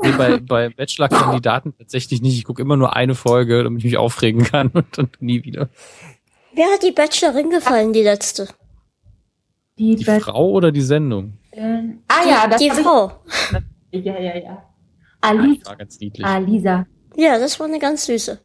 Nee, 0.02 0.12
bei, 0.12 0.36
bei 0.40 0.68
Bachelor-Kandidaten 0.70 1.74
tatsächlich 1.76 2.22
nicht. 2.22 2.36
Ich 2.38 2.44
gucke 2.44 2.62
immer 2.62 2.76
nur 2.76 2.94
eine 2.94 3.14
Folge, 3.14 3.64
damit 3.64 3.80
ich 3.80 3.84
mich 3.84 3.96
aufregen 3.98 4.44
kann 4.44 4.68
und 4.68 4.86
dann 4.96 5.10
nie 5.18 5.42
wieder. 5.44 5.68
Wer 6.54 6.66
hat 6.72 6.82
die 6.82 6.92
Bachelorin 6.92 7.50
gefallen, 7.50 7.92
die 7.92 8.02
letzte? 8.02 8.48
Die, 9.78 9.96
Die 9.96 10.04
Frau 10.04 10.50
oder 10.50 10.72
die 10.72 10.82
Sendung? 10.82 11.38
Ah 11.56 12.24
ja, 12.28 12.46
das 12.48 12.58
die 12.60 12.66
ich- 12.68 12.72
Frau. 12.74 13.12
Ja, 13.92 14.16
ja, 14.20 14.36
ja. 14.38 14.62
Alisa. 15.20 15.66
War 15.70 15.76
ganz 15.76 15.98
niedlich. 15.98 16.24
Alisa. 16.24 16.86
Ja, 17.16 17.40
das 17.40 17.58
war 17.58 17.66
eine 17.66 17.80
ganz 17.80 18.06
süße. 18.06 18.38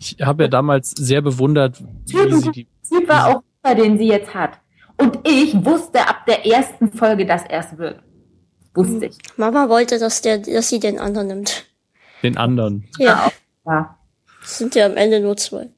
Ich 0.00 0.16
habe 0.20 0.42
ja 0.42 0.48
damals 0.48 0.90
sehr 0.90 1.22
bewundert, 1.22 1.80
wie 2.06 2.40
sie 2.40 2.50
die. 2.50 2.68
Typ 2.88 3.08
war 3.08 3.28
auch 3.28 3.42
super, 3.62 3.74
den 3.76 3.98
sie 3.98 4.08
jetzt 4.08 4.34
hat. 4.34 4.58
Und 4.96 5.20
ich 5.28 5.54
wusste 5.64 6.00
ab 6.08 6.26
der 6.26 6.44
ersten 6.44 6.90
Folge, 6.92 7.24
dass 7.24 7.44
er 7.44 7.60
es 7.60 7.78
wird. 7.78 8.02
Wusste 8.74 9.06
ich. 9.06 9.16
Mama 9.36 9.68
wollte, 9.68 10.00
dass 10.00 10.20
der, 10.22 10.38
dass 10.38 10.68
sie 10.68 10.80
den 10.80 10.98
anderen 10.98 11.28
nimmt. 11.28 11.66
den 12.24 12.36
anderen. 12.36 12.88
Ja, 12.98 13.30
Ja. 13.64 13.96
es 14.42 14.58
sind 14.58 14.74
ja 14.74 14.86
am 14.86 14.96
Ende 14.96 15.20
nur 15.20 15.36
zwei. 15.36 15.68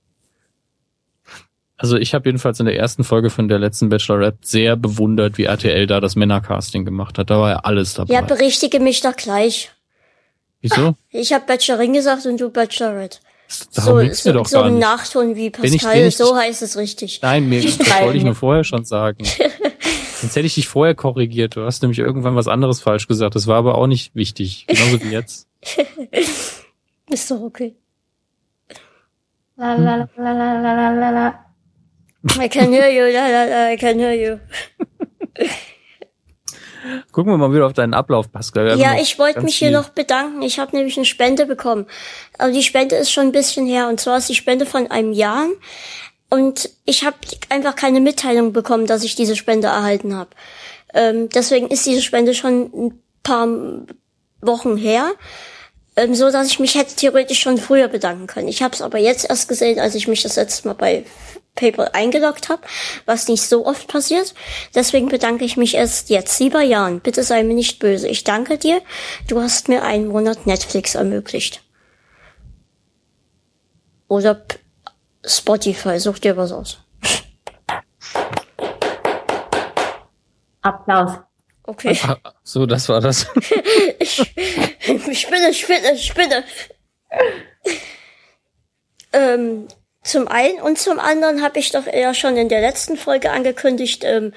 Also 1.82 1.96
ich 1.96 2.14
habe 2.14 2.28
jedenfalls 2.28 2.60
in 2.60 2.66
der 2.66 2.76
ersten 2.76 3.02
Folge 3.04 3.28
von 3.28 3.48
der 3.48 3.58
letzten 3.58 3.88
Bachelorette 3.88 4.38
sehr 4.42 4.76
bewundert, 4.76 5.36
wie 5.36 5.44
RTL 5.44 5.86
da 5.88 6.00
das 6.00 6.14
Männercasting 6.16 6.84
gemacht 6.84 7.18
hat. 7.18 7.28
Da 7.30 7.40
war 7.40 7.50
ja 7.50 7.56
alles 7.58 7.94
dabei. 7.94 8.14
Ja, 8.14 8.20
berichtige 8.20 8.78
mich 8.80 9.00
doch 9.00 9.16
gleich. 9.16 9.70
Wieso? 10.60 10.94
Ich 11.10 11.32
habe 11.32 11.44
Bachelorin 11.46 11.92
gesagt 11.92 12.24
und 12.26 12.40
du 12.40 12.50
Bachelorette. 12.50 13.18
Darum 13.74 14.06
So, 14.08 14.14
so, 14.14 14.32
doch 14.32 14.46
so 14.46 14.58
gar 14.58 14.66
ein 14.66 14.74
nicht. 14.74 14.80
Nachton 14.82 15.34
wie 15.34 15.46
ich- 15.48 15.52
Pascal, 15.52 15.94
wenn 15.96 16.06
ich- 16.06 16.16
so 16.16 16.36
heißt 16.36 16.62
es 16.62 16.76
richtig. 16.76 17.18
Nein, 17.20 17.48
mir, 17.48 17.60
das 17.62 17.78
wollte 18.00 18.16
ich 18.16 18.24
nur 18.24 18.34
vorher 18.36 18.62
schon 18.64 18.84
sagen. 18.84 19.24
Sonst 20.20 20.36
hätte 20.36 20.46
ich 20.46 20.54
dich 20.54 20.68
vorher 20.68 20.94
korrigiert. 20.94 21.56
Du 21.56 21.64
hast 21.64 21.82
nämlich 21.82 21.98
irgendwann 21.98 22.36
was 22.36 22.46
anderes 22.46 22.80
falsch 22.80 23.08
gesagt. 23.08 23.34
Das 23.34 23.48
war 23.48 23.56
aber 23.56 23.74
auch 23.76 23.88
nicht 23.88 24.14
wichtig. 24.14 24.66
Genauso 24.68 25.02
wie 25.02 25.10
jetzt. 25.10 25.48
Ist 27.10 27.28
doch 27.30 27.40
okay. 27.40 27.74
La, 29.56 29.74
la, 29.74 29.96
la, 30.16 30.32
la, 30.32 30.32
la, 30.32 30.72
la, 30.74 30.90
la, 30.92 31.10
la. 31.10 31.44
I 32.40 32.48
can 32.48 32.72
hear 32.72 32.88
you, 32.88 33.12
la, 33.12 33.26
la, 33.28 33.44
la, 33.44 33.72
I 33.72 33.76
can 33.76 33.98
hear 33.98 34.12
you. 34.14 34.38
Gucken 37.12 37.32
wir 37.32 37.36
mal 37.38 37.52
wieder 37.52 37.66
auf 37.66 37.72
deinen 37.74 37.94
Ablauf, 37.94 38.30
Pascal. 38.32 38.78
Ja, 38.78 38.98
ich 38.98 39.18
wollte 39.18 39.40
mich 39.40 39.56
hier 39.56 39.68
viel- 39.68 39.76
noch 39.76 39.90
bedanken. 39.90 40.42
Ich 40.42 40.58
habe 40.58 40.74
nämlich 40.76 40.96
eine 40.96 41.06
Spende 41.06 41.46
bekommen. 41.46 41.86
Aber 42.38 42.50
die 42.50 42.62
Spende 42.62 42.96
ist 42.96 43.12
schon 43.12 43.26
ein 43.26 43.32
bisschen 43.32 43.66
her. 43.66 43.88
Und 43.88 44.00
zwar 44.00 44.18
ist 44.18 44.28
die 44.28 44.34
Spende 44.34 44.66
von 44.66 44.90
einem 44.90 45.12
Jahr. 45.12 45.46
Und 46.28 46.70
ich 46.84 47.04
habe 47.04 47.16
einfach 47.50 47.76
keine 47.76 48.00
Mitteilung 48.00 48.52
bekommen, 48.52 48.86
dass 48.86 49.04
ich 49.04 49.14
diese 49.14 49.36
Spende 49.36 49.68
erhalten 49.68 50.16
habe. 50.16 50.30
Ähm, 50.92 51.28
deswegen 51.28 51.68
ist 51.68 51.86
diese 51.86 52.02
Spende 52.02 52.34
schon 52.34 52.70
ein 52.86 53.02
paar 53.22 53.46
Wochen 54.40 54.76
her. 54.76 55.12
Ähm, 55.96 56.14
so 56.14 56.30
dass 56.30 56.46
ich 56.46 56.58
mich 56.58 56.74
hätte 56.74 56.96
theoretisch 56.96 57.40
schon 57.40 57.58
früher 57.58 57.88
bedanken 57.88 58.26
können. 58.26 58.48
Ich 58.48 58.62
habe 58.62 58.74
es 58.74 58.82
aber 58.82 58.98
jetzt 58.98 59.28
erst 59.28 59.48
gesehen, 59.48 59.78
als 59.78 59.94
ich 59.94 60.08
mich 60.08 60.22
das 60.22 60.36
letzte 60.36 60.68
Mal 60.68 60.74
bei 60.74 61.04
PayPal 61.54 61.90
eingeloggt 61.92 62.48
habe, 62.48 62.62
was 63.04 63.28
nicht 63.28 63.42
so 63.42 63.66
oft 63.66 63.88
passiert. 63.88 64.34
Deswegen 64.74 65.08
bedanke 65.08 65.44
ich 65.44 65.58
mich 65.58 65.74
erst 65.74 66.08
jetzt. 66.08 66.40
Lieber 66.40 66.62
Jan, 66.62 67.00
bitte 67.00 67.22
sei 67.22 67.42
mir 67.42 67.54
nicht 67.54 67.78
böse. 67.78 68.08
Ich 68.08 68.24
danke 68.24 68.56
dir. 68.56 68.80
Du 69.28 69.40
hast 69.40 69.68
mir 69.68 69.82
einen 69.82 70.08
Monat 70.08 70.46
Netflix 70.46 70.94
ermöglicht. 70.94 71.62
Oder 74.08 74.34
P 74.34 74.58
Spotify, 75.24 76.00
such 76.00 76.18
dir 76.18 76.36
was 76.36 76.50
aus. 76.50 76.78
Applaus. 80.62 81.18
Okay. 81.64 81.98
Ach, 82.02 82.18
so, 82.42 82.66
das 82.66 82.88
war 82.88 83.00
das. 83.00 83.26
ich, 83.98 84.20
ich 84.86 85.20
spinne, 85.20 85.54
spinne, 85.54 85.96
spinne. 85.96 86.44
ähm, 89.12 89.68
zum 90.02 90.26
einen 90.26 90.60
und 90.60 90.80
zum 90.80 90.98
anderen 90.98 91.42
habe 91.42 91.60
ich 91.60 91.70
doch 91.70 91.86
ja 91.86 92.12
schon 92.12 92.36
in 92.36 92.48
der 92.48 92.60
letzten 92.60 92.96
Folge 92.96 93.30
angekündigt, 93.30 94.02
ähm, 94.04 94.32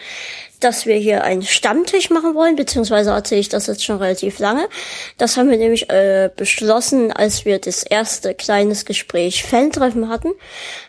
dass 0.60 0.86
wir 0.86 0.96
hier 0.96 1.24
einen 1.24 1.42
Stammtisch 1.42 2.12
machen 2.12 2.36
wollen, 2.36 2.56
beziehungsweise 2.56 3.10
erzähle 3.10 3.42
ich 3.42 3.50
das 3.50 3.66
jetzt 3.66 3.84
schon 3.84 3.98
relativ 3.98 4.38
lange. 4.38 4.70
Das 5.18 5.38
haben 5.38 5.50
wir 5.50 5.58
nämlich 5.58 5.90
äh, 5.90 6.30
beschlossen, 6.36 7.12
als 7.12 7.46
wir 7.46 7.58
das 7.58 7.82
erste 7.82 8.36
kleines 8.36 8.86
Gespräch 8.86 9.44
Fan-Treffen 9.44 10.08
hatten. 10.08 10.34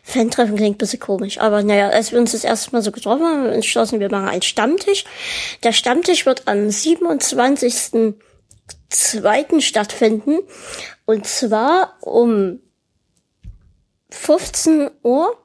Fan-Treffen 0.02 0.56
klingt 0.56 0.76
ein 0.76 0.78
bisschen 0.78 1.00
komisch, 1.00 1.38
aber 1.38 1.62
naja, 1.62 1.88
als 1.88 2.12
wir 2.12 2.18
uns 2.18 2.32
das 2.32 2.44
erste 2.44 2.72
Mal 2.72 2.82
so 2.82 2.92
getroffen 2.92 3.24
haben, 3.24 3.36
haben 3.36 3.44
wir 3.44 3.52
entschlossen, 3.52 3.98
wir 3.98 4.10
machen 4.10 4.28
einen 4.28 4.42
Stammtisch. 4.42 5.06
Der 5.62 5.72
Stammtisch 5.72 6.26
wird 6.26 6.42
am 6.46 6.68
27.02. 6.68 9.62
stattfinden 9.62 10.40
und 11.06 11.26
zwar 11.26 11.96
um 12.02 12.60
15 14.10 14.90
Uhr 15.02 15.36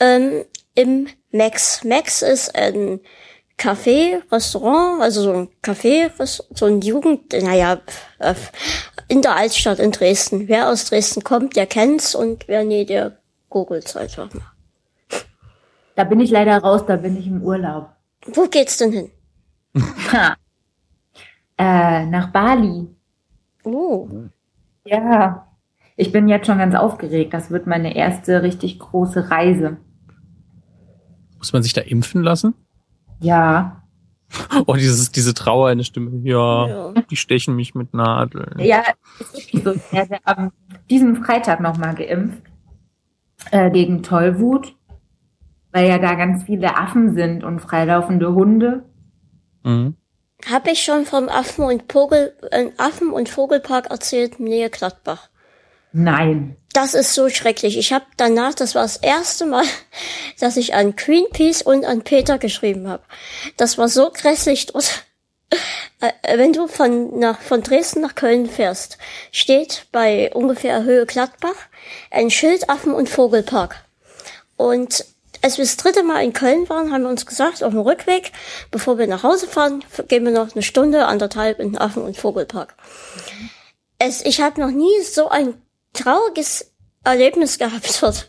ähm, 0.00 0.44
im 0.74 1.08
Max. 1.30 1.84
Max 1.84 2.22
ist 2.22 2.54
ein 2.54 3.00
Café, 3.58 4.22
Restaurant, 4.32 5.00
also 5.00 5.22
so 5.22 5.32
ein 5.32 5.48
Café, 5.62 6.10
so 6.54 6.66
ein 6.66 6.80
Jugend, 6.80 7.32
naja, 7.32 7.80
äh, 8.18 8.34
in 9.08 9.22
der 9.22 9.36
Altstadt 9.36 9.78
in 9.78 9.92
Dresden. 9.92 10.48
Wer 10.48 10.68
aus 10.68 10.86
Dresden 10.86 11.22
kommt, 11.22 11.56
der 11.56 11.66
kennt's 11.66 12.14
und 12.14 12.48
wer 12.48 12.64
nee, 12.64 12.84
der 12.84 13.18
googelt's 13.50 13.96
einfach 13.96 14.32
mal. 14.34 14.50
Da 15.94 16.04
bin 16.04 16.18
ich 16.20 16.30
leider 16.30 16.58
raus, 16.58 16.82
da 16.86 16.96
bin 16.96 17.16
ich 17.16 17.26
im 17.26 17.42
Urlaub. 17.42 17.90
Wo 18.26 18.48
geht's 18.48 18.78
denn 18.78 18.92
hin? 18.92 19.10
Äh, 21.56 22.06
nach 22.06 22.32
Bali. 22.32 22.88
Oh. 23.62 24.08
Ja. 24.84 25.46
Ich 25.96 26.10
bin 26.12 26.28
jetzt 26.28 26.46
schon 26.46 26.58
ganz 26.58 26.74
aufgeregt. 26.74 27.32
Das 27.34 27.50
wird 27.50 27.66
meine 27.66 27.94
erste 27.96 28.42
richtig 28.42 28.78
große 28.78 29.30
Reise. 29.30 29.76
Muss 31.38 31.52
man 31.52 31.62
sich 31.62 31.72
da 31.72 31.80
impfen 31.82 32.22
lassen? 32.22 32.54
Ja. 33.20 33.80
Oh, 34.66 34.72
dieses, 34.74 35.12
diese 35.12 35.32
Trauer 35.34 35.70
in 35.70 35.78
der 35.78 35.84
Stimme. 35.84 36.10
Ja, 36.28 36.66
Ja. 36.66 36.92
die 37.08 37.14
stechen 37.16 37.54
mich 37.54 37.76
mit 37.76 37.94
Nadeln. 37.94 38.58
Ja, 38.58 38.82
ist 39.20 39.32
wirklich 39.52 39.62
so. 39.62 39.72
Ich 39.74 39.92
werde 39.92 40.16
am 40.24 40.50
diesem 40.90 41.22
Freitag 41.22 41.60
nochmal 41.60 41.94
geimpft. 41.94 42.42
Äh, 43.52 43.70
gegen 43.70 44.02
Tollwut. 44.02 44.74
Weil 45.70 45.88
ja 45.88 45.98
da 45.98 46.14
ganz 46.14 46.44
viele 46.44 46.76
Affen 46.76 47.14
sind 47.14 47.44
und 47.44 47.60
freilaufende 47.60 48.34
Hunde. 48.34 48.84
Mhm. 49.62 49.94
Hab 50.50 50.66
ich 50.66 50.82
schon 50.82 51.04
vom 51.04 51.28
Affen- 51.28 51.64
und 51.66 51.92
Vogel, 51.92 52.32
äh, 52.50 52.70
Affen- 52.78 53.12
und 53.12 53.28
Vogelpark 53.28 53.90
erzählt, 53.90 54.40
Nähe 54.40 54.68
Gladbach. 54.70 55.28
Nein. 55.96 56.56
Das 56.72 56.92
ist 56.94 57.14
so 57.14 57.28
schrecklich. 57.28 57.78
Ich 57.78 57.92
habe 57.92 58.04
danach, 58.16 58.52
das 58.54 58.74
war 58.74 58.82
das 58.82 58.96
erste 58.96 59.46
Mal, 59.46 59.64
dass 60.40 60.56
ich 60.56 60.74
an 60.74 60.96
Greenpeace 60.96 61.62
und 61.62 61.84
an 61.84 62.02
Peter 62.02 62.36
geschrieben 62.36 62.88
habe. 62.88 63.04
Das 63.56 63.78
war 63.78 63.88
so 63.88 64.10
grässlich 64.10 64.66
dort. 64.66 65.04
Äh, 66.00 66.36
Wenn 66.36 66.52
du 66.52 66.66
von, 66.66 67.16
nach, 67.20 67.40
von 67.40 67.62
Dresden 67.62 68.00
nach 68.00 68.16
Köln 68.16 68.46
fährst, 68.46 68.98
steht 69.30 69.86
bei 69.92 70.32
ungefähr 70.34 70.82
Höhe 70.82 71.06
Gladbach 71.06 71.54
ein 72.10 72.30
Schild 72.30 72.68
Affen- 72.68 72.94
und 72.94 73.08
Vogelpark. 73.08 73.76
Und 74.56 75.04
als 75.42 75.58
wir 75.58 75.64
das 75.64 75.76
dritte 75.76 76.02
Mal 76.02 76.24
in 76.24 76.32
Köln 76.32 76.68
waren, 76.68 76.90
haben 76.92 77.02
wir 77.04 77.10
uns 77.10 77.24
gesagt, 77.24 77.62
auf 77.62 77.70
dem 77.70 77.82
Rückweg, 77.82 78.32
bevor 78.72 78.98
wir 78.98 79.06
nach 79.06 79.22
Hause 79.22 79.46
fahren, 79.46 79.84
gehen 80.08 80.24
wir 80.24 80.32
noch 80.32 80.54
eine 80.54 80.62
Stunde, 80.62 81.06
anderthalb 81.06 81.60
in 81.60 81.72
den 81.72 81.78
Affen- 81.78 82.02
und 82.02 82.16
Vogelpark. 82.16 82.74
Es, 83.98 84.24
ich 84.24 84.40
habe 84.40 84.60
noch 84.60 84.72
nie 84.72 85.02
so 85.02 85.28
ein 85.28 85.54
trauriges 85.94 86.72
Erlebnis 87.04 87.58
gehabt 87.58 88.02
dort. 88.02 88.28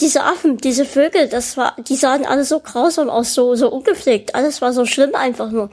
Diese 0.00 0.24
Affen, 0.24 0.58
diese 0.58 0.84
Vögel, 0.84 1.28
das 1.28 1.56
war, 1.56 1.76
die 1.78 1.96
sahen 1.96 2.26
alle 2.26 2.44
so 2.44 2.60
grausam 2.60 3.08
aus, 3.08 3.34
so, 3.34 3.54
so 3.54 3.70
ungepflegt. 3.70 4.34
Alles 4.34 4.60
war 4.60 4.72
so 4.72 4.84
schlimm 4.84 5.14
einfach 5.14 5.50
nur. 5.50 5.70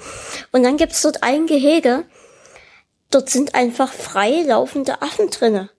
Und 0.52 0.64
dann 0.64 0.78
gibt's 0.78 1.02
dort 1.02 1.24
ein 1.24 1.48
Gehege. 1.48 2.04
Dort 3.12 3.30
sind 3.30 3.56
einfach 3.56 3.92
frei 3.92 4.44
laufende 4.46 5.02
Affen 5.02 5.30
drinne. 5.30 5.70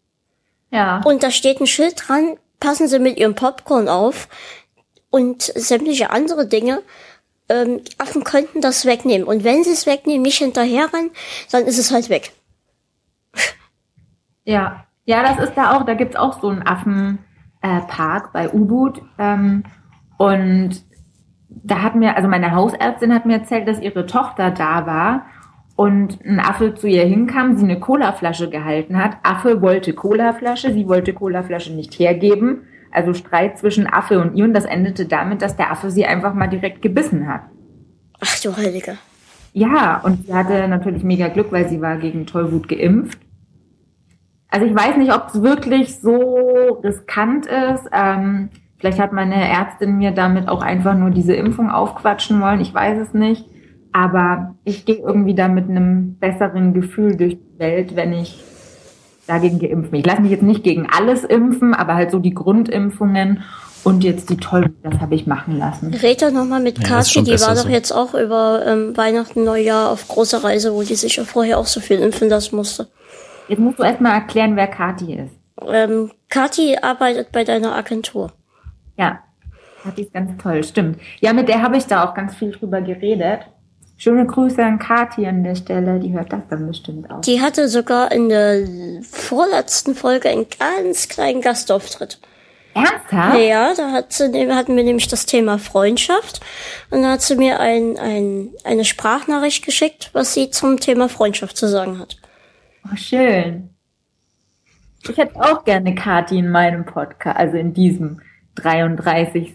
Ja. 0.70 1.00
Und 1.04 1.22
da 1.22 1.30
steht 1.30 1.60
ein 1.60 1.66
Schild 1.66 2.08
dran, 2.08 2.38
passen 2.58 2.88
Sie 2.88 2.98
mit 2.98 3.18
Ihrem 3.18 3.34
Popcorn 3.34 3.88
auf 3.88 4.28
und 5.10 5.42
sämtliche 5.42 6.10
andere 6.10 6.46
Dinge. 6.46 6.82
Ähm, 7.48 7.82
Affen 7.98 8.24
könnten 8.24 8.60
das 8.60 8.84
wegnehmen. 8.84 9.26
Und 9.26 9.44
wenn 9.44 9.64
sie 9.64 9.72
es 9.72 9.86
wegnehmen, 9.86 10.22
nicht 10.22 10.38
hinterherrennen, 10.38 11.10
dann 11.50 11.66
ist 11.66 11.78
es 11.78 11.90
halt 11.90 12.08
weg. 12.08 12.32
Ja, 14.44 14.86
ja, 15.04 15.22
das 15.22 15.38
ist 15.48 15.54
da 15.56 15.76
auch, 15.76 15.84
da 15.84 15.94
gibt's 15.94 16.16
auch 16.16 16.40
so 16.40 16.48
einen 16.48 16.66
Affenpark 16.66 18.24
äh, 18.26 18.28
bei 18.32 18.52
U-Boot. 18.52 19.02
Ähm, 19.18 19.64
und 20.18 20.82
da 21.48 21.82
hat 21.82 21.94
mir, 21.94 22.16
also 22.16 22.28
meine 22.28 22.54
Hausärztin 22.54 23.14
hat 23.14 23.26
mir 23.26 23.38
erzählt, 23.38 23.66
dass 23.66 23.80
ihre 23.80 24.06
Tochter 24.06 24.50
da 24.50 24.86
war 24.86 25.26
und 25.76 26.24
ein 26.24 26.40
Affe 26.40 26.74
zu 26.74 26.86
ihr 26.86 27.04
hinkam, 27.04 27.56
sie 27.56 27.64
eine 27.64 27.80
Colaflasche 27.80 28.50
gehalten 28.50 29.02
hat. 29.02 29.16
Affe 29.22 29.62
wollte 29.62 29.94
Colaflasche, 29.94 30.72
sie 30.72 30.86
wollte 30.86 31.14
Colaflasche 31.14 31.72
nicht 31.72 31.98
hergeben. 31.98 32.66
Also 32.92 33.14
Streit 33.14 33.58
zwischen 33.58 33.86
Affe 33.86 34.20
und 34.20 34.34
ihr 34.36 34.44
und 34.44 34.52
das 34.52 34.64
endete 34.64 35.06
damit, 35.06 35.42
dass 35.42 35.56
der 35.56 35.70
Affe 35.70 35.90
sie 35.90 36.04
einfach 36.04 36.34
mal 36.34 36.48
direkt 36.48 36.82
gebissen 36.82 37.28
hat. 37.28 37.42
Ach 38.20 38.38
du 38.42 38.56
Heilige. 38.56 38.98
Ja, 39.52 40.00
und 40.04 40.26
sie 40.26 40.34
hatte 40.34 40.68
natürlich 40.68 41.02
mega 41.02 41.28
Glück, 41.28 41.50
weil 41.50 41.68
sie 41.68 41.80
war 41.80 41.96
gegen 41.96 42.26
Tollwut 42.26 42.68
geimpft. 42.68 43.18
Also 44.50 44.66
ich 44.66 44.74
weiß 44.74 44.96
nicht, 44.96 45.14
ob 45.14 45.28
es 45.28 45.42
wirklich 45.42 46.00
so 46.00 46.80
riskant 46.82 47.46
ist. 47.46 47.84
Ähm, 47.92 48.50
vielleicht 48.78 48.98
hat 48.98 49.12
meine 49.12 49.48
Ärztin 49.48 49.98
mir 49.98 50.10
damit 50.10 50.48
auch 50.48 50.62
einfach 50.62 50.94
nur 50.94 51.10
diese 51.10 51.34
Impfung 51.34 51.70
aufquatschen 51.70 52.40
wollen. 52.40 52.60
Ich 52.60 52.74
weiß 52.74 52.98
es 52.98 53.14
nicht. 53.14 53.46
Aber 53.92 54.54
ich 54.64 54.84
gehe 54.84 54.96
irgendwie 54.98 55.34
da 55.34 55.48
mit 55.48 55.68
einem 55.68 56.14
besseren 56.18 56.74
Gefühl 56.74 57.16
durch 57.16 57.34
die 57.34 57.58
Welt, 57.58 57.96
wenn 57.96 58.12
ich 58.12 58.42
dagegen 59.26 59.58
geimpft 59.58 59.90
bin. 59.90 60.00
Ich 60.00 60.06
lasse 60.06 60.22
mich 60.22 60.30
jetzt 60.30 60.42
nicht 60.42 60.62
gegen 60.62 60.88
alles 60.90 61.24
impfen, 61.24 61.74
aber 61.74 61.94
halt 61.94 62.10
so 62.10 62.18
die 62.18 62.34
Grundimpfungen 62.34 63.42
und 63.82 64.04
jetzt 64.04 64.28
die 64.28 64.36
Tollwut, 64.36 64.74
das 64.82 65.00
habe 65.00 65.14
ich 65.14 65.26
machen 65.26 65.58
lassen. 65.58 65.94
Red 65.94 66.22
doch 66.22 66.30
nochmal 66.30 66.60
mit 66.60 66.78
Ja, 66.78 66.84
Kathi, 66.88 67.22
die 67.22 67.40
war 67.40 67.54
doch 67.54 67.62
so. 67.62 67.68
jetzt 67.68 67.92
auch 67.92 68.14
über 68.14 68.62
ähm, 68.66 68.96
Weihnachten, 68.96 69.44
Neujahr 69.44 69.90
auf 69.90 70.06
großer 70.06 70.44
Reise, 70.44 70.74
wo 70.74 70.82
die 70.82 70.94
sich 70.96 71.16
ja 71.16 71.24
vorher 71.24 71.58
auch 71.58 71.66
so 71.66 71.80
viel 71.80 71.98
impfen 72.00 72.28
lassen 72.28 72.56
musste. 72.56 72.88
Jetzt 73.50 73.58
musst 73.58 73.80
du 73.80 73.82
erstmal 73.82 74.14
erklären, 74.14 74.54
wer 74.54 74.68
Kati 74.68 75.14
ist. 75.14 75.34
Ähm, 75.66 76.12
Kathi 76.28 76.78
arbeitet 76.80 77.32
bei 77.32 77.42
deiner 77.42 77.74
Agentur. 77.74 78.32
Ja, 78.96 79.18
Kathi 79.82 80.02
ist 80.02 80.14
ganz 80.14 80.40
toll, 80.40 80.62
stimmt. 80.62 81.00
Ja, 81.18 81.32
mit 81.32 81.48
der 81.48 81.60
habe 81.60 81.76
ich 81.76 81.84
da 81.86 82.04
auch 82.04 82.14
ganz 82.14 82.36
viel 82.36 82.52
drüber 82.52 82.80
geredet. 82.80 83.40
Schöne 83.96 84.24
Grüße 84.24 84.62
an 84.62 84.78
Kathi 84.78 85.26
an 85.26 85.42
der 85.42 85.56
Stelle, 85.56 85.98
die 85.98 86.12
hört 86.12 86.32
das 86.32 86.42
dann 86.48 86.68
bestimmt 86.68 87.10
auch. 87.10 87.22
Die 87.22 87.40
hatte 87.40 87.68
sogar 87.68 88.12
in 88.12 88.28
der 88.28 88.66
vorletzten 89.02 89.96
Folge 89.96 90.28
einen 90.28 90.46
ganz 90.56 91.08
kleinen 91.08 91.40
Gastauftritt. 91.40 92.20
Ernsthaft? 92.74 93.40
Ja, 93.40 93.74
da 93.74 93.90
hat 93.90 94.12
sie, 94.12 94.48
hatten 94.52 94.76
wir 94.76 94.84
nämlich 94.84 95.08
das 95.08 95.26
Thema 95.26 95.58
Freundschaft 95.58 96.40
und 96.90 97.02
da 97.02 97.10
hat 97.10 97.22
sie 97.22 97.34
mir 97.34 97.58
ein, 97.58 97.98
ein, 97.98 98.50
eine 98.62 98.84
Sprachnachricht 98.84 99.64
geschickt, 99.64 100.10
was 100.12 100.34
sie 100.34 100.50
zum 100.50 100.78
Thema 100.78 101.08
Freundschaft 101.08 101.56
zu 101.56 101.66
sagen 101.66 101.98
hat. 101.98 102.19
Oh, 102.84 102.96
schön. 102.96 103.70
Ich 105.08 105.16
hätte 105.16 105.36
auch 105.36 105.64
gerne 105.64 105.94
Kathi 105.94 106.38
in 106.38 106.50
meinem 106.50 106.84
Podcast, 106.84 107.36
also 107.38 107.56
in 107.56 107.72
diesem 107.72 108.20
33. 108.56 109.54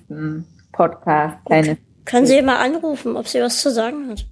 Podcast. 0.71 1.37
Kleines. 1.45 1.77
Können 2.05 2.25
Sie 2.25 2.41
mal 2.41 2.57
anrufen, 2.57 3.15
ob 3.15 3.27
sie 3.27 3.41
was 3.41 3.61
zu 3.61 3.71
sagen 3.71 4.09
hat? 4.09 4.25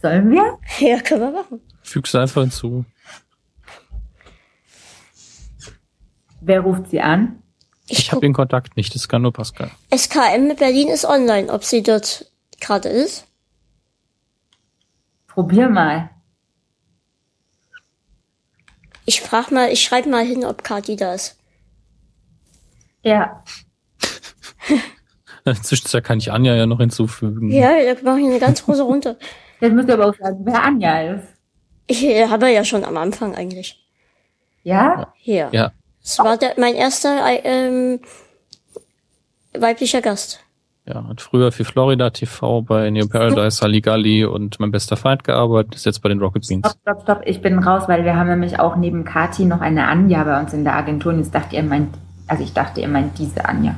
Sollen 0.00 0.30
wir? 0.30 0.58
Ja, 0.78 1.00
können 1.00 1.20
wir 1.22 1.30
machen. 1.32 1.60
Füg's 1.82 2.14
einfach 2.14 2.42
hinzu. 2.42 2.84
Wer 6.40 6.60
ruft 6.60 6.90
sie 6.90 7.00
an? 7.00 7.42
Ich, 7.88 7.98
Ich 8.00 8.12
habe 8.12 8.20
den 8.20 8.32
Kontakt 8.34 8.76
nicht, 8.76 8.94
das 8.94 9.08
kann 9.08 9.22
nur 9.22 9.32
Pascal. 9.32 9.70
SKM 9.96 10.54
Berlin 10.56 10.88
ist 10.88 11.04
online, 11.04 11.52
ob 11.52 11.64
sie 11.64 11.82
dort 11.82 12.30
gerade 12.60 12.88
ist. 12.88 13.26
Probier 15.26 15.68
mal. 15.68 16.10
Ich 19.08 19.22
frag 19.22 19.50
mal, 19.50 19.72
ich 19.72 19.82
schreibe 19.82 20.10
mal 20.10 20.22
hin, 20.22 20.44
ob 20.44 20.62
Kati 20.62 20.94
da 20.94 21.14
ist. 21.14 21.38
Ja. 23.02 23.42
Zwischenzeit 25.62 26.04
kann 26.04 26.18
ich 26.18 26.30
Anja 26.30 26.54
ja 26.54 26.66
noch 26.66 26.76
hinzufügen. 26.76 27.48
Ja, 27.50 27.70
da 27.94 28.02
mache 28.02 28.20
ich 28.20 28.26
eine 28.26 28.38
ganz 28.38 28.62
große 28.62 28.82
Runde. 28.82 29.18
Jetzt 29.60 29.72
müsst 29.72 29.88
ihr 29.88 29.94
aber 29.94 30.08
auch 30.08 30.14
sagen, 30.14 30.40
wer 30.42 30.62
Anja 30.62 31.14
ist. 31.14 31.26
Ich 31.86 32.04
äh, 32.04 32.28
habe 32.28 32.52
ja 32.52 32.66
schon 32.66 32.84
am 32.84 32.98
Anfang 32.98 33.34
eigentlich. 33.34 33.82
Ja? 34.62 35.10
Hier. 35.16 35.48
Ja. 35.52 35.72
Es 36.04 36.18
war 36.18 36.36
der, 36.36 36.56
mein 36.58 36.74
erster 36.74 37.26
äh, 37.26 37.40
ähm, 37.44 38.00
weiblicher 39.54 40.02
Gast. 40.02 40.40
Ja, 40.88 41.04
hat 41.06 41.20
früher 41.20 41.52
für 41.52 41.64
Florida 41.66 42.08
TV 42.08 42.62
bei 42.62 42.88
Neo 42.88 43.06
Paradise, 43.06 43.60
Halligalli 43.60 44.24
und 44.24 44.58
mein 44.58 44.70
bester 44.70 44.96
Feind 44.96 45.22
gearbeitet, 45.22 45.74
ist 45.74 45.84
jetzt 45.84 46.00
bei 46.00 46.08
den 46.08 46.18
Rocket 46.18 46.48
Beans. 46.48 46.66
Stopp, 46.66 46.80
stopp, 46.80 47.02
stopp, 47.02 47.22
ich 47.26 47.42
bin 47.42 47.58
raus, 47.58 47.82
weil 47.88 48.04
wir 48.06 48.16
haben 48.16 48.28
nämlich 48.28 48.58
auch 48.58 48.74
neben 48.76 49.04
Kati 49.04 49.44
noch 49.44 49.60
eine 49.60 49.86
Anja 49.86 50.24
bei 50.24 50.40
uns 50.40 50.54
in 50.54 50.64
der 50.64 50.74
Agentur 50.76 51.12
und 51.12 51.18
jetzt 51.18 51.34
dachte 51.34 51.56
ihr 51.56 51.62
meint, 51.62 51.94
also 52.26 52.42
ich 52.42 52.54
dachte 52.54 52.80
ihr 52.80 52.88
meint 52.88 53.18
diese 53.18 53.44
Anja. 53.44 53.74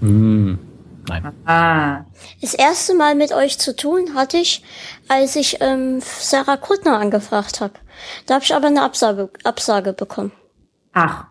Hm, 0.00 0.58
nein. 1.06 1.32
Ah, 1.44 2.04
Das 2.40 2.54
erste 2.54 2.94
Mal 2.94 3.14
mit 3.14 3.34
euch 3.34 3.58
zu 3.58 3.76
tun 3.76 4.14
hatte 4.14 4.38
ich, 4.38 4.62
als 5.08 5.36
ich 5.36 5.58
ähm, 5.60 5.98
Sarah 6.00 6.56
Kuttner 6.56 6.98
angefragt 6.98 7.60
habe. 7.60 7.74
Da 8.26 8.34
habe 8.36 8.44
ich 8.44 8.54
aber 8.54 8.68
eine 8.68 8.82
Absage, 8.82 9.28
Absage 9.44 9.92
bekommen. 9.92 10.32
ach. 10.94 11.26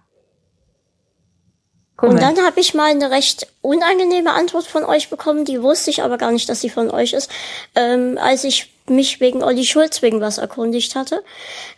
Und 2.01 2.21
dann 2.21 2.37
habe 2.39 2.59
ich 2.59 2.73
mal 2.73 2.91
eine 2.91 3.11
recht 3.11 3.47
unangenehme 3.61 4.33
Antwort 4.33 4.65
von 4.65 4.83
euch 4.83 5.09
bekommen, 5.09 5.45
die 5.45 5.61
wusste 5.61 5.91
ich 5.91 6.03
aber 6.03 6.17
gar 6.17 6.31
nicht, 6.31 6.49
dass 6.49 6.61
sie 6.61 6.69
von 6.69 6.89
euch 6.89 7.13
ist, 7.13 7.29
ähm, 7.75 8.17
als 8.19 8.43
ich 8.43 8.71
mich 8.87 9.19
wegen 9.19 9.43
Olli 9.43 9.63
Schulz 9.63 10.01
wegen 10.01 10.19
was 10.19 10.37
erkundigt 10.37 10.95
hatte. 10.95 11.23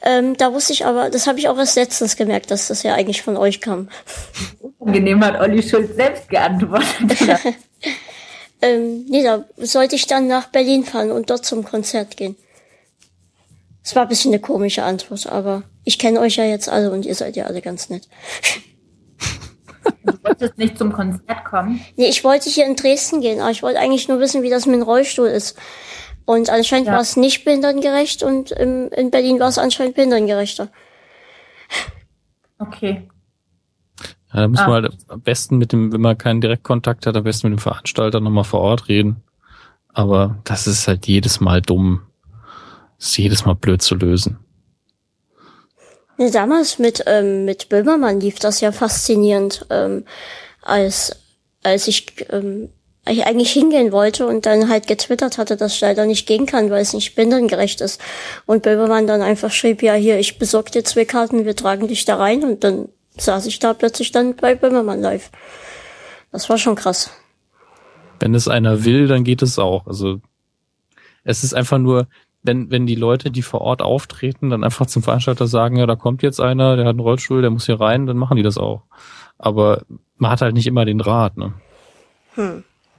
Ähm, 0.02 0.36
da 0.38 0.54
wusste 0.54 0.74
ich 0.74 0.86
aber, 0.86 1.10
das 1.10 1.28
habe 1.28 1.40
ich 1.40 1.50
auch 1.50 1.58
erst 1.58 1.76
letztens 1.76 2.16
gemerkt, 2.16 2.52
dass 2.52 2.70
das 2.70 2.84
ja 2.84 2.94
eigentlich 2.94 3.22
von 3.22 3.38
euch 3.38 3.62
kam. 3.62 3.90
Angenehm 4.80 5.24
hat 5.24 5.40
Olli 5.40 5.62
Schulz 5.62 5.96
selbst 5.96 6.30
geantwortet. 6.30 7.18
Ähm, 8.64 9.06
nee, 9.10 9.24
da 9.24 9.44
sollte 9.58 9.98
ich 9.98 10.08
dann 10.08 10.28
nach 10.28 10.48
Berlin 10.48 10.86
fahren 10.86 11.12
und 11.12 11.30
dort 11.30 11.44
zum 11.44 11.66
Konzert 11.66 12.16
gehen. 12.16 12.38
Es 13.84 13.94
war 13.94 14.04
ein 14.04 14.08
bisschen 14.08 14.32
eine 14.32 14.40
komische 14.40 14.84
Antwort, 14.84 15.28
aber 15.28 15.64
ich 15.84 16.00
kenne 16.00 16.22
euch 16.22 16.38
ja 16.38 16.46
jetzt 16.46 16.70
alle 16.70 16.90
und 16.90 17.06
ihr 17.06 17.14
seid 17.14 17.36
ja 17.36 17.44
alle 17.44 17.62
ganz 17.62 17.90
nett. 17.90 18.08
du 20.06 20.14
wolltest 20.24 20.58
nicht 20.58 20.78
zum 20.78 20.92
Konzert 20.94 21.46
kommen. 21.46 21.82
Nee, 21.96 22.08
ich 22.08 22.24
wollte 22.24 22.50
hier 22.50 22.66
in 22.66 22.76
Dresden 22.76 23.22
gehen, 23.22 23.40
aber 23.42 23.52
ich 23.52 23.64
wollte 23.64 23.80
eigentlich 23.80 24.08
nur 24.08 24.20
wissen, 24.20 24.42
wie 24.44 24.50
das 24.50 24.66
mit 24.66 24.76
dem 24.76 24.84
Rollstuhl 24.84 25.28
ist. 25.28 25.58
Und 26.26 26.50
anscheinend 26.50 26.88
Ja. 26.88 26.94
war 26.94 27.02
es 27.02 27.18
nicht 27.18 27.44
behindertengerecht 27.44 28.24
und 28.24 28.52
im, 28.52 28.90
in 28.90 29.12
Berlin 29.12 29.40
war 29.40 29.50
es 29.50 29.58
anscheinend 29.58 29.96
behindertengerechter. 29.96 30.70
Okay. 32.60 33.10
Ja, 34.34 34.42
da 34.42 34.48
muss 34.48 34.60
Ah. 34.60 34.68
man 34.68 34.84
halt 34.84 34.98
am 35.10 35.22
besten 35.22 35.58
mit 35.58 35.72
dem, 35.74 35.92
wenn 35.94 36.02
man 36.02 36.18
keinen 36.18 36.42
Direktkontakt 36.42 37.06
hat, 37.06 37.16
am 37.16 37.24
besten 37.24 37.50
mit 37.50 37.60
dem 37.60 37.62
Veranstalter 37.62 38.20
nochmal 38.20 38.44
vor 38.46 38.62
Ort 38.62 38.88
reden. 38.88 39.18
Aber 39.90 40.38
das 40.44 40.66
ist 40.66 40.88
halt 40.88 41.08
jedes 41.08 41.40
Mal 41.40 41.62
dumm. 41.62 42.02
Das 42.98 43.10
ist 43.10 43.18
jedes 43.18 43.46
Mal 43.46 43.54
blöd 43.56 43.82
zu 43.82 43.96
lösen. 43.96 44.40
Nee, 46.18 46.32
damals 46.32 46.80
mit, 46.80 47.04
ähm, 47.08 47.46
mit 47.46 47.70
Böhmermann 47.70 48.20
lief 48.20 48.40
das 48.40 48.62
ja 48.62 48.72
faszinierend, 48.72 49.66
ähm, 49.70 50.06
als, 50.62 51.16
als 51.64 51.88
ich 51.88 52.28
ähm, 52.30 52.70
ich 53.06 53.26
eigentlich 53.26 53.52
hingehen 53.52 53.92
wollte 53.92 54.26
und 54.26 54.46
dann 54.46 54.70
halt 54.70 54.88
getwittert 54.88 55.38
hatte, 55.38 55.58
dass 55.58 55.74
ich 55.74 55.82
leider 55.82 56.06
nicht 56.06 56.26
gehen 56.26 56.46
kann, 56.46 56.70
weil 56.70 56.82
es 56.82 56.94
nicht 56.94 57.16
behindertengerecht 57.16 57.82
ist. 57.82 58.00
Und 58.46 58.64
Böhmermann 58.64 59.08
dann 59.08 59.22
einfach 59.22 59.52
schrieb, 59.52 59.84
ja 59.84 59.94
hier, 59.94 60.20
ich 60.20 60.40
besorge 60.40 60.72
dir 60.72 60.86
zwei 60.86 61.04
Karten, 61.04 61.44
wir 61.44 61.56
tragen 61.56 61.88
dich 61.88 62.06
da 62.06 62.16
rein 62.16 62.44
und 62.44 62.64
dann 62.64 62.88
saß 63.18 63.46
ich 63.48 63.60
da 63.60 63.74
plötzlich 63.74 64.12
dann 64.12 64.36
bei 64.36 64.56
Böhmermann 64.56 65.02
live. 65.02 65.32
Das 66.32 66.50
war 66.50 66.58
schon 66.58 66.76
krass. 66.76 67.12
Wenn 68.20 68.34
es 68.36 68.48
einer 68.48 68.86
will, 68.86 69.08
dann 69.08 69.26
geht 69.26 69.42
es 69.42 69.60
auch. 69.60 69.86
Also 69.86 70.22
es 71.26 71.44
ist 71.44 71.54
einfach 71.54 71.80
nur, 71.80 72.08
wenn, 72.44 72.70
wenn 72.70 72.86
die 72.86 72.96
Leute, 72.96 73.32
die 73.32 73.42
vor 73.42 73.62
Ort 73.62 73.82
auftreten, 73.82 74.50
dann 74.50 74.64
einfach 74.64 74.86
zum 74.86 75.02
Veranstalter 75.02 75.48
sagen, 75.48 75.78
ja, 75.78 75.86
da 75.86 75.96
kommt 75.96 76.22
jetzt 76.22 76.40
einer, 76.40 76.76
der 76.76 76.86
hat 76.86 76.92
einen 76.92 77.00
Rollstuhl, 77.00 77.42
der 77.42 77.50
muss 77.50 77.66
hier 77.66 77.80
rein, 77.80 78.06
dann 78.06 78.18
machen 78.18 78.38
die 78.38 78.44
das 78.44 78.58
auch. 78.58 78.84
Aber 79.38 79.84
man 80.18 80.30
hat 80.30 80.42
halt 80.42 80.54
nicht 80.54 80.68
immer 80.68 80.86
den 80.86 81.00
Draht, 81.00 81.38
ne? 81.38 81.54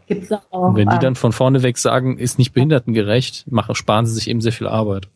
Gibt's 0.06 0.32
auch. 0.32 0.68
Und 0.68 0.76
wenn 0.76 0.88
die 0.88 0.94
ähm, 0.96 1.00
dann 1.00 1.14
von 1.14 1.32
vorne 1.32 1.62
weg 1.62 1.78
sagen, 1.78 2.18
ist 2.18 2.38
nicht 2.38 2.52
behindertengerecht, 2.52 3.50
machen, 3.50 3.74
sparen 3.74 4.06
sie 4.06 4.14
sich 4.14 4.28
eben 4.28 4.40
sehr 4.40 4.52
viel 4.52 4.66
Arbeit. 4.66 5.08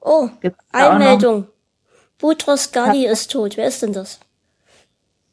Oh, 0.00 0.28
Einmeldung. 0.72 1.46
Butros 2.18 2.72
Ghali 2.72 3.06
ist 3.06 3.30
tot. 3.30 3.56
Wer 3.56 3.68
ist 3.68 3.82
denn 3.82 3.92
das? 3.92 4.20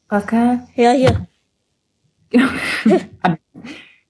Pascal? 0.08 0.66
Ja, 0.74 0.92
hier. 0.92 1.26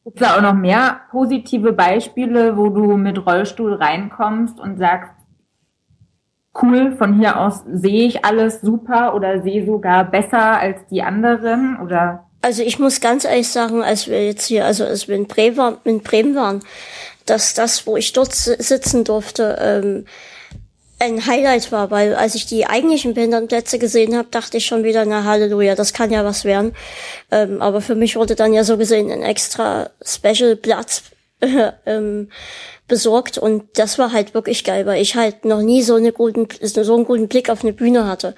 Gibt 0.04 0.20
es 0.20 0.26
da 0.28 0.36
auch 0.36 0.42
noch 0.42 0.54
mehr 0.54 1.02
positive 1.10 1.72
Beispiele, 1.72 2.56
wo 2.56 2.70
du 2.70 2.96
mit 2.96 3.24
Rollstuhl 3.24 3.74
reinkommst 3.74 4.58
und 4.58 4.78
sagst, 4.78 5.12
cool, 6.60 6.92
von 6.96 7.18
hier 7.18 7.38
aus 7.40 7.62
sehe 7.72 8.06
ich 8.06 8.24
alles 8.24 8.60
super 8.60 9.14
oder 9.14 9.42
sehe 9.42 9.64
sogar 9.64 10.04
besser 10.04 10.58
als 10.58 10.84
die 10.90 11.02
anderen 11.02 11.78
oder? 11.80 12.26
Also 12.42 12.62
ich 12.62 12.78
muss 12.80 13.00
ganz 13.00 13.24
ehrlich 13.24 13.48
sagen, 13.48 13.82
als 13.82 14.08
wir 14.08 14.26
jetzt 14.26 14.46
hier, 14.46 14.64
also 14.66 14.84
als 14.84 15.06
wir 15.06 15.14
in 15.14 15.28
Bremen, 15.28 15.56
waren, 16.34 16.60
dass 17.24 17.54
das, 17.54 17.86
wo 17.86 17.96
ich 17.96 18.12
dort 18.12 18.34
si- 18.34 18.56
sitzen 18.60 19.04
durfte, 19.04 19.56
ähm, 19.60 20.06
ein 21.02 21.26
Highlight 21.26 21.72
war, 21.72 21.90
weil 21.90 22.14
als 22.14 22.34
ich 22.34 22.46
die 22.46 22.66
eigentlichen 22.66 23.14
Behindertenplätze 23.14 23.78
gesehen 23.78 24.16
habe, 24.16 24.28
dachte 24.30 24.56
ich 24.56 24.66
schon 24.66 24.84
wieder, 24.84 25.04
na 25.04 25.24
Halleluja, 25.24 25.74
das 25.74 25.92
kann 25.92 26.10
ja 26.10 26.24
was 26.24 26.44
werden. 26.44 26.74
Ähm, 27.30 27.60
aber 27.60 27.80
für 27.80 27.94
mich 27.94 28.16
wurde 28.16 28.36
dann 28.36 28.52
ja 28.52 28.62
so 28.62 28.78
gesehen 28.78 29.10
ein 29.10 29.22
extra 29.22 29.90
Special 30.04 30.56
Platz 30.56 31.02
äh, 31.40 31.72
ähm, 31.86 32.30
besorgt 32.86 33.38
und 33.38 33.64
das 33.78 33.98
war 33.98 34.12
halt 34.12 34.34
wirklich 34.34 34.64
geil, 34.64 34.86
weil 34.86 35.02
ich 35.02 35.16
halt 35.16 35.44
noch 35.44 35.60
nie 35.60 35.82
so, 35.82 35.96
eine 35.96 36.12
guten, 36.12 36.46
so 36.60 36.94
einen 36.94 37.04
guten 37.04 37.28
Blick 37.28 37.50
auf 37.50 37.62
eine 37.62 37.72
Bühne 37.72 38.06
hatte. 38.06 38.34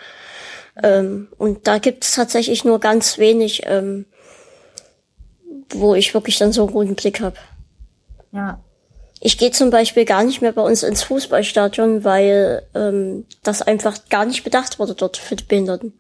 Ähm, 0.82 1.28
und 1.39 1.66
da 1.66 1.78
gibt 1.78 2.05
es 2.05 2.15
tatsächlich 2.15 2.65
nur 2.65 2.81
ganz 2.81 3.19
wenig, 3.19 3.62
ähm, 3.66 4.07
wo 5.70 5.95
ich 5.95 6.15
wirklich 6.15 6.39
dann 6.39 6.53
so 6.53 6.65
einen 6.65 6.73
guten 6.73 6.95
Blick 6.95 7.20
habe. 7.20 7.36
ja. 8.32 8.59
Ich 9.26 9.38
gehe 9.38 9.51
zum 9.51 9.70
Beispiel 9.70 10.05
gar 10.05 10.22
nicht 10.22 10.42
mehr 10.42 10.52
bei 10.52 10.60
uns 10.60 10.82
ins 10.82 11.02
Fußballstadion, 11.02 12.05
weil 12.05 12.62
ähm, 12.74 13.24
das 13.42 13.62
einfach 13.62 13.96
gar 14.10 14.26
nicht 14.26 14.44
bedacht 14.44 14.78
wurde 14.78 14.94
dort 14.94 15.16
für 15.16 15.34
die 15.34 15.44
Behinderten. 15.44 15.94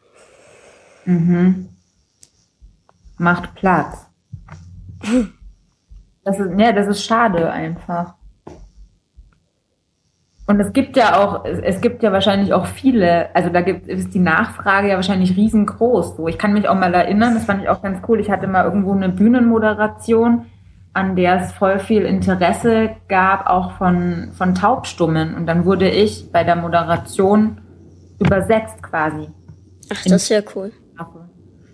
macht 3.16 3.54
Platz. 3.54 4.06
Das 6.22 6.38
ist, 6.38 6.50
ja, 6.58 6.72
das 6.72 6.86
ist 6.86 7.02
schade 7.02 7.50
einfach. 7.50 8.12
Und 10.46 10.60
es 10.60 10.74
gibt 10.74 10.94
ja 10.98 11.16
auch, 11.16 11.46
es 11.46 11.80
gibt 11.80 12.02
ja 12.02 12.12
wahrscheinlich 12.12 12.52
auch 12.52 12.66
viele, 12.66 13.34
also 13.34 13.48
da 13.48 13.62
gibt 13.62 13.88
ist 13.88 14.12
die 14.12 14.18
Nachfrage 14.18 14.88
ja 14.88 14.96
wahrscheinlich 14.96 15.34
riesengroß. 15.34 16.18
So, 16.18 16.28
ich 16.28 16.36
kann 16.36 16.52
mich 16.52 16.68
auch 16.68 16.74
mal 16.74 16.92
erinnern, 16.92 17.32
das 17.32 17.46
fand 17.46 17.62
ich 17.62 17.70
auch 17.70 17.80
ganz 17.80 18.02
cool. 18.06 18.20
Ich 18.20 18.30
hatte 18.30 18.48
mal 18.48 18.64
irgendwo 18.64 18.92
eine 18.92 19.08
Bühnenmoderation, 19.08 20.44
an 20.94 21.16
der 21.16 21.42
es 21.42 21.52
voll 21.52 21.80
viel 21.80 22.02
Interesse 22.02 22.90
gab, 23.08 23.46
auch 23.48 23.72
von, 23.72 24.30
von 24.32 24.54
Taubstummen. 24.54 25.34
Und 25.34 25.46
dann 25.46 25.64
wurde 25.64 25.90
ich 25.90 26.30
bei 26.32 26.44
der 26.44 26.56
Moderation 26.56 27.60
übersetzt 28.20 28.82
quasi. 28.82 29.28
Ach, 29.92 30.02
das 30.04 30.06
ist 30.06 30.28
ja 30.28 30.40
cool. 30.54 30.72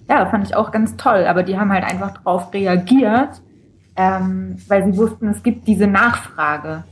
Ja, 0.08 0.26
fand 0.26 0.44
ich 0.44 0.56
auch 0.56 0.72
ganz 0.72 0.96
toll. 0.96 1.26
Aber 1.26 1.44
die 1.44 1.56
haben 1.56 1.70
halt 1.70 1.84
einfach 1.84 2.10
drauf 2.22 2.52
reagiert, 2.52 3.42
ähm, 3.94 4.56
weil 4.66 4.84
sie 4.84 4.98
wussten, 4.98 5.28
es 5.28 5.42
gibt 5.42 5.68
diese 5.68 5.86
Nachfrage. 5.86 6.82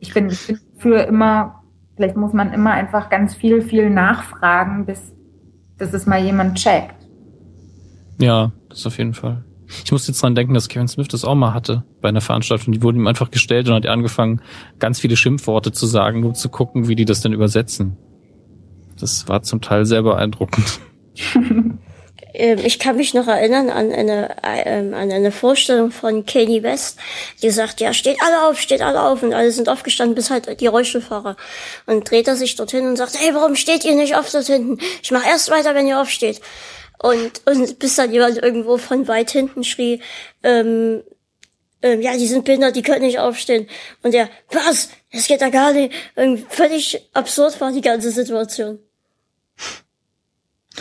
Ich 0.00 0.14
bin, 0.14 0.30
ich 0.30 0.46
bin 0.46 0.58
für 0.78 1.00
immer, 1.00 1.62
vielleicht 1.96 2.16
muss 2.16 2.32
man 2.32 2.52
immer 2.54 2.70
einfach 2.70 3.10
ganz 3.10 3.34
viel, 3.34 3.60
viel 3.60 3.90
nachfragen, 3.90 4.86
bis, 4.86 5.12
bis 5.76 5.92
es 5.92 6.06
mal 6.06 6.22
jemand 6.22 6.56
checkt. 6.56 6.94
Ja, 8.18 8.52
das 8.70 8.86
auf 8.86 8.96
jeden 8.96 9.12
Fall. 9.12 9.44
Ich 9.84 9.92
muss 9.92 10.06
jetzt 10.06 10.22
dran 10.22 10.34
denken, 10.34 10.54
dass 10.54 10.68
Kevin 10.68 10.88
Smith 10.88 11.08
das 11.08 11.24
auch 11.24 11.34
mal 11.34 11.52
hatte 11.52 11.84
bei 12.00 12.08
einer 12.08 12.20
Veranstaltung. 12.20 12.72
Die 12.72 12.82
wurden 12.82 12.98
ihm 12.98 13.06
einfach 13.06 13.30
gestellt 13.30 13.68
und 13.68 13.74
hat 13.74 13.86
angefangen, 13.86 14.40
ganz 14.78 15.00
viele 15.00 15.16
Schimpfworte 15.16 15.72
zu 15.72 15.86
sagen, 15.86 16.24
um 16.24 16.34
zu 16.34 16.48
gucken, 16.48 16.88
wie 16.88 16.96
die 16.96 17.04
das 17.04 17.20
denn 17.20 17.32
übersetzen. 17.32 17.96
Das 18.98 19.28
war 19.28 19.42
zum 19.42 19.60
Teil 19.60 19.84
sehr 19.84 20.02
beeindruckend. 20.02 20.80
Ähm, 22.34 22.58
ich 22.64 22.78
kann 22.78 22.96
mich 22.96 23.14
noch 23.14 23.26
erinnern 23.26 23.70
an 23.70 23.92
eine, 23.92 24.36
ähm, 24.42 24.94
an 24.94 25.10
eine 25.10 25.32
Vorstellung 25.32 25.90
von 25.90 26.24
Kanye 26.26 26.62
West, 26.62 26.98
die 27.42 27.50
sagt, 27.50 27.80
ja, 27.80 27.92
steht 27.92 28.18
alle 28.22 28.46
auf, 28.46 28.60
steht 28.60 28.82
alle 28.82 29.02
auf 29.02 29.22
und 29.22 29.32
alle 29.32 29.50
sind 29.50 29.68
aufgestanden, 29.68 30.14
bis 30.14 30.30
halt 30.30 30.60
die 30.60 30.66
Rollstuhlfahrer. 30.66 31.36
Und 31.86 32.10
dreht 32.10 32.28
er 32.28 32.36
sich 32.36 32.54
dorthin 32.54 32.86
und 32.86 32.96
sagt, 32.96 33.18
hey, 33.18 33.34
warum 33.34 33.56
steht 33.56 33.84
ihr 33.84 33.94
nicht 33.94 34.14
auf 34.14 34.30
dort 34.30 34.46
hinten? 34.46 34.78
Ich 35.02 35.10
mach 35.10 35.26
erst 35.26 35.50
weiter, 35.50 35.74
wenn 35.74 35.86
ihr 35.86 36.00
aufsteht. 36.00 36.40
Und, 37.00 37.42
und 37.46 37.78
bis 37.78 37.94
dann 37.96 38.12
jemand 38.12 38.38
irgendwo 38.38 38.76
von 38.78 39.06
weit 39.06 39.30
hinten 39.30 39.62
schrie, 39.64 40.02
ähm, 40.42 41.02
ähm, 41.80 42.00
ja, 42.02 42.12
die 42.14 42.26
sind 42.26 42.44
behindert, 42.44 42.74
die 42.74 42.82
können 42.82 43.02
nicht 43.02 43.20
aufstehen. 43.20 43.68
Und 44.02 44.14
er, 44.14 44.28
was? 44.50 44.90
Das 45.12 45.26
geht 45.28 45.40
da 45.40 45.48
gar 45.48 45.72
nicht. 45.72 45.94
Irgendwie 46.16 46.44
völlig 46.48 47.08
absurd 47.14 47.60
war 47.60 47.70
die 47.72 47.80
ganze 47.80 48.10
Situation. 48.10 48.80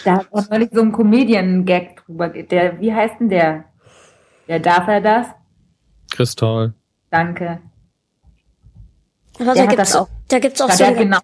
Da 0.03 0.18
hat 0.18 0.27
auch 0.31 0.49
neulich 0.49 0.69
so 0.72 0.81
ein 0.81 0.91
Comedian-Gag 0.91 2.03
drüber. 2.06 2.30
Der, 2.30 2.80
wie 2.80 2.94
heißt 2.94 3.15
denn 3.19 3.30
der? 3.30 3.65
Der 4.48 4.60
darf 4.60 4.88
er 4.88 5.02
das? 5.02 5.27
Kristall. 6.11 6.73
Danke. 7.11 7.60
Aber 9.39 9.53
Der 9.53 9.65
da 9.65 9.69
gibt's, 9.69 9.91
das 9.91 9.95
auch- 9.95 10.10
da 10.30 10.39
gibt's 10.39 10.61
auch 10.61 10.72
so 10.72 10.94
genau, 10.94 11.19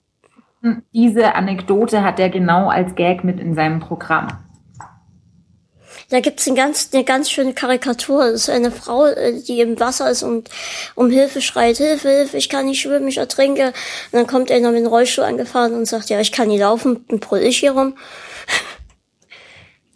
diese 0.94 1.34
Anekdote 1.36 2.04
hat 2.04 2.20
er 2.20 2.30
genau 2.30 2.70
als 2.70 2.94
Gag 2.96 3.24
mit 3.24 3.40
in 3.40 3.56
seinem 3.56 3.80
Programm. 3.80 4.28
Da 6.14 6.20
gibt's 6.20 6.48
ein 6.48 6.54
ganz, 6.54 6.92
eine 6.94 7.04
ganz 7.04 7.32
schöne 7.32 7.56
Karikatur. 7.56 8.30
Das 8.30 8.42
ist 8.42 8.50
eine 8.52 8.70
Frau, 8.70 9.08
äh, 9.08 9.42
die 9.42 9.62
im 9.62 9.80
Wasser 9.80 10.12
ist 10.12 10.22
und 10.22 10.48
um 10.94 11.10
Hilfe 11.10 11.42
schreit, 11.42 11.78
Hilfe, 11.78 12.08
Hilfe, 12.08 12.38
ich 12.38 12.50
kann 12.50 12.68
nicht 12.68 12.82
schwimmen, 12.82 13.08
ich 13.08 13.18
ertrinke. 13.18 13.70
Und 13.70 13.74
dann 14.12 14.28
kommt 14.28 14.52
einer 14.52 14.70
mit 14.70 14.82
dem 14.82 14.86
Rollstuhl 14.86 15.24
angefahren 15.24 15.74
und 15.74 15.88
sagt, 15.88 16.12
ja, 16.12 16.20
ich 16.20 16.32
kann 16.32 16.50
nicht 16.50 16.60
laufen, 16.60 17.04
dann 17.08 17.20
brüll 17.20 17.42
ich 17.42 17.58
hier 17.58 17.72
rum. 17.72 17.98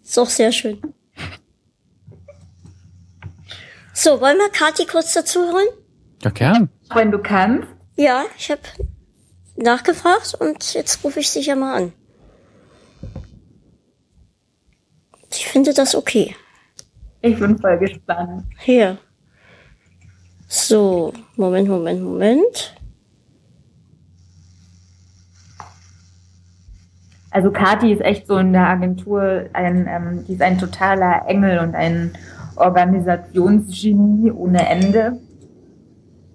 ist 0.02 0.18
auch 0.18 0.28
sehr 0.28 0.50
schön. 0.50 0.82
So, 3.94 4.20
wollen 4.20 4.38
wir 4.38 4.48
Kathi 4.48 4.86
kurz 4.86 5.12
dazu 5.12 5.52
holen? 5.52 5.68
Ja, 6.24 6.30
gern. 6.30 6.68
Wenn 6.92 7.12
du 7.12 7.20
kannst. 7.20 7.68
Ja, 7.94 8.24
ich 8.36 8.50
habe 8.50 8.62
nachgefragt 9.54 10.34
und 10.36 10.74
jetzt 10.74 11.04
rufe 11.04 11.20
ich 11.20 11.30
sie 11.30 11.42
ja 11.42 11.54
mal 11.54 11.76
an. 11.76 11.92
Ich 15.30 15.46
finde 15.46 15.74
das 15.74 15.94
okay. 15.94 16.34
Ich 17.20 17.38
bin 17.38 17.58
voll 17.58 17.78
gespannt. 17.78 18.44
Hier. 18.60 18.98
So, 20.46 21.12
Moment, 21.36 21.68
Moment, 21.68 22.02
Moment. 22.02 22.74
Also 27.30 27.50
Kati 27.50 27.92
ist 27.92 28.00
echt 28.00 28.26
so 28.26 28.38
in 28.38 28.52
der 28.52 28.66
Agentur 28.66 29.44
ein, 29.52 29.86
ähm, 29.86 30.24
die 30.26 30.32
ist 30.32 30.42
ein 30.42 30.58
totaler 30.58 31.26
Engel 31.26 31.58
und 31.58 31.74
ein 31.74 32.12
Organisationsgenie 32.56 34.30
ohne 34.32 34.66
Ende. 34.66 35.20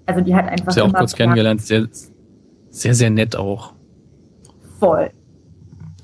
Also 0.06 0.22
die 0.22 0.36
hat 0.36 0.48
einfach 0.48 0.68
Ist 0.68 0.78
ja 0.78 0.84
auch 0.84 0.94
kurz 0.94 1.16
kennengelernt. 1.16 1.62
Sehr, 1.62 1.88
sehr, 2.70 2.94
sehr 2.94 3.10
nett 3.10 3.36
auch. 3.36 3.74
voll. 4.80 5.10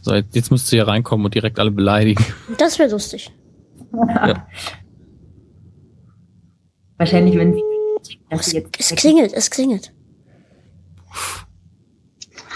So, 0.02 0.14
jetzt 0.14 0.36
jetzt 0.36 0.52
müsst 0.52 0.72
ihr 0.72 0.78
hier 0.78 0.88
reinkommen 0.88 1.26
und 1.26 1.34
direkt 1.34 1.60
alle 1.60 1.72
beleidigen. 1.72 2.24
Das 2.58 2.80
wäre 2.80 2.90
lustig. 2.90 3.32
Ja. 3.94 4.48
Wahrscheinlich, 6.98 7.38
wenn 7.38 7.54
sie, 7.54 7.64
dass 8.30 8.46
sie 8.48 8.58
jetzt 8.58 8.80
Es 8.80 8.96
klingelt, 8.96 9.34
es 9.34 9.50
klingelt. 9.50 9.94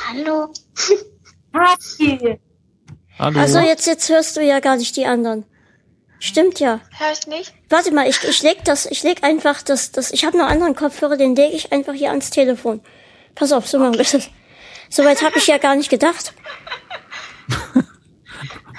Hallo. 0.07 0.51
Kati! 1.53 2.39
Hallo. 3.19 3.39
Also 3.39 3.59
jetzt, 3.59 3.87
jetzt 3.87 4.09
hörst 4.09 4.37
du 4.37 4.41
ja 4.41 4.59
gar 4.59 4.75
nicht 4.75 4.95
die 4.97 5.05
anderen. 5.05 5.45
Stimmt 6.19 6.59
ja. 6.59 6.79
Hör 6.97 7.11
ich 7.11 7.27
nicht? 7.27 7.53
Warte 7.69 7.93
mal, 7.93 8.07
ich, 8.07 8.23
ich 8.23 8.41
leg 8.43 8.63
das, 8.63 8.85
ich 8.85 9.03
leg 9.03 9.23
einfach 9.23 9.61
das, 9.61 9.91
das, 9.91 10.11
ich 10.11 10.25
habe 10.25 10.37
noch 10.37 10.45
einen 10.45 10.53
anderen 10.53 10.75
Kopfhörer, 10.75 11.17
den 11.17 11.35
lege 11.35 11.55
ich 11.55 11.71
einfach 11.71 11.93
hier 11.93 12.11
ans 12.11 12.29
Telefon. 12.29 12.81
Pass 13.35 13.51
auf, 13.51 13.67
so 13.67 13.79
machen 13.79 13.93
wir 13.93 14.05
das. 14.05 14.29
Soweit 14.89 15.21
habe 15.21 15.37
ich 15.37 15.47
ja 15.47 15.57
gar 15.57 15.75
nicht 15.75 15.89
gedacht. 15.89 16.33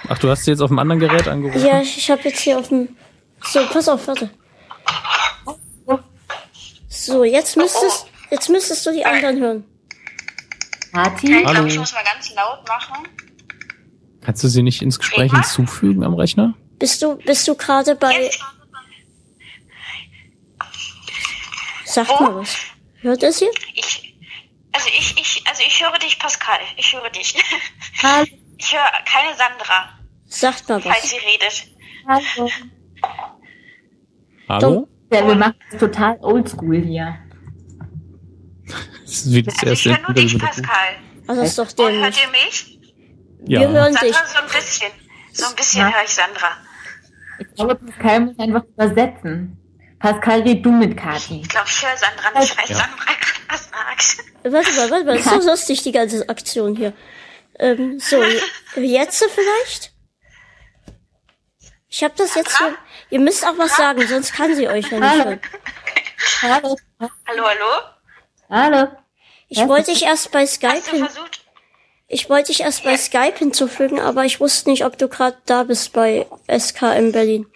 Ach, 0.09 0.19
du 0.19 0.29
hast 0.29 0.45
sie 0.45 0.51
jetzt 0.51 0.61
auf 0.61 0.69
dem 0.69 0.79
anderen 0.79 1.01
Gerät 1.01 1.29
angerufen? 1.29 1.65
Ja, 1.65 1.81
ich, 1.81 1.97
ich 1.97 2.11
habe 2.11 2.23
jetzt 2.25 2.41
hier 2.41 2.59
auf 2.59 2.69
dem. 2.69 2.97
So, 3.43 3.67
pass 3.67 3.89
auf, 3.89 4.07
warte. 4.07 4.31
So, 6.89 7.25
jetzt 7.25 7.57
müsstest, 7.57 8.07
jetzt 8.31 8.49
müsstest 8.49 8.87
du 8.87 8.93
die 8.93 9.05
anderen 9.05 9.39
hören. 9.41 9.65
Kati? 10.93 11.27
Ich 11.27 11.45
Hallo. 11.45 11.53
glaube, 11.55 11.69
ich 11.69 11.79
muss 11.79 11.93
mal 11.93 12.05
ganz 12.05 12.33
laut 12.35 12.67
machen. 12.69 13.09
Kannst 14.21 14.45
du 14.45 14.49
sie 14.49 14.63
nicht 14.63 14.81
ins 14.81 14.99
Gespräch 14.99 15.33
hinzufügen 15.33 16.05
am 16.05 16.15
Rechner? 16.15 16.55
Bist 16.79 17.03
du, 17.03 17.17
bist 17.17 17.47
du 17.49 17.55
gerade 17.55 17.95
bei, 17.95 18.31
sag 21.85 22.09
mal 22.21 22.37
was. 22.37 22.57
Hört 23.01 23.23
es 23.23 23.39
hier? 23.39 23.51
Ich, 23.75 24.17
also 24.73 24.89
ich, 24.97 25.19
ich, 25.19 25.43
also 25.47 25.63
ich 25.67 25.83
höre 25.85 25.99
dich, 25.99 26.19
Pascal. 26.19 26.59
Ich 26.77 26.93
höre 26.95 27.11
dich. 27.11 27.35
Hallo. 28.03 28.27
Ich 28.65 28.73
höre 28.73 28.81
keine 29.05 29.37
Sandra, 29.37 29.91
Sagt 30.27 30.69
mal 30.71 30.81
falls 30.81 31.03
was. 31.03 31.11
sie 31.11 31.17
redet. 31.17 31.67
Hallo. 32.09 32.51
Hallo? 34.49 34.89
Ja, 35.13 35.27
wir 35.29 35.35
machen 35.35 35.57
das 35.71 35.81
total 35.81 36.19
oldschool 36.23 36.81
hier. 36.81 37.15
Das 39.05 39.23
das 39.25 39.59
Also 39.63 39.73
ich 39.73 39.85
höre 39.85 40.01
nur 40.01 40.15
dich, 40.15 40.33
der 40.33 40.47
Pascal. 40.47 40.95
Also 41.27 41.41
das 41.43 41.51
ist 41.51 41.59
doch 41.59 41.85
Und 41.87 41.93
hört 42.03 42.17
ihr 42.23 42.31
mich? 42.31 42.79
Ja. 43.47 43.61
Wir 43.61 43.69
hören 43.69 43.95
dich. 43.97 44.15
Sandra 44.17 44.27
so 44.29 44.39
ein 44.39 44.47
bisschen. 44.47 44.93
So 45.33 45.47
ein 45.47 45.57
bisschen 45.57 45.81
Ja. 45.81 45.93
höre 45.93 46.05
ich 46.05 46.11
Sandra. 46.11 46.49
Ich 47.41 47.55
glaube, 47.55 47.75
Pascal 47.75 48.21
muss 48.21 48.39
einfach 48.39 48.65
übersetzen. 48.65 49.59
Pascal, 49.99 50.41
red 50.41 50.65
du 50.65 50.73
mit 50.73 50.97
Kati. 50.97 51.41
Ich 51.43 51.49
glaube, 51.51 51.67
ich 51.69 51.83
höre 51.87 51.97
Sandra 51.99 52.41
nicht, 52.41 52.57
weil 52.57 52.69
Ja. 52.71 52.77
Sandra 52.77 53.05
gerade 53.05 53.43
was 53.51 53.69
sagt. 53.71 54.25
Warte 54.43 54.73
mal, 54.73 54.91
warte 54.91 55.05
mal, 55.05 55.17
ist 55.19 55.25
so 55.45 55.51
lustig, 55.51 55.83
die 55.83 55.93
ganze 55.93 56.27
Aktion 56.31 56.75
hier. 56.77 56.95
Ähm, 57.59 57.99
so, 58.01 58.23
jetzt 58.77 59.25
vielleicht? 59.35 59.93
Ich 61.89 62.03
habe 62.03 62.15
das 62.17 62.35
jetzt 62.35 62.59
hier. 62.59 62.77
Ihr 63.11 63.21
müsst 63.21 63.47
auch 63.47 63.57
was 63.57 63.77
sagen, 63.77 64.07
sonst 64.09 64.33
kann 64.33 64.55
sie 64.55 64.69
euch 64.69 64.91
ja 64.91 64.99
nicht 64.99 65.11
Hallo. 65.11 65.25
hören. 65.25 65.41
Hallo. 66.43 66.77
Hallo, 67.29 67.45
hallo? 67.47 67.81
Hallo. 68.51 68.89
Ich 69.49 69.59
wollte 69.69 69.93
dich 69.93 70.03
erst 70.05 70.33
bei 70.33 70.43
Hast 70.43 70.55
Skype 70.55 70.83
du 70.91 70.99
versucht? 70.99 71.45
ich 72.09 72.29
wollte 72.29 72.49
dich 72.49 72.63
erst 72.63 72.83
bei 72.83 72.97
Skype 72.97 73.39
hinzufügen, 73.39 74.01
aber 74.01 74.25
ich 74.25 74.41
wusste 74.41 74.71
nicht, 74.71 74.85
ob 74.85 74.99
du 74.99 75.09
gerade 75.09 75.41
da 75.47 75.63
bist 75.63 75.93
bei 75.93 76.27
SK 76.49 76.83
in 76.97 77.13
Berlin. 77.13 77.47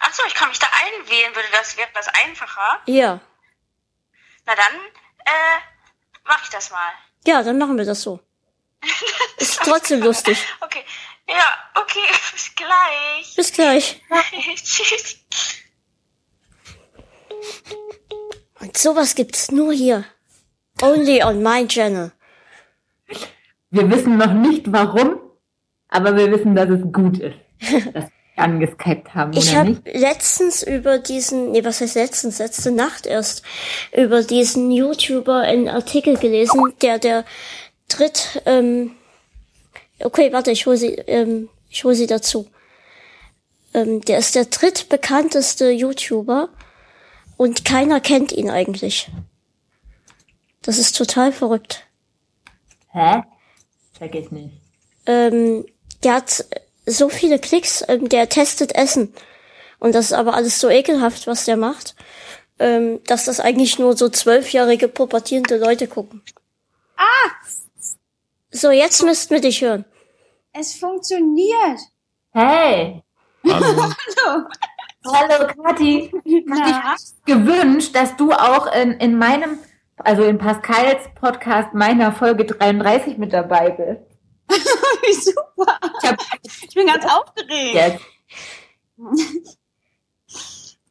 Ach 0.00 0.12
so, 0.12 0.22
ich 0.26 0.34
kann 0.34 0.48
mich 0.48 0.58
da 0.58 0.66
einwählen. 0.86 1.34
Würde 1.34 1.48
das, 1.52 1.76
wäre 1.76 1.88
das 1.92 2.08
einfacher? 2.08 2.80
Ja. 2.86 3.20
Na 4.46 4.54
dann, 4.54 4.74
äh, 5.26 5.58
mach 6.24 6.42
ich 6.42 6.48
das 6.48 6.70
mal. 6.70 6.92
Ja, 7.26 7.42
dann 7.42 7.58
machen 7.58 7.76
wir 7.76 7.84
das 7.84 8.00
so. 8.00 8.20
Ist 9.38 9.60
trotzdem 9.62 10.00
lustig. 10.00 10.38
Okay. 10.60 10.84
Ja, 11.28 11.54
okay. 11.74 12.00
Bis 12.32 12.54
gleich. 12.54 13.34
Bis 13.36 13.52
gleich. 13.52 14.02
Tschüss. 14.56 15.18
Und 18.60 18.76
sowas 18.76 19.14
gibt's 19.14 19.50
nur 19.50 19.72
hier. 19.72 20.04
Only 20.82 21.22
on 21.22 21.42
my 21.42 21.66
channel. 21.66 22.12
Wir 23.70 23.90
wissen 23.90 24.16
noch 24.16 24.32
nicht 24.32 24.72
warum, 24.72 25.20
aber 25.88 26.16
wir 26.16 26.30
wissen, 26.30 26.54
dass 26.54 26.70
es 26.70 26.80
gut 26.92 27.18
ist, 27.18 27.36
dass 27.92 28.04
wir 28.04 28.10
angeskypt 28.36 29.14
haben, 29.14 29.32
Ich 29.32 29.54
habe 29.54 29.76
letztens 29.84 30.62
über 30.62 30.98
diesen, 30.98 31.52
nee, 31.52 31.64
was 31.64 31.80
heißt 31.80 31.96
letztens, 31.96 32.38
letzte 32.38 32.70
Nacht 32.70 33.06
erst, 33.06 33.42
über 33.94 34.22
diesen 34.22 34.70
YouTuber 34.70 35.40
einen 35.40 35.68
Artikel 35.68 36.16
gelesen, 36.16 36.72
der 36.80 36.98
der 36.98 37.24
dritt, 37.88 38.42
ähm, 38.46 38.94
okay, 40.00 40.32
warte, 40.32 40.50
ich 40.50 40.66
hole 40.66 40.76
sie, 40.76 40.94
ähm, 40.94 41.48
ich 41.70 41.84
hole 41.84 41.94
sie 41.94 42.06
dazu. 42.06 42.48
Ähm, 43.74 44.00
der 44.02 44.18
ist 44.18 44.34
der 44.34 44.46
drittbekannteste 44.46 45.70
YouTuber 45.70 46.48
und 47.36 47.64
keiner 47.64 48.00
kennt 48.00 48.32
ihn 48.32 48.50
eigentlich. 48.50 49.10
Das 50.62 50.78
ist 50.78 50.96
total 50.96 51.32
verrückt. 51.32 51.86
Hä? 52.92 53.22
Check 53.98 54.14
ich 54.14 54.30
nicht. 54.30 54.60
ähm, 55.06 55.66
der 56.04 56.14
hat 56.14 56.44
so 56.86 57.08
viele 57.08 57.38
Klicks, 57.38 57.84
ähm, 57.88 58.08
der 58.08 58.28
testet 58.28 58.74
Essen. 58.74 59.12
Und 59.78 59.94
das 59.94 60.06
ist 60.06 60.12
aber 60.12 60.34
alles 60.34 60.60
so 60.60 60.68
ekelhaft, 60.68 61.26
was 61.26 61.44
der 61.44 61.56
macht, 61.56 61.94
ähm, 62.58 63.00
dass 63.04 63.26
das 63.26 63.40
eigentlich 63.40 63.78
nur 63.78 63.96
so 63.96 64.08
zwölfjährige 64.08 64.88
pubertierende 64.88 65.58
Leute 65.58 65.86
gucken. 65.86 66.22
Ah, 66.96 67.30
So, 68.50 68.70
jetzt 68.70 69.02
müssten 69.02 69.34
wir 69.34 69.40
dich 69.40 69.60
hören. 69.60 69.84
es 70.52 70.74
funktioniert. 70.74 71.80
Hey! 72.32 73.02
Hallo. 73.46 73.66
Hallo. 74.26 74.48
Hallo, 75.06 75.46
Kathi. 75.62 76.10
Na, 76.46 76.96
gewünscht, 77.26 77.94
dass 77.94 78.16
du 78.16 78.32
auch 78.32 78.72
in, 78.72 78.92
in 78.92 79.18
meinem, 79.18 79.58
also 79.98 80.24
in 80.24 80.38
Pascals 80.38 81.08
Podcast 81.14 81.74
meiner 81.74 82.12
Folge 82.12 82.46
33 82.46 83.18
mit 83.18 83.32
dabei 83.32 83.70
bist. 83.70 84.00
wie 85.02 85.12
super. 85.12 85.78
Ich 86.02 86.08
hab 86.08 86.16
Ich 86.42 86.74
bin 86.74 86.86
ganz 86.86 87.04
aufgeregt. 87.04 87.74
jetzt. 87.74 88.04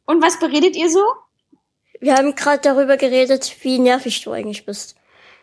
Und 0.06 0.22
was 0.22 0.38
beredet 0.38 0.76
ihr 0.76 0.90
so? 0.90 1.04
Wir 2.00 2.14
haben 2.14 2.34
gerade 2.34 2.62
darüber 2.62 2.96
geredet, 2.96 3.56
wie 3.62 3.78
nervig 3.80 4.22
du 4.22 4.30
eigentlich 4.30 4.64
bist. 4.64 4.94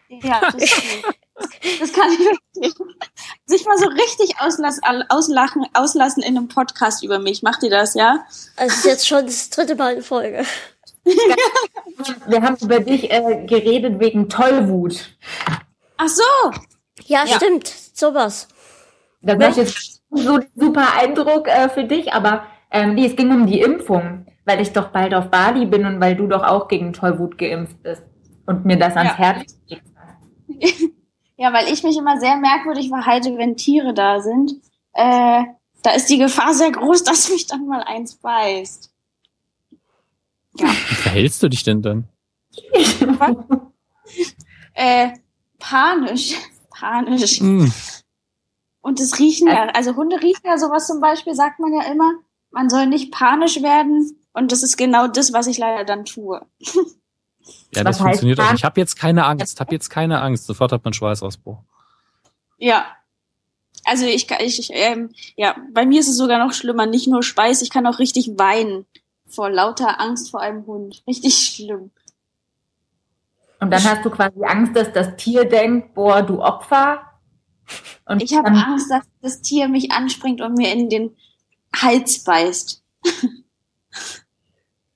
Ja, 0.08 0.40
das, 0.40 0.56
ist. 0.56 1.04
Das 1.80 1.92
kann 1.94 2.12
ich 2.12 2.20
verstehen. 2.62 2.88
Sich 3.46 3.66
mal 3.66 3.78
so 3.78 3.88
richtig 3.88 4.40
auslass, 4.40 4.80
auslachen, 5.10 5.66
auslassen 5.74 6.24
in 6.24 6.38
einem 6.38 6.48
Podcast 6.48 7.04
über 7.04 7.20
mich. 7.20 7.44
Macht 7.44 7.64
ihr 7.64 7.70
das, 7.70 7.94
ja? 7.94 8.26
Also 8.56 8.72
es 8.74 8.78
ist 8.80 8.86
jetzt 8.86 9.08
schon 9.08 9.26
das 9.26 9.50
dritte 9.50 9.76
Mal 9.76 9.96
in 9.96 10.02
Folge. 10.04 10.46
Wir 12.28 12.42
haben 12.42 12.58
über 12.62 12.80
dich 12.80 13.12
äh, 13.12 13.46
geredet 13.46 14.00
wegen 14.00 14.28
Tollwut. 14.30 15.10
Ach 15.98 16.08
so. 16.08 16.24
Ja, 17.06 17.26
Ja. 17.26 17.36
stimmt. 17.36 17.68
Sowas. 17.68 18.48
Das 19.22 19.38
macht 19.38 19.58
jetzt 19.58 20.02
so 20.12 20.36
einen 20.36 20.46
super 20.56 20.94
Eindruck 20.98 21.48
äh, 21.48 21.70
für 21.70 21.84
dich, 21.84 22.14
aber 22.14 22.46
ähm, 22.72 22.96
nee, 22.96 23.08
es 23.08 23.16
ging 23.16 23.32
um 23.32 23.46
die 23.48 23.62
Impfung, 23.62 24.26
weil 24.46 24.62
ich 24.62 24.72
doch 24.74 24.90
bald 24.90 25.14
auf 25.14 25.30
Bali 25.30 25.66
bin 25.66 25.86
und 25.86 26.00
weil 26.02 26.16
du 26.16 26.28
doch 26.28 26.44
auch 26.44 26.68
gegen 26.68 26.94
Tollwut 26.94 27.38
geimpft 27.38 27.82
bist 27.84 28.04
und 28.46 28.66
mir 28.66 28.78
das 28.78 28.96
ans 28.96 29.12
Ja. 29.12 29.18
Herz 29.18 29.58
gelegt 29.68 29.86
hast. 29.96 30.84
Ja, 31.38 31.52
weil 31.52 31.72
ich 31.72 31.84
mich 31.84 31.98
immer 31.98 32.20
sehr 32.20 32.38
merkwürdig 32.38 32.90
verhalte, 32.90 33.38
wenn 33.38 33.58
Tiere 33.58 33.94
da 33.94 34.22
sind. 34.22 34.54
Äh, 34.94 35.44
da 35.82 35.92
ist 35.92 36.10
die 36.10 36.18
Gefahr 36.18 36.54
sehr 36.54 36.72
groß, 36.72 37.04
dass 37.06 37.30
mich 37.30 37.48
dann 37.48 37.68
mal 37.68 37.84
eins 37.84 38.16
beißt. 38.16 38.92
Ja. 40.58 40.68
Wie 40.90 40.96
verhältst 40.96 41.44
du 41.44 41.50
dich 41.50 41.64
denn 41.64 41.82
dann? 41.82 42.08
äh, 44.74 45.10
panisch. 45.60 46.36
Panisch. 46.70 47.42
Mm. 47.42 47.72
Und 48.82 49.00
das 49.00 49.18
riechen 49.20 49.48
ja, 49.48 49.68
also 49.70 49.96
Hunde 49.96 50.22
riechen 50.22 50.46
ja 50.46 50.58
sowas 50.58 50.88
zum 50.88 51.00
Beispiel, 51.00 51.34
sagt 51.34 51.60
man 51.60 51.74
ja 51.74 51.92
immer, 51.92 52.12
man 52.52 52.70
soll 52.70 52.86
nicht 52.86 53.12
panisch 53.12 53.62
werden. 53.62 54.18
Und 54.34 54.52
das 54.52 54.64
ist 54.64 54.78
genau 54.78 55.08
das, 55.08 55.34
was 55.34 55.48
ich 55.48 55.58
leider 55.58 55.86
dann 55.86 56.06
tue. 56.06 56.46
Ja, 57.74 57.84
das 57.84 57.98
funktioniert 57.98 58.40
auch. 58.40 58.54
Ich 58.54 58.64
habe 58.64 58.80
jetzt 58.80 58.96
keine 58.96 59.26
Angst, 59.26 59.60
habe 59.60 59.74
jetzt 59.74 59.90
keine 59.90 60.22
Angst. 60.22 60.46
Sofort 60.46 60.72
hat 60.72 60.84
man 60.84 60.94
Schweißausbruch. 60.94 61.60
Ja. 62.58 62.86
Also 63.84 64.06
ich, 64.06 64.30
ich 64.32 64.70
ähm, 64.74 65.12
ja, 65.36 65.56
bei 65.74 65.86
mir 65.86 66.00
ist 66.00 66.08
es 66.08 66.18
sogar 66.18 66.44
noch 66.44 66.54
schlimmer. 66.54 66.86
Nicht 66.86 67.08
nur 67.08 67.22
Speis, 67.22 67.62
ich 67.62 67.70
kann 67.70 67.86
auch 67.86 68.00
richtig 68.00 68.32
weinen 68.38 68.86
vor 69.28 69.50
lauter 69.50 70.00
Angst 70.00 70.32
vor 70.32 70.42
einem 70.42 70.66
Hund. 70.66 71.04
Richtig 71.08 71.36
schlimm. 71.36 71.92
Und 73.60 73.72
dann 73.72 73.84
hast 73.84 74.06
du 74.06 74.10
quasi 74.10 74.44
Angst, 74.44 74.76
dass 74.76 74.92
das 74.92 75.16
Tier 75.18 75.46
denkt, 75.46 75.94
boah, 75.94 76.22
du 76.22 76.42
Opfer. 76.42 77.02
Und 78.06 78.22
ich 78.22 78.36
habe 78.36 78.50
Angst, 78.50 78.92
dass 78.92 79.04
das 79.22 79.42
Tier 79.42 79.68
mich 79.68 79.92
anspringt 79.92 80.42
und 80.42 80.56
mir 80.56 80.72
in 80.72 80.90
den 80.90 81.16
Hals 81.76 82.24
beißt. 82.24 82.84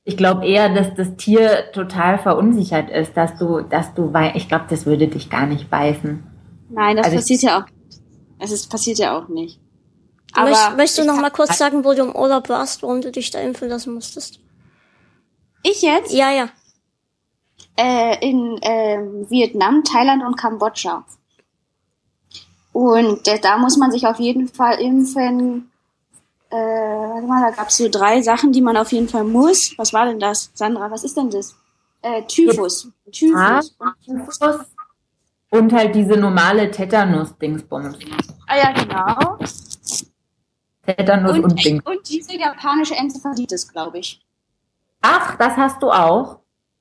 Ich 0.10 0.18
glaube 0.18 0.44
eher, 0.44 0.70
dass 0.70 0.96
das 0.96 1.18
Tier 1.18 1.72
total 1.72 2.18
verunsichert 2.18 2.90
ist, 2.90 3.16
dass 3.16 3.38
du, 3.38 3.62
dass 3.62 3.94
du, 3.94 4.12
ich 4.34 4.48
glaube, 4.48 4.66
das 4.68 4.88
würde 4.88 5.08
dich 5.08 5.30
gar 5.30 5.46
nicht 5.46 5.70
beißen. 5.70 6.24
Nein, 6.72 6.98
das 6.98 7.06
also 7.06 7.18
passiert 7.18 7.44
ja 7.44 7.60
auch. 7.60 7.66
Es 8.40 8.52
ist, 8.52 8.72
passiert 8.72 8.98
ja 8.98 9.16
auch 9.16 9.28
nicht. 9.28 9.60
Aber 10.34 10.50
Möcht, 10.50 10.78
möchtest 10.78 10.98
du 10.98 11.06
noch 11.06 11.22
mal 11.22 11.30
kurz 11.30 11.60
sagen, 11.60 11.86
wo 11.86 11.94
du 11.94 12.02
im 12.02 12.16
Urlaub 12.16 12.50
warst, 12.50 12.82
warum 12.82 13.02
du 13.02 13.12
dich 13.12 13.30
da 13.30 13.40
impfen 13.40 13.70
lassen 13.70 13.94
musstest? 13.94 14.40
Ich 15.62 15.84
jetzt? 15.84 16.12
Ja, 16.12 16.32
ja. 16.32 16.50
Äh, 17.78 18.28
in 18.28 18.58
äh, 18.64 19.30
Vietnam, 19.30 19.84
Thailand 19.84 20.24
und 20.24 20.38
Kambodscha. 20.38 21.06
Und 22.74 23.28
äh, 23.28 23.40
da 23.40 23.60
muss 23.60 23.78
man 23.78 23.92
sich 23.92 24.08
auf 24.08 24.20
jeden 24.20 24.48
Fall 24.48 24.82
impfen 24.82 25.69
äh, 26.52 26.56
warte 26.56 27.28
mal, 27.28 27.42
da 27.42 27.56
gab 27.56 27.68
es 27.68 27.78
so 27.78 27.90
drei 27.90 28.22
Sachen, 28.22 28.52
die 28.52 28.62
man 28.62 28.76
auf 28.78 28.92
jeden 28.92 29.08
Fall 29.08 29.24
muss. 29.24 29.74
Was 29.78 29.94
war 29.94 30.06
denn 30.06 30.20
das? 30.20 30.52
Sandra, 30.54 30.90
was 30.90 31.04
ist 31.04 31.16
denn 31.16 31.30
das? 31.30 31.56
Äh, 32.02 32.24
Typhus. 32.24 32.90
Typhus. 33.12 33.76
Ah, 33.80 33.94
Typhus. 34.04 34.40
Und 35.52 35.74
halt 35.74 35.96
diese 35.96 36.16
normale 36.18 36.70
Tetanus-Dingsbums. 36.72 37.98
Ah 38.48 38.58
ja, 38.58 38.72
genau. 38.72 39.38
Tetanus 40.86 41.38
und, 41.38 41.44
und 41.44 41.64
Ding. 41.64 41.82
Und 41.84 42.08
diese 42.08 42.36
japanische 42.36 42.96
Enzephalitis, 42.96 43.68
glaube 43.68 44.00
ich. 44.00 44.22
Ach, 45.02 45.36
das 45.38 45.56
hast 45.56 45.82
du 45.82 45.92
auch? 45.92 46.40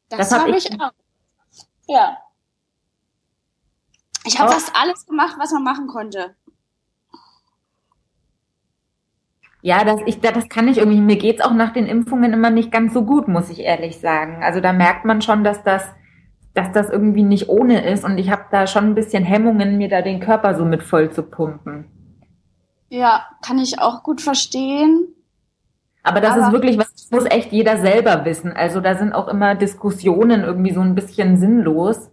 Das, 0.08 0.28
das 0.28 0.32
habe 0.32 0.50
hab 0.50 0.58
ich 0.58 0.80
auch. 0.80 0.92
Ja. 1.86 2.18
Ich 4.24 4.38
habe 4.38 4.50
oh. 4.50 4.52
fast 4.52 4.74
alles 4.74 5.06
gemacht, 5.06 5.36
was 5.38 5.52
man 5.52 5.62
machen 5.62 5.86
konnte. 5.86 6.34
Ja, 9.60 9.84
das, 9.84 10.00
ich, 10.06 10.20
das 10.20 10.48
kann 10.48 10.68
ich 10.68 10.78
irgendwie, 10.78 11.00
mir 11.00 11.16
geht's 11.16 11.40
auch 11.40 11.52
nach 11.52 11.72
den 11.72 11.86
Impfungen 11.86 12.32
immer 12.32 12.50
nicht 12.50 12.70
ganz 12.70 12.94
so 12.94 13.04
gut, 13.04 13.26
muss 13.26 13.50
ich 13.50 13.60
ehrlich 13.60 13.98
sagen. 13.98 14.42
Also 14.42 14.60
da 14.60 14.72
merkt 14.72 15.04
man 15.04 15.20
schon, 15.20 15.42
dass 15.42 15.64
das, 15.64 15.84
dass 16.54 16.70
das 16.72 16.90
irgendwie 16.90 17.24
nicht 17.24 17.48
ohne 17.48 17.84
ist 17.84 18.04
und 18.04 18.18
ich 18.18 18.30
habe 18.30 18.44
da 18.50 18.66
schon 18.66 18.84
ein 18.84 18.94
bisschen 18.94 19.24
Hemmungen, 19.24 19.76
mir 19.76 19.88
da 19.88 20.00
den 20.02 20.20
Körper 20.20 20.54
so 20.54 20.64
mit 20.64 20.82
voll 20.82 21.10
zu 21.10 21.24
pumpen. 21.24 21.86
Ja, 22.88 23.26
kann 23.42 23.58
ich 23.58 23.80
auch 23.80 24.02
gut 24.02 24.20
verstehen. 24.20 25.08
Aber 26.02 26.20
das 26.20 26.32
Aber 26.32 26.46
ist 26.46 26.52
wirklich, 26.52 26.78
was 26.78 27.10
muss 27.10 27.24
echt 27.24 27.52
jeder 27.52 27.76
selber 27.78 28.24
wissen. 28.24 28.52
Also 28.52 28.80
da 28.80 28.94
sind 28.94 29.12
auch 29.12 29.28
immer 29.28 29.54
Diskussionen 29.56 30.42
irgendwie 30.42 30.72
so 30.72 30.80
ein 30.80 30.94
bisschen 30.94 31.36
sinnlos. 31.36 32.10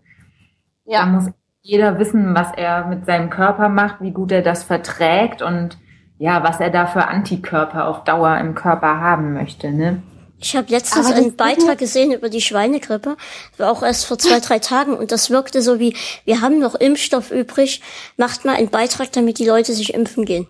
Ja. 0.85 1.01
Da 1.01 1.05
muss 1.05 1.29
jeder 1.61 1.97
wissen, 1.99 2.35
was 2.35 2.51
er 2.55 2.87
mit 2.87 3.05
seinem 3.05 3.29
Körper 3.29 3.69
macht, 3.69 4.01
wie 4.01 4.11
gut 4.11 4.31
er 4.31 4.41
das 4.41 4.63
verträgt 4.63 5.41
und 5.41 5.77
ja, 6.17 6.43
was 6.43 6.59
er 6.59 6.69
da 6.69 6.87
für 6.87 7.07
Antikörper 7.07 7.87
auf 7.87 8.03
Dauer 8.03 8.37
im 8.37 8.55
Körper 8.55 8.99
haben 8.99 9.33
möchte, 9.33 9.71
ne? 9.71 10.01
Ich 10.37 10.55
habe 10.55 10.69
letztens 10.69 11.11
einen 11.11 11.35
Beitrag 11.35 11.77
gesehen 11.77 12.11
über 12.11 12.29
die 12.29 12.41
Schweinegrippe, 12.41 13.15
war 13.57 13.71
auch 13.71 13.81
erst 13.81 14.05
vor 14.05 14.17
zwei, 14.17 14.39
drei 14.39 14.59
Tagen 14.59 14.93
und 14.95 15.11
das 15.11 15.29
wirkte 15.29 15.61
so 15.61 15.79
wie, 15.79 15.95
wir 16.25 16.41
haben 16.41 16.59
noch 16.59 16.75
Impfstoff 16.75 17.31
übrig, 17.31 17.81
macht 18.17 18.43
mal 18.43 18.55
einen 18.55 18.69
Beitrag, 18.69 19.11
damit 19.13 19.39
die 19.39 19.47
Leute 19.47 19.73
sich 19.73 19.93
impfen 19.93 20.25
gehen. 20.25 20.47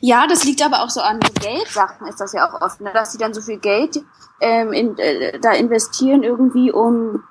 Ja, 0.00 0.26
das 0.28 0.44
liegt 0.44 0.64
aber 0.64 0.82
auch 0.82 0.90
so 0.90 1.00
an 1.00 1.18
Geldsachen, 1.20 2.06
ist 2.06 2.20
das 2.20 2.32
ja 2.32 2.48
auch 2.48 2.60
oft, 2.62 2.80
ne? 2.80 2.92
dass 2.94 3.12
sie 3.12 3.18
dann 3.18 3.34
so 3.34 3.40
viel 3.40 3.58
Geld 3.58 4.00
ähm, 4.40 4.72
in, 4.72 4.96
äh, 4.96 5.40
da 5.40 5.52
investieren 5.52 6.22
irgendwie, 6.22 6.70
um, 6.70 7.24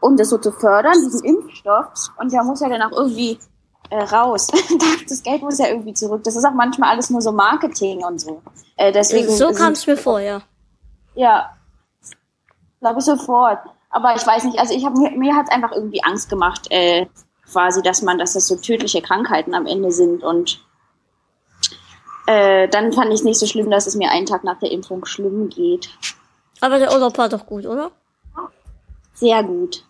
um 0.00 0.16
das 0.16 0.28
so 0.28 0.36
zu 0.36 0.52
fördern, 0.52 0.92
diesen 0.92 1.24
Impfstoff. 1.24 2.10
Und 2.18 2.32
der 2.32 2.44
muss 2.44 2.60
ja 2.60 2.68
dann 2.68 2.82
auch 2.82 2.92
irgendwie 2.92 3.38
äh, 3.90 4.02
raus. 4.02 4.48
das 5.08 5.22
Geld 5.22 5.42
muss 5.42 5.58
ja 5.58 5.68
irgendwie 5.68 5.94
zurück. 5.94 6.22
Das 6.24 6.36
ist 6.36 6.44
auch 6.44 6.54
manchmal 6.54 6.90
alles 6.90 7.10
nur 7.10 7.20
so 7.20 7.32
Marketing 7.32 8.04
und 8.04 8.20
so. 8.20 8.42
Äh, 8.76 8.92
deswegen 8.92 9.28
so 9.30 9.52
kam 9.52 9.72
es 9.72 9.86
mir 9.86 9.96
vor, 9.96 10.20
ja. 10.20 10.42
Ja, 11.14 11.56
glaube 12.80 13.00
ich 13.00 13.04
sofort. 13.04 13.58
Aber 13.90 14.14
ich 14.14 14.26
weiß 14.26 14.44
nicht, 14.44 14.58
also 14.58 14.72
ich 14.72 14.84
habe 14.84 14.98
mir, 14.98 15.10
mir 15.10 15.34
hat 15.34 15.46
es 15.48 15.52
einfach 15.52 15.72
irgendwie 15.72 16.02
Angst 16.04 16.30
gemacht, 16.30 16.68
äh, 16.70 17.06
quasi, 17.50 17.82
dass 17.82 18.02
man, 18.02 18.18
dass 18.18 18.34
das 18.34 18.46
so 18.46 18.56
tödliche 18.56 19.02
Krankheiten 19.02 19.54
am 19.54 19.66
Ende 19.66 19.90
sind 19.90 20.22
und 20.22 20.60
äh, 22.26 22.68
dann 22.68 22.92
fand 22.92 23.08
ich 23.08 23.16
es 23.16 23.24
nicht 23.24 23.40
so 23.40 23.46
schlimm, 23.46 23.70
dass 23.70 23.88
es 23.88 23.96
mir 23.96 24.10
einen 24.12 24.26
Tag 24.26 24.44
nach 24.44 24.60
der 24.60 24.70
Impfung 24.70 25.04
schlimm 25.04 25.48
geht. 25.48 25.90
Aber 26.60 26.78
der 26.78 26.92
Urlaub 26.92 27.18
war 27.18 27.28
doch 27.28 27.44
gut, 27.44 27.66
oder? 27.66 27.90
Sehr 29.14 29.42
gut. 29.42 29.84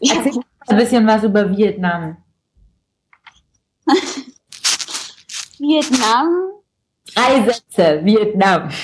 Erzähl 0.00 0.40
ein 0.68 0.76
bisschen 0.76 1.06
was 1.06 1.22
über 1.22 1.50
Vietnam. 1.54 2.16
Vietnam. 5.58 6.52
Drei 7.14 7.44
Sätze, 7.44 8.04
Vietnam. 8.04 8.70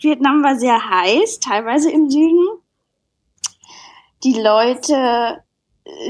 Vietnam 0.00 0.42
war 0.42 0.58
sehr 0.58 0.90
heiß, 0.90 1.40
teilweise 1.40 1.90
im 1.90 2.10
Süden. 2.10 2.60
Die 4.24 4.34
Leute 4.34 5.42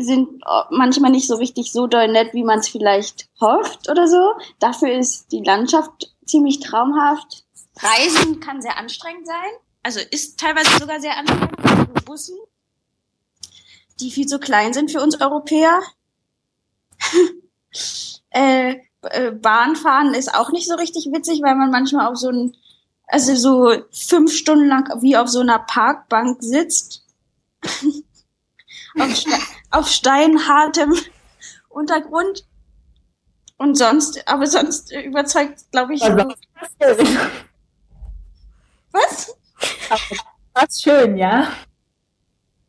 sind 0.01 0.43
manchmal 0.70 1.11
nicht 1.11 1.27
so 1.27 1.37
richtig 1.37 1.73
so 1.73 1.87
doll 1.87 2.09
nett, 2.09 2.35
wie 2.35 2.45
man 2.45 2.59
es 2.59 2.69
vielleicht 2.69 3.29
hofft 3.41 3.89
oder 3.89 4.09
so. 4.09 4.33
Dafür 4.59 4.93
ist 4.93 5.33
die 5.33 5.43
Landschaft 5.43 6.15
ziemlich 6.27 6.61
traumhaft. 6.61 7.45
Reisen 7.81 8.41
kann 8.41 8.61
sehr 8.61 8.77
anstrengend 8.77 9.27
sein. 9.27 9.51
Also 9.83 10.01
ist 10.11 10.39
teilweise 10.39 10.79
sogar 10.79 11.01
sehr 11.01 11.16
anstrengend 11.16 11.95
mit 11.95 12.05
Bussen, 12.05 12.37
die 14.01 14.11
viel 14.11 14.27
zu 14.27 14.39
klein 14.39 14.73
sind 14.73 14.91
für 14.91 15.01
uns 15.01 15.20
Europäer. 15.20 15.81
äh, 18.31 18.77
äh, 19.03 19.31
Bahnfahren 19.31 20.15
ist 20.15 20.35
auch 20.35 20.51
nicht 20.51 20.69
so 20.69 20.74
richtig 20.74 21.07
witzig, 21.12 21.40
weil 21.43 21.55
man 21.55 21.70
manchmal 21.70 22.07
auf 22.07 22.16
so 22.16 22.31
ein, 22.31 22.57
also 23.07 23.35
so 23.36 23.82
fünf 23.93 24.32
Stunden 24.32 24.69
lang 24.69 24.89
wie 25.01 25.16
auf 25.16 25.28
so 25.28 25.40
einer 25.40 25.59
Parkbank 25.59 26.39
sitzt. 26.40 27.05
auf, 28.99 29.16
Ste 29.16 29.31
auf 29.70 29.89
steinhartem 29.89 30.95
Untergrund. 31.69 32.45
Und 33.57 33.77
sonst, 33.77 34.27
aber 34.28 34.47
sonst 34.47 34.93
überzeugt, 34.93 35.70
glaube 35.73 35.95
ich. 35.95 36.03
Also, 36.03 36.24
was? 38.93 39.36
Was 40.55 40.81
schön, 40.81 41.16
ja. 41.16 41.53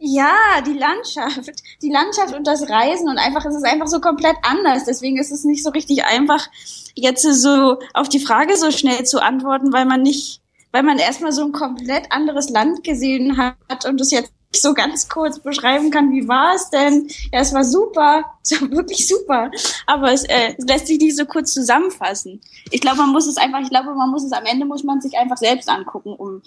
Ja, 0.01 0.61
die 0.65 0.77
Landschaft, 0.77 1.61
die 1.81 1.91
Landschaft 1.91 2.33
und 2.33 2.47
das 2.47 2.69
Reisen 2.69 3.09
und 3.09 3.17
einfach, 3.17 3.43
es 3.43 3.53
ist 3.53 3.65
einfach 3.65 3.87
so 3.87 3.99
komplett 3.99 4.37
anders. 4.43 4.85
Deswegen 4.85 5.17
ist 5.17 5.29
es 5.29 5.43
nicht 5.43 5.61
so 5.61 5.71
richtig 5.71 6.05
einfach, 6.05 6.47
jetzt 6.95 7.23
so 7.23 7.79
auf 7.93 8.07
die 8.07 8.21
Frage 8.21 8.55
so 8.55 8.71
schnell 8.71 9.03
zu 9.03 9.21
antworten, 9.21 9.73
weil 9.73 9.83
man 9.83 10.01
nicht, 10.01 10.41
weil 10.71 10.83
man 10.83 10.99
erstmal 10.99 11.33
so 11.33 11.43
ein 11.43 11.51
komplett 11.51 12.13
anderes 12.13 12.49
Land 12.49 12.85
gesehen 12.85 13.35
hat 13.37 13.83
und 13.85 13.99
es 13.99 14.11
jetzt 14.11 14.31
so 14.55 14.73
ganz 14.73 15.09
kurz 15.09 15.39
beschreiben 15.39 15.91
kann, 15.91 16.11
wie 16.11 16.29
war 16.29 16.55
es 16.55 16.69
denn? 16.69 17.09
Ja, 17.33 17.41
es 17.41 17.53
war 17.53 17.65
super, 17.65 18.23
es 18.41 18.59
war 18.61 18.71
wirklich 18.71 19.05
super. 19.05 19.51
Aber 19.85 20.13
es, 20.13 20.23
äh, 20.23 20.55
es 20.57 20.65
lässt 20.65 20.87
sich 20.87 20.99
nicht 20.99 21.17
so 21.17 21.25
kurz 21.25 21.53
zusammenfassen. 21.53 22.39
Ich 22.71 22.79
glaube, 22.79 22.99
man 22.99 23.11
muss 23.11 23.27
es 23.27 23.35
einfach, 23.35 23.59
ich 23.59 23.69
glaube, 23.69 23.93
man 23.93 24.09
muss 24.09 24.23
es 24.23 24.31
am 24.31 24.45
Ende 24.45 24.65
muss 24.65 24.85
man 24.85 25.01
sich 25.01 25.17
einfach 25.17 25.37
selbst 25.37 25.67
angucken, 25.67 26.13
um 26.13 26.41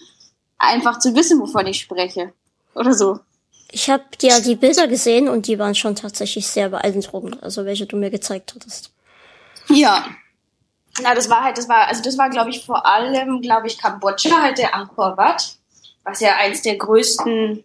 einfach 0.57 0.99
zu 1.01 1.15
wissen, 1.15 1.39
wovon 1.39 1.67
ich 1.67 1.81
spreche. 1.81 2.33
Oder 2.75 2.95
so. 2.95 3.21
Ich 3.73 3.89
habe 3.89 4.05
ja 4.21 4.39
die 4.39 4.55
Bilder 4.55 4.87
gesehen 4.87 5.29
und 5.29 5.47
die 5.47 5.59
waren 5.59 5.75
schon 5.75 5.97
tatsächlich 5.97 6.47
sehr 6.47 6.69
beeindruckend, 6.69 7.43
also 7.43 7.65
welche 7.65 7.87
du 7.87 7.97
mir 7.97 8.11
gezeigt 8.11 8.55
hattest. 8.55 8.91
Ja. 9.69 10.05
Na, 11.01 11.15
das 11.15 11.31
war 11.31 11.43
halt, 11.43 11.57
das 11.57 11.71
war, 11.71 11.89
also 11.89 12.03
das 12.03 12.19
war, 12.19 12.29
glaube 12.29 12.51
ich, 12.51 12.67
vor 12.67 12.85
allem, 12.85 13.41
glaube 13.41 13.67
ich, 13.67 13.79
Kambodscha, 13.79 14.43
halt 14.43 14.59
der 14.59 14.75
Angkor 14.75 15.17
Wat, 15.17 15.57
was 16.05 16.21
ja 16.21 16.37
eins 16.37 16.61
der 16.61 16.77
größten 16.77 17.65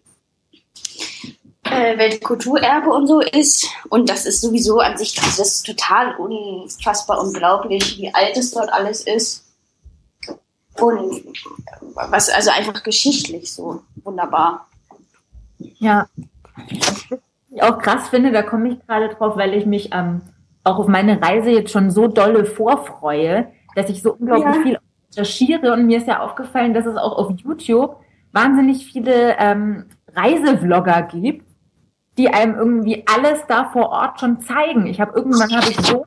äh, 1.64 1.98
Weltkulturerbe 1.98 2.90
und 2.90 3.06
so 3.06 3.20
ist. 3.20 3.66
Und 3.90 4.08
das 4.08 4.24
ist 4.24 4.40
sowieso 4.40 4.80
an 4.80 4.96
sich, 4.96 5.20
also 5.22 5.42
das 5.42 5.56
ist 5.56 5.66
total 5.66 6.16
unfassbar 6.16 7.20
unglaublich, 7.20 7.98
wie 7.98 8.14
alt 8.14 8.36
es 8.38 8.52
dort 8.52 8.72
alles 8.72 9.02
ist. 9.02 9.44
Und 10.76 11.22
was, 11.94 12.30
also 12.30 12.50
einfach 12.50 12.82
geschichtlich 12.82 13.52
so 13.52 13.82
wunderbar. 14.04 14.67
Ja. 15.58 16.06
Was 16.56 17.06
ich 17.50 17.62
auch 17.62 17.78
krass 17.78 18.08
finde, 18.08 18.32
da 18.32 18.42
komme 18.42 18.68
ich 18.68 18.86
gerade 18.86 19.08
drauf, 19.08 19.36
weil 19.36 19.54
ich 19.54 19.66
mich 19.66 19.90
ähm, 19.92 20.22
auch 20.64 20.78
auf 20.78 20.88
meine 20.88 21.20
Reise 21.20 21.50
jetzt 21.50 21.72
schon 21.72 21.90
so 21.90 22.08
dolle 22.08 22.44
vorfreue, 22.44 23.48
dass 23.74 23.90
ich 23.90 24.02
so 24.02 24.14
unglaublich 24.14 24.56
ja. 24.56 24.62
viel 24.62 24.78
recherchiere 25.10 25.72
und 25.72 25.86
mir 25.86 25.98
ist 25.98 26.06
ja 26.06 26.20
aufgefallen, 26.20 26.74
dass 26.74 26.86
es 26.86 26.96
auch 26.96 27.16
auf 27.16 27.32
YouTube 27.38 27.96
wahnsinnig 28.32 28.90
viele 28.90 29.36
ähm, 29.38 29.86
Reisevlogger 30.14 31.02
gibt, 31.02 31.46
die 32.16 32.28
einem 32.28 32.54
irgendwie 32.56 33.04
alles 33.06 33.44
da 33.46 33.66
vor 33.66 33.90
Ort 33.90 34.20
schon 34.20 34.40
zeigen. 34.40 34.86
Ich 34.86 35.00
habe 35.00 35.16
irgendwann 35.16 35.50
habe 35.52 35.70
ich 35.70 35.80
so 35.80 36.04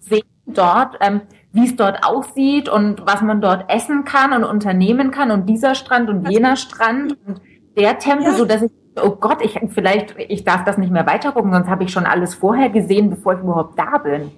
gesehen 0.00 0.24
dort, 0.46 0.96
ähm, 1.00 1.22
wie 1.52 1.66
es 1.66 1.76
dort 1.76 2.04
aussieht 2.04 2.68
und 2.68 3.06
was 3.06 3.22
man 3.22 3.40
dort 3.40 3.70
essen 3.70 4.04
kann 4.04 4.32
und 4.32 4.44
unternehmen 4.44 5.10
kann 5.10 5.30
und 5.30 5.46
dieser 5.46 5.74
Strand 5.74 6.10
und 6.10 6.28
jener 6.28 6.56
Strand 6.56 7.16
und 7.26 7.40
der 7.76 7.98
Tempel, 7.98 8.26
ja. 8.26 8.36
so 8.36 8.44
dass 8.44 8.62
ich 8.62 8.70
oh 9.02 9.10
Gott, 9.10 9.42
ich 9.42 9.58
vielleicht 9.72 10.14
ich 10.18 10.44
darf 10.44 10.64
das 10.64 10.78
nicht 10.78 10.92
mehr 10.92 11.06
weiter 11.06 11.32
gucken, 11.32 11.52
sonst 11.52 11.68
habe 11.68 11.84
ich 11.84 11.90
schon 11.90 12.06
alles 12.06 12.34
vorher 12.34 12.70
gesehen, 12.70 13.10
bevor 13.10 13.34
ich 13.34 13.40
überhaupt 13.40 13.78
da 13.78 13.98
bin. 13.98 14.30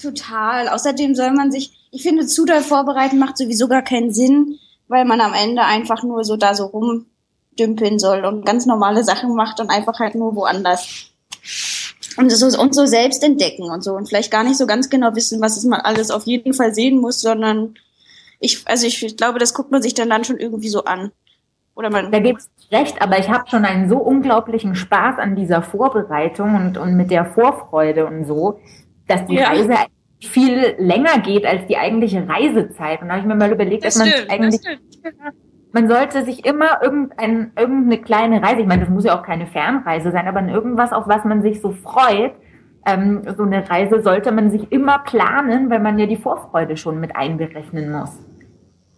Total. 0.00 0.68
Außerdem 0.68 1.14
soll 1.14 1.32
man 1.32 1.52
sich, 1.52 1.88
ich 1.90 2.02
finde, 2.02 2.26
zu 2.26 2.44
doll 2.44 2.60
vorbereiten 2.60 3.18
macht 3.18 3.38
sowieso 3.38 3.68
gar 3.68 3.82
keinen 3.82 4.12
Sinn, 4.12 4.58
weil 4.88 5.04
man 5.04 5.20
am 5.20 5.34
Ende 5.34 5.62
einfach 5.64 6.02
nur 6.02 6.24
so 6.24 6.36
da 6.36 6.54
so 6.54 6.66
rumdümpeln 6.66 7.98
soll 7.98 8.24
und 8.24 8.44
ganz 8.44 8.66
normale 8.66 9.04
Sachen 9.04 9.34
macht 9.34 9.60
und 9.60 9.70
einfach 9.70 9.98
halt 10.00 10.14
nur 10.14 10.34
woanders. 10.34 11.08
Und 12.16 12.30
so, 12.30 12.60
und 12.60 12.74
so 12.74 12.84
selbst 12.84 13.22
entdecken 13.22 13.70
und 13.70 13.82
so 13.82 13.94
und 13.94 14.06
vielleicht 14.06 14.30
gar 14.30 14.44
nicht 14.44 14.58
so 14.58 14.66
ganz 14.66 14.90
genau 14.90 15.14
wissen, 15.14 15.40
was 15.40 15.56
es 15.56 15.64
mal 15.64 15.80
alles 15.80 16.10
auf 16.10 16.26
jeden 16.26 16.52
Fall 16.52 16.74
sehen 16.74 17.00
muss, 17.00 17.22
sondern 17.22 17.74
ich, 18.38 18.66
also 18.66 18.86
ich, 18.86 19.02
ich 19.02 19.16
glaube, 19.16 19.38
das 19.38 19.54
guckt 19.54 19.70
man 19.70 19.80
sich 19.80 19.94
dann 19.94 20.10
dann 20.10 20.24
schon 20.24 20.38
irgendwie 20.38 20.68
so 20.68 20.84
an. 20.84 21.12
Oder 21.74 21.90
man. 21.90 22.12
Da 22.12 22.18
gibt's 22.18 22.50
recht, 22.70 23.00
aber 23.00 23.18
ich 23.18 23.30
habe 23.30 23.44
schon 23.48 23.64
einen 23.64 23.88
so 23.88 23.98
unglaublichen 23.98 24.74
Spaß 24.74 25.18
an 25.18 25.36
dieser 25.36 25.62
Vorbereitung 25.62 26.54
und, 26.54 26.78
und 26.78 26.96
mit 26.96 27.10
der 27.10 27.24
Vorfreude 27.24 28.06
und 28.06 28.24
so, 28.24 28.60
dass 29.08 29.24
die 29.26 29.36
ja. 29.36 29.48
Reise 29.48 29.74
viel 30.20 30.74
länger 30.78 31.18
geht 31.18 31.44
als 31.46 31.66
die 31.66 31.76
eigentliche 31.76 32.28
Reisezeit. 32.28 33.02
Und 33.02 33.08
da 33.08 33.14
habe 33.14 33.22
ich 33.22 33.26
mir 33.26 33.34
mal 33.34 33.50
überlegt, 33.50 33.84
das 33.84 33.94
dass 33.94 34.06
man 34.06 34.30
eigentlich 34.30 34.60
man 35.72 35.88
sollte 35.88 36.24
sich 36.24 36.44
immer 36.44 36.82
irgendein, 36.82 37.52
irgendeine 37.56 38.02
kleine 38.02 38.42
Reise, 38.42 38.60
ich 38.60 38.66
meine, 38.66 38.82
das 38.82 38.90
muss 38.90 39.04
ja 39.04 39.18
auch 39.18 39.22
keine 39.22 39.46
Fernreise 39.46 40.12
sein, 40.12 40.28
aber 40.28 40.46
irgendwas, 40.46 40.92
auf 40.92 41.08
was 41.08 41.24
man 41.24 41.42
sich 41.42 41.60
so 41.60 41.72
freut, 41.72 42.32
ähm, 42.84 43.22
so 43.36 43.44
eine 43.44 43.68
Reise 43.68 44.02
sollte 44.02 44.32
man 44.32 44.50
sich 44.50 44.70
immer 44.70 44.98
planen, 44.98 45.70
weil 45.70 45.80
man 45.80 45.98
ja 45.98 46.06
die 46.06 46.16
Vorfreude 46.16 46.76
schon 46.76 47.00
mit 47.00 47.16
einberechnen 47.16 47.90
muss. 47.90 48.10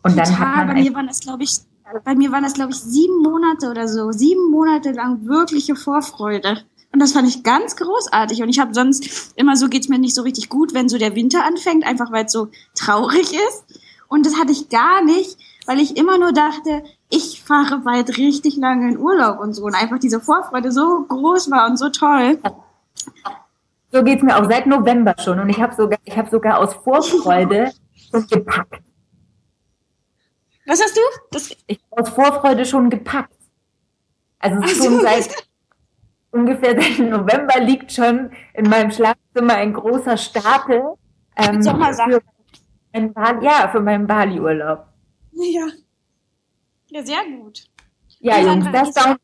Und 0.02 0.16
Total, 0.16 0.24
dann 0.24 0.38
hat 0.38 0.56
man 0.56 0.66
bei 0.68 0.82
mir 0.82 0.94
waren 0.94 1.06
das, 1.06 1.20
glaube 1.20 1.44
ich, 1.44 1.60
bei 2.02 2.14
mir 2.14 2.32
waren 2.32 2.42
das, 2.42 2.54
glaube 2.54 2.72
ich, 2.72 2.78
sieben 2.78 3.22
Monate 3.22 3.70
oder 3.70 3.88
so, 3.88 4.10
sieben 4.12 4.50
Monate 4.50 4.92
lang 4.92 5.26
wirkliche 5.26 5.76
Vorfreude. 5.76 6.64
Und 6.92 7.00
das 7.00 7.12
fand 7.12 7.28
ich 7.28 7.42
ganz 7.42 7.76
großartig. 7.76 8.42
Und 8.42 8.48
ich 8.48 8.60
habe 8.60 8.72
sonst 8.72 9.32
immer 9.36 9.56
so 9.56 9.68
geht's 9.68 9.88
mir 9.88 9.98
nicht 9.98 10.14
so 10.14 10.22
richtig 10.22 10.48
gut, 10.48 10.74
wenn 10.74 10.88
so 10.88 10.96
der 10.96 11.16
Winter 11.16 11.44
anfängt, 11.44 11.84
einfach 11.84 12.12
weil 12.12 12.26
es 12.26 12.32
so 12.32 12.48
traurig 12.74 13.32
ist. 13.32 13.80
Und 14.08 14.24
das 14.26 14.38
hatte 14.38 14.52
ich 14.52 14.68
gar 14.68 15.02
nicht, 15.02 15.36
weil 15.66 15.80
ich 15.80 15.96
immer 15.96 16.18
nur 16.18 16.32
dachte, 16.32 16.84
ich 17.10 17.42
fahre 17.42 17.78
bald 17.78 18.16
richtig 18.16 18.56
lange 18.56 18.88
in 18.88 18.98
Urlaub 18.98 19.40
und 19.40 19.54
so. 19.54 19.64
Und 19.64 19.74
einfach 19.74 19.98
diese 19.98 20.20
Vorfreude 20.20 20.70
so 20.70 21.04
groß 21.08 21.50
war 21.50 21.68
und 21.68 21.78
so 21.78 21.88
toll. 21.88 22.38
So 23.90 24.02
geht's 24.04 24.22
mir 24.22 24.36
auch 24.36 24.48
seit 24.48 24.66
November 24.66 25.14
schon. 25.18 25.40
Und 25.40 25.48
ich 25.48 25.60
habe 25.60 25.74
sogar, 25.74 25.98
ich 26.04 26.16
habe 26.16 26.30
sogar 26.30 26.58
aus 26.58 26.74
Vorfreude 26.74 27.72
gepackt. 28.30 28.82
Was 30.66 30.82
hast 30.82 30.96
du? 30.96 31.00
Das 31.30 31.50
ich 31.66 31.80
habe 31.90 32.02
aus 32.02 32.08
Vorfreude 32.10 32.64
schon 32.64 32.90
gepackt. 32.90 33.34
Also 34.38 34.62
schon 34.62 35.00
seit 35.00 35.28
ungefähr 36.30 36.80
seit 36.80 36.98
November 36.98 37.60
liegt 37.60 37.92
schon 37.92 38.30
in 38.54 38.68
meinem 38.68 38.90
Schlafzimmer 38.90 39.54
ein 39.54 39.72
großer 39.72 40.16
Stapel. 40.16 40.82
Ähm, 41.36 41.62
für 41.62 41.74
mein 41.74 43.12
Bali, 43.12 43.44
ja, 43.44 43.68
für 43.72 43.80
meinen 43.80 44.06
Bali-Urlaub. 44.06 44.86
Ja. 45.32 45.66
Ja, 46.88 47.02
sehr 47.04 47.24
gut. 47.24 47.64
Ja, 48.20 48.38
ja 48.38 48.52
Jungs, 48.52 48.66
das 48.72 48.92
da, 48.92 49.16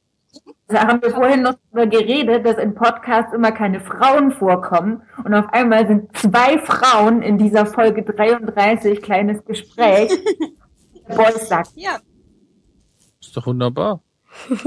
da 0.66 0.88
haben 0.88 1.00
wir 1.02 1.10
vorhin 1.10 1.42
noch 1.42 1.54
darüber 1.72 1.86
geredet, 1.86 2.44
dass 2.44 2.58
in 2.58 2.74
Podcasts 2.74 3.32
immer 3.32 3.52
keine 3.52 3.80
Frauen 3.80 4.32
vorkommen. 4.32 5.02
Und 5.24 5.34
auf 5.34 5.52
einmal 5.52 5.86
sind 5.86 6.16
zwei 6.16 6.58
Frauen 6.58 7.22
in 7.22 7.38
dieser 7.38 7.66
Folge 7.66 8.02
33, 8.02 9.00
kleines 9.02 9.44
Gespräch. 9.44 10.10
Boys 11.10 11.48
sagt. 11.48 11.72
Ja. 11.74 12.00
Ist 13.20 13.36
doch 13.36 13.46
wunderbar. 13.46 14.02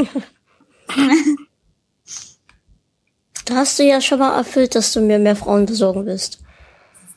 Da 3.46 3.56
hast 3.56 3.78
du 3.78 3.84
ja 3.84 4.00
schon 4.00 4.20
mal 4.20 4.38
erfüllt, 4.38 4.74
dass 4.74 4.94
du 4.94 5.02
mir 5.02 5.20
mehr 5.20 5.36
Frauen 5.36 5.66
besorgen 5.66 6.06
willst. 6.06 6.42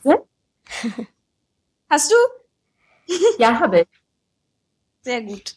Hast 1.89 2.11
du? 2.11 2.15
Ja, 3.39 3.57
habe 3.59 3.81
ich. 3.81 3.87
Sehr 5.01 5.21
gut. 5.21 5.55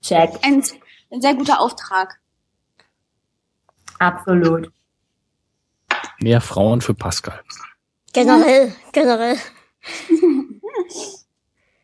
Check. 0.00 0.30
Ein, 0.42 0.64
ein 1.12 1.20
sehr 1.20 1.34
guter 1.34 1.60
Auftrag. 1.60 2.18
Absolut. 4.00 4.72
Mehr 6.18 6.40
Frauen 6.40 6.80
für 6.80 6.94
Pascal. 6.94 7.40
Generell, 8.12 8.74
generell. 8.92 9.38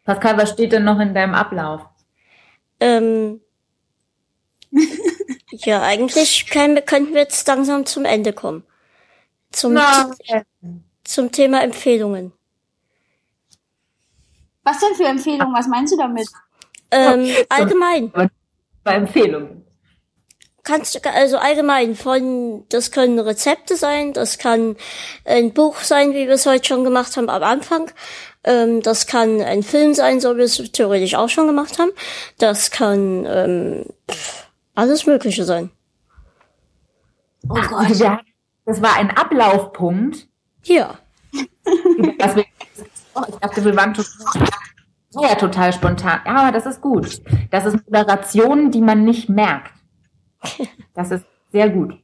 Pascal, 0.08 0.38
was 0.38 0.48
steht 0.48 0.72
denn 0.72 0.84
noch 0.84 0.98
in 1.00 1.12
deinem 1.12 1.34
Ablauf? 1.34 1.82
Ähm, 2.80 3.42
ja, 5.50 5.82
eigentlich 5.82 6.48
können, 6.48 6.82
könnten 6.86 7.12
wir 7.12 7.20
jetzt 7.20 7.46
langsam 7.46 7.84
zum 7.84 8.06
Ende 8.06 8.32
kommen. 8.32 8.64
Zum, 9.52 9.74
no. 9.74 9.82
zum 11.04 11.30
Thema 11.30 11.62
Empfehlungen. 11.62 12.32
Was 14.62 14.80
denn 14.80 14.94
für 14.94 15.04
Empfehlungen? 15.04 15.54
Was 15.54 15.68
meinst 15.68 15.92
du 15.92 15.98
damit? 15.98 16.26
Ähm, 16.90 17.28
allgemein. 17.50 18.10
Bei 18.84 18.94
Empfehlungen. 18.94 19.58
Kannst 20.62 20.94
du, 20.94 21.10
also 21.10 21.38
allgemein 21.38 21.94
von, 21.94 22.66
das 22.68 22.90
können 22.92 23.18
Rezepte 23.18 23.76
sein, 23.76 24.12
das 24.12 24.38
kann 24.38 24.76
ein 25.24 25.54
Buch 25.54 25.80
sein, 25.80 26.12
wie 26.12 26.26
wir 26.26 26.34
es 26.34 26.44
heute 26.44 26.66
schon 26.66 26.84
gemacht 26.84 27.16
haben 27.16 27.30
am 27.30 27.42
Anfang. 27.42 27.90
Ähm, 28.44 28.82
das 28.82 29.06
kann 29.06 29.40
ein 29.40 29.62
Film 29.62 29.94
sein, 29.94 30.20
so 30.20 30.34
wie 30.34 30.38
wir 30.38 30.44
es 30.44 30.56
theoretisch 30.72 31.14
auch 31.14 31.28
schon 31.28 31.46
gemacht 31.46 31.78
haben. 31.78 31.90
Das 32.38 32.70
kann 32.70 33.26
ähm, 33.26 33.86
alles 34.74 35.06
Mögliche 35.06 35.44
sein. 35.44 35.70
Oh 37.48 37.54
Gott. 37.54 37.90
Ja, 37.96 38.20
das 38.64 38.80
war 38.82 38.96
ein 38.96 39.10
Ablaufpunkt. 39.10 40.28
Ja. 40.64 40.98
wir, 41.32 42.44
oh, 43.14 43.22
ich 43.28 43.34
dachte, 43.36 43.64
wir 43.64 43.76
waren 43.76 43.94
total, 43.94 44.48
ja, 45.10 45.34
total 45.34 45.72
spontan. 45.72 46.20
Ja, 46.24 46.36
aber 46.36 46.52
das 46.52 46.66
ist 46.66 46.80
gut. 46.80 47.20
Das 47.50 47.64
ist 47.64 47.76
Moderation, 47.86 48.70
die 48.70 48.80
man 48.80 49.04
nicht 49.04 49.28
merkt. 49.28 49.72
Das 50.94 51.12
ist 51.12 51.24
sehr 51.52 51.70
gut. 51.70 51.94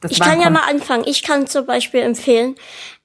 Das 0.00 0.10
ich 0.10 0.18
kann 0.18 0.40
ja 0.40 0.50
mal 0.50 0.68
anfangen. 0.68 1.04
Ich 1.06 1.22
kann 1.22 1.46
zum 1.46 1.66
Beispiel 1.66 2.00
empfehlen 2.00 2.56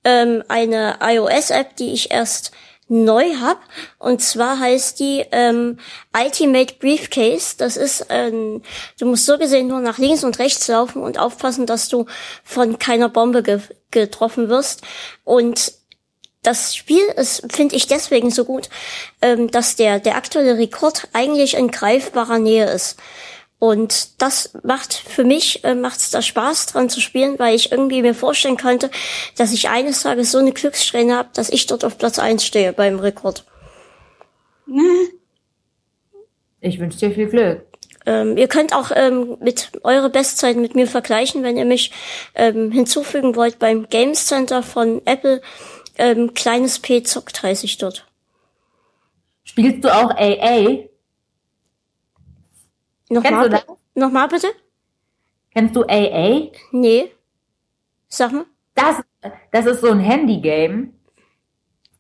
ähm, 0.04 0.44
eine 0.48 0.98
iOS-App, 1.02 1.76
die 1.76 1.94
ich 1.94 2.12
erst 2.12 2.52
neu 2.92 3.36
hab. 3.40 3.60
Und 4.00 4.22
zwar 4.22 4.60
heißt 4.60 5.00
die 5.00 5.26
ähm, 5.32 5.78
Ultimate 6.14 6.76
Briefcase. 6.76 7.56
Das 7.58 7.78
ist, 7.78 8.06
ähm, 8.10 8.62
du 9.00 9.06
musst 9.06 9.26
so 9.26 9.38
gesehen 9.38 9.68
nur 9.68 9.80
nach 9.80 9.98
links 9.98 10.26
und 10.26 10.38
rechts 10.40 10.68
laufen 10.68 11.02
und 11.02 11.18
aufpassen, 11.18 11.66
dass 11.66 11.88
du 11.88 12.06
von 12.44 12.78
keiner 12.80 13.10
Bombe 13.10 13.44
ge 13.44 13.62
getroffen 13.92 14.48
wirst. 14.48 14.84
Und 15.26 15.74
das 16.44 16.76
Spiel 16.76 17.04
ist, 17.18 17.52
finde 17.52 17.76
ich 17.76 17.88
deswegen 17.88 18.32
so 18.32 18.46
gut, 18.46 18.70
ähm, 19.22 19.52
dass 19.52 19.76
der, 19.76 20.00
der 20.00 20.16
aktuelle 20.16 20.58
Rekord 20.58 21.08
eigentlich 21.14 21.56
in 21.56 21.72
greifbarer 21.72 22.40
Nähe 22.40 22.70
ist. 22.70 22.98
Und 23.62 24.20
das 24.24 24.54
macht 24.64 24.92
für 24.92 25.24
mich 25.24 25.64
äh, 25.64 25.76
macht's 25.76 26.10
da 26.10 26.24
Spaß 26.24 26.66
dran 26.66 26.90
zu 26.90 27.00
spielen, 27.00 27.38
weil 27.38 27.54
ich 27.56 27.72
irgendwie 27.72 28.02
mir 28.02 28.16
vorstellen 28.16 28.58
könnte, 28.58 28.90
dass 29.38 29.54
ich 29.54 29.70
eines 29.70 30.02
Tages 30.02 30.32
so 30.32 30.40
eine 30.40 30.52
Glückssträhne 30.52 31.16
habe, 31.16 31.30
dass 31.36 31.52
ich 31.52 31.68
dort 31.68 31.86
auf 31.86 32.00
Platz 32.00 32.18
eins 32.18 32.44
stehe 32.44 32.74
beim 32.74 32.98
Rekord. 32.98 33.46
Ich 36.60 36.80
wünsche 36.80 36.98
dir 36.98 37.12
viel 37.12 37.28
Glück. 37.28 37.62
Ähm, 38.08 38.36
ihr 38.36 38.48
könnt 38.48 38.74
auch 38.74 38.90
ähm, 38.96 39.38
mit 39.42 39.70
eure 39.84 40.10
Bestzeiten 40.10 40.64
mit 40.64 40.74
mir 40.74 40.88
vergleichen, 40.88 41.44
wenn 41.44 41.56
ihr 41.56 41.66
mich 41.66 41.92
ähm, 42.34 42.72
hinzufügen 42.72 43.36
wollt 43.36 43.60
beim 43.60 43.88
Games 43.90 44.26
Center 44.26 44.64
von 44.64 45.04
Apple. 45.06 45.40
Ähm, 46.00 46.34
kleines 46.34 46.80
P 46.80 47.04
zockt 47.04 47.44
heiße 47.44 47.68
ich 47.68 47.78
dort. 47.78 48.08
Spielst 49.44 49.84
du 49.84 49.96
auch 49.96 50.10
AA? 50.18 50.90
Nochmal, 53.12 53.62
nochmal 53.94 54.28
bitte? 54.30 54.48
Kennst 55.54 55.76
du 55.76 55.84
AA? 55.84 56.50
Nee. 56.72 57.12
Sag 58.08 58.32
mal. 58.32 58.46
Das, 58.74 59.02
das 59.52 59.66
ist 59.66 59.82
so 59.82 59.90
ein 59.90 60.00
Handy-Game, 60.00 60.94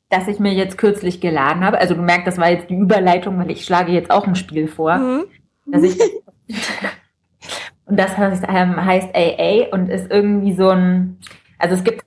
das 0.09 0.29
ich 0.29 0.39
mir 0.39 0.53
jetzt 0.53 0.77
kürzlich 0.77 1.19
geladen 1.19 1.65
habe. 1.65 1.79
Also 1.79 1.95
du 1.95 2.01
merkst, 2.01 2.27
das 2.27 2.37
war 2.37 2.49
jetzt 2.49 2.69
die 2.69 2.75
Überleitung, 2.75 3.37
weil 3.39 3.51
ich 3.51 3.65
schlage 3.65 3.91
jetzt 3.91 4.09
auch 4.09 4.25
ein 4.25 4.35
Spiel 4.35 4.69
vor. 4.69 4.95
Mhm. 4.95 5.25
Dass 5.65 5.83
ich, 5.83 5.99
und 7.85 7.97
das 7.99 8.17
heißt, 8.17 8.45
ähm, 8.47 8.85
heißt 8.85 9.13
AA 9.13 9.67
und 9.73 9.89
ist 9.89 10.09
irgendwie 10.09 10.53
so 10.53 10.69
ein, 10.69 11.19
also 11.59 11.75
es 11.75 11.83
gibt 11.83 12.05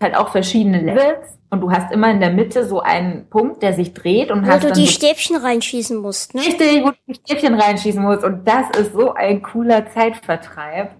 halt 0.00 0.16
auch 0.16 0.30
verschiedene 0.30 0.80
Levels 0.80 1.38
und 1.50 1.60
du 1.60 1.70
hast 1.70 1.92
immer 1.92 2.10
in 2.10 2.20
der 2.20 2.30
Mitte 2.30 2.64
so 2.64 2.80
einen 2.80 3.28
Punkt, 3.28 3.62
der 3.62 3.72
sich 3.72 3.92
dreht 3.92 4.30
und 4.30 4.46
Wo 4.46 4.50
hast 4.50 4.62
du 4.62 4.68
dann 4.68 4.78
die 4.78 4.86
so 4.86 4.92
Stäbchen 4.92 5.36
reinschießen 5.36 5.96
musst, 5.96 6.34
ne? 6.34 6.40
Richtig, 6.40 6.82
wo 6.82 6.90
du 6.90 6.96
die 7.08 7.14
Stäbchen 7.14 7.54
reinschießen 7.54 8.02
musst. 8.02 8.24
Und 8.24 8.46
das 8.46 8.70
ist 8.78 8.92
so 8.92 9.14
ein 9.14 9.42
cooler 9.42 9.86
Zeitvertreib. 9.86 10.92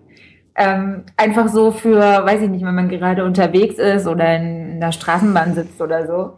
Ähm, 0.57 1.05
einfach 1.17 1.49
so 1.49 1.71
für, 1.71 2.01
weiß 2.01 2.43
ich 2.43 2.51
nicht, 2.51 2.65
wenn 2.65 2.75
man 2.75 2.89
gerade 2.89 3.25
unterwegs 3.25 3.77
ist 3.77 4.07
oder 4.07 4.37
in 4.37 4.81
der 4.81 4.93
Straßenbahn 4.93 5.55
sitzt 5.55 5.81
oder 5.81 6.07
so. 6.07 6.33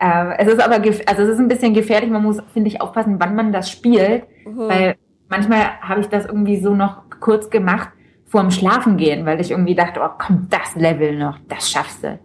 Ähm, 0.00 0.32
es 0.38 0.46
ist 0.46 0.62
aber, 0.62 0.76
also 0.76 1.22
es 1.22 1.28
ist 1.28 1.38
ein 1.38 1.48
bisschen 1.48 1.74
gefährlich. 1.74 2.10
Man 2.10 2.22
muss, 2.22 2.38
finde 2.52 2.68
ich, 2.68 2.80
aufpassen, 2.80 3.16
wann 3.18 3.34
man 3.34 3.52
das 3.52 3.70
spielt. 3.70 4.22
Mhm. 4.46 4.68
Weil 4.68 4.96
manchmal 5.28 5.80
habe 5.80 6.00
ich 6.00 6.06
das 6.06 6.24
irgendwie 6.26 6.60
so 6.60 6.74
noch 6.74 7.02
kurz 7.20 7.50
gemacht 7.50 7.88
vorm 8.28 8.50
Schlafengehen, 8.50 9.26
weil 9.26 9.40
ich 9.40 9.50
irgendwie 9.50 9.74
dachte, 9.74 10.00
oh 10.02 10.10
komm, 10.18 10.46
das 10.50 10.74
Level 10.76 11.16
noch, 11.16 11.38
das 11.48 11.70
schaffst 11.70 12.04
du. 12.04 12.18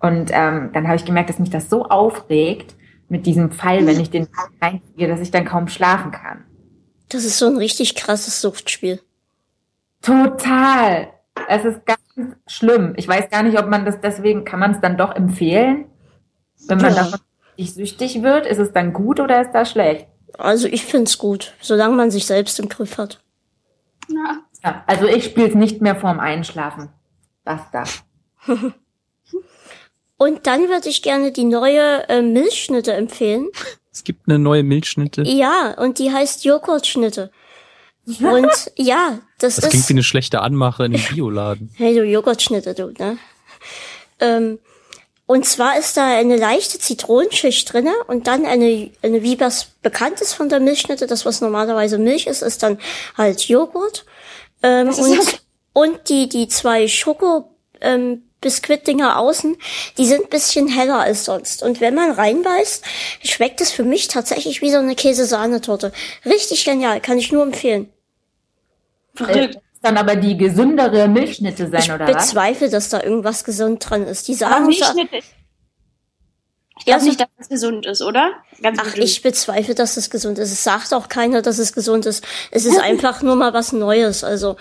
Und 0.00 0.30
ähm, 0.32 0.70
dann 0.72 0.86
habe 0.86 0.96
ich 0.96 1.04
gemerkt, 1.04 1.30
dass 1.30 1.38
mich 1.38 1.50
das 1.50 1.68
so 1.70 1.86
aufregt 1.86 2.74
mit 3.08 3.24
diesem 3.26 3.50
Pfeil, 3.50 3.86
wenn 3.86 3.98
ich 3.98 4.10
den 4.10 4.28
reinkriege, 4.60 5.08
dass 5.08 5.20
ich 5.20 5.30
dann 5.30 5.44
kaum 5.44 5.68
schlafen 5.68 6.10
kann. 6.10 6.44
Das 7.08 7.24
ist 7.24 7.38
so 7.38 7.46
ein 7.46 7.56
richtig 7.56 7.94
krasses 7.94 8.40
Suchtspiel. 8.40 9.00
Total. 10.02 11.08
Es 11.48 11.64
ist 11.64 11.80
ganz 11.86 12.00
schlimm. 12.46 12.94
Ich 12.96 13.08
weiß 13.08 13.30
gar 13.30 13.42
nicht, 13.42 13.58
ob 13.58 13.68
man 13.68 13.84
das 13.84 14.00
deswegen, 14.00 14.44
kann 14.44 14.60
man 14.60 14.72
es 14.72 14.80
dann 14.80 14.96
doch 14.96 15.14
empfehlen? 15.14 15.86
Wenn 16.68 16.78
man 16.78 16.94
Ja. 16.94 17.04
davon 17.04 17.20
nicht 17.56 17.74
süchtig 17.74 18.22
wird, 18.22 18.46
ist 18.46 18.58
es 18.58 18.72
dann 18.72 18.92
gut 18.92 19.20
oder 19.20 19.40
ist 19.40 19.52
das 19.52 19.70
schlecht? 19.70 20.06
Also 20.38 20.68
ich 20.68 20.84
find's 20.84 21.16
gut, 21.18 21.54
solange 21.60 21.94
man 21.96 22.10
sich 22.10 22.26
selbst 22.26 22.58
im 22.60 22.68
Griff 22.68 22.98
hat. 22.98 23.22
Ja. 24.08 24.40
Ja, 24.66 24.82
also 24.88 25.06
ich 25.06 25.24
spiele 25.24 25.48
es 25.48 25.54
nicht 25.54 25.80
mehr 25.80 25.94
vorm 25.94 26.18
Einschlafen. 26.18 26.88
Basta. 27.44 27.84
Und 30.18 30.46
dann 30.46 30.68
würde 30.68 30.88
ich 30.88 31.02
gerne 31.02 31.30
die 31.30 31.44
neue 31.44 32.08
äh, 32.08 32.20
Milchschnitte 32.20 32.92
empfehlen. 32.94 33.48
Es 33.92 34.02
gibt 34.02 34.28
eine 34.28 34.40
neue 34.40 34.64
Milchschnitte. 34.64 35.22
Ja, 35.22 35.74
und 35.78 35.98
die 35.98 36.10
heißt 36.12 36.44
Joghurtschnitte. 36.44 37.30
Und 38.06 38.72
ja, 38.76 39.18
das, 39.38 39.56
Das 39.56 39.68
klingt 39.68 39.84
ist. 39.84 39.88
wie 39.88 39.94
eine 39.94 40.02
schlechte 40.02 40.40
Anmache 40.40 40.84
in 40.86 40.94
einem 40.94 41.04
Bioladen. 41.14 41.70
Hey, 41.76 41.94
du 41.94 42.02
Joghurtschnitte, 42.04 42.74
du, 42.74 42.92
ne? 42.98 43.18
Ähm, 44.20 44.58
und 45.26 45.44
zwar 45.44 45.78
ist 45.78 45.96
da 45.96 46.16
eine 46.16 46.36
leichte 46.36 46.78
Zitronenschicht 46.78 47.72
drinne 47.72 47.92
und 48.06 48.26
dann 48.26 48.46
eine, 48.46 48.90
eine, 49.02 49.22
wie 49.22 49.38
was 49.38 49.66
bekannt 49.82 50.20
ist 50.20 50.34
von 50.34 50.48
der 50.48 50.60
Milchschnitte, 50.60 51.06
das 51.06 51.26
was 51.26 51.40
normalerweise 51.40 51.98
Milch 51.98 52.26
ist, 52.26 52.42
ist 52.42 52.62
dann 52.62 52.78
halt 53.18 53.42
Joghurt. 53.48 54.06
Ähm, 54.66 54.88
und, 54.88 55.42
und 55.72 56.08
die, 56.08 56.28
die 56.28 56.48
zwei 56.48 56.88
Schoko, 56.88 57.50
ähm, 57.80 58.22
Biskuitdinger 58.40 59.18
außen, 59.18 59.56
die 59.96 60.06
sind 60.06 60.30
bisschen 60.30 60.68
heller 60.68 61.00
als 61.00 61.24
sonst. 61.24 61.62
Und 61.62 61.80
wenn 61.80 61.94
man 61.94 62.10
reinbeißt, 62.12 62.84
schmeckt 63.24 63.60
es 63.60 63.72
für 63.72 63.82
mich 63.82 64.08
tatsächlich 64.08 64.60
wie 64.62 64.70
so 64.70 64.78
eine 64.78 64.94
Käsesahnetorte. 64.94 65.92
Richtig 66.24 66.64
genial, 66.64 67.00
kann 67.00 67.18
ich 67.18 67.32
nur 67.32 67.42
empfehlen. 67.42 67.88
Äh, 69.18 69.24
Verrückt. 69.24 69.58
dann 69.82 69.96
aber 69.96 70.16
die 70.16 70.36
gesündere 70.36 71.08
Milchschnitte 71.08 71.68
sein, 71.70 71.80
Ich 71.80 71.90
oder 71.90 72.06
was? 72.06 72.26
bezweifle, 72.28 72.68
dass 72.68 72.88
da 72.88 73.02
irgendwas 73.02 73.44
gesund 73.44 73.88
dran 73.88 74.06
ist. 74.06 74.28
Die 74.28 74.34
Aber 74.34 74.40
sagen 74.52 74.66
Milchschnitte. 74.66 75.16
Ich 75.16 75.24
Ja, 76.75 76.75
glaube 76.86 77.00
so- 77.02 77.06
nicht, 77.08 77.20
dass 77.20 77.28
das 77.38 77.48
gesund 77.48 77.86
ist, 77.86 78.02
oder? 78.02 78.32
Ganz 78.62 78.78
Ach, 78.80 78.94
ich 78.94 79.22
bezweifle, 79.22 79.74
dass 79.74 79.96
es 79.96 80.08
gesund 80.10 80.38
ist. 80.38 80.50
Es 80.50 80.64
sagt 80.64 80.94
auch 80.94 81.08
keiner, 81.08 81.42
dass 81.42 81.58
es 81.58 81.72
gesund 81.72 82.06
ist. 82.06 82.24
Es 82.50 82.64
ist 82.64 82.80
einfach 82.80 83.22
nur 83.22 83.36
mal 83.36 83.52
was 83.52 83.72
Neues. 83.72 84.24
Also 84.24 84.56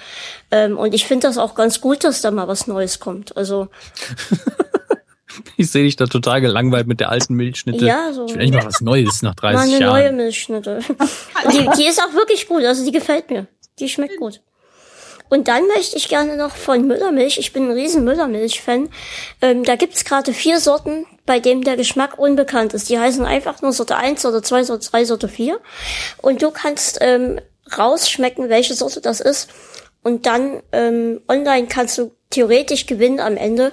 ähm, 0.52 0.78
und 0.78 0.94
ich 0.94 1.06
finde 1.06 1.28
das 1.28 1.38
auch 1.38 1.56
ganz 1.56 1.80
gut, 1.82 2.04
dass 2.04 2.22
da 2.22 2.32
mal 2.32 2.48
was 2.48 2.68
Neues 2.68 3.00
kommt. 3.00 3.38
Also 3.38 3.70
Ich 5.58 5.70
sehe 5.72 5.84
dich 5.84 5.96
da 5.96 6.06
total 6.06 6.42
gelangweilt 6.42 6.88
mit 6.88 7.00
der 7.00 7.10
alten 7.10 7.34
Milchschnitte. 7.36 7.86
Ja, 7.86 8.12
so. 8.14 8.26
Ich 8.26 8.36
will 8.36 8.42
endlich 8.42 8.62
mal 8.64 8.68
was 8.70 8.82
Neues 8.82 9.22
nach 9.22 9.36
30 9.36 9.56
mal 9.58 9.76
eine 9.76 9.86
neue 9.86 10.04
Jahren. 10.06 10.16
Milchschnitte. 10.18 10.80
Die, 11.52 11.70
die 11.78 11.88
ist 11.88 12.02
auch 12.02 12.14
wirklich 12.14 12.48
gut. 12.48 12.64
Also 12.64 12.86
die 12.86 12.92
gefällt 12.92 13.30
mir. 13.30 13.48
Die 13.80 13.90
schmeckt 13.90 14.18
gut. 14.18 14.42
Und 15.30 15.48
dann 15.48 15.66
möchte 15.68 15.98
ich 15.98 16.08
gerne 16.08 16.38
noch 16.38 16.56
von 16.56 16.86
Müllermilch, 16.88 17.40
ich 17.40 17.52
bin 17.52 17.66
ein 17.66 17.72
riesen 17.72 18.04
Müllermilch-Fan, 18.04 18.90
ähm, 19.42 19.64
da 19.64 19.76
gibt's 19.76 20.06
gerade 20.06 20.34
vier 20.34 20.60
Sorten, 20.60 21.06
bei 21.26 21.40
denen 21.40 21.64
der 21.64 21.78
Geschmack 21.78 22.20
unbekannt 22.20 22.74
ist. 22.74 22.90
Die 22.90 23.00
heißen 23.00 23.26
einfach 23.26 23.62
nur 23.62 23.74
Sorte 23.74 23.96
1, 23.96 24.22
Sorte 24.22 24.42
2, 24.42 24.64
Sorte 24.64 24.90
3, 24.90 25.06
Sorte 25.06 25.28
4. 25.28 25.60
Und 26.22 26.42
du 26.42 26.52
kannst 26.52 27.00
ähm, 27.02 27.40
rausschmecken, 27.78 28.50
welche 28.50 28.76
Sorte 28.76 29.02
das 29.02 29.22
ist. 29.22 29.50
Und 30.04 30.28
dann 30.28 30.62
ähm, 30.72 31.22
online 31.28 31.68
kannst 31.68 31.98
du 31.98 32.12
theoretisch 32.30 32.86
gewinnen 32.86 33.20
am 33.20 33.38
Ende, 33.38 33.72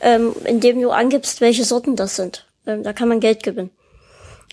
ähm, 0.00 0.34
indem 0.44 0.80
du 0.80 0.90
angibst, 0.90 1.40
welche 1.40 1.64
Sorten 1.64 1.96
das 1.96 2.16
sind. 2.16 2.46
Ähm, 2.66 2.82
da 2.82 2.92
kann 2.92 3.08
man 3.08 3.20
Geld 3.20 3.42
gewinnen. 3.42 3.70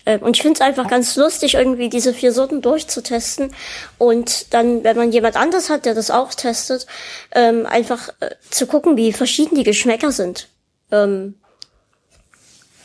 Ähm, 0.04 0.20
Und 0.20 0.36
ich 0.36 0.42
finde 0.42 0.56
es 0.56 0.60
einfach 0.60 0.88
ganz 0.88 1.16
lustig, 1.16 1.54
irgendwie 1.54 1.88
diese 1.88 2.12
vier 2.12 2.32
Sorten 2.32 2.60
durchzutesten 2.60 3.54
und 3.98 4.52
dann, 4.52 4.84
wenn 4.84 4.96
man 4.96 5.12
jemand 5.12 5.36
anders 5.36 5.70
hat, 5.70 5.86
der 5.86 5.94
das 5.94 6.10
auch 6.10 6.34
testet, 6.34 6.86
ähm, 7.32 7.66
einfach 7.66 8.10
äh, 8.20 8.30
zu 8.50 8.66
gucken, 8.66 8.96
wie 8.96 9.12
verschieden 9.12 9.54
die 9.54 9.64
Geschmäcker 9.64 10.12
sind. 10.12 10.48
Ähm, 10.90 11.36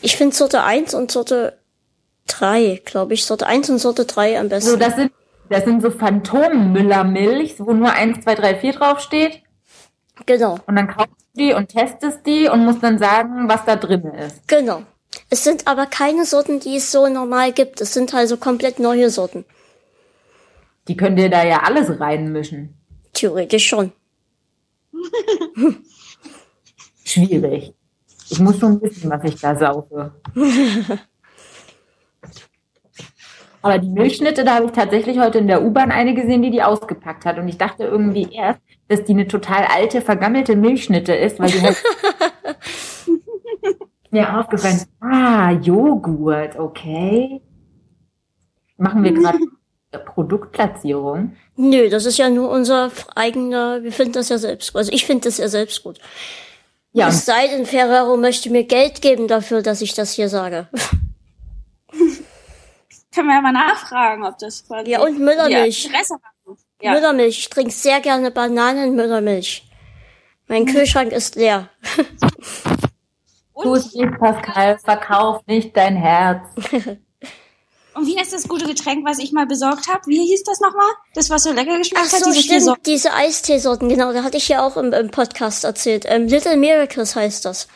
ich 0.00 0.16
finde 0.16 0.34
Sorte 0.34 0.62
1 0.62 0.94
und 0.94 1.10
Sorte 1.10 1.58
3, 2.28 2.82
glaube 2.84 3.14
ich, 3.14 3.24
Sorte 3.24 3.46
1 3.46 3.70
und 3.70 3.78
Sorte 3.78 4.04
3 4.04 4.38
am 4.40 4.48
besten. 4.48 4.70
So, 4.70 4.76
das 4.76 4.96
sind, 4.96 5.12
das 5.48 5.64
sind 5.64 5.82
so 5.82 5.90
Phantom-Müller-Milch, 5.90 7.56
wo 7.58 7.72
nur 7.72 7.92
1, 7.92 8.22
2, 8.24 8.34
3, 8.34 8.54
4 8.56 8.72
draufsteht. 8.72 9.42
genau, 10.26 10.58
Und 10.66 10.76
dann 10.76 10.88
kaufst 10.88 11.12
du 11.34 11.40
die 11.40 11.52
und 11.54 11.68
testest 11.68 12.26
die 12.26 12.48
und 12.48 12.64
musst 12.64 12.82
dann 12.82 12.98
sagen, 12.98 13.48
was 13.48 13.64
da 13.64 13.76
drin 13.76 14.04
ist. 14.14 14.46
genau. 14.46 14.82
Es 15.30 15.42
sind 15.42 15.66
aber 15.66 15.86
keine 15.86 16.26
Sorten, 16.26 16.60
die 16.60 16.76
es 16.76 16.92
so 16.92 17.08
normal 17.08 17.52
gibt. 17.52 17.80
Es 17.80 17.94
sind 17.94 18.12
also 18.14 18.36
komplett 18.36 18.78
neue 18.78 19.08
Sorten. 19.10 19.44
Die 20.86 20.96
können 20.96 21.16
dir 21.16 21.30
da 21.30 21.44
ja 21.44 21.62
alles 21.62 21.98
reinmischen. 21.98 22.74
Theoretisch 23.14 23.66
schon. 23.66 23.92
Schwierig. 27.04 27.74
Ich 28.30 28.40
muss 28.40 28.58
schon 28.58 28.80
wissen, 28.82 29.10
was 29.10 29.24
ich 29.24 29.40
da 29.40 29.56
saufe. 29.56 30.12
Aber 33.62 33.78
die 33.78 33.88
Milchschnitte, 33.88 34.44
da 34.44 34.54
habe 34.56 34.66
ich 34.66 34.72
tatsächlich 34.72 35.18
heute 35.18 35.38
in 35.38 35.48
der 35.48 35.64
U-Bahn 35.64 35.90
eine 35.90 36.14
gesehen, 36.14 36.42
die 36.42 36.50
die 36.50 36.62
ausgepackt 36.62 37.24
hat. 37.24 37.38
Und 37.38 37.48
ich 37.48 37.58
dachte 37.58 37.84
irgendwie 37.84 38.28
erst, 38.32 38.60
dass 38.86 39.04
die 39.04 39.12
eine 39.12 39.26
total 39.26 39.64
alte, 39.64 40.00
vergammelte 40.00 40.54
Milchschnitte 40.56 41.14
ist, 41.14 41.40
weil 41.40 41.50
die 41.50 41.60
halt 41.60 41.82
mir 44.10 44.38
aufgefallen. 44.38 44.82
Ah, 45.00 45.50
Joghurt, 45.52 46.58
okay. 46.58 47.42
Machen 48.76 49.02
wir 49.02 49.12
gerade 49.12 49.38
Produktplatzierung. 50.04 51.32
Nö, 51.56 51.88
das 51.88 52.06
ist 52.06 52.18
ja 52.18 52.30
nur 52.30 52.50
unser 52.50 52.92
eigener, 53.16 53.82
wir 53.82 53.92
finden 53.92 54.12
das 54.12 54.28
ja 54.28 54.38
selbst 54.38 54.72
gut. 54.72 54.78
Also 54.78 54.92
ich 54.92 55.04
finde 55.04 55.28
das 55.28 55.38
ja 55.38 55.48
selbst 55.48 55.82
gut. 55.82 55.98
Ja, 56.92 57.08
Es 57.08 57.26
sei 57.26 57.48
denn, 57.48 57.66
Ferrero 57.66 58.16
möchte 58.16 58.50
mir 58.50 58.64
Geld 58.64 59.02
geben 59.02 59.28
dafür, 59.28 59.62
dass 59.62 59.80
ich 59.82 59.94
das 59.94 60.12
hier 60.12 60.28
sage. 60.28 60.68
Können 63.14 63.28
wir 63.28 63.34
ja 63.34 63.40
mal 63.40 63.52
nachfragen, 63.52 64.24
ob 64.24 64.38
das 64.38 64.66
quasi. 64.66 64.90
Ja, 64.90 65.00
und 65.00 65.18
Müllermilch. 65.18 65.84
Ja, 65.84 65.90
Interesse 65.90 66.14
haben. 66.14 66.58
Ja. 66.80 66.92
Müllermilch. 66.92 67.38
Ich 67.38 67.50
trinke 67.50 67.72
sehr 67.72 68.00
gerne 68.00 68.30
Bananenmüllermilch. 68.30 69.68
Mein 70.46 70.64
Kühlschrank 70.66 71.12
ist 71.12 71.36
leer. 71.36 71.68
tu 73.60 73.74
es 73.74 73.92
nicht, 73.94 74.18
Pascal, 74.18 74.78
verkauf 74.78 75.46
nicht 75.46 75.76
dein 75.76 75.96
Herz. 75.96 76.46
Und 77.98 78.06
wie 78.06 78.16
ist 78.16 78.32
das 78.32 78.46
gute 78.46 78.66
Getränk, 78.66 79.04
was 79.04 79.18
ich 79.18 79.32
mal 79.32 79.46
besorgt 79.46 79.88
habe? 79.88 80.02
Wie 80.06 80.24
hieß 80.24 80.44
das 80.44 80.60
nochmal? 80.60 80.88
Das, 81.14 81.30
was 81.30 81.42
so 81.42 81.52
lecker 81.52 81.72
Ach 81.74 81.78
geschmeckt 81.78 82.12
hat? 82.12 82.20
so, 82.20 82.30
diese 82.30 82.42
stimmt. 82.42 82.62
Sorten. 82.62 82.82
Diese 82.86 83.12
Eisteesorten, 83.12 83.88
genau. 83.88 84.12
Da 84.12 84.22
hatte 84.22 84.36
ich 84.36 84.48
ja 84.48 84.64
auch 84.64 84.76
im, 84.76 84.92
im 84.92 85.10
Podcast 85.10 85.64
erzählt. 85.64 86.04
Ähm, 86.06 86.28
Little 86.28 86.56
Miracles 86.56 87.16
heißt 87.16 87.44
das. 87.44 87.66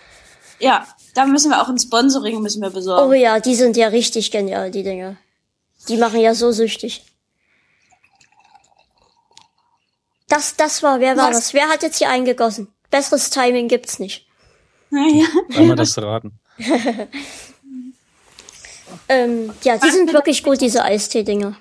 Ja, 0.60 0.86
da 1.14 1.26
müssen 1.26 1.50
wir 1.50 1.60
auch 1.60 1.68
ein 1.68 1.78
Sponsoring 1.78 2.40
müssen 2.40 2.62
wir 2.62 2.70
besorgen. 2.70 3.10
Oh 3.10 3.12
ja, 3.12 3.40
die 3.40 3.56
sind 3.56 3.76
ja 3.76 3.88
richtig 3.88 4.30
genial, 4.30 4.70
die 4.70 4.84
Dinge. 4.84 5.16
Die 5.88 5.96
machen 5.96 6.20
ja 6.20 6.34
so 6.34 6.52
süchtig. 6.52 7.04
Das, 10.28 10.54
das 10.54 10.84
war, 10.84 11.00
wer 11.00 11.16
war 11.16 11.30
Was? 11.30 11.36
das? 11.36 11.54
Wer 11.54 11.68
hat 11.68 11.82
jetzt 11.82 11.98
hier 11.98 12.10
eingegossen? 12.10 12.68
Besseres 12.90 13.30
Timing 13.30 13.66
gibt's 13.66 13.98
nicht. 13.98 14.26
Ja. 14.90 15.26
Einmal 15.56 15.76
das 15.76 15.98
raten. 15.98 16.38
Ähm, 19.12 19.52
ja, 19.62 19.76
die 19.76 19.90
sind 19.90 20.12
wirklich 20.12 20.42
gut, 20.42 20.60
diese 20.60 20.82
Eistee-Dinger. 20.82 21.56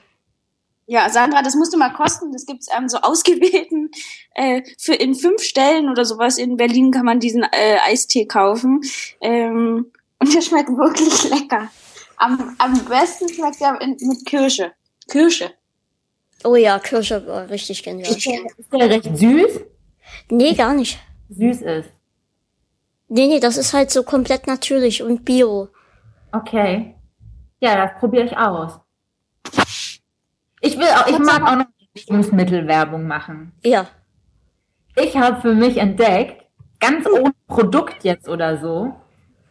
Ja, 0.88 1.10
Sandra, 1.10 1.42
das 1.42 1.56
musst 1.56 1.74
du 1.74 1.78
mal 1.78 1.94
kosten. 1.94 2.32
Das 2.32 2.46
gibt's 2.46 2.68
ähm, 2.76 2.88
so 2.88 2.98
ausgewählten 3.02 3.92
äh, 4.36 4.62
für 4.78 4.94
in 4.94 5.16
fünf 5.16 5.42
Stellen 5.42 5.90
oder 5.90 6.06
sowas 6.06 6.38
in 6.38 6.58
Berlin 6.58 6.92
kann 6.92 7.06
man 7.06 7.20
diesen 7.20 7.44
äh, 7.44 7.78
Eistee 7.86 8.26
kaufen. 8.26 8.82
Ähm, 9.20 9.92
und 10.20 10.34
der 10.34 10.42
schmeckt 10.42 10.70
wirklich 10.70 11.30
lecker. 11.30 11.70
Am, 12.18 12.56
am 12.58 12.86
besten 12.86 13.30
schmeckt 13.30 13.62
er 13.62 13.82
in, 13.82 13.98
mit 14.02 14.26
Kirsche. 14.26 14.72
Kirsche. 15.10 15.52
Oh 16.44 16.56
ja, 16.56 16.80
Kirsche 16.80 17.26
war 17.28 17.50
richtig 17.50 17.84
genial. 17.84 18.10
Ist 18.10 18.26
der, 18.26 18.46
ist 18.58 18.74
der 18.74 18.90
recht 18.90 19.18
süß? 19.18 19.62
Nee, 20.30 20.54
gar 20.54 20.74
nicht. 20.74 21.00
Süß 21.30 21.62
ist. 21.62 21.90
Nee, 23.08 23.28
nee, 23.28 23.40
das 23.40 23.58
ist 23.58 23.74
halt 23.74 23.92
so 23.92 24.04
komplett 24.04 24.48
natürlich 24.48 25.04
und 25.04 25.26
bio. 25.26 25.70
Okay. 26.32 26.96
Ja, 27.62 27.76
das 27.88 28.00
probiere 28.00 28.26
ich 28.26 28.38
aus. 28.38 28.80
Ich 30.62 30.78
will 30.78 30.88
auch, 30.88 31.08
ich 31.08 31.20
mag 31.20 31.44
auch 31.44 31.56
noch 31.58 31.66
Lebensmittelwerbung 31.96 33.08
machen. 33.08 33.54
Ja. 33.64 33.88
Ich 34.96 35.16
habe 35.16 35.42
für 35.42 35.54
mich 35.54 35.78
entdeckt, 35.78 36.44
ganz 36.80 37.08
ohne 37.08 37.34
Produkt 37.48 38.04
jetzt 38.04 38.28
oder 38.28 38.60
so, 38.60 38.94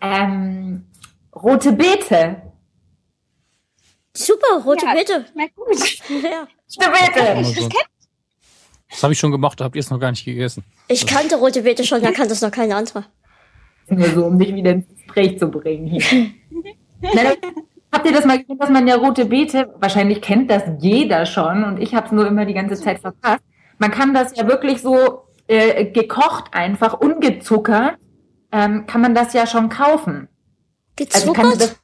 ähm, 0.01 0.87
rote 1.35 1.73
Beete. 1.73 2.43
Super, 4.15 4.63
rote 4.65 4.87
Ja. 4.87 4.95
Beete. 4.95 5.25
Schmeckt 5.33 5.57
gut. 5.57 6.01
Ja. 6.23 6.47
Rote 6.87 6.91
Beete. 6.91 7.29
Immer 7.31 7.45
so. 7.45 7.69
Das 8.91 9.03
habe 9.05 9.13
ich 9.13 9.19
schon 9.21 9.31
gemacht, 9.31 9.61
habt 9.61 9.77
ihr 9.77 9.81
es 9.81 9.91
noch 9.91 10.01
gar 10.01 10.11
nicht 10.11 10.25
gegessen. 10.25 10.65
Ich 10.89 11.07
kannte 11.07 11.37
rote 11.37 11.63
Beete 11.63 11.85
schon, 11.85 12.03
da 12.03 12.11
kannte 12.11 12.33
es 12.33 12.43
noch 12.43 12.51
keine 12.51 12.75
andere. 12.75 13.05
Nur 13.89 14.09
so, 14.09 14.27
um 14.27 14.39
dich 14.39 14.53
wieder 14.55 14.73
ins 14.73 14.89
Gespräch 14.89 15.39
zu 15.39 15.49
bringen 15.49 15.87
hier. 15.87 16.31
Nein, 17.01 17.37
habt 17.93 18.07
ihr 18.07 18.13
das 18.13 18.25
mal 18.25 18.39
gesehen, 18.39 18.59
dass 18.59 18.71
man 18.71 18.87
ja 18.87 18.97
rote 18.97 19.27
Beete, 19.27 19.75
wahrscheinlich 19.79 20.21
kennt 20.21 20.51
das 20.51 20.63
jeder 20.79 21.27
schon 21.27 21.65
und 21.65 21.81
ich 21.81 21.95
habe 21.95 22.07
es 22.07 22.13
nur 22.13 22.27
immer 22.27 22.45
die 22.45 22.55
ganze 22.55 22.77
Zeit 22.77 23.01
verpasst. 23.01 23.43
Man 23.79 23.91
kann 23.91 24.15
das 24.15 24.37
ja 24.37 24.47
wirklich 24.47 24.83
so 24.83 25.25
äh, 25.47 25.87
gekocht 25.87 26.53
einfach, 26.53 27.01
ungezuckert, 27.01 27.97
ähm, 28.53 28.87
kann 28.87 29.01
man 29.01 29.15
das 29.15 29.33
ja 29.33 29.47
schon 29.47 29.69
kaufen. 29.69 30.29
Also 30.99 31.33
Gezuckert? 31.33 31.61
das, 31.61 31.81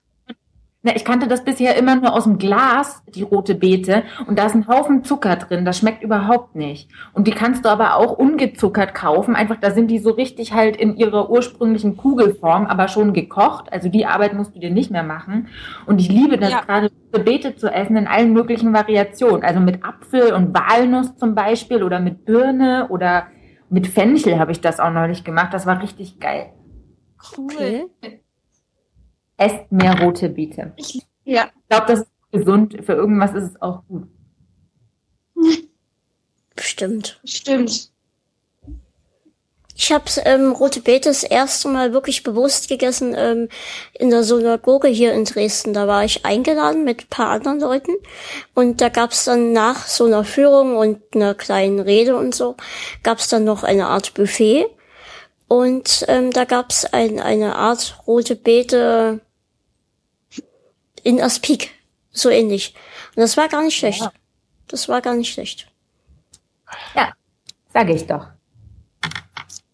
ne, 0.86 0.96
ich 0.96 1.04
kannte 1.04 1.28
das 1.28 1.44
bisher 1.44 1.76
immer 1.76 1.96
nur 1.96 2.14
aus 2.14 2.24
dem 2.24 2.38
Glas, 2.38 3.02
die 3.14 3.22
rote 3.22 3.54
Beete, 3.54 4.04
und 4.26 4.38
da 4.38 4.46
ist 4.46 4.54
ein 4.54 4.66
Haufen 4.66 5.04
Zucker 5.04 5.36
drin, 5.36 5.64
das 5.66 5.78
schmeckt 5.78 6.02
überhaupt 6.02 6.54
nicht. 6.54 6.88
Und 7.12 7.26
die 7.26 7.32
kannst 7.32 7.64
du 7.64 7.68
aber 7.68 7.96
auch 7.96 8.12
ungezuckert 8.12 8.94
kaufen, 8.94 9.36
einfach 9.36 9.56
da 9.60 9.70
sind 9.72 9.88
die 9.88 9.98
so 9.98 10.10
richtig 10.10 10.54
halt 10.54 10.76
in 10.76 10.96
ihrer 10.96 11.28
ursprünglichen 11.28 11.96
Kugelform, 11.96 12.66
aber 12.66 12.88
schon 12.88 13.12
gekocht, 13.12 13.72
also 13.72 13.88
die 13.90 14.06
Arbeit 14.06 14.32
musst 14.32 14.54
du 14.54 14.60
dir 14.60 14.70
nicht 14.70 14.90
mehr 14.90 15.02
machen. 15.02 15.48
Und 15.84 16.00
ich 16.00 16.08
liebe 16.08 16.38
das 16.38 16.50
Ja. 16.50 16.60
gerade, 16.60 16.90
rote 17.12 17.24
Beete 17.24 17.56
zu 17.56 17.68
essen 17.68 17.96
in 17.96 18.06
allen 18.06 18.32
möglichen 18.32 18.72
Variationen, 18.72 19.42
also 19.44 19.60
mit 19.60 19.84
Apfel 19.84 20.32
und 20.32 20.54
Walnuss 20.54 21.16
zum 21.16 21.34
Beispiel 21.34 21.82
oder 21.82 22.00
mit 22.00 22.24
Birne 22.24 22.86
oder 22.88 23.26
mit 23.68 23.88
Fenchel 23.88 24.38
habe 24.38 24.52
ich 24.52 24.60
das 24.60 24.78
auch 24.80 24.92
neulich 24.92 25.24
gemacht, 25.24 25.52
das 25.52 25.66
war 25.66 25.82
richtig 25.82 26.20
geil. 26.20 26.52
Cool. 27.36 27.88
Okay. 28.02 28.25
Esst 29.36 29.70
mehr 29.70 30.00
rote 30.00 30.28
Beete. 30.28 30.72
Ja. 31.24 31.50
Ich 31.54 31.68
glaube, 31.68 31.86
das 31.86 32.00
ist 32.00 32.10
gesund. 32.32 32.76
Für 32.84 32.94
irgendwas 32.94 33.34
ist 33.34 33.50
es 33.50 33.62
auch 33.62 33.82
gut. 33.86 34.08
Bestimmt. 36.54 37.20
Stimmt. 37.24 37.90
Ich 39.78 39.92
habe 39.92 40.04
ähm, 40.24 40.52
rote 40.52 40.80
Beete 40.80 41.10
das 41.10 41.22
erste 41.22 41.68
Mal 41.68 41.92
wirklich 41.92 42.22
bewusst 42.22 42.68
gegessen 42.68 43.14
ähm, 43.14 43.50
in 43.92 44.08
der 44.08 44.22
Synagoge 44.22 44.88
hier 44.88 45.12
in 45.12 45.26
Dresden. 45.26 45.74
Da 45.74 45.86
war 45.86 46.02
ich 46.02 46.24
eingeladen 46.24 46.84
mit 46.84 47.02
ein 47.02 47.08
paar 47.10 47.28
anderen 47.28 47.60
Leuten 47.60 47.92
und 48.54 48.80
da 48.80 48.88
gab's 48.88 49.26
dann 49.26 49.52
nach 49.52 49.86
so 49.86 50.06
einer 50.06 50.24
Führung 50.24 50.76
und 50.76 51.02
einer 51.14 51.34
kleinen 51.34 51.78
Rede 51.78 52.16
und 52.16 52.34
so, 52.34 52.56
gab's 53.02 53.28
dann 53.28 53.44
noch 53.44 53.64
eine 53.64 53.88
Art 53.88 54.14
Buffet 54.14 54.64
und 55.46 56.06
ähm, 56.08 56.32
da 56.32 56.46
gab's 56.46 56.86
ein, 56.86 57.20
eine 57.20 57.56
Art 57.56 58.02
rote 58.06 58.34
Beete 58.34 59.20
in 61.06 61.20
Aspik, 61.22 61.70
so 62.10 62.28
ähnlich. 62.30 62.74
Und 63.14 63.20
das 63.22 63.36
war 63.36 63.46
gar 63.48 63.62
nicht 63.62 63.78
schlecht. 63.78 64.00
Ja. 64.00 64.10
Das 64.66 64.88
war 64.88 65.00
gar 65.00 65.14
nicht 65.14 65.32
schlecht. 65.32 65.70
Ja, 66.96 67.12
sage 67.72 67.94
ich 67.94 68.04
doch. 68.08 68.26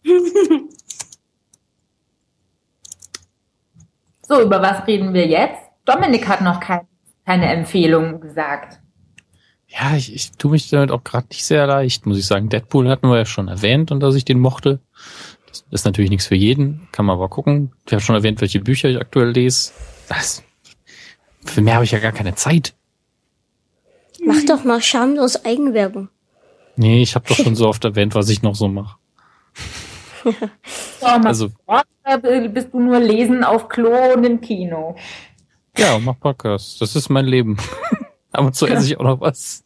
so, 4.29 4.43
über 4.43 4.61
was 4.61 4.87
reden 4.87 5.15
wir 5.15 5.27
jetzt? 5.27 5.59
Dominik 5.87 6.29
hat 6.29 6.43
noch 6.43 6.61
kein, 6.61 6.87
keine 7.25 7.51
Empfehlung 7.51 8.21
gesagt. 8.21 8.79
Ja, 9.69 9.97
ich, 9.97 10.15
ich 10.15 10.33
tue 10.33 10.51
mich 10.51 10.69
damit 10.69 10.91
auch 10.91 11.03
gerade 11.03 11.29
nicht 11.31 11.47
sehr 11.47 11.67
leicht, 11.67 12.05
muss 12.05 12.19
ich 12.19 12.27
sagen. 12.27 12.51
Deadpool 12.51 12.91
hatten 12.91 13.09
wir 13.09 13.17
ja 13.17 13.25
schon 13.25 13.49
erwähnt 13.49 13.91
und 13.91 14.01
dass 14.01 14.15
ich 14.17 14.27
den 14.27 14.39
mochte. 14.39 14.81
Das 15.49 15.65
ist 15.71 15.87
natürlich 15.87 16.11
nichts 16.11 16.27
für 16.27 16.35
jeden, 16.35 16.89
kann 16.93 17.07
man 17.07 17.17
aber 17.17 17.31
gucken. 17.31 17.73
Ich 17.87 17.95
habe 17.95 18.03
schon 18.03 18.17
erwähnt, 18.17 18.43
welche 18.43 18.61
Bücher 18.61 18.91
ich 18.91 19.01
aktuell 19.01 19.31
lese. 19.31 19.73
Das, 20.11 20.43
für 21.45 21.61
mehr 21.61 21.75
habe 21.75 21.85
ich 21.85 21.91
ja 21.91 21.99
gar 21.99 22.13
keine 22.13 22.35
Zeit. 22.35 22.75
Mach 24.25 24.45
doch 24.47 24.65
mal 24.65 24.81
schamlos 24.81 25.45
Eigenwerbung. 25.45 26.09
Nee, 26.77 27.03
ich 27.03 27.15
habe 27.15 27.29
doch 27.29 27.37
schon 27.37 27.57
so 27.57 27.69
oft 27.69 27.85
erwähnt, 27.85 28.15
was 28.15 28.29
ich 28.29 28.43
noch 28.43 28.55
so 28.55 28.69
mache. 28.69 28.97
Mal 31.01 31.27
Also- 31.27 31.51
oder 32.05 32.49
bist 32.49 32.69
du 32.73 32.81
nur 32.81 32.99
lesen 33.01 33.43
auf 33.45 33.69
Klo 33.69 34.15
und 34.15 34.25
im 34.25 34.41
Kino? 34.41 34.97
Ja, 35.77 35.99
mach 35.99 36.19
Podcast. 36.19 36.81
Das 36.81 36.95
ist 36.95 37.09
mein 37.09 37.27
Leben. 37.27 37.57
Aber 38.33 38.53
zu 38.53 38.67
esse 38.67 38.87
ich 38.87 38.99
auch 38.99 39.05
noch 39.05 39.21
was. 39.21 39.65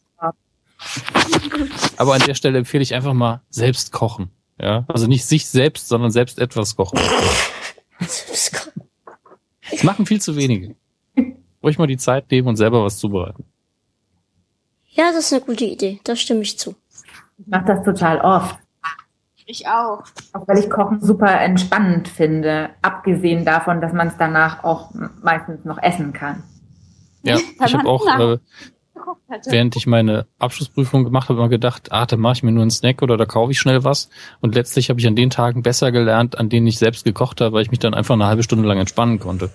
Aber 1.97 2.15
an 2.15 2.23
der 2.23 2.35
Stelle 2.35 2.59
empfehle 2.59 2.83
ich 2.83 2.95
einfach 2.95 3.13
mal 3.15 3.43
selbst 3.51 3.93
kochen. 3.93 4.31
Ja, 4.61 4.85
also 4.89 5.07
nicht 5.07 5.25
sich 5.27 5.47
selbst, 5.47 5.89
sondern 5.89 6.11
selbst 6.11 6.39
etwas 6.39 6.77
kochen. 6.77 6.99
Das 9.69 9.83
machen 9.83 10.07
viel 10.07 10.21
zu 10.21 10.37
wenige. 10.37 10.77
Ruhig 11.67 11.79
mal 11.79 11.89
die 11.89 11.97
Zeit 11.97 12.31
nehmen 12.31 12.47
und 12.47 12.57
selber 12.57 12.85
was 12.85 12.99
zubereiten. 12.99 13.45
Ja, 14.91 15.11
das 15.11 15.27
ist 15.27 15.33
eine 15.33 15.43
gute 15.43 15.65
Idee. 15.65 16.01
Da 16.05 16.15
stimme 16.15 16.43
ich 16.43 16.59
zu. 16.59 16.77
Ich 17.39 17.47
mache 17.49 17.65
das 17.67 17.85
total 17.85 18.21
oft. 18.21 18.57
Ich 19.47 19.67
auch. 19.67 20.05
Auch 20.33 20.47
weil 20.47 20.59
ich 20.59 20.71
Kochen 20.71 21.01
super 21.01 21.41
entspannend 21.41 22.07
finde. 22.07 22.71
Abgesehen 22.83 23.45
davon, 23.45 23.81
dass 23.81 23.93
man 23.93 24.09
es 24.09 24.15
danach 24.17 24.63
auch 24.63 24.93
meistens 25.23 25.65
noch 25.65 25.83
essen 25.83 26.13
kann. 26.13 26.45
Ja, 27.25 27.37
ich 27.37 27.75
habe 27.75 27.89
auch, 27.89 28.07
äh, 28.07 28.39
während 29.47 29.75
ich 29.75 29.89
meine 29.89 30.29
Abschlussprüfung 30.39 31.03
gemacht 31.03 31.29
habe, 31.29 31.41
immer 31.41 31.49
gedacht, 31.49 31.91
ah, 31.91 32.07
da 32.07 32.17
mache 32.17 32.35
ich 32.35 32.43
mir 32.45 32.53
nur 32.53 32.63
einen 32.63 32.71
Snack 32.71 33.03
oder 33.03 33.17
da 33.17 33.27
kaufe 33.27 33.51
ich 33.51 33.59
schnell 33.59 33.83
was. 33.83 34.09
Und 34.41 34.55
letztlich 34.55 34.89
habe 34.89 35.01
ich 35.01 35.07
an 35.09 35.17
den 35.17 35.31
Tagen 35.31 35.63
besser 35.63 35.91
gelernt, 35.91 36.39
an 36.39 36.49
denen 36.49 36.69
ich 36.69 36.79
selbst 36.79 37.05
gekocht 37.05 37.41
habe, 37.41 37.55
weil 37.55 37.63
ich 37.63 37.73
mich 37.73 37.81
dann 37.81 37.93
einfach 37.93 38.15
eine 38.15 38.27
halbe 38.27 38.45
Stunde 38.45 38.69
lang 38.69 38.79
entspannen 38.79 39.19
konnte. 39.19 39.51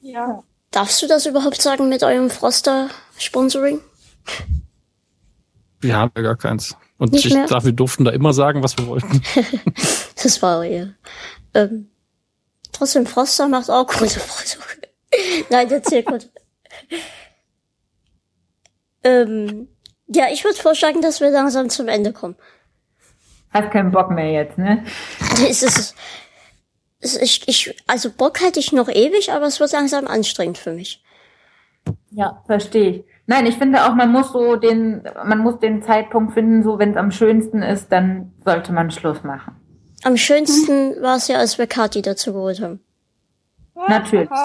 Ja. 0.00 0.42
Darfst 0.78 1.02
du 1.02 1.08
das 1.08 1.26
überhaupt 1.26 1.60
sagen 1.60 1.88
mit 1.88 2.04
eurem 2.04 2.30
Froster-Sponsoring? 2.30 3.80
Wir 5.80 5.96
haben 5.96 6.12
ja 6.16 6.22
gar 6.22 6.36
keins. 6.36 6.76
Und 6.98 7.14
Nicht 7.14 7.26
ich 7.26 7.34
mehr? 7.34 7.48
darf, 7.48 7.64
wir 7.64 7.72
durften 7.72 8.04
da 8.04 8.12
immer 8.12 8.32
sagen, 8.32 8.62
was 8.62 8.78
wir 8.78 8.86
wollten. 8.86 9.20
Das 10.22 10.40
war 10.40 10.64
ja. 10.64 10.86
Ähm, 11.54 11.90
trotzdem, 12.70 13.06
Froster 13.06 13.48
macht 13.48 13.70
auch 13.70 13.88
gute 13.88 14.20
Produkte. 14.20 14.88
Nein, 15.50 15.68
erzähl 15.68 16.04
gut. 16.04 16.30
ähm, 19.02 19.66
ja, 20.06 20.26
ich 20.32 20.44
würde 20.44 20.58
vorschlagen, 20.58 21.02
dass 21.02 21.20
wir 21.20 21.30
langsam 21.30 21.70
zum 21.70 21.88
Ende 21.88 22.12
kommen. 22.12 22.36
Hast 23.50 23.72
keinen 23.72 23.90
Bock 23.90 24.12
mehr 24.12 24.30
jetzt, 24.30 24.58
ne? 24.58 24.84
Es 25.48 25.64
ist, 25.64 25.96
ich, 27.00 27.46
ich, 27.46 27.76
also 27.86 28.10
Bock 28.10 28.40
hätte 28.40 28.60
ich 28.60 28.72
noch 28.72 28.88
ewig, 28.88 29.32
aber 29.32 29.46
es 29.46 29.60
wird 29.60 29.72
langsam 29.72 30.06
anstrengend 30.06 30.58
für 30.58 30.72
mich. 30.72 31.02
Ja, 32.10 32.42
verstehe 32.46 32.90
ich. 32.90 33.04
Nein, 33.26 33.46
ich 33.46 33.56
finde 33.56 33.84
auch, 33.84 33.94
man 33.94 34.10
muss 34.10 34.32
so 34.32 34.56
den, 34.56 35.02
man 35.24 35.38
muss 35.38 35.58
den 35.58 35.82
Zeitpunkt 35.82 36.32
finden, 36.32 36.62
so 36.62 36.78
wenn 36.78 36.92
es 36.92 36.96
am 36.96 37.10
schönsten 37.10 37.62
ist, 37.62 37.92
dann 37.92 38.32
sollte 38.44 38.72
man 38.72 38.90
Schluss 38.90 39.22
machen. 39.22 39.54
Am 40.02 40.16
schönsten 40.16 41.00
war 41.02 41.16
es 41.16 41.28
ja, 41.28 41.38
als 41.38 41.58
wir 41.58 41.66
Kati 41.66 42.02
dazu 42.02 42.32
geholt 42.32 42.60
haben. 42.60 42.80
Natürlich. 43.88 44.28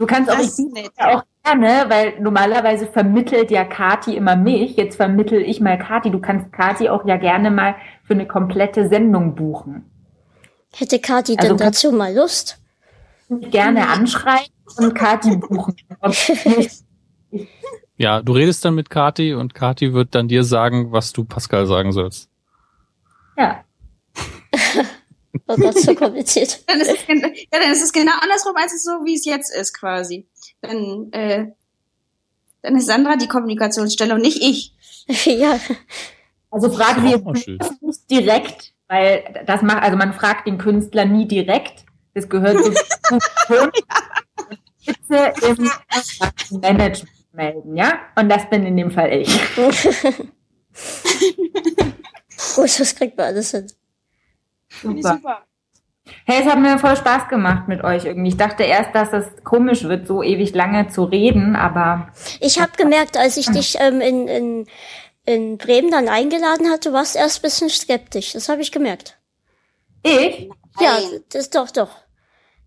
Du 0.00 0.06
kannst 0.06 0.30
auch, 0.30 0.38
ich 0.38 0.50
ja 0.98 1.18
auch 1.18 1.24
gerne, 1.44 1.84
weil 1.88 2.18
normalerweise 2.20 2.86
vermittelt 2.86 3.50
ja 3.50 3.64
Kati 3.64 4.16
immer 4.16 4.34
mich. 4.34 4.76
Jetzt 4.76 4.96
vermittel 4.96 5.42
ich 5.42 5.60
mal 5.60 5.78
Kati. 5.78 6.10
Du 6.10 6.20
kannst 6.20 6.50
Kati 6.54 6.88
auch 6.88 7.04
ja 7.04 7.18
gerne 7.18 7.50
mal 7.50 7.74
für 8.10 8.14
eine 8.14 8.26
komplette 8.26 8.88
Sendung 8.88 9.36
buchen. 9.36 9.84
Hätte 10.74 10.98
Kati 10.98 11.36
Also 11.38 11.54
denn 11.54 11.64
dazu 11.64 11.92
mal 11.92 12.12
Lust? 12.12 12.58
Mich 13.28 13.52
gerne 13.52 13.86
anschreiben 13.86 14.52
und 14.78 14.94
Kati 14.94 15.36
buchen. 15.36 15.76
Ja, 17.96 18.22
du 18.22 18.32
redest 18.32 18.64
dann 18.64 18.74
mit 18.74 18.88
Kati 18.88 19.34
und 19.34 19.54
Kati 19.54 19.92
wird 19.92 20.14
dann 20.14 20.26
dir 20.26 20.42
sagen, 20.42 20.90
was 20.90 21.12
du 21.12 21.22
Pascal 21.22 21.66
sagen 21.66 21.92
sollst. 21.92 22.30
Ja. 23.36 23.62
Oh 25.46 25.56
Gott, 25.56 25.78
so 25.78 25.94
kompliziert. 25.94 26.64
Dann 26.66 26.80
ist 26.80 26.90
es, 26.90 27.06
ja, 27.06 27.58
dann 27.58 27.72
ist 27.72 27.82
es 27.82 27.92
genau 27.92 28.12
andersrum, 28.20 28.56
als 28.56 28.72
es 28.72 28.84
so, 28.84 28.90
wie 29.04 29.14
es 29.14 29.26
jetzt 29.26 29.54
ist, 29.54 29.74
quasi. 29.74 30.26
Dann, 30.62 31.12
äh, 31.12 31.48
Dann 32.62 32.76
ist 32.76 32.86
Sandra 32.86 33.16
die 33.16 33.28
Kommunikationsstelle 33.28 34.14
und 34.14 34.22
nicht 34.22 34.42
ich. 34.42 34.72
ja. 35.26 35.60
Also 36.50 36.70
fragen 36.70 37.02
schön. 37.36 37.58
jetzt 37.60 37.82
nicht 37.82 38.10
direkt, 38.10 38.72
weil 38.88 39.42
das 39.46 39.62
macht, 39.62 39.82
also 39.82 39.96
man 39.96 40.12
fragt 40.12 40.46
den 40.46 40.58
Künstler 40.58 41.04
nie 41.04 41.26
direkt. 41.26 41.84
Das 42.14 42.28
gehört 42.28 42.58
so 42.58 42.72
schon. 43.46 43.70
Bitte 44.84 45.32
im 45.46 46.60
Management 46.60 47.08
melden, 47.32 47.76
ja? 47.76 48.00
Und 48.16 48.28
das 48.28 48.50
bin 48.50 48.66
in 48.66 48.76
dem 48.76 48.90
Fall 48.90 49.12
ich. 49.12 49.28
Gut, 52.56 52.80
das 52.80 52.94
kriegt 52.96 53.16
man 53.16 53.26
alles 53.26 53.52
hin. 53.52 53.70
Super. 54.82 55.14
super. 55.16 55.44
Hey, 56.24 56.42
es 56.42 56.46
hat 56.50 56.58
mir 56.58 56.78
voll 56.78 56.96
Spaß 56.96 57.28
gemacht 57.28 57.68
mit 57.68 57.84
euch 57.84 58.04
irgendwie. 58.04 58.30
Ich 58.30 58.36
dachte 58.36 58.64
erst, 58.64 58.94
dass 58.94 59.12
es 59.12 59.44
komisch 59.44 59.84
wird, 59.84 60.06
so 60.06 60.22
ewig 60.22 60.54
lange 60.54 60.88
zu 60.88 61.04
reden, 61.04 61.54
aber 61.56 62.08
Ich 62.40 62.60
habe 62.60 62.72
gemerkt, 62.76 63.16
als 63.16 63.36
ich 63.36 63.46
dich 63.50 63.76
ähm, 63.78 64.00
in, 64.00 64.26
in, 64.26 64.66
in 65.26 65.58
Bremen 65.58 65.90
dann 65.90 66.08
eingeladen 66.08 66.70
hatte, 66.70 66.90
du 66.90 66.94
warst 66.94 67.16
erst 67.16 67.38
ein 67.38 67.42
bisschen 67.42 67.68
skeptisch. 67.68 68.32
Das 68.32 68.48
habe 68.48 68.62
ich 68.62 68.72
gemerkt. 68.72 69.18
ich, 70.02 70.50
Ja, 70.80 70.98
das 71.30 71.50
doch, 71.50 71.70
doch. 71.70 71.90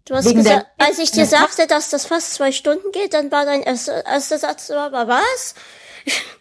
Du 0.06 0.16
hast 0.16 0.26
Wegen 0.26 0.40
gesagt, 0.44 0.68
als 0.78 1.00
ich 1.00 1.12
dir 1.12 1.26
sagte, 1.26 1.66
dass 1.66 1.90
das 1.90 2.06
fast 2.06 2.34
zwei 2.34 2.52
Stunden 2.52 2.92
geht, 2.92 3.14
dann 3.14 3.32
war 3.32 3.46
dein 3.46 3.62
erster, 3.62 4.06
erster 4.06 4.38
Satz, 4.38 4.70
aber 4.70 5.08
was? 5.08 5.56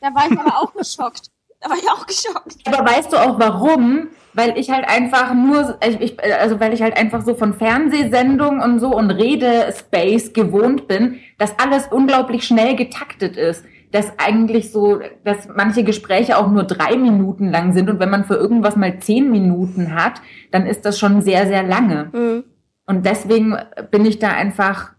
Da 0.01 0.13
war 0.13 0.31
ich 0.31 0.39
aber 0.39 0.59
auch 0.59 0.75
geschockt. 0.75 1.31
Da 1.61 1.71
war 1.71 1.77
ich 1.77 1.89
auch 1.89 2.05
geschockt. 2.05 2.57
aber 2.65 2.85
weißt 2.85 3.13
du 3.13 3.17
auch 3.19 3.39
warum? 3.39 4.09
Weil 4.35 4.59
ich 4.59 4.71
halt 4.71 4.89
einfach 4.89 5.33
nur, 5.35 5.79
ich, 6.01 6.21
also 6.25 6.59
weil 6.59 6.73
ich 6.73 6.83
halt 6.83 6.97
einfach 6.97 7.25
so 7.25 7.37
von 7.37 7.55
Fernsehsendungen 7.55 8.61
und 8.61 8.81
so 8.81 8.89
und 8.89 9.11
Redespace 9.11 10.33
gewohnt 10.33 10.89
bin, 10.89 11.21
dass 11.39 11.57
alles 11.59 11.87
unglaublich 11.89 12.45
schnell 12.45 12.75
getaktet 12.75 13.37
ist. 13.37 13.65
Dass 13.93 14.19
eigentlich 14.19 14.73
so, 14.73 15.01
dass 15.25 15.49
manche 15.55 15.85
Gespräche 15.85 16.39
auch 16.39 16.51
nur 16.51 16.65
drei 16.65 16.97
Minuten 16.97 17.51
lang 17.51 17.73
sind 17.73 17.89
und 17.89 18.01
wenn 18.01 18.11
man 18.11 18.25
für 18.25 18.35
irgendwas 18.35 18.75
mal 18.75 18.99
zehn 18.99 19.31
Minuten 19.31 19.95
hat, 19.95 20.21
dann 20.51 20.67
ist 20.67 20.85
das 20.85 20.99
schon 20.99 21.21
sehr, 21.23 21.47
sehr 21.47 21.63
lange. 21.63 22.11
Hm. 22.13 22.45
Und 22.87 23.07
deswegen 23.07 23.57
bin 23.91 24.05
ich 24.05 24.19
da 24.19 24.31
einfach 24.31 24.93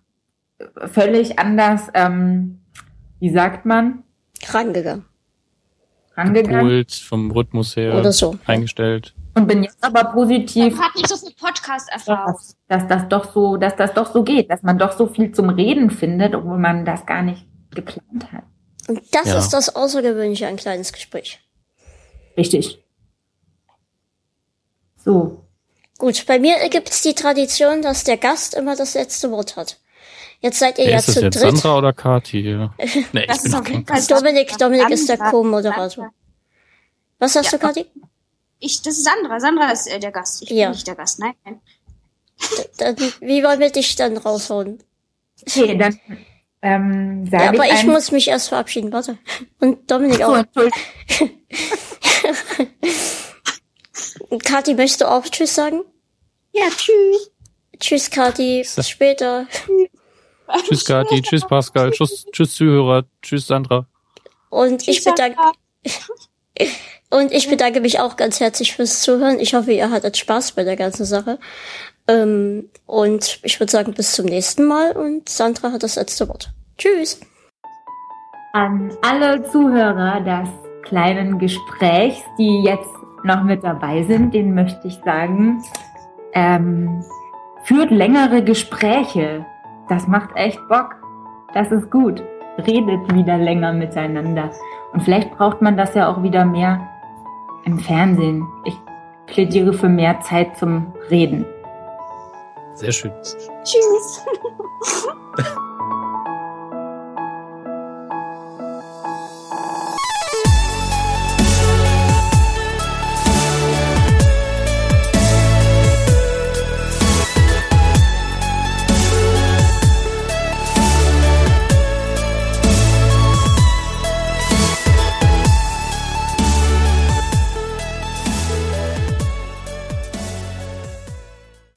völlig 0.85 1.39
anders, 1.39 1.89
ähm, 1.93 2.59
wie 3.19 3.29
sagt 3.31 3.65
man, 3.65 4.03
Rangegangen. 4.47 5.05
rangegangen 6.15 6.59
Geholt, 6.67 6.93
vom 6.93 7.31
Rhythmus 7.31 7.75
her 7.75 7.95
Oder 7.97 8.11
so. 8.11 8.37
eingestellt. 8.45 9.13
und 9.35 9.47
bin 9.47 9.63
jetzt 9.63 9.83
aber 9.83 10.05
positiv, 10.05 10.79
Hat 10.79 10.95
nicht 10.95 11.07
so 11.09 11.17
viel 11.17 11.35
Podcast-Erfahrung. 11.35 12.35
dass, 12.35 12.57
dass 12.67 12.87
das 12.87 13.07
doch 13.09 13.33
so, 13.33 13.57
dass 13.57 13.75
das 13.75 13.93
doch 13.93 14.11
so 14.11 14.23
geht, 14.23 14.49
dass 14.51 14.63
man 14.63 14.77
doch 14.77 14.91
so 14.93 15.07
viel 15.07 15.31
zum 15.31 15.49
Reden 15.49 15.89
findet, 15.89 16.35
obwohl 16.35 16.57
man 16.57 16.85
das 16.85 17.05
gar 17.05 17.21
nicht 17.23 17.45
geplant 17.71 18.31
hat. 18.31 18.43
Und 18.87 19.01
das 19.11 19.27
Ja. 19.27 19.37
ist 19.39 19.49
das 19.49 19.75
Außergewöhnliche, 19.75 20.47
ein 20.47 20.57
kleines 20.57 20.91
Gespräch. 20.93 21.39
Richtig. 22.37 22.79
So. 25.03 25.45
Gut, 25.97 26.25
bei 26.25 26.39
mir 26.39 26.57
gibt's 26.69 27.01
die 27.01 27.13
Tradition, 27.13 27.81
dass 27.81 28.03
der 28.03 28.17
Gast 28.17 28.55
immer 28.55 28.75
das 28.75 28.93
letzte 28.95 29.31
Wort 29.31 29.55
hat. 29.55 29.79
Jetzt 30.41 30.59
seid 30.59 30.77
ihr 30.77 30.85
Wer 30.85 30.91
ja 30.93 30.97
ist 30.99 31.07
das 31.07 31.15
zu 31.15 31.21
jetzt, 31.21 31.35
dritt. 31.35 31.43
Sandra 31.57 31.77
oder 31.77 31.93
Kati? 31.93 32.41
hier? 32.41 32.73
Nee, 33.13 33.25
Das 33.27 33.45
ich 33.45 33.51
bin 33.51 33.63
kein 33.63 33.85
Gast. 33.85 34.11
Dominik, 34.11 34.57
Dominik 34.57 34.89
ist 34.89 35.07
der. 35.07 35.17
Co-Moderator. 35.17 36.11
Was 37.19 37.35
hast 37.35 37.53
du, 37.53 37.55
Ja. 37.57 37.61
Kathi? 37.61 37.85
Ich, 38.59 38.81
das 38.81 38.97
ist 38.97 39.03
Sandra. 39.05 39.39
Sandra 39.39 39.71
ist 39.71 39.87
äh, 39.87 39.99
der 39.99 40.11
Gast. 40.11 40.41
Ich 40.41 40.49
Ja. 40.49 40.65
bin 40.67 40.71
nicht 40.73 40.87
der 40.87 40.95
Gast. 40.95 41.19
Nein. 41.19 41.33
nein. 41.45 41.61
Dann, 42.77 42.97
wie 42.97 43.43
wollen 43.43 43.59
wir 43.59 43.69
dich 43.71 43.95
dann 43.95 44.17
raushauen? 44.17 44.79
Okay, 45.47 45.77
dann 45.77 45.97
ähm, 46.63 47.27
Ja, 47.31 47.49
aber 47.49 47.65
ich 47.67 47.83
muss 47.85 48.11
mich 48.11 48.27
erst 48.29 48.49
verabschieden, 48.49 48.91
warte. 48.91 49.19
Und 49.59 49.91
Dominik 49.91 50.23
auch. 50.23 50.43
Kathi, 54.43 54.73
möchtest 54.73 55.01
du 55.01 55.11
auch 55.11 55.23
Tschüss 55.25 55.53
sagen? 55.53 55.83
Ja, 56.53 56.65
tschüss. 56.75 57.31
Tschüss, 57.79 58.09
Kathi. 58.09 58.65
Bis 58.75 58.89
später. 58.89 59.45
Tschüss 60.61 60.85
Kati, 60.85 61.21
tschüss 61.21 61.45
Pascal, 61.47 61.91
tschüss, 61.91 62.25
tschüss 62.31 62.55
Zuhörer, 62.55 63.03
tschüss 63.21 63.47
Sandra. 63.47 63.87
Und 64.49 64.87
ich 64.87 65.03
bedanke, 65.03 65.37
und 67.09 67.31
ich 67.31 67.49
bedanke 67.49 67.81
mich 67.81 67.99
auch 67.99 68.17
ganz 68.17 68.39
herzlich 68.39 68.73
fürs 68.73 69.01
Zuhören. 69.01 69.39
Ich 69.39 69.53
hoffe, 69.53 69.71
ihr 69.71 69.89
hattet 69.89 70.17
Spaß 70.17 70.51
bei 70.53 70.63
der 70.63 70.75
ganzen 70.75 71.05
Sache. 71.05 71.39
Ähm, 72.07 72.69
und 72.85 73.39
ich 73.43 73.59
würde 73.59 73.71
sagen, 73.71 73.93
bis 73.93 74.13
zum 74.13 74.25
nächsten 74.25 74.65
Mal. 74.65 74.91
Und 74.91 75.29
Sandra 75.29 75.71
hat 75.71 75.83
das 75.83 75.95
letzte 75.95 76.27
Wort. 76.29 76.51
Tschüss. 76.77 77.19
an 78.53 78.91
alle 79.01 79.43
Zuhörer 79.49 80.21
des 80.21 80.49
kleinen 80.83 81.39
Gesprächs, 81.39 82.21
die 82.37 82.63
jetzt 82.63 82.89
noch 83.23 83.43
mit 83.43 83.63
dabei 83.63 84.03
sind, 84.03 84.33
denen 84.33 84.53
möchte 84.53 84.87
ich 84.87 84.99
sagen, 85.03 85.63
ähm, 86.33 87.03
führt 87.63 87.89
längere 87.89 88.43
Gespräche. 88.43 89.45
Das 89.89 90.07
macht 90.07 90.35
echt 90.35 90.59
Bock. 90.67 90.95
Das 91.53 91.71
ist 91.71 91.89
gut. 91.89 92.23
Redet 92.57 93.13
wieder 93.13 93.37
länger 93.37 93.73
miteinander. 93.73 94.51
Und 94.91 95.01
vielleicht 95.01 95.31
braucht 95.31 95.61
man 95.61 95.77
das 95.77 95.95
ja 95.95 96.11
auch 96.11 96.21
wieder 96.21 96.45
mehr 96.45 96.87
im 97.65 97.79
Fernsehen. 97.79 98.45
Ich 98.65 98.75
plädiere 99.25 99.73
für 99.73 99.89
mehr 99.89 100.19
Zeit 100.21 100.57
zum 100.57 100.93
Reden. 101.09 101.45
Sehr 102.75 102.91
schön. 102.91 103.11
Tschüss. 103.63 104.21